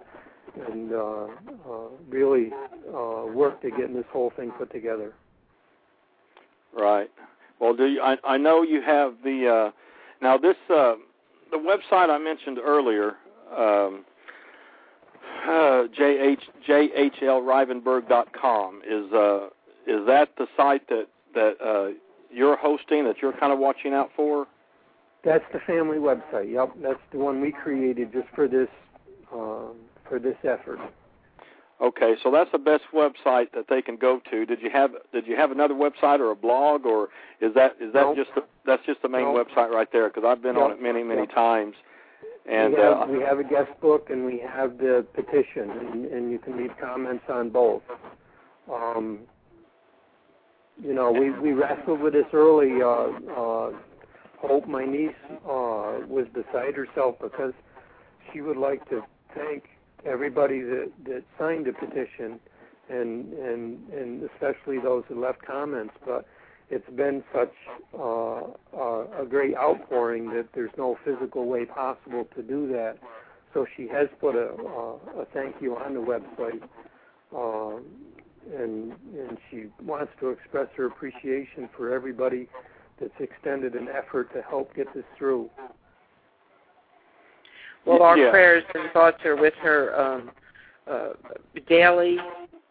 and 0.69 0.93
uh, 0.93 1.27
uh, 1.69 1.89
really 2.07 2.51
uh, 2.93 3.25
worked 3.25 3.65
at 3.65 3.71
getting 3.77 3.95
this 3.95 4.05
whole 4.11 4.31
thing 4.35 4.51
put 4.51 4.71
together. 4.71 5.13
Right. 6.73 7.09
Well, 7.59 7.75
do 7.75 7.85
you? 7.85 8.01
I, 8.01 8.17
I 8.23 8.37
know 8.37 8.61
you 8.63 8.81
have 8.81 9.15
the 9.23 9.71
uh, 9.71 9.71
now 10.21 10.37
this. 10.37 10.55
Uh, 10.69 10.95
the 11.51 11.57
website 11.57 12.09
I 12.09 12.17
mentioned 12.17 12.57
earlier, 12.63 13.15
um, 13.51 14.05
uh, 15.47 15.87
jh 15.97 16.37
jhlrivenburg.com 16.67 18.81
is 18.87 19.13
uh, 19.13 19.47
is 19.87 20.05
that 20.07 20.29
the 20.37 20.47
site 20.57 20.87
that 20.89 21.07
that 21.33 21.55
uh, 21.63 21.93
you're 22.31 22.57
hosting 22.57 23.05
that 23.05 23.17
you're 23.21 23.33
kind 23.33 23.53
of 23.53 23.59
watching 23.59 23.93
out 23.93 24.11
for? 24.15 24.47
That's 25.23 25.45
the 25.53 25.59
family 25.59 25.97
website. 25.97 26.51
Yep, 26.51 26.73
that's 26.81 26.99
the 27.11 27.17
one 27.17 27.41
we 27.41 27.51
created 27.51 28.11
just 28.11 28.27
for 28.35 28.47
this 28.47 28.69
um, 29.33 29.75
for 30.07 30.19
this 30.19 30.37
effort. 30.43 30.79
Okay, 31.79 32.15
so 32.23 32.31
that's 32.31 32.51
the 32.51 32.57
best 32.57 32.83
website 32.91 33.51
that 33.53 33.65
they 33.69 33.83
can 33.83 33.97
go 33.97 34.19
to. 34.31 34.45
Did 34.45 34.61
you 34.61 34.69
have 34.71 34.91
did 35.13 35.27
you 35.27 35.35
have 35.35 35.51
another 35.51 35.75
website 35.75 36.19
or 36.19 36.31
a 36.31 36.35
blog, 36.35 36.85
or 36.85 37.09
is 37.39 37.53
that 37.53 37.75
is 37.79 37.93
that 37.93 38.01
nope. 38.01 38.15
just 38.15 38.29
the, 38.33 38.43
that's 38.65 38.83
just 38.85 39.01
the 39.03 39.09
main 39.09 39.33
nope. 39.33 39.47
website 39.47 39.69
right 39.69 39.87
there? 39.91 40.09
Because 40.09 40.23
I've 40.25 40.41
been 40.41 40.55
yep. 40.55 40.63
on 40.63 40.71
it 40.71 40.81
many 40.81 41.03
many 41.03 41.21
yep. 41.21 41.35
times. 41.35 41.75
And 42.49 42.73
we 42.73 42.79
have, 42.79 42.97
uh, 42.97 43.05
we 43.11 43.19
have 43.21 43.39
a 43.39 43.43
guest 43.43 43.79
book 43.81 44.09
and 44.09 44.25
we 44.25 44.39
have 44.39 44.77
the 44.77 45.05
petition, 45.13 45.69
and, 45.69 46.05
and 46.05 46.31
you 46.31 46.39
can 46.39 46.57
leave 46.57 46.71
comments 46.81 47.25
on 47.29 47.49
both. 47.49 47.83
Um, 48.73 49.19
you 50.81 50.93
know, 50.93 51.11
we 51.11 51.29
we 51.29 51.51
wrestled 51.51 51.99
with 51.99 52.13
this 52.13 52.25
early. 52.33 52.81
Uh, 52.81 53.33
uh, 53.33 53.71
Hope, 54.39 54.67
my 54.67 54.85
niece, 54.85 55.09
uh, 55.45 56.05
was 56.07 56.27
beside 56.31 56.75
herself 56.75 57.15
because 57.19 57.53
she 58.31 58.41
would 58.41 58.57
like 58.57 58.87
to 58.89 59.01
thank 59.35 59.63
everybody 60.05 60.61
that 60.61 60.91
that 61.05 61.23
signed 61.39 61.65
the 61.65 61.73
petition, 61.73 62.39
and 62.89 63.33
and 63.33 63.89
and 63.89 64.29
especially 64.33 64.79
those 64.79 65.03
who 65.07 65.21
left 65.21 65.41
comments. 65.45 65.93
But 66.05 66.25
it's 66.69 66.89
been 66.95 67.23
such 67.33 67.53
uh, 67.97 68.41
uh, 68.77 69.21
a 69.21 69.25
great 69.27 69.55
outpouring 69.55 70.29
that 70.31 70.47
there's 70.53 70.71
no 70.77 70.97
physical 71.05 71.45
way 71.45 71.65
possible 71.65 72.27
to 72.35 72.43
do 72.43 72.67
that. 72.69 72.97
So 73.53 73.65
she 73.75 73.87
has 73.87 74.07
put 74.19 74.35
a, 74.35 74.49
a, 74.49 75.21
a 75.21 75.25
thank 75.33 75.55
you 75.61 75.77
on 75.77 75.93
the 75.93 76.01
website, 76.01 76.61
um, 77.35 77.85
and 78.55 78.93
and 79.17 79.37
she 79.49 79.65
wants 79.81 80.11
to 80.19 80.29
express 80.29 80.67
her 80.75 80.85
appreciation 80.85 81.69
for 81.75 81.93
everybody 81.93 82.49
that's 82.99 83.13
extended 83.19 83.75
an 83.75 83.87
effort 83.87 84.33
to 84.33 84.41
help 84.41 84.75
get 84.75 84.93
this 84.93 85.05
through. 85.17 85.49
Well, 87.87 88.03
our 88.03 88.17
yeah. 88.17 88.31
prayers 88.31 88.63
and 88.75 88.91
thoughts 88.91 89.23
are 89.23 89.35
with 89.35 89.53
her 89.61 89.99
um, 89.99 90.31
uh, 90.89 91.09
daily. 91.67 92.17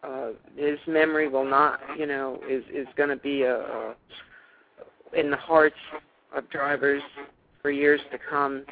Uh, 0.03 0.29
his 0.55 0.77
memory 0.87 1.27
will 1.27 1.45
not, 1.45 1.79
you 1.97 2.05
know, 2.05 2.39
is 2.47 2.63
is 2.71 2.87
going 2.95 3.09
to 3.09 3.15
be 3.15 3.41
a, 3.41 3.57
a 3.57 3.95
in 5.13 5.31
the 5.31 5.37
hearts 5.37 5.75
of 6.35 6.47
drivers 6.49 7.01
for 7.61 7.71
years 7.71 7.99
to 8.11 8.19
come, 8.29 8.63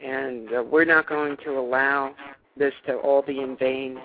and 0.00 0.48
uh, 0.54 0.62
we're 0.62 0.86
not 0.86 1.06
going 1.06 1.36
to 1.44 1.58
allow 1.58 2.14
this 2.56 2.72
to 2.86 2.94
all 2.94 3.20
be 3.20 3.40
in 3.40 3.56
vain. 3.56 3.98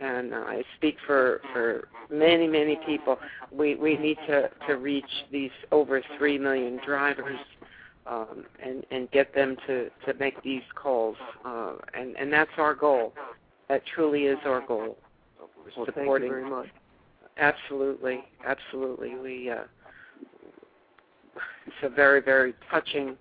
And 0.00 0.34
uh, 0.34 0.38
I 0.38 0.64
speak 0.76 0.96
for 1.06 1.40
for 1.52 1.88
many 2.10 2.48
many 2.48 2.76
people. 2.84 3.18
We 3.52 3.76
we 3.76 3.96
need 3.96 4.18
to 4.26 4.50
to 4.66 4.76
reach 4.76 5.04
these 5.30 5.52
over 5.70 6.02
three 6.18 6.38
million 6.38 6.80
drivers 6.84 7.38
um, 8.06 8.44
and 8.64 8.84
and 8.90 9.10
get 9.10 9.34
them 9.34 9.56
to 9.66 9.90
to 10.06 10.14
make 10.18 10.42
these 10.42 10.62
calls, 10.74 11.16
uh, 11.44 11.74
and 11.94 12.16
and 12.16 12.32
that's 12.32 12.50
our 12.58 12.74
goal. 12.74 13.12
That 13.68 13.82
truly 13.94 14.24
is 14.24 14.38
our 14.44 14.60
goal. 14.66 14.98
Well, 15.76 15.86
supporting. 15.86 15.94
thank 15.94 16.22
you 16.22 16.28
very 16.28 16.50
much. 16.50 16.68
Absolutely, 17.38 18.24
absolutely. 18.46 19.16
We 19.16 19.50
uh, 19.50 19.62
it's 21.66 21.76
a 21.82 21.88
very 21.88 22.20
very 22.20 22.54
touching 22.70 23.16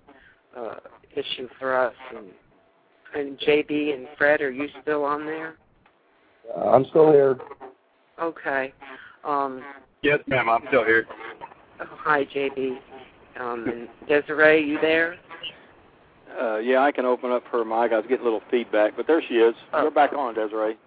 uh, 0.58 0.76
issue 1.16 1.48
for 1.60 1.76
us. 1.78 1.94
And 2.16 2.28
and 3.16 3.38
JB 3.40 3.94
and 3.94 4.08
Fred, 4.18 4.42
are 4.42 4.52
you 4.52 4.68
still 4.82 5.04
on 5.04 5.26
there? 5.26 5.56
Uh, 6.56 6.72
I'm 6.72 6.86
still 6.86 7.12
here. 7.12 7.38
Okay. 8.22 8.74
Um, 9.24 9.62
Yes, 10.04 10.20
ma'am. 10.28 10.50
I'm 10.50 10.64
still 10.70 10.84
here. 10.84 11.06
oh, 11.82 11.86
hi, 11.90 12.26
JB. 12.26 12.80
Um, 13.42 13.68
and 13.68 13.88
Desiree, 14.08 14.64
you 14.66 14.80
there? 14.82 15.18
uh, 16.40 16.58
yeah, 16.58 16.80
I 16.82 16.92
can 16.92 17.06
open 17.06 17.32
up 17.32 17.44
her 17.48 17.66
mic. 17.66 17.92
I 17.92 17.98
was 17.98 18.06
getting 18.08 18.22
a 18.22 18.24
little 18.24 18.42
feedback, 18.50 18.96
but 18.96 19.08
there 19.08 19.22
she 19.28 19.36
is. 19.36 19.56
Oh. 19.74 19.84
You're 19.84 19.92
back 19.92 20.14
on, 20.14 20.36
Desiree. 20.36 20.78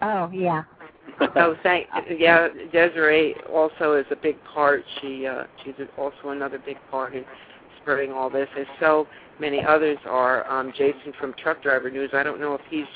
Oh, 0.00 0.30
yeah. 0.32 0.64
oh, 1.36 1.56
thank 1.62 1.86
yeah. 2.16 2.48
Desiree 2.72 3.34
also 3.52 3.94
is 3.94 4.06
a 4.10 4.16
big 4.16 4.36
part. 4.44 4.84
She 5.00 5.26
uh, 5.26 5.44
she's 5.64 5.74
also 5.98 6.30
another 6.30 6.58
big 6.64 6.76
part 6.90 7.14
in 7.14 7.24
spreading 7.80 8.12
all 8.12 8.30
this, 8.30 8.48
as 8.58 8.66
so 8.80 9.06
many 9.40 9.62
others 9.64 9.98
are. 10.06 10.48
Um, 10.50 10.72
Jason 10.76 11.12
from 11.20 11.34
Truck 11.34 11.62
Driver 11.62 11.90
News. 11.90 12.10
I 12.12 12.22
don't 12.22 12.40
know 12.40 12.54
if 12.54 12.60
he's 12.70 12.86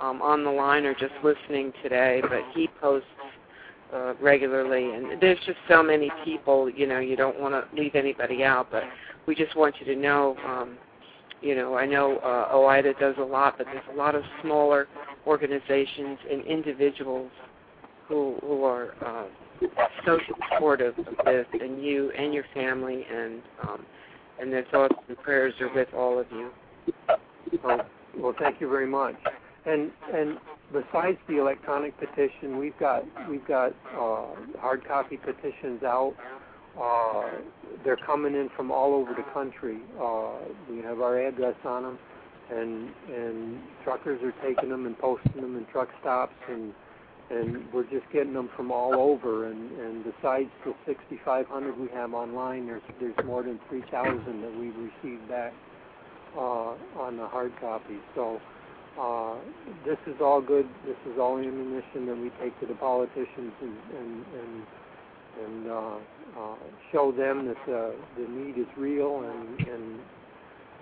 um, 0.00 0.20
on 0.22 0.44
the 0.44 0.50
line 0.50 0.84
or 0.84 0.94
just 0.94 1.14
listening 1.22 1.72
today, 1.82 2.20
but 2.22 2.42
he 2.54 2.68
posts 2.80 3.08
uh, 3.92 4.14
regularly, 4.20 4.94
and 4.94 5.20
there's 5.20 5.38
just 5.46 5.58
so 5.68 5.82
many 5.82 6.10
people. 6.24 6.68
You 6.70 6.86
know, 6.86 6.98
you 6.98 7.16
don't 7.16 7.40
want 7.40 7.54
to 7.54 7.80
leave 7.80 7.94
anybody 7.94 8.42
out, 8.44 8.68
but 8.70 8.84
we 9.26 9.34
just 9.34 9.56
want 9.56 9.74
you 9.80 9.86
to 9.86 10.00
know. 10.00 10.36
Um, 10.46 10.78
you 11.42 11.54
know, 11.54 11.76
I 11.76 11.86
know 11.86 12.16
uh, 12.18 12.54
OOIDA 12.54 12.98
does 12.98 13.14
a 13.18 13.24
lot, 13.24 13.58
but 13.58 13.66
there's 13.66 13.84
a 13.92 13.96
lot 13.96 14.14
of 14.14 14.22
smaller 14.42 14.88
organizations 15.26 16.18
and 16.30 16.44
individuals 16.44 17.30
who 18.08 18.36
who 18.42 18.64
are 18.64 18.94
uh, 19.04 19.26
so 20.04 20.18
supportive 20.26 20.98
of 20.98 21.24
this, 21.24 21.46
and 21.52 21.82
you 21.84 22.10
and 22.12 22.32
your 22.32 22.44
family, 22.54 23.04
and 23.12 23.42
um, 23.62 23.86
and 24.40 24.52
their 24.52 24.64
thoughts 24.70 24.94
and 25.08 25.16
prayers 25.18 25.54
are 25.60 25.72
with 25.74 25.88
all 25.94 26.18
of 26.18 26.26
you. 26.30 26.50
Well, 27.62 27.86
well, 28.16 28.34
thank 28.38 28.60
you 28.60 28.68
very 28.68 28.86
much. 28.86 29.14
And 29.66 29.90
and 30.12 30.38
besides 30.72 31.18
the 31.28 31.38
electronic 31.38 31.98
petition, 31.98 32.58
we've 32.58 32.78
got 32.78 33.04
we've 33.28 33.46
got 33.46 33.74
uh, 33.96 34.26
hard 34.58 34.86
copy 34.86 35.16
petitions 35.16 35.82
out. 35.82 36.14
Uh, 36.80 37.30
they're 37.84 37.96
coming 37.96 38.34
in 38.34 38.50
from 38.54 38.70
all 38.70 38.94
over 38.94 39.14
the 39.14 39.24
country. 39.32 39.78
Uh, 40.00 40.32
we 40.70 40.78
have 40.78 41.00
our 41.00 41.18
address 41.18 41.56
on 41.64 41.82
them, 41.82 41.98
and 42.50 42.90
and 43.08 43.58
truckers 43.84 44.20
are 44.22 44.34
taking 44.46 44.70
them 44.70 44.86
and 44.86 44.98
posting 44.98 45.40
them 45.40 45.56
in 45.56 45.64
truck 45.66 45.88
stops, 46.00 46.34
and 46.48 46.74
and 47.30 47.72
we're 47.72 47.84
just 47.84 48.08
getting 48.12 48.34
them 48.34 48.50
from 48.54 48.70
all 48.70 48.94
over. 48.94 49.48
And 49.50 49.72
and 49.78 50.04
besides 50.04 50.50
the 50.64 50.74
6,500 50.86 51.78
we 51.78 51.88
have 51.88 52.12
online, 52.12 52.66
there's 52.66 52.82
there's 53.00 53.16
more 53.24 53.42
than 53.42 53.58
3,000 53.68 54.42
that 54.42 54.58
we've 54.58 54.76
received 54.76 55.28
back 55.28 55.54
uh, 56.36 56.74
on 56.98 57.16
the 57.16 57.26
hard 57.26 57.52
copy. 57.60 57.98
So. 58.14 58.40
Uh, 58.98 59.34
this 59.84 59.98
is 60.06 60.14
all 60.20 60.40
good. 60.40 60.66
This 60.86 60.96
is 61.12 61.18
all 61.18 61.38
ammunition 61.38 62.06
that 62.06 62.16
we 62.16 62.30
take 62.40 62.58
to 62.60 62.66
the 62.66 62.74
politicians 62.74 63.52
and 63.60 63.76
and 63.98 64.24
and, 64.40 64.66
and 65.44 65.70
uh, 65.70 65.96
uh, 66.38 66.54
show 66.92 67.12
them 67.12 67.46
that 67.46 67.56
the, 67.66 67.94
the 68.16 68.28
need 68.28 68.58
is 68.58 68.66
real 68.76 69.22
and, 69.22 69.68
and 69.68 70.00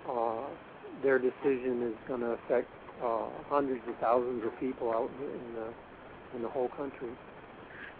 uh, 0.09 0.47
their 1.03 1.19
decision 1.19 1.83
is 1.83 1.95
going 2.07 2.21
to 2.21 2.37
affect 2.43 2.69
uh, 3.03 3.27
hundreds 3.49 3.81
of 3.87 3.95
thousands 3.99 4.43
of 4.45 4.57
people 4.59 4.91
out 4.91 5.09
in 5.19 5.53
the 5.55 5.73
in 6.35 6.41
the 6.41 6.49
whole 6.49 6.69
country. 6.69 7.09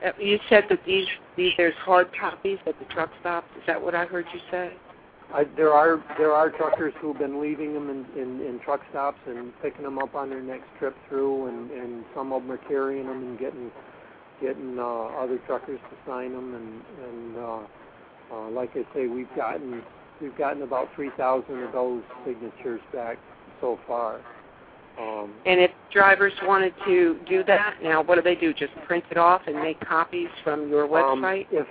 Uh, 0.05 0.11
you 0.19 0.39
said 0.49 0.65
that 0.69 0.79
these, 0.85 1.07
these 1.37 1.53
there's 1.57 1.73
hard 1.75 2.09
copies 2.19 2.57
at 2.67 2.77
the 2.79 2.85
truck 2.93 3.09
stops. 3.21 3.47
Is 3.57 3.63
that 3.67 3.81
what 3.81 3.95
I 3.95 4.05
heard 4.05 4.25
you 4.33 4.39
say? 4.51 4.73
I, 5.33 5.45
there 5.57 5.73
are 5.73 6.03
there 6.17 6.31
are 6.31 6.49
truckers 6.49 6.93
who've 7.01 7.17
been 7.17 7.41
leaving 7.41 7.73
them 7.73 7.89
in, 7.89 8.05
in, 8.19 8.41
in 8.41 8.59
truck 8.63 8.81
stops 8.89 9.19
and 9.27 9.51
picking 9.61 9.83
them 9.83 9.97
up 9.99 10.15
on 10.15 10.29
their 10.29 10.41
next 10.41 10.67
trip 10.79 10.95
through, 11.09 11.47
and, 11.47 11.71
and 11.71 12.05
some 12.15 12.31
of 12.31 12.43
them 12.43 12.51
are 12.51 12.61
carrying 12.69 13.07
them 13.07 13.23
and 13.23 13.39
getting 13.39 13.71
getting 14.41 14.77
uh, 14.77 14.83
other 14.83 15.39
truckers 15.47 15.79
to 15.89 16.09
sign 16.09 16.31
them, 16.31 16.53
and 16.53 16.81
and 17.09 17.37
uh, 17.37 17.59
uh, 18.33 18.49
like 18.49 18.71
I 18.75 18.85
say, 18.93 19.07
we've 19.07 19.33
gotten 19.35 19.81
we've 20.21 20.37
gotten 20.37 20.61
about 20.61 20.87
3,000 20.95 21.63
of 21.63 21.71
those 21.73 22.01
signatures 22.25 22.81
back 22.93 23.17
so 23.61 23.79
far. 23.85 24.21
Um, 24.99 25.33
and 25.45 25.59
if 25.59 25.71
drivers 25.91 26.31
wanted 26.43 26.73
to 26.85 27.19
do 27.27 27.43
that, 27.43 27.75
now 27.83 28.01
what 28.01 28.15
do 28.15 28.21
they 28.21 28.35
do? 28.35 28.53
Just 28.53 28.73
print 28.85 29.03
it 29.11 29.17
off 29.17 29.41
and 29.45 29.57
make 29.57 29.79
copies 29.81 30.29
from 30.43 30.69
your 30.69 30.85
um, 30.85 31.21
website? 31.21 31.47
Um, 31.47 31.47
if 31.51 31.67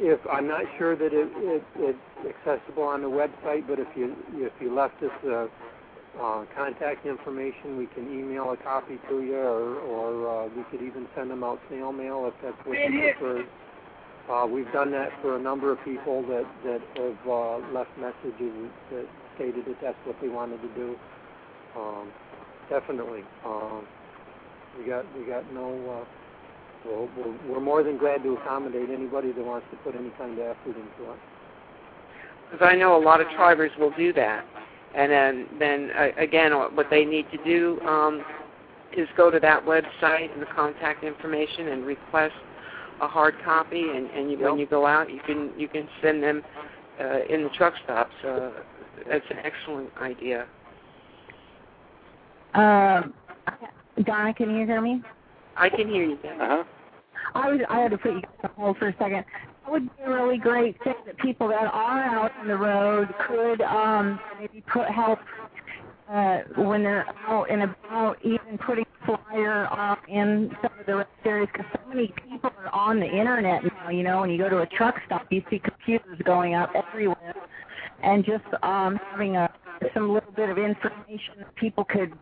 if 0.00 0.20
I'm 0.32 0.48
not 0.48 0.64
sure 0.78 0.96
that 0.96 1.12
it, 1.12 1.28
it 1.36 1.64
it's 1.78 1.98
accessible 2.26 2.84
on 2.84 3.02
the 3.02 3.10
website, 3.10 3.66
but 3.68 3.78
if 3.78 3.88
you 3.96 4.16
if 4.34 4.52
you 4.60 4.74
left 4.74 5.02
us 5.02 5.12
a 5.24 5.48
uh, 6.18 6.44
contact 6.54 7.06
information. 7.06 7.76
We 7.76 7.86
can 7.86 8.08
email 8.12 8.50
a 8.52 8.56
copy 8.56 8.98
to 9.08 9.22
you, 9.22 9.36
or, 9.36 9.78
or 9.80 10.44
uh, 10.44 10.48
we 10.48 10.62
could 10.70 10.82
even 10.86 11.06
send 11.14 11.30
them 11.30 11.44
out 11.44 11.60
snail 11.68 11.92
mail 11.92 12.26
if 12.26 12.34
that's 12.42 12.66
what 12.66 12.78
you 12.78 13.00
prefer. 13.18 13.44
Uh, 14.30 14.46
we've 14.46 14.70
done 14.72 14.90
that 14.92 15.10
for 15.22 15.36
a 15.36 15.40
number 15.40 15.72
of 15.72 15.78
people 15.84 16.22
that 16.22 16.46
that 16.64 16.80
have 16.96 17.18
uh, 17.28 17.58
left 17.72 17.90
messages 17.98 18.70
that 18.90 19.06
stated 19.34 19.64
that 19.66 19.80
that's 19.80 19.98
what 20.04 20.16
they 20.20 20.28
wanted 20.28 20.60
to 20.62 20.68
do. 20.74 20.96
Um, 21.76 22.12
definitely, 22.68 23.24
um, 23.44 23.86
we 24.78 24.84
got 24.84 25.04
we 25.16 25.24
got 25.24 25.50
no. 25.52 26.02
Uh, 26.02 26.19
well, 26.84 27.08
we're, 27.16 27.52
we're 27.52 27.60
more 27.60 27.82
than 27.82 27.98
glad 27.98 28.22
to 28.22 28.34
accommodate 28.34 28.88
anybody 28.90 29.32
that 29.32 29.44
wants 29.44 29.66
to 29.70 29.76
put 29.78 29.94
any 29.94 30.10
kind 30.18 30.32
of 30.32 30.38
effort 30.38 30.76
into 30.76 31.12
it. 31.12 31.18
Because 32.50 32.66
I 32.68 32.74
know 32.74 32.96
a 32.96 33.02
lot 33.02 33.20
of 33.20 33.28
drivers 33.36 33.70
will 33.78 33.92
do 33.96 34.12
that. 34.14 34.44
And 34.94 35.12
then 35.12 35.46
then 35.58 35.90
uh, 35.96 36.08
again 36.18 36.52
what 36.52 36.86
they 36.90 37.04
need 37.04 37.26
to 37.30 37.38
do 37.44 37.80
um, 37.86 38.24
is 38.96 39.06
go 39.16 39.30
to 39.30 39.38
that 39.38 39.64
website 39.64 40.32
and 40.32 40.42
the 40.42 40.46
contact 40.46 41.04
information 41.04 41.68
and 41.68 41.86
request 41.86 42.34
a 43.00 43.06
hard 43.06 43.34
copy. 43.44 43.82
And, 43.82 44.10
and 44.10 44.30
you, 44.30 44.38
yep. 44.38 44.50
when 44.50 44.58
you 44.58 44.66
go 44.66 44.86
out 44.86 45.12
you 45.12 45.20
can 45.24 45.52
you 45.56 45.68
can 45.68 45.88
send 46.02 46.22
them 46.22 46.42
uh, 47.00 47.20
in 47.28 47.44
the 47.44 47.50
truck 47.50 47.74
stops. 47.84 48.14
Uh, 48.26 48.50
that's 49.08 49.24
an 49.30 49.38
excellent 49.44 49.90
idea. 50.00 50.46
Um, 52.54 53.14
Donna 54.04 54.34
can 54.34 54.56
you 54.56 54.66
hear 54.66 54.80
me 54.80 55.02
I 55.56 55.68
can 55.68 55.88
hear 55.88 56.04
you 56.04 56.18
then. 56.22 56.40
Uh-huh. 56.40 56.64
I 57.34 57.50
was 57.50 57.60
I 57.68 57.80
had 57.80 57.90
to 57.92 57.98
put 57.98 58.12
you 58.12 58.22
on 58.42 58.50
hold 58.56 58.78
for 58.78 58.88
a 58.88 58.96
second 58.98 59.24
would 59.70 59.96
be 59.96 60.02
a 60.02 60.10
really 60.10 60.36
great 60.36 60.82
thing 60.82 60.94
that 61.06 61.16
people 61.18 61.48
that 61.48 61.62
are 61.72 62.02
out 62.02 62.32
on 62.40 62.48
the 62.48 62.56
road 62.56 63.08
could 63.26 63.60
um, 63.62 64.18
maybe 64.38 64.62
put 64.62 64.88
help 64.88 65.18
uh, 66.10 66.40
when 66.56 66.82
they're 66.82 67.06
out 67.28 67.48
and 67.50 67.62
about, 67.62 68.18
even 68.24 68.58
putting 68.58 68.84
a 68.84 69.06
flyer 69.06 69.68
uh, 69.70 69.94
in 70.08 70.54
some 70.60 70.72
of 70.78 70.86
the 70.86 70.96
rest 70.96 71.10
areas, 71.24 71.48
because 71.52 71.70
so 71.72 71.88
many 71.88 72.12
people 72.28 72.50
are 72.58 72.74
on 72.74 72.98
the 72.98 73.06
internet 73.06 73.62
now. 73.62 73.90
You 73.90 74.02
know, 74.02 74.20
when 74.20 74.30
you 74.30 74.38
go 74.38 74.48
to 74.48 74.58
a 74.58 74.66
truck 74.66 74.96
stop, 75.06 75.26
you 75.30 75.42
see 75.48 75.60
computers 75.60 76.18
going 76.24 76.54
up 76.54 76.70
everywhere, 76.74 77.36
and 78.02 78.24
just 78.24 78.44
um, 78.64 78.98
having 79.10 79.36
a 79.36 79.48
some 79.94 80.12
little 80.12 80.32
bit 80.32 80.50
of 80.50 80.58
information 80.58 81.34
that 81.38 81.54
people 81.54 81.84
could 81.84 82.12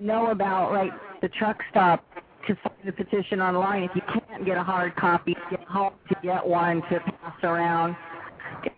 know 0.00 0.30
about, 0.30 0.72
like 0.72 0.92
the 1.20 1.28
truck 1.28 1.58
stop 1.70 2.02
to 2.46 2.56
sign 2.62 2.86
the 2.86 2.92
petition 2.92 3.40
online. 3.40 3.84
If 3.84 3.90
you 3.94 4.02
can't 4.02 4.44
get 4.44 4.56
a 4.56 4.62
hard 4.62 4.96
copy, 4.96 5.36
get 5.50 5.62
home 5.64 5.94
to 6.08 6.16
get 6.22 6.46
one 6.46 6.82
to 6.90 7.00
pass 7.00 7.36
around. 7.42 7.96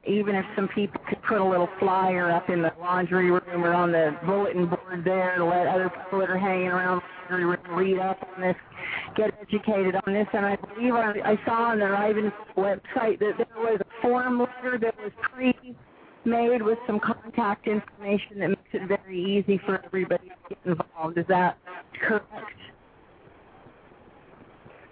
Even 0.06 0.34
if 0.34 0.44
some 0.54 0.68
people 0.68 1.00
could 1.08 1.22
put 1.22 1.40
a 1.40 1.44
little 1.44 1.68
flyer 1.78 2.30
up 2.30 2.50
in 2.50 2.62
the 2.62 2.72
laundry 2.78 3.30
room 3.30 3.64
or 3.64 3.72
on 3.72 3.90
the 3.90 4.16
bulletin 4.26 4.66
board 4.66 5.02
there 5.04 5.36
to 5.36 5.44
let 5.44 5.66
other 5.66 5.90
people 5.90 6.20
that 6.20 6.30
are 6.30 6.38
hanging 6.38 6.68
around 6.68 7.00
the 7.00 7.34
laundry 7.34 7.44
room 7.46 7.78
read 7.78 7.98
up 7.98 8.18
on 8.34 8.42
this, 8.42 8.56
get 9.16 9.32
educated 9.40 9.96
on 10.06 10.12
this. 10.12 10.26
And 10.32 10.44
I 10.44 10.56
believe 10.56 10.94
I, 10.94 11.14
I 11.24 11.38
saw 11.46 11.70
on 11.70 11.78
the 11.78 11.86
Riven 11.86 12.32
website 12.56 13.18
that 13.20 13.34
there 13.38 13.46
was 13.56 13.80
a 13.80 14.02
form 14.02 14.40
letter 14.40 14.78
that 14.78 14.94
was 14.98 15.12
pre 15.20 15.54
made 16.24 16.62
with 16.62 16.78
some 16.86 17.00
contact 17.00 17.66
information 17.66 18.38
that 18.38 18.48
makes 18.48 18.70
it 18.72 18.86
very 18.86 19.20
easy 19.20 19.60
for 19.66 19.84
everybody 19.84 20.28
to 20.28 20.34
get 20.48 20.58
involved. 20.64 21.18
Is 21.18 21.26
that 21.28 21.58
correct? 22.00 22.58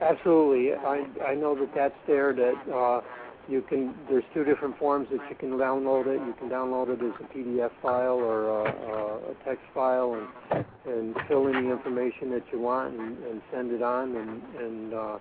Absolutely. 0.01 0.73
I 0.75 1.05
I 1.27 1.35
know 1.35 1.55
that 1.57 1.75
that's 1.75 1.95
there. 2.07 2.33
That 2.33 2.75
uh, 2.75 3.01
you 3.49 3.61
can. 3.63 3.95
There's 4.09 4.25
two 4.33 4.45
different 4.45 4.79
forms 4.79 5.09
that 5.11 5.21
you 5.29 5.37
can 5.37 5.51
download 5.51 6.07
it. 6.07 6.21
You 6.27 6.35
can 6.39 6.49
download 6.49 6.89
it 6.89 7.05
as 7.05 7.13
a 7.21 7.37
PDF 7.37 7.71
file 7.83 8.19
or 8.19 8.49
a, 8.49 9.31
a 9.31 9.35
text 9.45 9.65
file, 9.75 10.15
and 10.53 10.65
and 10.87 11.17
fill 11.29 11.49
in 11.49 11.65
the 11.65 11.71
information 11.71 12.31
that 12.31 12.45
you 12.51 12.61
want 12.61 12.95
and, 12.99 13.23
and 13.25 13.43
send 13.53 13.73
it 13.73 13.83
on. 13.83 14.17
And 14.17 14.43
and 14.59 14.95
uh, 14.95 15.19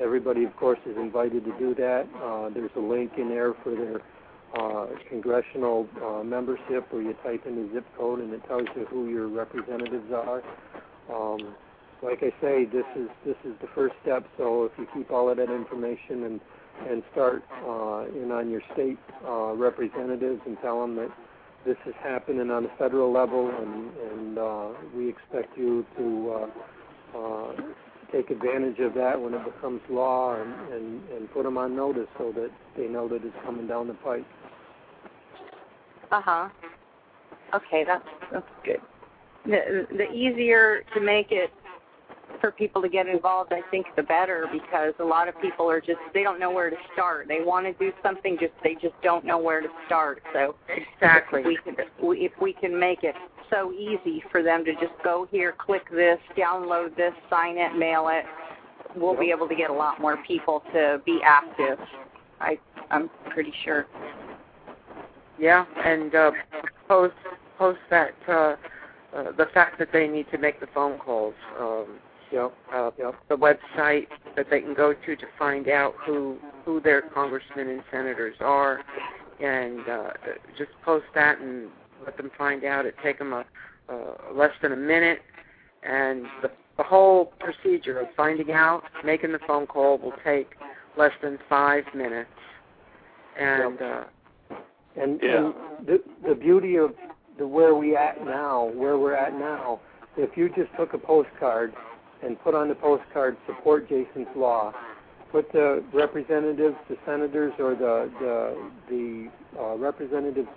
everybody, 0.00 0.44
of 0.44 0.56
course, 0.56 0.80
is 0.86 0.96
invited 0.96 1.44
to 1.44 1.56
do 1.58 1.74
that. 1.76 2.08
Uh, 2.20 2.48
there's 2.48 2.72
a 2.76 2.80
link 2.80 3.12
in 3.18 3.28
there 3.28 3.54
for 3.62 3.74
their 3.76 4.00
uh, 4.58 4.86
congressional 5.08 5.86
uh, 6.04 6.24
membership 6.24 6.92
where 6.92 7.02
you 7.02 7.14
type 7.22 7.46
in 7.46 7.56
the 7.56 7.74
zip 7.74 7.84
code 7.96 8.20
and 8.20 8.32
it 8.32 8.42
tells 8.46 8.66
you 8.74 8.86
who 8.86 9.08
your 9.08 9.28
representatives 9.28 10.10
are. 10.12 10.42
Um, 11.12 11.54
like 12.02 12.22
I 12.22 12.30
say, 12.40 12.64
this 12.64 12.84
is 12.96 13.08
this 13.24 13.36
is 13.44 13.52
the 13.60 13.68
first 13.74 13.94
step. 14.02 14.26
So 14.36 14.64
if 14.64 14.72
you 14.78 14.86
keep 14.94 15.10
all 15.10 15.28
of 15.30 15.36
that 15.38 15.50
information 15.50 16.24
and 16.24 16.40
and 16.88 17.02
start 17.12 17.42
uh, 17.66 18.04
in 18.14 18.30
on 18.30 18.50
your 18.50 18.60
state 18.74 18.98
uh, 19.26 19.54
representatives 19.54 20.40
and 20.46 20.56
tell 20.60 20.80
them 20.80 20.96
that 20.96 21.10
this 21.64 21.76
is 21.86 21.94
happening 22.02 22.50
on 22.50 22.64
the 22.64 22.70
federal 22.78 23.12
level, 23.12 23.50
and 23.50 23.90
and 24.12 24.38
uh, 24.38 24.68
we 24.94 25.08
expect 25.08 25.56
you 25.56 25.84
to 25.96 26.46
uh, 27.14 27.18
uh, 27.18 27.52
take 28.12 28.30
advantage 28.30 28.78
of 28.78 28.94
that 28.94 29.20
when 29.20 29.34
it 29.34 29.44
becomes 29.44 29.80
law, 29.90 30.40
and, 30.40 30.72
and 30.72 31.10
and 31.10 31.32
put 31.32 31.44
them 31.44 31.58
on 31.58 31.74
notice 31.74 32.08
so 32.18 32.30
that 32.32 32.50
they 32.76 32.86
know 32.86 33.08
that 33.08 33.24
it's 33.24 33.36
coming 33.44 33.66
down 33.66 33.88
the 33.88 33.94
pipe. 33.94 34.26
Uh 36.12 36.20
huh. 36.20 36.48
Okay, 37.54 37.84
that's 37.84 38.08
that's 38.32 38.46
good. 38.64 38.80
The 39.44 39.86
the 39.96 40.12
easier 40.12 40.82
to 40.94 41.00
make 41.00 41.28
it 41.30 41.50
for 42.40 42.50
people 42.50 42.82
to 42.82 42.88
get 42.88 43.06
involved, 43.06 43.52
I 43.52 43.62
think 43.70 43.86
the 43.96 44.02
better 44.02 44.46
because 44.52 44.94
a 44.98 45.04
lot 45.04 45.28
of 45.28 45.40
people 45.40 45.70
are 45.70 45.80
just 45.80 45.98
they 46.14 46.22
don't 46.22 46.40
know 46.40 46.50
where 46.50 46.70
to 46.70 46.76
start. 46.92 47.28
They 47.28 47.40
want 47.42 47.66
to 47.66 47.72
do 47.72 47.92
something, 48.02 48.36
just 48.40 48.52
they 48.62 48.74
just 48.74 48.94
don't 49.02 49.24
know 49.24 49.38
where 49.38 49.60
to 49.60 49.68
start. 49.86 50.22
So 50.32 50.54
exactly, 50.68 51.40
if 51.40 51.46
we 51.46 51.58
can 51.64 51.76
if 52.00 52.32
we 52.40 52.52
can 52.52 52.78
make 52.78 53.02
it 53.02 53.14
so 53.50 53.72
easy 53.72 54.22
for 54.30 54.42
them 54.42 54.64
to 54.64 54.72
just 54.74 54.94
go 55.04 55.26
here, 55.30 55.54
click 55.56 55.88
this, 55.90 56.18
download 56.36 56.96
this, 56.96 57.12
sign 57.30 57.58
it, 57.58 57.76
mail 57.76 58.08
it, 58.08 58.24
we'll 58.96 59.18
be 59.18 59.30
able 59.30 59.48
to 59.48 59.54
get 59.54 59.70
a 59.70 59.72
lot 59.72 60.00
more 60.00 60.16
people 60.26 60.62
to 60.72 61.00
be 61.04 61.20
active. 61.24 61.78
I 62.40 62.58
I'm 62.90 63.10
pretty 63.30 63.52
sure. 63.64 63.86
Yeah, 65.38 65.66
and 65.84 66.14
uh, 66.14 66.30
post 66.88 67.14
post 67.58 67.78
that 67.90 68.14
uh, 68.28 68.56
uh, 69.14 69.32
the 69.36 69.46
fact 69.52 69.78
that 69.78 69.88
they 69.92 70.08
need 70.08 70.26
to 70.30 70.38
make 70.38 70.60
the 70.60 70.66
phone 70.74 70.98
calls. 70.98 71.34
Um, 71.58 71.86
Yep. 72.32 72.54
Uh, 72.72 72.90
yep. 72.98 73.14
The 73.28 73.36
website 73.36 74.08
that 74.34 74.46
they 74.50 74.60
can 74.60 74.74
go 74.74 74.92
to 74.92 75.16
to 75.16 75.26
find 75.38 75.68
out 75.68 75.94
who 76.04 76.38
who 76.64 76.80
their 76.80 77.02
congressmen 77.02 77.68
and 77.68 77.82
senators 77.90 78.34
are, 78.40 78.80
and 79.40 79.88
uh, 79.88 80.10
just 80.58 80.70
post 80.84 81.06
that 81.14 81.38
and 81.38 81.68
let 82.04 82.16
them 82.16 82.30
find 82.36 82.64
out. 82.64 82.86
It 82.86 82.94
take 83.02 83.18
them 83.18 83.32
a 83.32 83.44
uh, 83.88 83.94
less 84.34 84.50
than 84.62 84.72
a 84.72 84.76
minute, 84.76 85.20
and 85.82 86.26
the 86.42 86.50
the 86.76 86.82
whole 86.82 87.32
procedure 87.40 88.00
of 88.00 88.08
finding 88.16 88.52
out, 88.52 88.82
making 89.04 89.32
the 89.32 89.38
phone 89.46 89.66
call 89.66 89.98
will 89.98 90.12
take 90.24 90.56
less 90.98 91.12
than 91.22 91.38
five 91.48 91.84
minutes. 91.94 92.28
And 93.38 93.80
uh, 93.80 94.04
and, 95.00 95.20
Yeah. 95.22 95.36
and 95.36 95.54
the 95.86 96.02
the 96.26 96.34
beauty 96.34 96.76
of 96.76 96.94
the 97.38 97.46
where 97.46 97.74
we 97.74 97.96
at 97.96 98.24
now, 98.24 98.70
where 98.74 98.98
we're 98.98 99.14
at 99.14 99.34
now, 99.38 99.80
if 100.16 100.36
you 100.36 100.48
just 100.48 100.74
took 100.78 100.94
a 100.94 100.98
postcard 100.98 101.74
and 102.26 102.40
put 102.42 102.54
on 102.54 102.68
the 102.68 102.74
postcard 102.74 103.36
support 103.46 103.88
Jason's 103.88 104.26
law, 104.36 104.72
put 105.32 105.50
the 105.52 105.82
representatives, 105.94 106.76
the 106.88 106.96
senators, 107.06 107.52
or 107.58 107.74
the 107.74 108.10
the 108.20 108.70
the 108.90 109.30
uh, 109.60 109.76
representatives' 109.76 110.48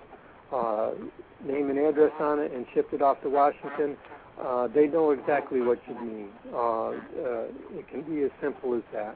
uh, 0.53 0.91
name 1.45 1.69
and 1.69 1.79
address 1.79 2.11
on 2.19 2.39
it, 2.39 2.51
and 2.51 2.65
shipped 2.73 2.93
it 2.93 3.01
off 3.01 3.21
to 3.21 3.29
Washington, 3.29 3.95
uh, 4.43 4.67
they 4.67 4.87
know 4.87 5.11
exactly 5.11 5.61
what 5.61 5.79
you 5.87 5.95
mean. 6.01 6.29
Uh, 6.53 6.57
uh, 6.57 6.93
it 7.79 7.87
can 7.89 8.01
be 8.01 8.23
as 8.23 8.31
simple 8.41 8.73
as 8.75 8.81
that. 8.93 9.15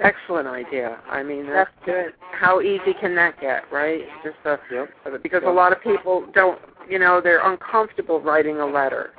excellent 0.00 0.46
idea. 0.48 0.98
I 1.10 1.22
mean, 1.22 1.46
That's 1.46 1.70
that's 1.84 1.86
good. 1.86 2.12
how 2.32 2.60
easy 2.60 2.94
can 3.00 3.14
that 3.16 3.40
get, 3.40 3.64
right? 3.72 4.02
Just 4.24 4.36
a, 4.44 4.58
Yep. 4.72 5.22
because 5.22 5.42
Yep. 5.42 5.50
a 5.50 5.54
lot 5.54 5.72
of 5.72 5.80
people 5.82 6.24
don't, 6.32 6.58
you 6.88 6.98
know, 7.00 7.20
they're 7.20 7.40
uncomfortable 7.44 8.20
writing 8.20 8.58
a 8.60 8.66
letter 8.66 9.10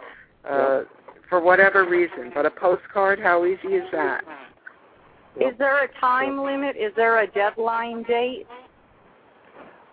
uh, 0.50 0.84
for 1.30 1.40
whatever 1.40 1.88
reason. 1.88 2.32
But 2.34 2.46
a 2.46 2.52
postcard, 2.52 3.20
how 3.20 3.46
easy 3.46 3.76
is 3.76 3.90
that? 3.92 4.24
Is 5.40 5.54
there 5.58 5.84
a 5.84 5.88
time 6.00 6.44
limit? 6.44 6.76
Is 6.76 6.92
there 6.96 7.20
a 7.20 7.28
deadline 7.28 8.04
date? 8.04 8.48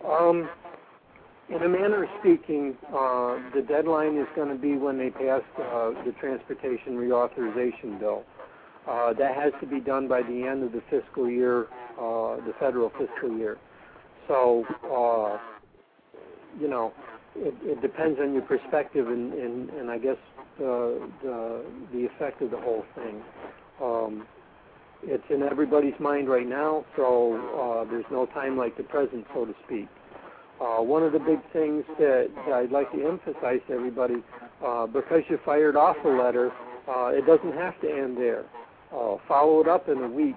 Um, 0.05 0.49
in 1.49 1.63
a 1.63 1.69
manner 1.69 2.03
of 2.03 2.09
speaking, 2.19 2.75
uh, 2.89 3.37
the 3.55 3.63
deadline 3.67 4.17
is 4.17 4.27
going 4.35 4.49
to 4.49 4.61
be 4.61 4.75
when 4.75 4.97
they 4.97 5.09
pass 5.09 5.41
uh, 5.59 5.91
the 6.05 6.13
transportation 6.19 6.97
reauthorization 6.97 7.99
bill. 7.99 8.23
Uh, 8.87 9.13
that 9.13 9.35
has 9.35 9.53
to 9.59 9.67
be 9.67 9.79
done 9.79 10.07
by 10.07 10.21
the 10.21 10.43
end 10.43 10.63
of 10.63 10.71
the 10.71 10.81
fiscal 10.89 11.29
year, 11.29 11.67
uh, 11.99 12.37
the 12.45 12.53
federal 12.59 12.89
fiscal 12.91 13.37
year. 13.37 13.57
So, 14.27 14.65
uh, 14.85 15.37
you 16.59 16.67
know, 16.67 16.93
it, 17.35 17.53
it 17.61 17.81
depends 17.81 18.19
on 18.19 18.33
your 18.33 18.41
perspective 18.43 19.07
and, 19.07 19.33
and, 19.33 19.69
and 19.69 19.91
I 19.91 19.97
guess 19.97 20.17
the, 20.57 21.09
the 21.23 21.65
the 21.93 22.05
effect 22.05 22.41
of 22.41 22.51
the 22.51 22.57
whole 22.57 22.85
thing. 22.95 23.21
Um, 23.81 24.27
it's 25.03 25.23
in 25.29 25.43
everybody's 25.43 25.97
mind 25.99 26.27
right 26.27 26.47
now, 26.47 26.83
so 26.95 27.35
uh, 27.85 27.89
there's 27.89 28.05
no 28.11 28.25
time 28.25 28.57
like 28.57 28.75
the 28.77 28.83
present, 28.83 29.25
so 29.33 29.45
to 29.45 29.53
speak. 29.65 29.87
Uh, 30.59 30.81
one 30.81 31.03
of 31.03 31.13
the 31.13 31.19
big 31.19 31.39
things 31.53 31.83
that, 31.99 32.29
that 32.35 32.53
I'd 32.53 32.71
like 32.71 32.91
to 32.93 33.07
emphasize 33.07 33.59
to 33.67 33.73
everybody, 33.73 34.23
uh, 34.65 34.87
because 34.87 35.21
you 35.29 35.37
fired 35.45 35.75
off 35.75 35.95
a 36.03 36.07
letter, 36.07 36.51
uh, 36.89 37.09
it 37.09 37.27
doesn't 37.27 37.53
have 37.53 37.79
to 37.81 37.87
end 37.91 38.17
there. 38.17 38.43
Uh, 38.91 39.17
follow 39.27 39.61
it 39.61 39.67
up 39.67 39.87
in 39.87 39.99
a 39.99 40.07
week. 40.07 40.35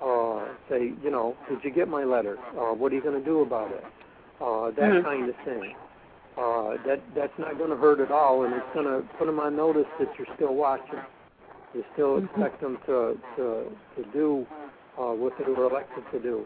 Uh, 0.00 0.44
say, 0.70 0.92
you 1.02 1.10
know, 1.10 1.34
did 1.48 1.58
you 1.64 1.72
get 1.72 1.88
my 1.88 2.04
letter? 2.04 2.38
Uh, 2.56 2.72
what 2.74 2.92
are 2.92 2.94
you 2.94 3.02
going 3.02 3.18
to 3.18 3.24
do 3.24 3.40
about 3.40 3.72
it? 3.72 3.84
Uh, 4.40 4.70
that 4.70 4.92
Mhm. 4.92 5.02
kind 5.02 5.28
of 5.28 5.34
thing. 5.44 5.74
Uh, 6.36 6.76
that 6.86 7.00
that's 7.14 7.32
not 7.38 7.56
going 7.56 7.70
to 7.70 7.76
hurt 7.76 7.98
at 7.98 8.10
all, 8.10 8.44
and 8.44 8.54
it's 8.54 8.66
going 8.74 8.84
to 8.84 9.02
put 9.16 9.26
them 9.26 9.40
on 9.40 9.56
notice 9.56 9.86
that 9.98 10.08
you're 10.18 10.26
still 10.36 10.54
watching. 10.54 10.98
You 11.74 11.82
still 11.94 12.18
expect 12.18 12.60
them 12.60 12.78
to 12.86 13.18
to 13.36 13.64
to 13.96 14.12
do 14.12 14.46
uh, 14.98 15.12
what 15.12 15.32
they 15.38 15.50
were 15.50 15.64
elected 15.64 16.04
to 16.12 16.20
do. 16.20 16.44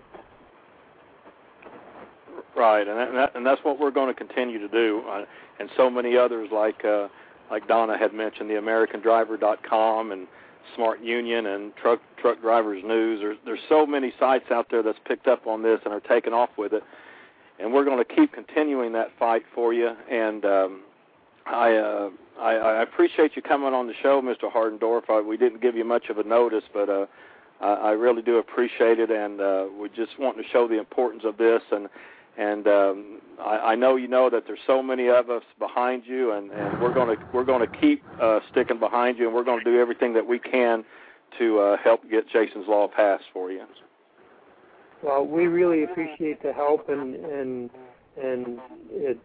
Right, 2.57 2.87
and 2.87 2.99
that, 2.99 3.09
and, 3.09 3.17
that, 3.17 3.37
and 3.37 3.47
that's 3.47 3.61
what 3.65 3.79
we're 3.79 3.91
going 3.91 4.09
to 4.09 4.15
continue 4.15 4.59
to 4.59 4.69
do, 4.69 5.03
uh, 5.09 5.25
and 5.59 5.69
so 5.77 5.89
many 5.91 6.17
others 6.17 6.51
like 6.53 6.85
uh, 6.85 7.09
like 7.51 7.67
Donna 7.67 7.99
had 7.99 8.13
mentioned, 8.13 8.49
the 8.49 8.55
AmericanDriver.com 8.55 10.13
and 10.13 10.27
Smart 10.75 11.01
Union 11.01 11.47
and 11.47 11.75
Truck 11.77 12.01
Truck 12.21 12.41
Drivers 12.41 12.83
News. 12.85 13.21
There's 13.21 13.39
there's 13.45 13.61
so 13.69 13.87
many 13.87 14.13
sites 14.21 14.51
out 14.51 14.67
there 14.71 14.83
that's 14.83 14.99
picked 15.05 15.27
up 15.27 15.47
on 15.47 15.63
this 15.63 15.81
and 15.85 15.93
are 15.93 16.01
taking 16.01 16.33
off 16.33 16.51
with 16.57 16.73
it, 16.73 16.83
and 17.61 17.73
we're 17.73 17.85
going 17.85 17.99
to 17.99 18.15
keep 18.15 18.33
continuing 18.33 18.93
that 18.93 19.11
fight 19.19 19.45
for 19.55 19.73
you. 19.73 19.93
And 20.11 20.45
um, 20.45 20.83
I, 21.47 21.77
uh, 21.77 22.11
I 22.39 22.55
I 22.55 22.83
appreciate 22.83 23.37
you 23.37 23.43
coming 23.43 23.75
on 23.75 23.87
the 23.87 23.95
show, 24.03 24.23
Mr. 24.23 24.51
Hardendorf. 24.53 25.11
I, 25.11 25.21
we 25.21 25.37
didn't 25.37 25.61
give 25.61 25.77
you 25.77 25.85
much 25.85 26.09
of 26.09 26.19
a 26.19 26.25
notice, 26.25 26.65
but 26.73 26.89
uh, 26.89 27.07
I, 27.61 27.73
I 27.73 27.91
really 27.93 28.23
do 28.23 28.39
appreciate 28.39 28.99
it, 28.99 29.11
and 29.11 29.41
uh, 29.41 29.67
we 29.79 29.89
just 29.91 30.19
want 30.19 30.37
to 30.39 30.45
show 30.51 30.67
the 30.69 30.79
importance 30.79 31.23
of 31.25 31.37
this 31.37 31.63
and 31.71 31.89
and 32.39 32.67
um, 32.67 33.21
I, 33.39 33.59
I 33.59 33.75
know 33.75 33.97
you 33.97 34.09
know 34.09 34.31
that 34.31 34.45
there's 34.47 34.61
so 34.67 34.83
many 34.83 35.09
of 35.09 35.31
us 35.31 35.43
behind 35.59 36.05
you, 36.07 36.33
and, 36.33 36.51
and 36.51 36.81
we're 36.81 36.95
going 36.95 37.17
to 37.17 37.23
we're 37.33 37.45
going 37.45 37.61
to 37.69 37.79
keep 37.79 38.03
uh, 38.21 38.41
sticking 38.51 38.79
behind 38.79 39.19
you, 39.19 39.27
and 39.27 39.35
we're 39.35 39.45
going 39.45 39.63
to 39.63 39.65
do 39.65 39.79
everything 39.79 40.15
that 40.15 40.27
we 40.27 40.39
can 40.39 40.85
to 41.39 41.59
uh, 41.61 41.77
help 41.77 42.09
get 42.11 42.29
Jason's 42.29 42.67
law 42.69 42.89
passed 42.89 43.25
for 43.33 43.51
you. 43.51 43.65
Well, 45.03 45.27
we 45.27 45.47
really 45.47 45.85
appreciate 45.85 46.43
the 46.43 46.53
help, 46.53 46.89
and 46.89 47.15
and 47.15 47.71
and 48.23 48.59
it 48.91 49.19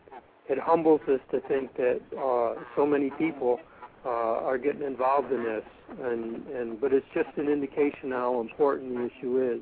it 0.47 0.59
humbles 0.59 1.01
us 1.07 1.19
to 1.31 1.41
think 1.47 1.75
that 1.75 1.99
uh, 2.17 2.61
so 2.75 2.85
many 2.85 3.09
people 3.17 3.59
uh, 4.05 4.09
are 4.09 4.57
getting 4.57 4.83
involved 4.83 5.33
in 5.33 5.43
this, 5.43 5.63
and 6.01 6.47
and 6.47 6.79
but 6.79 6.93
it's 6.93 7.05
just 7.13 7.29
an 7.37 7.49
indication 7.49 8.11
how 8.11 8.39
important 8.39 8.95
the 8.95 9.09
issue 9.17 9.53
is, 9.53 9.61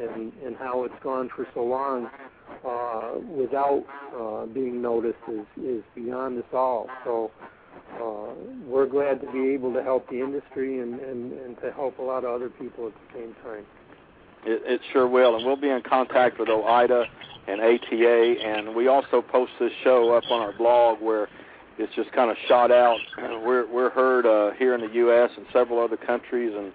and 0.00 0.32
and 0.42 0.56
how 0.56 0.84
it's 0.84 1.02
gone 1.02 1.28
for 1.36 1.46
so 1.52 1.64
long 1.64 2.08
uh, 2.66 3.18
without 3.18 3.84
uh, 4.18 4.46
being 4.46 4.80
noticed 4.80 5.18
is 5.28 5.46
is 5.62 5.82
beyond 5.94 6.38
us 6.38 6.50
all. 6.52 6.88
So. 7.04 7.30
Uh, 8.02 8.32
we're 8.66 8.86
glad 8.86 9.20
to 9.20 9.30
be 9.32 9.50
able 9.50 9.72
to 9.72 9.82
help 9.82 10.08
the 10.08 10.20
industry 10.20 10.80
and, 10.80 10.98
and, 11.00 11.32
and 11.32 11.56
to 11.60 11.70
help 11.72 11.98
a 11.98 12.02
lot 12.02 12.24
of 12.24 12.34
other 12.34 12.48
people 12.48 12.88
at 12.88 12.92
the 12.94 13.18
same 13.18 13.34
time. 13.44 13.64
It, 14.46 14.62
it 14.64 14.80
sure 14.92 15.08
will, 15.08 15.36
and 15.36 15.44
we'll 15.44 15.56
be 15.56 15.70
in 15.70 15.82
contact 15.82 16.38
with 16.38 16.48
OOIDA 16.48 17.04
and 17.48 17.60
ATA, 17.60 18.34
and 18.44 18.74
we 18.74 18.88
also 18.88 19.20
post 19.20 19.52
this 19.58 19.72
show 19.82 20.14
up 20.14 20.24
on 20.30 20.40
our 20.40 20.52
blog 20.52 21.00
where 21.00 21.28
it's 21.78 21.94
just 21.94 22.12
kind 22.12 22.30
of 22.30 22.36
shot 22.48 22.70
out. 22.70 22.98
We're 23.44 23.66
we're 23.70 23.90
heard 23.90 24.26
uh, 24.26 24.54
here 24.56 24.74
in 24.74 24.80
the 24.80 24.92
U.S. 24.94 25.30
and 25.36 25.46
several 25.52 25.80
other 25.80 25.96
countries, 25.96 26.52
and 26.56 26.72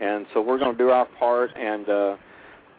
and 0.00 0.26
so 0.34 0.40
we're 0.40 0.58
going 0.58 0.72
to 0.72 0.78
do 0.78 0.90
our 0.90 1.06
part. 1.18 1.50
And 1.56 1.88
uh, 1.88 2.16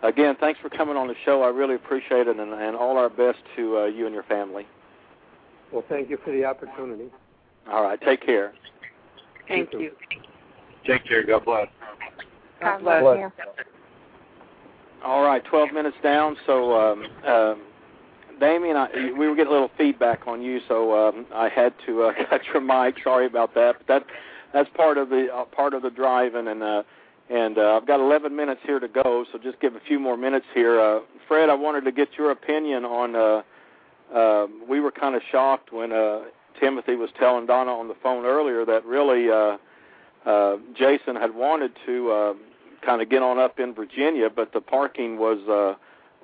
again, 0.03 0.35
thanks 0.39 0.60
for 0.60 0.69
coming 0.69 0.97
on 0.97 1.07
the 1.07 1.15
show. 1.26 1.41
I 1.41 1.47
really 1.47 1.76
appreciate 1.76 2.27
it, 2.27 2.38
and, 2.39 2.53
and 2.53 2.76
all 2.76 2.97
our 2.97 3.10
best 3.10 3.39
to 3.55 3.77
uh, 3.77 3.85
you 3.85 4.05
and 4.05 4.14
your 4.14 4.23
family. 4.23 4.68
Well, 5.72 5.85
thank 5.89 6.10
you 6.10 6.18
for 6.23 6.31
the 6.31 6.43
opportunity. 6.45 7.05
All 7.72 7.84
right, 7.84 7.99
take 8.01 8.26
care. 8.26 8.53
Thank 9.47 9.72
you. 9.73 9.91
Take 10.85 11.05
care. 11.05 11.26
God 11.26 11.45
bless. 11.45 11.68
God 12.61 12.81
bless. 12.81 13.01
Bless. 13.01 13.31
All 15.03 15.21
right, 15.21 15.43
12 15.43 15.73
minutes 15.73 15.97
down. 16.01 16.38
So, 16.45 16.80
um, 16.80 17.07
um, 17.27 17.61
Damien, 18.39 18.77
I, 18.77 18.88
we 19.17 19.27
were 19.27 19.35
getting 19.35 19.51
a 19.51 19.53
little 19.53 19.71
feedback 19.77 20.27
on 20.27 20.41
you, 20.41 20.61
so 20.67 21.09
um, 21.09 21.25
I 21.34 21.49
had 21.49 21.73
to 21.85 22.03
uh, 22.03 22.13
cut 22.30 22.41
your 22.53 22.61
mic. 22.61 23.03
Sorry 23.03 23.25
about 23.25 23.53
that. 23.55 23.75
But 23.80 23.88
that 23.88 24.05
that's 24.53 24.69
part 24.75 24.97
of 24.97 25.09
the 25.09 25.27
uh, 25.34 25.43
part 25.45 25.73
of 25.73 25.81
the 25.81 25.89
driving, 25.89 26.47
and 26.47 26.63
uh, 26.63 26.84
and 27.30 27.57
uh, 27.57 27.77
I've 27.77 27.85
got 27.85 27.99
11 27.99 28.34
minutes 28.34 28.61
here 28.65 28.80
to 28.80 28.88
go. 28.88 29.25
So 29.31 29.38
just 29.38 29.59
give 29.59 29.75
a 29.75 29.80
few 29.81 29.99
more 29.99 30.15
minutes 30.15 30.45
here. 30.53 30.80
Uh, 30.80 30.99
Fred, 31.27 31.49
I 31.49 31.55
wanted 31.55 31.84
to 31.84 31.91
get 31.91 32.09
your 32.17 32.31
opinion 32.31 32.85
on. 32.85 33.15
Uh, 33.15 33.41
uh, 34.15 34.47
we 34.69 34.80
were 34.80 34.91
kind 34.91 35.15
of 35.15 35.21
shocked 35.31 35.73
when 35.73 35.91
uh, 35.91 36.21
Timothy 36.61 36.95
was 36.95 37.09
telling 37.19 37.45
Donna 37.45 37.71
on 37.71 37.89
the 37.89 37.95
phone 38.01 38.25
earlier 38.25 38.63
that 38.65 38.85
really 38.85 39.30
uh, 39.30 39.57
uh, 40.30 40.57
Jason 40.77 41.17
had 41.17 41.35
wanted 41.35 41.73
to. 41.85 42.11
Uh, 42.11 42.34
kind 42.85 43.01
of 43.01 43.10
get 43.10 43.22
on 43.22 43.39
up 43.39 43.60
in 43.60 43.73
Virginia, 43.73 44.30
but 44.30 44.53
the 44.53 44.61
parking 44.61 45.18
was 45.18 45.39
uh, 45.47 45.76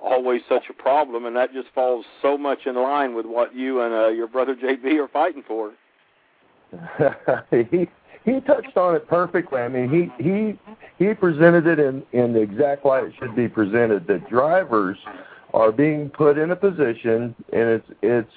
always 0.03 0.41
such 0.47 0.63
a 0.69 0.73
problem, 0.73 1.25
and 1.25 1.35
that 1.35 1.53
just 1.53 1.69
falls 1.73 2.05
so 2.21 2.37
much 2.37 2.65
in 2.65 2.75
line 2.75 3.15
with 3.15 3.25
what 3.25 3.55
you 3.55 3.81
and 3.81 3.93
uh, 3.93 4.07
your 4.07 4.27
brother 4.27 4.55
JB 4.55 5.03
are 5.03 5.07
fighting 5.07 5.43
for. 5.47 5.73
he 7.51 7.87
he 8.25 8.41
touched 8.41 8.77
on 8.77 8.95
it 8.95 9.07
perfectly. 9.07 9.59
I 9.59 9.67
mean, 9.67 9.89
he 9.89 10.23
he 10.23 10.59
he 11.03 11.13
presented 11.13 11.67
it 11.67 11.79
in 11.79 12.03
in 12.13 12.33
the 12.33 12.41
exact 12.41 12.85
light 12.85 13.05
it 13.05 13.13
should 13.19 13.35
be 13.35 13.47
presented. 13.47 14.07
That 14.07 14.29
drivers 14.29 14.97
are 15.53 15.71
being 15.71 16.09
put 16.09 16.37
in 16.37 16.51
a 16.51 16.55
position, 16.55 17.35
and 17.51 17.69
it's 17.69 17.87
it's 18.01 18.31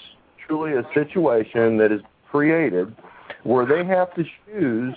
truly 0.47 0.73
a 0.73 0.87
situation 0.95 1.77
that 1.79 1.93
is 1.93 2.01
created 2.31 2.95
where 3.45 3.67
they 3.67 3.85
have 3.85 4.15
to 4.15 4.25
choose 4.47 4.95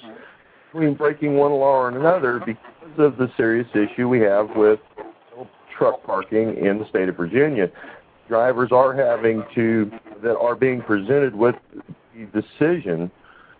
between 0.71 0.93
breaking 0.93 1.35
one 1.35 1.51
law 1.51 1.75
or 1.75 1.89
another 1.89 2.39
because 2.39 2.63
of 2.97 3.17
the 3.17 3.31
serious 3.37 3.67
issue 3.73 4.07
we 4.07 4.19
have 4.21 4.55
with 4.55 4.79
truck 5.77 6.03
parking 6.03 6.57
in 6.57 6.79
the 6.79 6.87
state 6.89 7.09
of 7.09 7.17
Virginia. 7.17 7.69
Drivers 8.27 8.71
are 8.71 8.93
having 8.93 9.43
to 9.53 9.91
that 10.23 10.37
are 10.37 10.55
being 10.55 10.81
presented 10.81 11.35
with 11.35 11.55
the 12.15 12.41
decision 12.41 13.11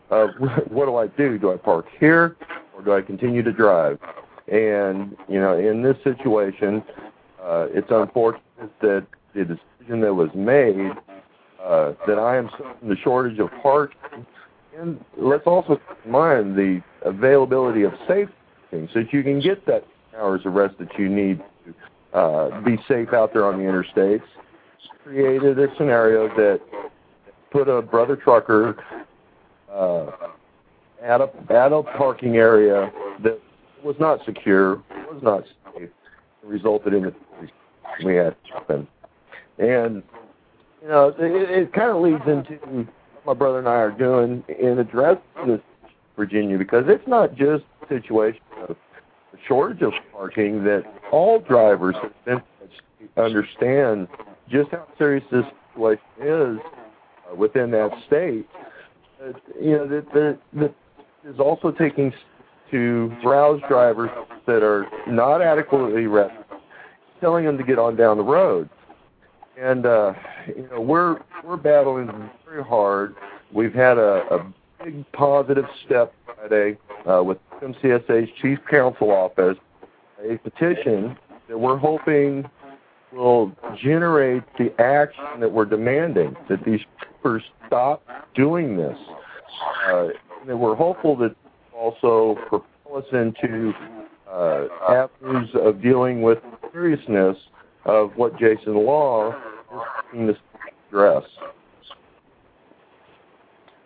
of 0.10 0.30
what 0.70 0.86
do 0.86 0.95
I 0.95 1.07
do? 1.07 1.38
Do 1.38 1.53
I 1.53 1.57
park 1.57 1.86
here 1.99 2.36
or 2.76 2.82
do 2.84 2.94
I 2.94 3.02
continue 3.02 3.44
to 3.44 3.52
drive? 3.52 3.99
And 4.48 5.16
you 5.28 5.40
know, 5.40 5.57
in 5.57 5.82
this 5.82 5.98
situation, 6.03 6.84
uh, 7.41 7.68
it's 7.72 7.90
unfortunate 7.90 8.72
that 8.82 9.06
the 9.34 9.45
decision 9.45 10.02
that 10.02 10.14
was 10.14 10.30
made 10.34 10.91
uh, 11.64 11.94
that 12.07 12.20
I 12.20 12.38
am 12.38 12.49
suffering 12.52 12.90
the 12.90 12.98
shortage 12.98 13.40
of 13.40 13.49
parking. 13.62 14.26
And 14.78 15.03
let's 15.18 15.48
also 15.48 15.76
keep 15.76 16.06
in 16.06 16.12
mind 16.12 16.56
the 16.56 16.82
availability 17.03 17.84
of 17.84 17.94
safe 18.07 18.30
so 18.94 19.02
that 19.02 19.14
you 19.14 19.24
can 19.24 19.40
get 19.40 19.66
that 19.66 19.86
hours 20.18 20.42
of 20.46 20.54
rest 20.54 20.78
that 20.80 20.98
you 20.98 21.10
need 21.10 21.42
to 21.66 22.18
uh, 22.18 22.62
be 22.62 22.78
safe 22.88 23.14
out 23.14 23.34
there 23.34 23.46
on 23.46 23.58
the 23.58 23.64
interstates. 23.64 24.24
Created 25.04 25.60
a 25.60 25.68
scenario 25.78 26.28
that 26.30 26.62
put 27.52 27.68
a 27.68 27.82
brother 27.82 28.16
trucker 28.16 28.78
uh, 29.72 30.12
at 31.02 31.22
a 31.22 31.30
at 31.50 31.72
a 31.72 31.84
parking 31.84 32.38
area 32.38 32.92
that 33.24 33.40
was 33.84 33.96
not 34.00 34.24
secure, 34.26 34.82
was 35.12 35.22
not 35.22 35.44
safe, 35.76 35.90
resulted 36.44 36.94
in 36.94 37.04
the 37.04 37.16
we 38.04 38.16
had 38.16 38.36
happen. 38.52 38.88
And 39.58 40.04
you 40.82 40.88
know, 40.88 41.14
it, 41.18 41.50
it 41.50 41.74
kind 41.74 41.92
of 41.92 42.02
leads 42.02 42.24
into 42.28 42.58
what 42.74 42.88
my 43.26 43.34
brother 43.34 43.60
and 43.60 43.68
I 43.68 43.76
are 43.76 43.92
doing 43.92 44.44
in 44.60 44.80
addressing 44.80 45.22
this 45.48 45.62
Virginia 46.16 46.58
because 46.58 46.86
it's 46.88 47.08
not 47.08 47.36
just 47.36 47.64
a 47.84 47.88
situation 47.88 48.42
shortage 49.48 49.82
of 49.82 49.94
parking 50.12 50.64
that 50.64 50.84
all 51.12 51.40
drivers 51.40 51.95
understand 53.18 54.07
just 54.49 54.72
how 54.72 54.88
serious 54.98 55.24
this 55.32 55.45
situation 55.74 56.03
is 56.22 56.57
uh, 57.32 57.36
within 57.36 57.72
that 57.72 57.91
state. 58.07 58.48
Uh, 59.22 59.32
you 59.60 59.72
know, 59.72 59.88
that 59.88 60.06
that 60.14 60.40
that 60.53 60.74
is 61.28 61.40
also 61.40 61.72
taking 61.72 62.14
to 62.72 63.16
rouse 63.24 63.62
drivers 63.68 64.10
that 64.45 64.64
are 64.64 64.88
not 65.07 65.41
adequately 65.41 66.07
rested, 66.07 66.45
telling 67.22 67.45
them 67.45 67.57
to 67.57 67.64
get 67.64 67.80
on 67.80 67.95
down 67.95 68.18
the 68.18 68.24
road. 68.24 68.70
And 69.60 69.86
uh, 69.86 70.14
you 70.48 70.68
know, 70.72 70.82
we're 70.82 71.22
we're 71.44 71.57
battling 71.57 72.30
very 72.45 72.64
hard. 72.64 73.16
We've 73.53 73.74
had 73.74 73.98
a, 73.98 74.26
a 74.32 74.53
big 74.84 75.10
positive 75.14 75.66
step 75.86 76.14
Friday 76.26 76.78
uh, 77.10 77.24
with 77.24 77.38
MCSA's 77.61 78.30
Chief 78.41 78.60
Counsel 78.69 79.11
Office, 79.11 79.57
a 80.23 80.38
petition 80.38 81.18
that 81.48 81.57
we're 81.57 81.77
hoping 81.77 82.49
will 83.11 83.52
generate 83.82 84.44
the 84.57 84.73
action 84.82 85.40
that 85.40 85.52
we're 85.52 85.65
demanding, 85.65 86.36
that 86.49 86.64
these 86.65 86.82
troopers 86.99 87.44
stop 87.68 88.03
doing 88.36 88.77
this. 88.77 88.98
Uh, 89.88 90.07
and 90.48 90.60
we're 90.60 90.76
hopeful 90.76 91.15
that 91.15 91.36
also 91.73 92.36
propel 92.48 92.98
us 92.98 93.06
into 93.11 93.73
uh, 94.30 94.68
avenues 94.90 95.49
of 95.56 95.82
dealing 95.82 96.22
with 96.22 96.40
the 96.61 96.69
seriousness 96.72 97.38
of 97.86 98.11
what 98.15 98.38
Jason 98.38 98.76
Law 98.86 99.34
is 100.14 100.36
address. 100.88 101.23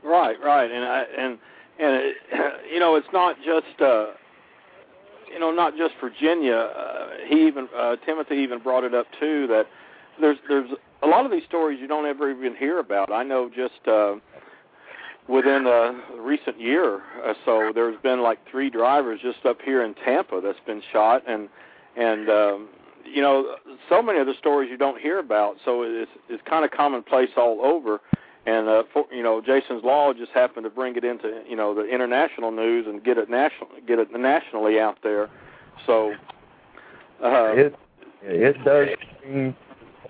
Right, 0.03 0.37
right, 0.43 0.71
and 0.71 0.85
I, 0.85 1.03
and 1.17 1.37
and 1.79 1.95
it, 1.95 2.15
you 2.73 2.79
know, 2.79 2.95
it's 2.95 3.07
not 3.13 3.37
just 3.37 3.81
uh, 3.81 4.07
you 5.31 5.39
know 5.39 5.51
not 5.51 5.75
just 5.77 5.93
Virginia. 6.01 6.55
Uh, 6.55 7.07
he 7.27 7.47
even 7.47 7.67
uh, 7.75 7.95
Timothy 8.05 8.35
even 8.35 8.59
brought 8.59 8.83
it 8.83 8.93
up 8.93 9.07
too 9.19 9.47
that 9.47 9.67
there's 10.19 10.37
there's 10.47 10.69
a 11.01 11.07
lot 11.07 11.25
of 11.25 11.31
these 11.31 11.43
stories 11.45 11.79
you 11.79 11.87
don't 11.87 12.05
ever 12.05 12.29
even 12.29 12.55
hear 12.55 12.79
about. 12.79 13.11
I 13.11 13.23
know 13.23 13.49
just 13.49 13.87
uh, 13.87 14.15
within 15.27 15.65
a 15.65 15.99
recent 16.19 16.59
year 16.59 17.01
or 17.23 17.35
so, 17.45 17.71
there's 17.73 17.99
been 18.01 18.21
like 18.21 18.39
three 18.49 18.69
drivers 18.69 19.21
just 19.21 19.45
up 19.45 19.61
here 19.61 19.83
in 19.83 19.93
Tampa 19.93 20.41
that's 20.43 20.59
been 20.65 20.81
shot, 20.91 21.23
and 21.27 21.49
and 21.95 22.29
um, 22.29 22.69
you 23.05 23.21
know 23.21 23.55
so 23.87 24.01
many 24.01 24.19
of 24.19 24.27
the 24.27 24.35
stories 24.37 24.69
you 24.69 24.77
don't 24.77 24.99
hear 24.99 25.19
about. 25.19 25.55
So 25.63 25.83
it's 25.83 26.11
it's 26.29 26.43
kind 26.47 26.65
of 26.65 26.71
commonplace 26.71 27.29
all 27.37 27.61
over 27.61 28.01
and 28.45 28.67
uh, 28.67 28.83
for, 28.93 29.05
you 29.11 29.23
know 29.23 29.41
Jason's 29.41 29.83
Law 29.83 30.13
just 30.13 30.31
happened 30.31 30.63
to 30.63 30.69
bring 30.69 30.95
it 30.95 31.03
into 31.03 31.41
you 31.47 31.55
know 31.55 31.73
the 31.73 31.85
international 31.85 32.51
news 32.51 32.85
and 32.87 33.03
get 33.03 33.17
it 33.17 33.29
national 33.29 33.69
get 33.87 33.99
it 33.99 34.11
nationally 34.11 34.79
out 34.79 34.97
there. 35.03 35.29
So 35.85 36.13
uh, 37.23 37.53
it 37.53 37.75
it 38.21 38.63
does 38.63 38.89
bring 39.21 39.55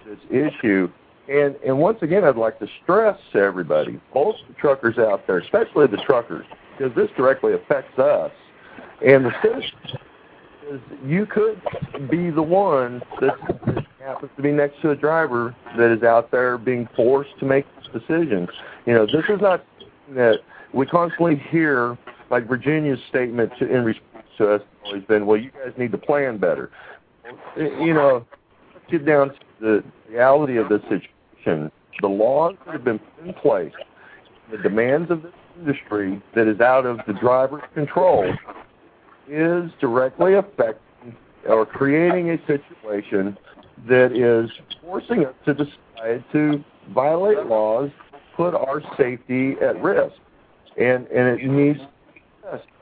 this 0.05 0.19
issue, 0.29 0.89
and 1.27 1.55
and 1.65 1.79
once 1.79 1.99
again, 2.01 2.23
I'd 2.23 2.35
like 2.35 2.59
to 2.59 2.67
stress 2.83 3.19
to 3.33 3.39
everybody, 3.39 3.99
both 4.13 4.35
the 4.47 4.53
truckers 4.55 4.97
out 4.97 5.25
there, 5.27 5.39
especially 5.39 5.87
the 5.87 5.97
truckers, 5.97 6.45
because 6.77 6.95
this 6.95 7.09
directly 7.17 7.53
affects 7.53 7.97
us 7.99 8.31
and 9.05 9.25
the 9.25 9.31
citizens. 9.41 9.97
Is 10.69 10.81
you 11.03 11.25
could 11.25 11.59
be 12.11 12.29
the 12.29 12.43
one 12.43 13.01
that 13.21 13.68
happens 14.09 14.31
to 14.35 14.41
be 14.41 14.51
next 14.51 14.81
to 14.81 14.89
a 14.89 14.95
driver 14.95 15.55
that 15.77 15.91
is 15.91 16.03
out 16.03 16.31
there 16.31 16.57
being 16.57 16.87
forced 16.95 17.37
to 17.39 17.45
make 17.45 17.65
decisions. 17.93 18.49
You 18.85 18.93
know, 18.93 19.05
this 19.05 19.25
is 19.29 19.39
not 19.41 19.63
that 20.15 20.39
we 20.73 20.85
constantly 20.85 21.35
hear, 21.49 21.97
like 22.29 22.47
Virginia's 22.47 22.99
statement 23.09 23.51
to, 23.59 23.67
in 23.67 23.83
response 23.83 24.25
to 24.37 24.53
us 24.53 24.61
has 24.93 25.03
been, 25.03 25.25
well, 25.25 25.37
you 25.37 25.51
guys 25.51 25.73
need 25.77 25.91
to 25.91 25.97
plan 25.97 26.37
better. 26.37 26.71
You 27.57 27.93
know, 27.93 28.25
get 28.89 29.05
down 29.05 29.29
to 29.29 29.35
the 29.59 29.83
reality 30.09 30.57
of 30.57 30.69
the 30.69 30.81
situation. 30.83 31.71
The 32.01 32.07
laws 32.07 32.55
that 32.65 32.73
have 32.73 32.83
been 32.83 32.99
put 32.99 33.25
in 33.25 33.33
place, 33.33 33.73
the 34.49 34.57
demands 34.57 35.11
of 35.11 35.21
this 35.21 35.33
industry 35.59 36.21
that 36.33 36.47
is 36.47 36.59
out 36.61 36.85
of 36.85 36.99
the 37.05 37.13
driver's 37.13 37.63
control 37.75 38.33
is 39.27 39.69
directly 39.79 40.33
affecting 40.35 41.15
or 41.47 41.65
creating 41.65 42.31
a 42.31 42.37
situation 42.47 43.37
that 43.87 44.11
is 44.11 44.49
forcing 44.81 45.25
us 45.25 45.33
to 45.45 45.53
decide 45.53 46.23
to 46.31 46.63
violate 46.93 47.45
laws, 47.45 47.91
put 48.35 48.53
our 48.53 48.81
safety 48.97 49.55
at 49.61 49.81
risk, 49.81 50.15
and 50.77 51.07
and 51.07 51.39
it 51.39 51.45
needs. 51.45 51.79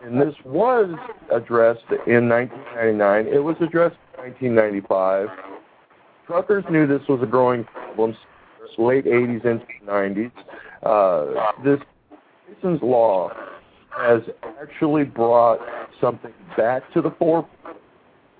And 0.01 0.21
this 0.21 0.35
was 0.45 0.95
addressed 1.29 1.83
in 2.05 2.29
1999. 2.29 3.27
It 3.27 3.43
was 3.43 3.57
addressed 3.59 3.97
in 4.17 4.23
1995. 4.23 5.27
Truckers 6.25 6.63
knew 6.69 6.87
this 6.87 7.05
was 7.09 7.21
a 7.21 7.25
growing 7.25 7.65
problem. 7.65 8.15
Late 8.77 9.05
80s 9.05 9.43
into 9.43 9.65
the 9.83 9.91
90s. 9.91 10.31
Uh, 10.83 11.51
this 11.63 11.79
Jason's 12.47 12.81
law 12.83 13.31
has 13.89 14.21
actually 14.61 15.03
brought 15.03 15.59
something 15.99 16.33
back 16.55 16.83
to 16.93 17.01
the 17.01 17.09
forefront. 17.11 17.77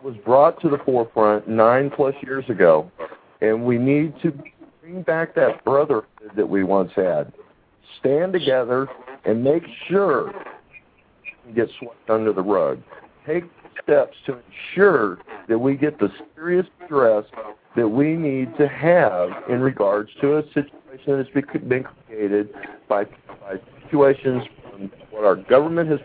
Was 0.03 0.15
brought 0.23 0.61
to 0.61 0.69
the 0.69 0.77
forefront 0.85 1.47
nine 1.47 1.89
plus 1.89 2.13
years 2.21 2.45
ago, 2.49 2.89
and 3.41 3.65
we 3.65 3.77
need 3.77 4.13
to 4.21 4.31
bring 4.81 5.01
back 5.01 5.33
that 5.35 5.65
brotherhood 5.65 6.31
that 6.35 6.47
we 6.47 6.63
once 6.63 6.91
had. 6.95 7.33
Stand 7.99 8.31
together 8.31 8.87
and 9.25 9.43
make 9.43 9.63
sure 9.87 10.31
we 11.45 11.53
get 11.53 11.67
swept 11.79 12.09
under 12.09 12.31
the 12.31 12.43
rug. 12.43 12.79
Take 13.25 13.45
steps 13.83 14.15
to 14.25 14.37
ensure 14.37 15.19
that 15.49 15.57
we 15.57 15.75
get 15.75 15.99
the 15.99 16.09
serious 16.35 16.67
address 16.83 17.25
that 17.75 17.87
we 17.87 18.13
need 18.13 18.55
to 18.57 18.67
have 18.67 19.29
in 19.49 19.61
regards 19.61 20.09
to 20.21 20.37
a 20.37 20.43
situation 20.53 21.05
that 21.07 21.27
has 21.33 21.61
been 21.67 21.83
created 21.83 22.49
by, 22.87 23.03
by 23.03 23.55
situations 23.83 24.43
from 24.69 24.91
what 25.11 25.23
our 25.23 25.35
government 25.35 25.89
has 25.89 25.99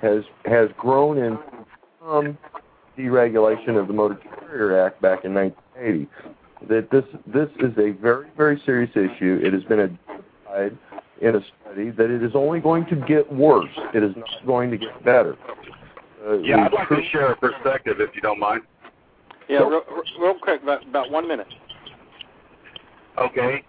has 0.00 0.24
has 0.44 0.68
grown 0.78 1.18
in 1.18 1.38
from 2.00 2.38
deregulation 2.98 3.78
of 3.78 3.88
the 3.88 3.92
Motor 3.92 4.18
Carrier 4.40 4.86
Act 4.86 5.00
back 5.02 5.24
in 5.24 5.34
1980. 5.34 6.08
That 6.68 6.90
this 6.90 7.04
this 7.26 7.48
is 7.58 7.76
a 7.78 7.90
very 8.00 8.28
very 8.36 8.60
serious 8.64 8.90
issue. 8.92 9.40
It 9.42 9.52
has 9.52 9.62
been 9.64 9.80
identified 9.80 10.78
in 11.20 11.36
a 11.36 11.40
study 11.62 11.90
that 11.90 12.10
it 12.10 12.22
is 12.22 12.32
only 12.34 12.60
going 12.60 12.86
to 12.86 12.96
get 12.96 13.30
worse. 13.32 13.70
It 13.94 14.02
is 14.02 14.14
not 14.16 14.46
going 14.46 14.70
to 14.70 14.78
get 14.78 15.04
better. 15.04 15.36
Uh, 16.26 16.38
yeah, 16.38 16.64
I'd 16.64 16.72
like 16.72 16.88
to 16.88 17.02
share 17.10 17.32
a 17.32 17.36
perspective 17.36 18.00
if 18.00 18.14
you 18.14 18.20
don't 18.20 18.40
mind. 18.40 18.62
Yeah, 19.48 19.58
real, 19.58 19.82
real 20.18 20.34
quick, 20.34 20.62
about, 20.62 20.86
about 20.88 21.10
one 21.10 21.28
minute. 21.28 21.46
Okay, 23.16 23.62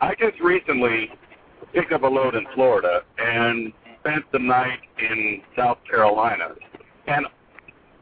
I 0.00 0.14
just 0.14 0.38
recently 0.40 1.10
picked 1.72 1.92
up 1.92 2.02
a 2.02 2.06
load 2.06 2.34
in 2.34 2.46
Florida 2.54 3.02
and 3.18 3.72
spent 4.02 4.24
the 4.32 4.38
night 4.38 4.80
in 4.98 5.42
South 5.56 5.78
Carolina. 5.88 6.54
And 7.06 7.26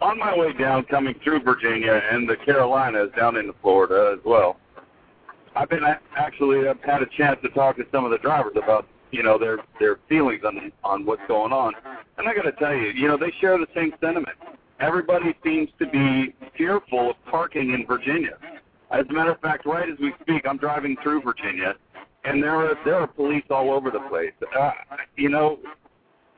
on 0.01 0.18
my 0.18 0.36
way 0.36 0.52
down, 0.52 0.85
coming 0.85 1.14
through 1.22 1.43
Virginia 1.43 2.01
and 2.10 2.28
the 2.28 2.36
Carolinas 2.36 3.10
down 3.16 3.36
into 3.36 3.55
Florida 3.60 4.16
as 4.18 4.24
well, 4.24 4.56
I've 5.55 5.68
been 5.68 5.85
actually 6.16 6.68
I've 6.68 6.81
had 6.82 7.02
a 7.02 7.06
chance 7.06 7.39
to 7.43 7.48
talk 7.51 7.77
to 7.77 7.85
some 7.93 8.05
of 8.05 8.10
the 8.10 8.18
drivers 8.18 8.52
about 8.56 8.86
you 9.10 9.22
know 9.22 9.36
their 9.36 9.59
their 9.78 9.98
feelings 10.09 10.43
on 10.44 10.72
on 10.85 11.05
what's 11.05 11.22
going 11.27 11.52
on, 11.52 11.74
and 12.18 12.28
I 12.28 12.35
got 12.35 12.43
to 12.43 12.52
tell 12.52 12.74
you, 12.74 12.89
you 12.89 13.09
know 13.09 13.16
they 13.16 13.32
share 13.40 13.59
the 13.59 13.66
same 13.74 13.93
sentiment. 14.01 14.36
Everybody 14.78 15.35
seems 15.44 15.68
to 15.78 15.86
be 15.86 16.35
fearful 16.56 17.10
of 17.10 17.16
parking 17.27 17.74
in 17.74 17.85
Virginia. 17.86 18.39
As 18.90 19.05
a 19.10 19.12
matter 19.12 19.32
of 19.32 19.40
fact, 19.40 19.66
right 19.66 19.89
as 19.89 19.98
we 19.98 20.14
speak, 20.22 20.47
I'm 20.47 20.56
driving 20.56 20.97
through 21.02 21.22
Virginia, 21.22 21.74
and 22.24 22.43
there 22.43 22.55
are 22.55 22.78
there 22.85 22.94
are 22.94 23.09
police 23.09 23.44
all 23.51 23.70
over 23.72 23.90
the 23.90 24.01
place. 24.09 24.32
Uh, 24.56 24.70
you 25.16 25.28
know, 25.28 25.59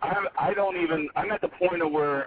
I 0.02 0.26
I 0.38 0.54
don't 0.54 0.76
even 0.76 1.08
I'm 1.16 1.30
at 1.30 1.40
the 1.40 1.48
point 1.48 1.82
of 1.82 1.90
where 1.92 2.26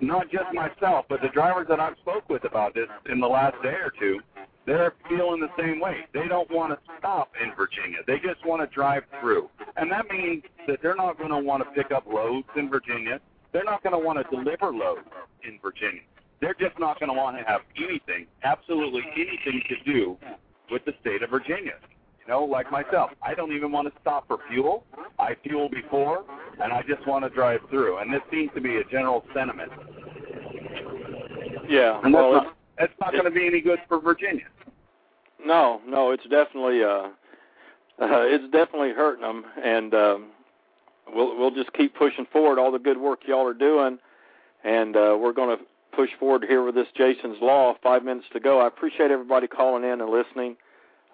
not 0.00 0.30
just 0.30 0.52
myself, 0.52 1.06
but 1.08 1.20
the 1.22 1.28
drivers 1.28 1.66
that 1.68 1.78
I've 1.78 1.96
spoke 2.00 2.28
with 2.28 2.44
about 2.44 2.74
this 2.74 2.88
in 3.10 3.20
the 3.20 3.28
last 3.28 3.60
day 3.62 3.74
or 3.74 3.92
two, 3.98 4.18
they're 4.66 4.94
feeling 5.08 5.40
the 5.40 5.50
same 5.56 5.80
way. 5.80 6.06
They 6.12 6.26
don't 6.28 6.50
want 6.50 6.72
to 6.72 6.78
stop 6.98 7.30
in 7.42 7.54
Virginia. 7.54 7.98
They 8.06 8.18
just 8.18 8.44
want 8.44 8.68
to 8.68 8.74
drive 8.74 9.04
through. 9.20 9.48
And 9.76 9.90
that 9.92 10.08
means 10.10 10.42
that 10.66 10.80
they're 10.82 10.96
not 10.96 11.18
going 11.18 11.30
to 11.30 11.38
want 11.38 11.62
to 11.62 11.70
pick 11.70 11.92
up 11.92 12.04
loads 12.06 12.48
in 12.56 12.68
Virginia. 12.68 13.20
They're 13.52 13.64
not 13.64 13.82
going 13.82 13.92
to 13.92 13.98
want 13.98 14.18
to 14.18 14.36
deliver 14.36 14.72
loads 14.72 15.06
in 15.44 15.58
Virginia. 15.62 16.02
they're 16.40 16.54
just 16.58 16.78
not 16.78 16.98
going 16.98 17.08
to 17.08 17.14
want 17.14 17.38
to 17.38 17.44
have 17.44 17.60
anything, 17.76 18.26
absolutely 18.42 19.02
anything 19.14 19.62
to 19.68 19.92
do 19.92 20.18
with 20.70 20.84
the 20.84 20.92
state 21.00 21.22
of 21.22 21.30
Virginia. 21.30 21.74
You 22.20 22.26
know, 22.28 22.44
like 22.44 22.70
myself, 22.70 23.10
I 23.22 23.34
don't 23.34 23.52
even 23.52 23.70
want 23.72 23.92
to 23.92 24.00
stop 24.00 24.26
for 24.26 24.38
fuel. 24.50 24.84
I 25.18 25.36
fuel 25.42 25.68
before, 25.68 26.24
and 26.60 26.72
I 26.72 26.82
just 26.82 27.06
want 27.06 27.24
to 27.24 27.30
drive 27.30 27.60
through. 27.70 27.98
And 27.98 28.12
this 28.12 28.22
seems 28.30 28.50
to 28.54 28.60
be 28.60 28.76
a 28.76 28.84
general 28.84 29.24
sentiment. 29.34 29.70
Yeah, 31.68 32.00
and 32.02 32.12
well, 32.12 32.32
that's 32.32 32.44
not, 32.44 32.56
that's 32.78 32.92
not 33.00 33.12
going 33.12 33.24
to 33.24 33.30
be 33.30 33.46
any 33.46 33.60
good 33.60 33.78
for 33.88 34.00
Virginia. 34.00 34.44
No, 35.44 35.80
no, 35.86 36.10
it's 36.10 36.24
definitely 36.24 36.82
uh, 36.84 36.88
uh 36.88 37.08
it's 38.00 38.50
definitely 38.52 38.90
hurting 38.90 39.22
them, 39.22 39.44
and 39.62 39.94
um, 39.94 40.26
we'll 41.14 41.38
we'll 41.38 41.54
just 41.54 41.72
keep 41.72 41.94
pushing 41.94 42.26
forward 42.32 42.58
all 42.58 42.72
the 42.72 42.78
good 42.78 42.98
work 42.98 43.20
y'all 43.26 43.46
are 43.46 43.54
doing, 43.54 43.98
and 44.64 44.96
uh, 44.96 45.16
we're 45.18 45.32
going 45.32 45.56
to 45.56 45.64
push 45.94 46.10
forward 46.18 46.44
here 46.48 46.64
with 46.64 46.74
this 46.74 46.88
Jason's 46.96 47.38
Law. 47.40 47.74
Five 47.82 48.04
minutes 48.04 48.26
to 48.32 48.40
go. 48.40 48.60
I 48.60 48.66
appreciate 48.66 49.10
everybody 49.10 49.46
calling 49.46 49.84
in 49.84 50.00
and 50.00 50.10
listening. 50.10 50.56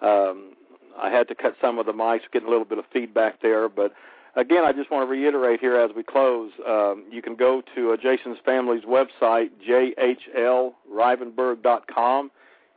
Um, 0.01 0.53
I 1.01 1.09
had 1.09 1.27
to 1.29 1.35
cut 1.35 1.55
some 1.61 1.79
of 1.79 1.85
the 1.85 1.93
mics, 1.93 2.21
getting 2.31 2.47
a 2.47 2.51
little 2.51 2.65
bit 2.65 2.77
of 2.77 2.85
feedback 2.91 3.41
there, 3.41 3.69
but 3.69 3.93
again, 4.39 4.63
I 4.63 4.71
just 4.71 4.91
want 4.91 5.07
to 5.07 5.11
reiterate 5.11 5.59
here 5.59 5.77
as 5.77 5.91
we 5.95 6.03
close. 6.03 6.51
Um, 6.67 7.05
you 7.11 7.21
can 7.21 7.35
go 7.35 7.61
to 7.75 7.91
uh, 7.91 7.97
Jason's 7.97 8.39
family's 8.45 8.83
website, 8.83 9.49
jhlrivenburg.com. 9.67 12.31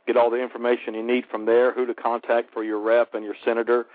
Get 0.05 0.17
all 0.17 0.29
the 0.29 0.41
information 0.41 0.93
you 0.93 1.01
need 1.03 1.23
from 1.31 1.45
there, 1.45 1.73
who 1.73 1.85
to 1.85 1.93
contact 1.93 2.53
for 2.53 2.61
your 2.63 2.79
rep 2.79 3.13
and 3.13 3.23
your 3.23 3.35
senator. 3.45 3.85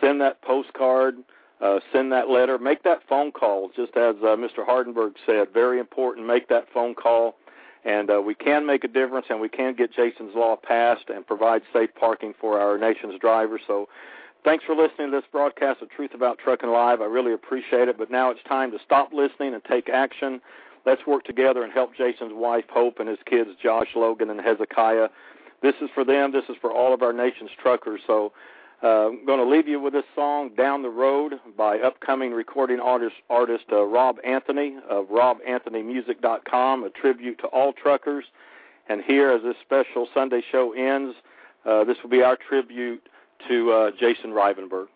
Send 0.00 0.20
that 0.20 0.40
postcard, 0.42 1.16
uh, 1.60 1.80
send 1.92 2.12
that 2.12 2.30
letter, 2.30 2.58
make 2.58 2.84
that 2.84 3.00
phone 3.08 3.32
call, 3.32 3.70
just 3.74 3.96
as 3.96 4.14
uh, 4.22 4.36
Mr. 4.36 4.64
Hardenberg 4.66 5.14
said. 5.26 5.48
Very 5.52 5.80
important, 5.80 6.26
make 6.26 6.48
that 6.48 6.68
phone 6.72 6.94
call. 6.94 7.34
And 7.84 8.10
uh, 8.10 8.20
we 8.20 8.34
can 8.34 8.66
make 8.66 8.82
a 8.84 8.88
difference, 8.88 9.26
and 9.30 9.40
we 9.40 9.48
can 9.48 9.74
get 9.74 9.92
Jason's 9.92 10.34
Law 10.34 10.56
passed 10.56 11.08
and 11.08 11.26
provide 11.26 11.62
safe 11.72 11.90
parking 11.98 12.34
for 12.40 12.60
our 12.60 12.78
nation's 12.78 13.18
drivers. 13.18 13.62
So 13.66 13.88
thanks 14.48 14.64
for 14.64 14.74
listening 14.74 15.10
to 15.10 15.18
this 15.18 15.26
broadcast 15.30 15.82
of 15.82 15.90
Truth 15.90 16.14
About 16.14 16.38
Trucking 16.38 16.70
Live. 16.70 17.02
I 17.02 17.04
really 17.04 17.34
appreciate 17.34 17.86
it. 17.86 17.98
But 17.98 18.10
now 18.10 18.30
it's 18.30 18.42
time 18.48 18.70
to 18.70 18.78
stop 18.82 19.12
listening 19.12 19.52
and 19.52 19.62
take 19.62 19.90
action. 19.90 20.40
Let's 20.86 21.06
work 21.06 21.24
together 21.24 21.62
and 21.62 21.70
help 21.70 21.94
Jason's 21.94 22.32
wife, 22.32 22.64
Hope, 22.70 22.98
and 22.98 23.10
his 23.10 23.18
kids, 23.26 23.50
Josh, 23.62 23.88
Logan, 23.94 24.30
and 24.30 24.40
Hezekiah. 24.40 25.10
This 25.60 25.74
is 25.82 25.90
for 25.92 26.02
them. 26.02 26.32
This 26.32 26.44
is 26.48 26.56
for 26.62 26.72
all 26.72 26.94
of 26.94 27.02
our 27.02 27.12
nation's 27.12 27.50
truckers. 27.62 28.00
So 28.06 28.32
uh, 28.82 29.08
I'm 29.08 29.26
going 29.26 29.38
to 29.38 29.44
leave 29.44 29.68
you 29.68 29.80
with 29.80 29.92
this 29.92 30.06
song, 30.14 30.48
Down 30.56 30.80
the 30.80 30.88
Road, 30.88 31.34
by 31.54 31.78
upcoming 31.80 32.32
recording 32.32 32.80
artist, 32.80 33.16
artist 33.28 33.64
uh, 33.70 33.84
Rob 33.84 34.16
Anthony 34.24 34.78
of 34.88 35.08
RobAnthonyMusic.com, 35.08 36.84
a 36.84 36.88
tribute 36.88 37.38
to 37.40 37.48
all 37.48 37.74
truckers. 37.74 38.24
And 38.88 39.02
here, 39.02 39.30
as 39.30 39.42
this 39.42 39.56
special 39.60 40.08
Sunday 40.14 40.42
show 40.50 40.72
ends, 40.72 41.16
uh, 41.66 41.84
this 41.84 41.98
will 42.02 42.08
be 42.08 42.22
our 42.22 42.36
tribute 42.36 43.06
to 43.46 43.70
uh, 43.70 43.90
Jason 43.98 44.32
Rivenburg. 44.32 44.88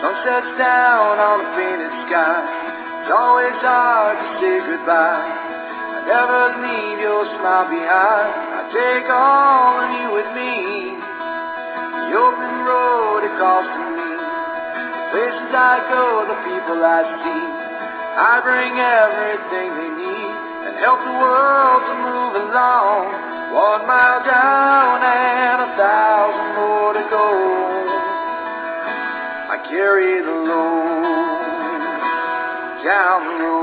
sun 0.00 0.14
sets 0.22 0.52
down 0.58 1.18
on 1.18 1.42
a 1.42 1.48
painted 1.58 1.94
sky. 2.06 2.38
It's 3.02 3.10
always 3.10 3.58
hard 3.58 4.14
to 4.14 4.28
say 4.38 4.56
goodbye. 4.62 5.26
I 5.26 6.00
never 6.06 6.42
leave 6.62 6.98
your 7.02 7.26
smile 7.34 7.66
behind. 7.66 8.30
I 8.30 8.62
take 8.70 9.06
all 9.10 9.82
of 9.82 9.90
you 9.98 10.08
with 10.14 10.30
me. 10.38 10.54
The 12.08 12.14
open 12.14 12.47
it 13.28 13.36
calls 13.36 13.68
to 13.68 13.84
me. 13.92 14.10
Places 15.12 15.52
I 15.52 15.84
go, 15.92 16.04
the 16.32 16.38
people 16.48 16.80
I 16.80 17.00
see. 17.20 17.44
I 18.18 18.40
bring 18.40 18.72
everything 18.72 19.68
they 19.78 19.92
need 20.00 20.34
and 20.68 20.74
help 20.80 21.00
the 21.04 21.16
world 21.20 21.80
to 21.84 21.94
move 22.08 22.34
along. 22.48 23.04
One 23.52 23.84
mile 23.86 24.22
down 24.24 24.96
and 25.04 25.58
a 25.64 25.70
thousand 25.76 26.48
more 26.56 26.92
to 26.96 27.04
go. 27.08 27.28
I 29.52 29.56
carry 29.68 30.20
the 30.24 30.36
load 30.48 31.68
down 32.84 33.20
the 33.24 33.44
road. 33.44 33.57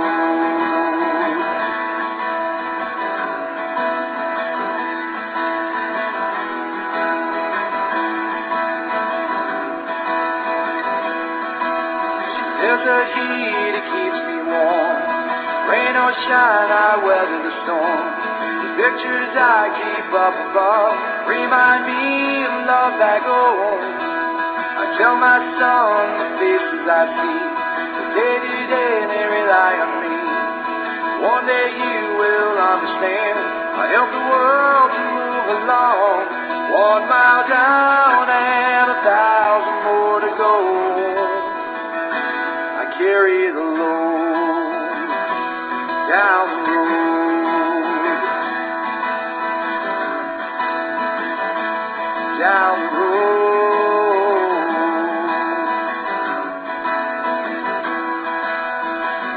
A 12.85 13.01
heat 13.01 13.73
that 13.73 13.85
keeps 13.97 14.21
me 14.29 14.37
warm. 14.45 14.97
Rain 15.73 15.97
or 15.97 16.13
shine, 16.21 16.69
I 16.69 17.01
weather 17.01 17.41
the 17.41 17.53
storm. 17.65 18.05
The 18.61 18.69
pictures 18.77 19.33
I 19.33 19.73
keep 19.73 20.05
up 20.13 20.37
above 20.37 20.93
remind 21.25 21.81
me 21.89 22.45
of 22.45 22.53
love 22.69 22.93
back 23.01 23.25
home. 23.25 23.81
I 23.81 24.85
tell 25.01 25.17
my 25.17 25.41
son 25.57 25.97
the 26.13 26.27
faces 26.37 26.85
I 26.85 27.03
see, 27.09 27.41
the 27.89 28.05
day 28.21 28.35
to 28.37 28.57
day 28.69 28.95
they 29.17 29.25
rely 29.33 29.73
on 29.81 29.91
me. 30.05 30.17
One 31.25 31.43
day 31.49 31.67
you 31.73 32.21
will 32.21 32.53
understand. 32.53 33.37
I 33.81 33.83
help 33.97 34.09
the 34.13 34.25
world 34.29 34.89
to 34.93 35.03
move 35.09 35.47
along. 35.57 36.21
One 36.69 37.03
mile 37.09 37.49
down 37.49 38.29
and 38.29 38.87
a 38.93 38.97
thousand 39.01 39.74
The 43.15 43.21
load 43.21 45.07
down 46.11 46.47
the 46.67 46.75
road. 46.75 48.19
Down 52.43 52.75
the 52.75 52.89
road. 52.91 53.55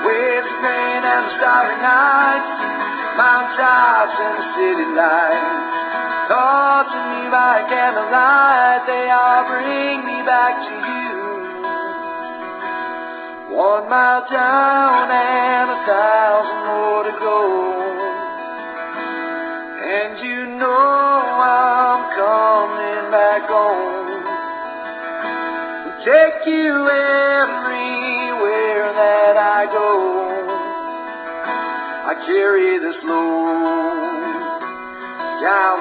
With 0.02 0.42
the 0.42 0.58
rain 0.58 1.02
and 1.06 1.22
the 1.22 1.32
starry 1.38 1.78
nights, 1.78 2.50
mountaintops 3.14 4.18
and 4.18 4.34
the 4.42 4.46
city 4.58 4.86
lights. 4.98 5.54
Thoughts 6.26 6.90
of 6.98 7.04
me 7.14 7.30
by 7.30 7.62
candlelight, 7.70 8.82
they 8.90 9.06
all 9.14 9.46
bring 9.46 10.02
me 10.04 10.18
back 10.26 10.66
to 10.66 10.77
One 13.58 13.90
mile 13.90 14.22
down 14.30 15.10
and 15.10 15.66
a 15.68 15.80
thousand 15.82 16.62
more 16.70 17.02
to 17.10 17.14
go. 17.18 17.42
And 19.82 20.14
you 20.22 20.46
know 20.62 21.18
I'm 21.42 22.06
coming 22.14 23.10
back 23.10 23.50
home. 23.50 24.22
Take 26.06 26.46
you 26.46 26.86
everywhere 26.86 28.94
that 28.94 29.34
I 29.34 29.66
go. 29.74 29.90
I 32.06 32.14
carry 32.30 32.78
this 32.78 33.02
load 33.02 34.38
down 35.42 35.77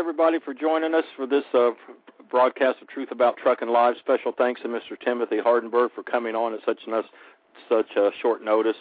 everybody 0.00 0.38
for 0.38 0.54
joining 0.54 0.94
us 0.94 1.04
for 1.14 1.26
this 1.26 1.44
uh, 1.52 1.72
broadcast 2.30 2.80
of 2.80 2.88
Truth 2.88 3.10
About 3.10 3.36
Trucking 3.36 3.68
Live. 3.68 3.96
Special 3.98 4.32
thanks 4.32 4.62
to 4.62 4.68
Mr. 4.68 4.98
Timothy 4.98 5.36
Hardenberg 5.36 5.90
for 5.94 6.02
coming 6.02 6.34
on 6.34 6.54
at 6.54 6.60
such 6.64 6.78
a, 6.88 7.02
such 7.68 7.96
a 7.96 8.10
short 8.22 8.42
notice 8.42 8.78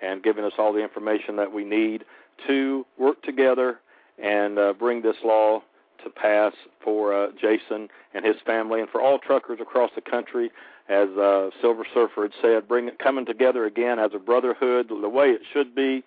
and 0.00 0.22
giving 0.22 0.44
us 0.44 0.52
all 0.58 0.72
the 0.72 0.80
information 0.80 1.34
that 1.34 1.52
we 1.52 1.64
need 1.64 2.04
to 2.46 2.86
work 2.96 3.20
together 3.22 3.80
and 4.22 4.60
uh, 4.60 4.72
bring 4.72 5.02
this 5.02 5.16
law 5.24 5.60
to 6.04 6.08
pass 6.08 6.52
for 6.84 7.12
uh, 7.12 7.32
Jason 7.32 7.88
and 8.14 8.24
his 8.24 8.36
family, 8.46 8.78
and 8.78 8.88
for 8.88 9.00
all 9.00 9.18
truckers 9.18 9.58
across 9.60 9.90
the 9.96 10.00
country. 10.00 10.52
As 10.88 11.08
uh, 11.10 11.50
Silver 11.60 11.84
Surfer 11.92 12.22
had 12.22 12.32
said, 12.40 12.68
bring 12.68 12.90
coming 13.02 13.26
together 13.26 13.64
again 13.64 13.98
as 13.98 14.12
a 14.14 14.20
brotherhood, 14.20 14.88
the 14.88 15.08
way 15.08 15.30
it 15.30 15.42
should 15.52 15.74
be. 15.74 16.04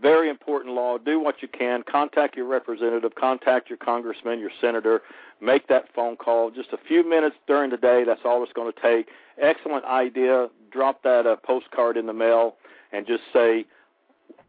Very 0.00 0.30
important 0.30 0.74
law. 0.74 0.96
Do 0.98 1.18
what 1.18 1.42
you 1.42 1.48
can. 1.48 1.82
Contact 1.82 2.36
your 2.36 2.46
representative. 2.46 3.14
Contact 3.16 3.68
your 3.68 3.78
congressman, 3.78 4.38
your 4.38 4.50
senator. 4.60 5.02
Make 5.40 5.66
that 5.68 5.92
phone 5.94 6.16
call. 6.16 6.50
Just 6.50 6.72
a 6.72 6.78
few 6.78 7.08
minutes 7.08 7.36
during 7.46 7.70
the 7.70 7.76
day. 7.76 8.04
That's 8.04 8.20
all 8.24 8.42
it's 8.42 8.52
going 8.52 8.72
to 8.72 8.80
take. 8.80 9.08
Excellent 9.40 9.84
idea. 9.84 10.48
Drop 10.70 11.02
that 11.02 11.26
uh, 11.26 11.36
postcard 11.36 11.96
in 11.96 12.06
the 12.06 12.12
mail 12.12 12.56
and 12.92 13.06
just 13.06 13.22
say, 13.32 13.64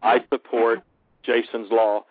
I 0.03 0.23
support 0.31 0.81
Jason's 1.23 1.71
Law. 1.71 2.05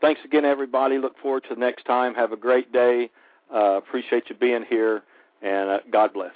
Thanks 0.00 0.20
again, 0.24 0.44
everybody. 0.44 0.98
Look 0.98 1.18
forward 1.18 1.44
to 1.48 1.54
the 1.54 1.60
next 1.60 1.84
time. 1.84 2.14
Have 2.14 2.32
a 2.32 2.36
great 2.36 2.72
day. 2.72 3.10
Uh, 3.54 3.76
appreciate 3.76 4.24
you 4.28 4.34
being 4.34 4.64
here, 4.68 5.02
and 5.42 5.70
uh, 5.70 5.78
God 5.90 6.12
bless. 6.12 6.34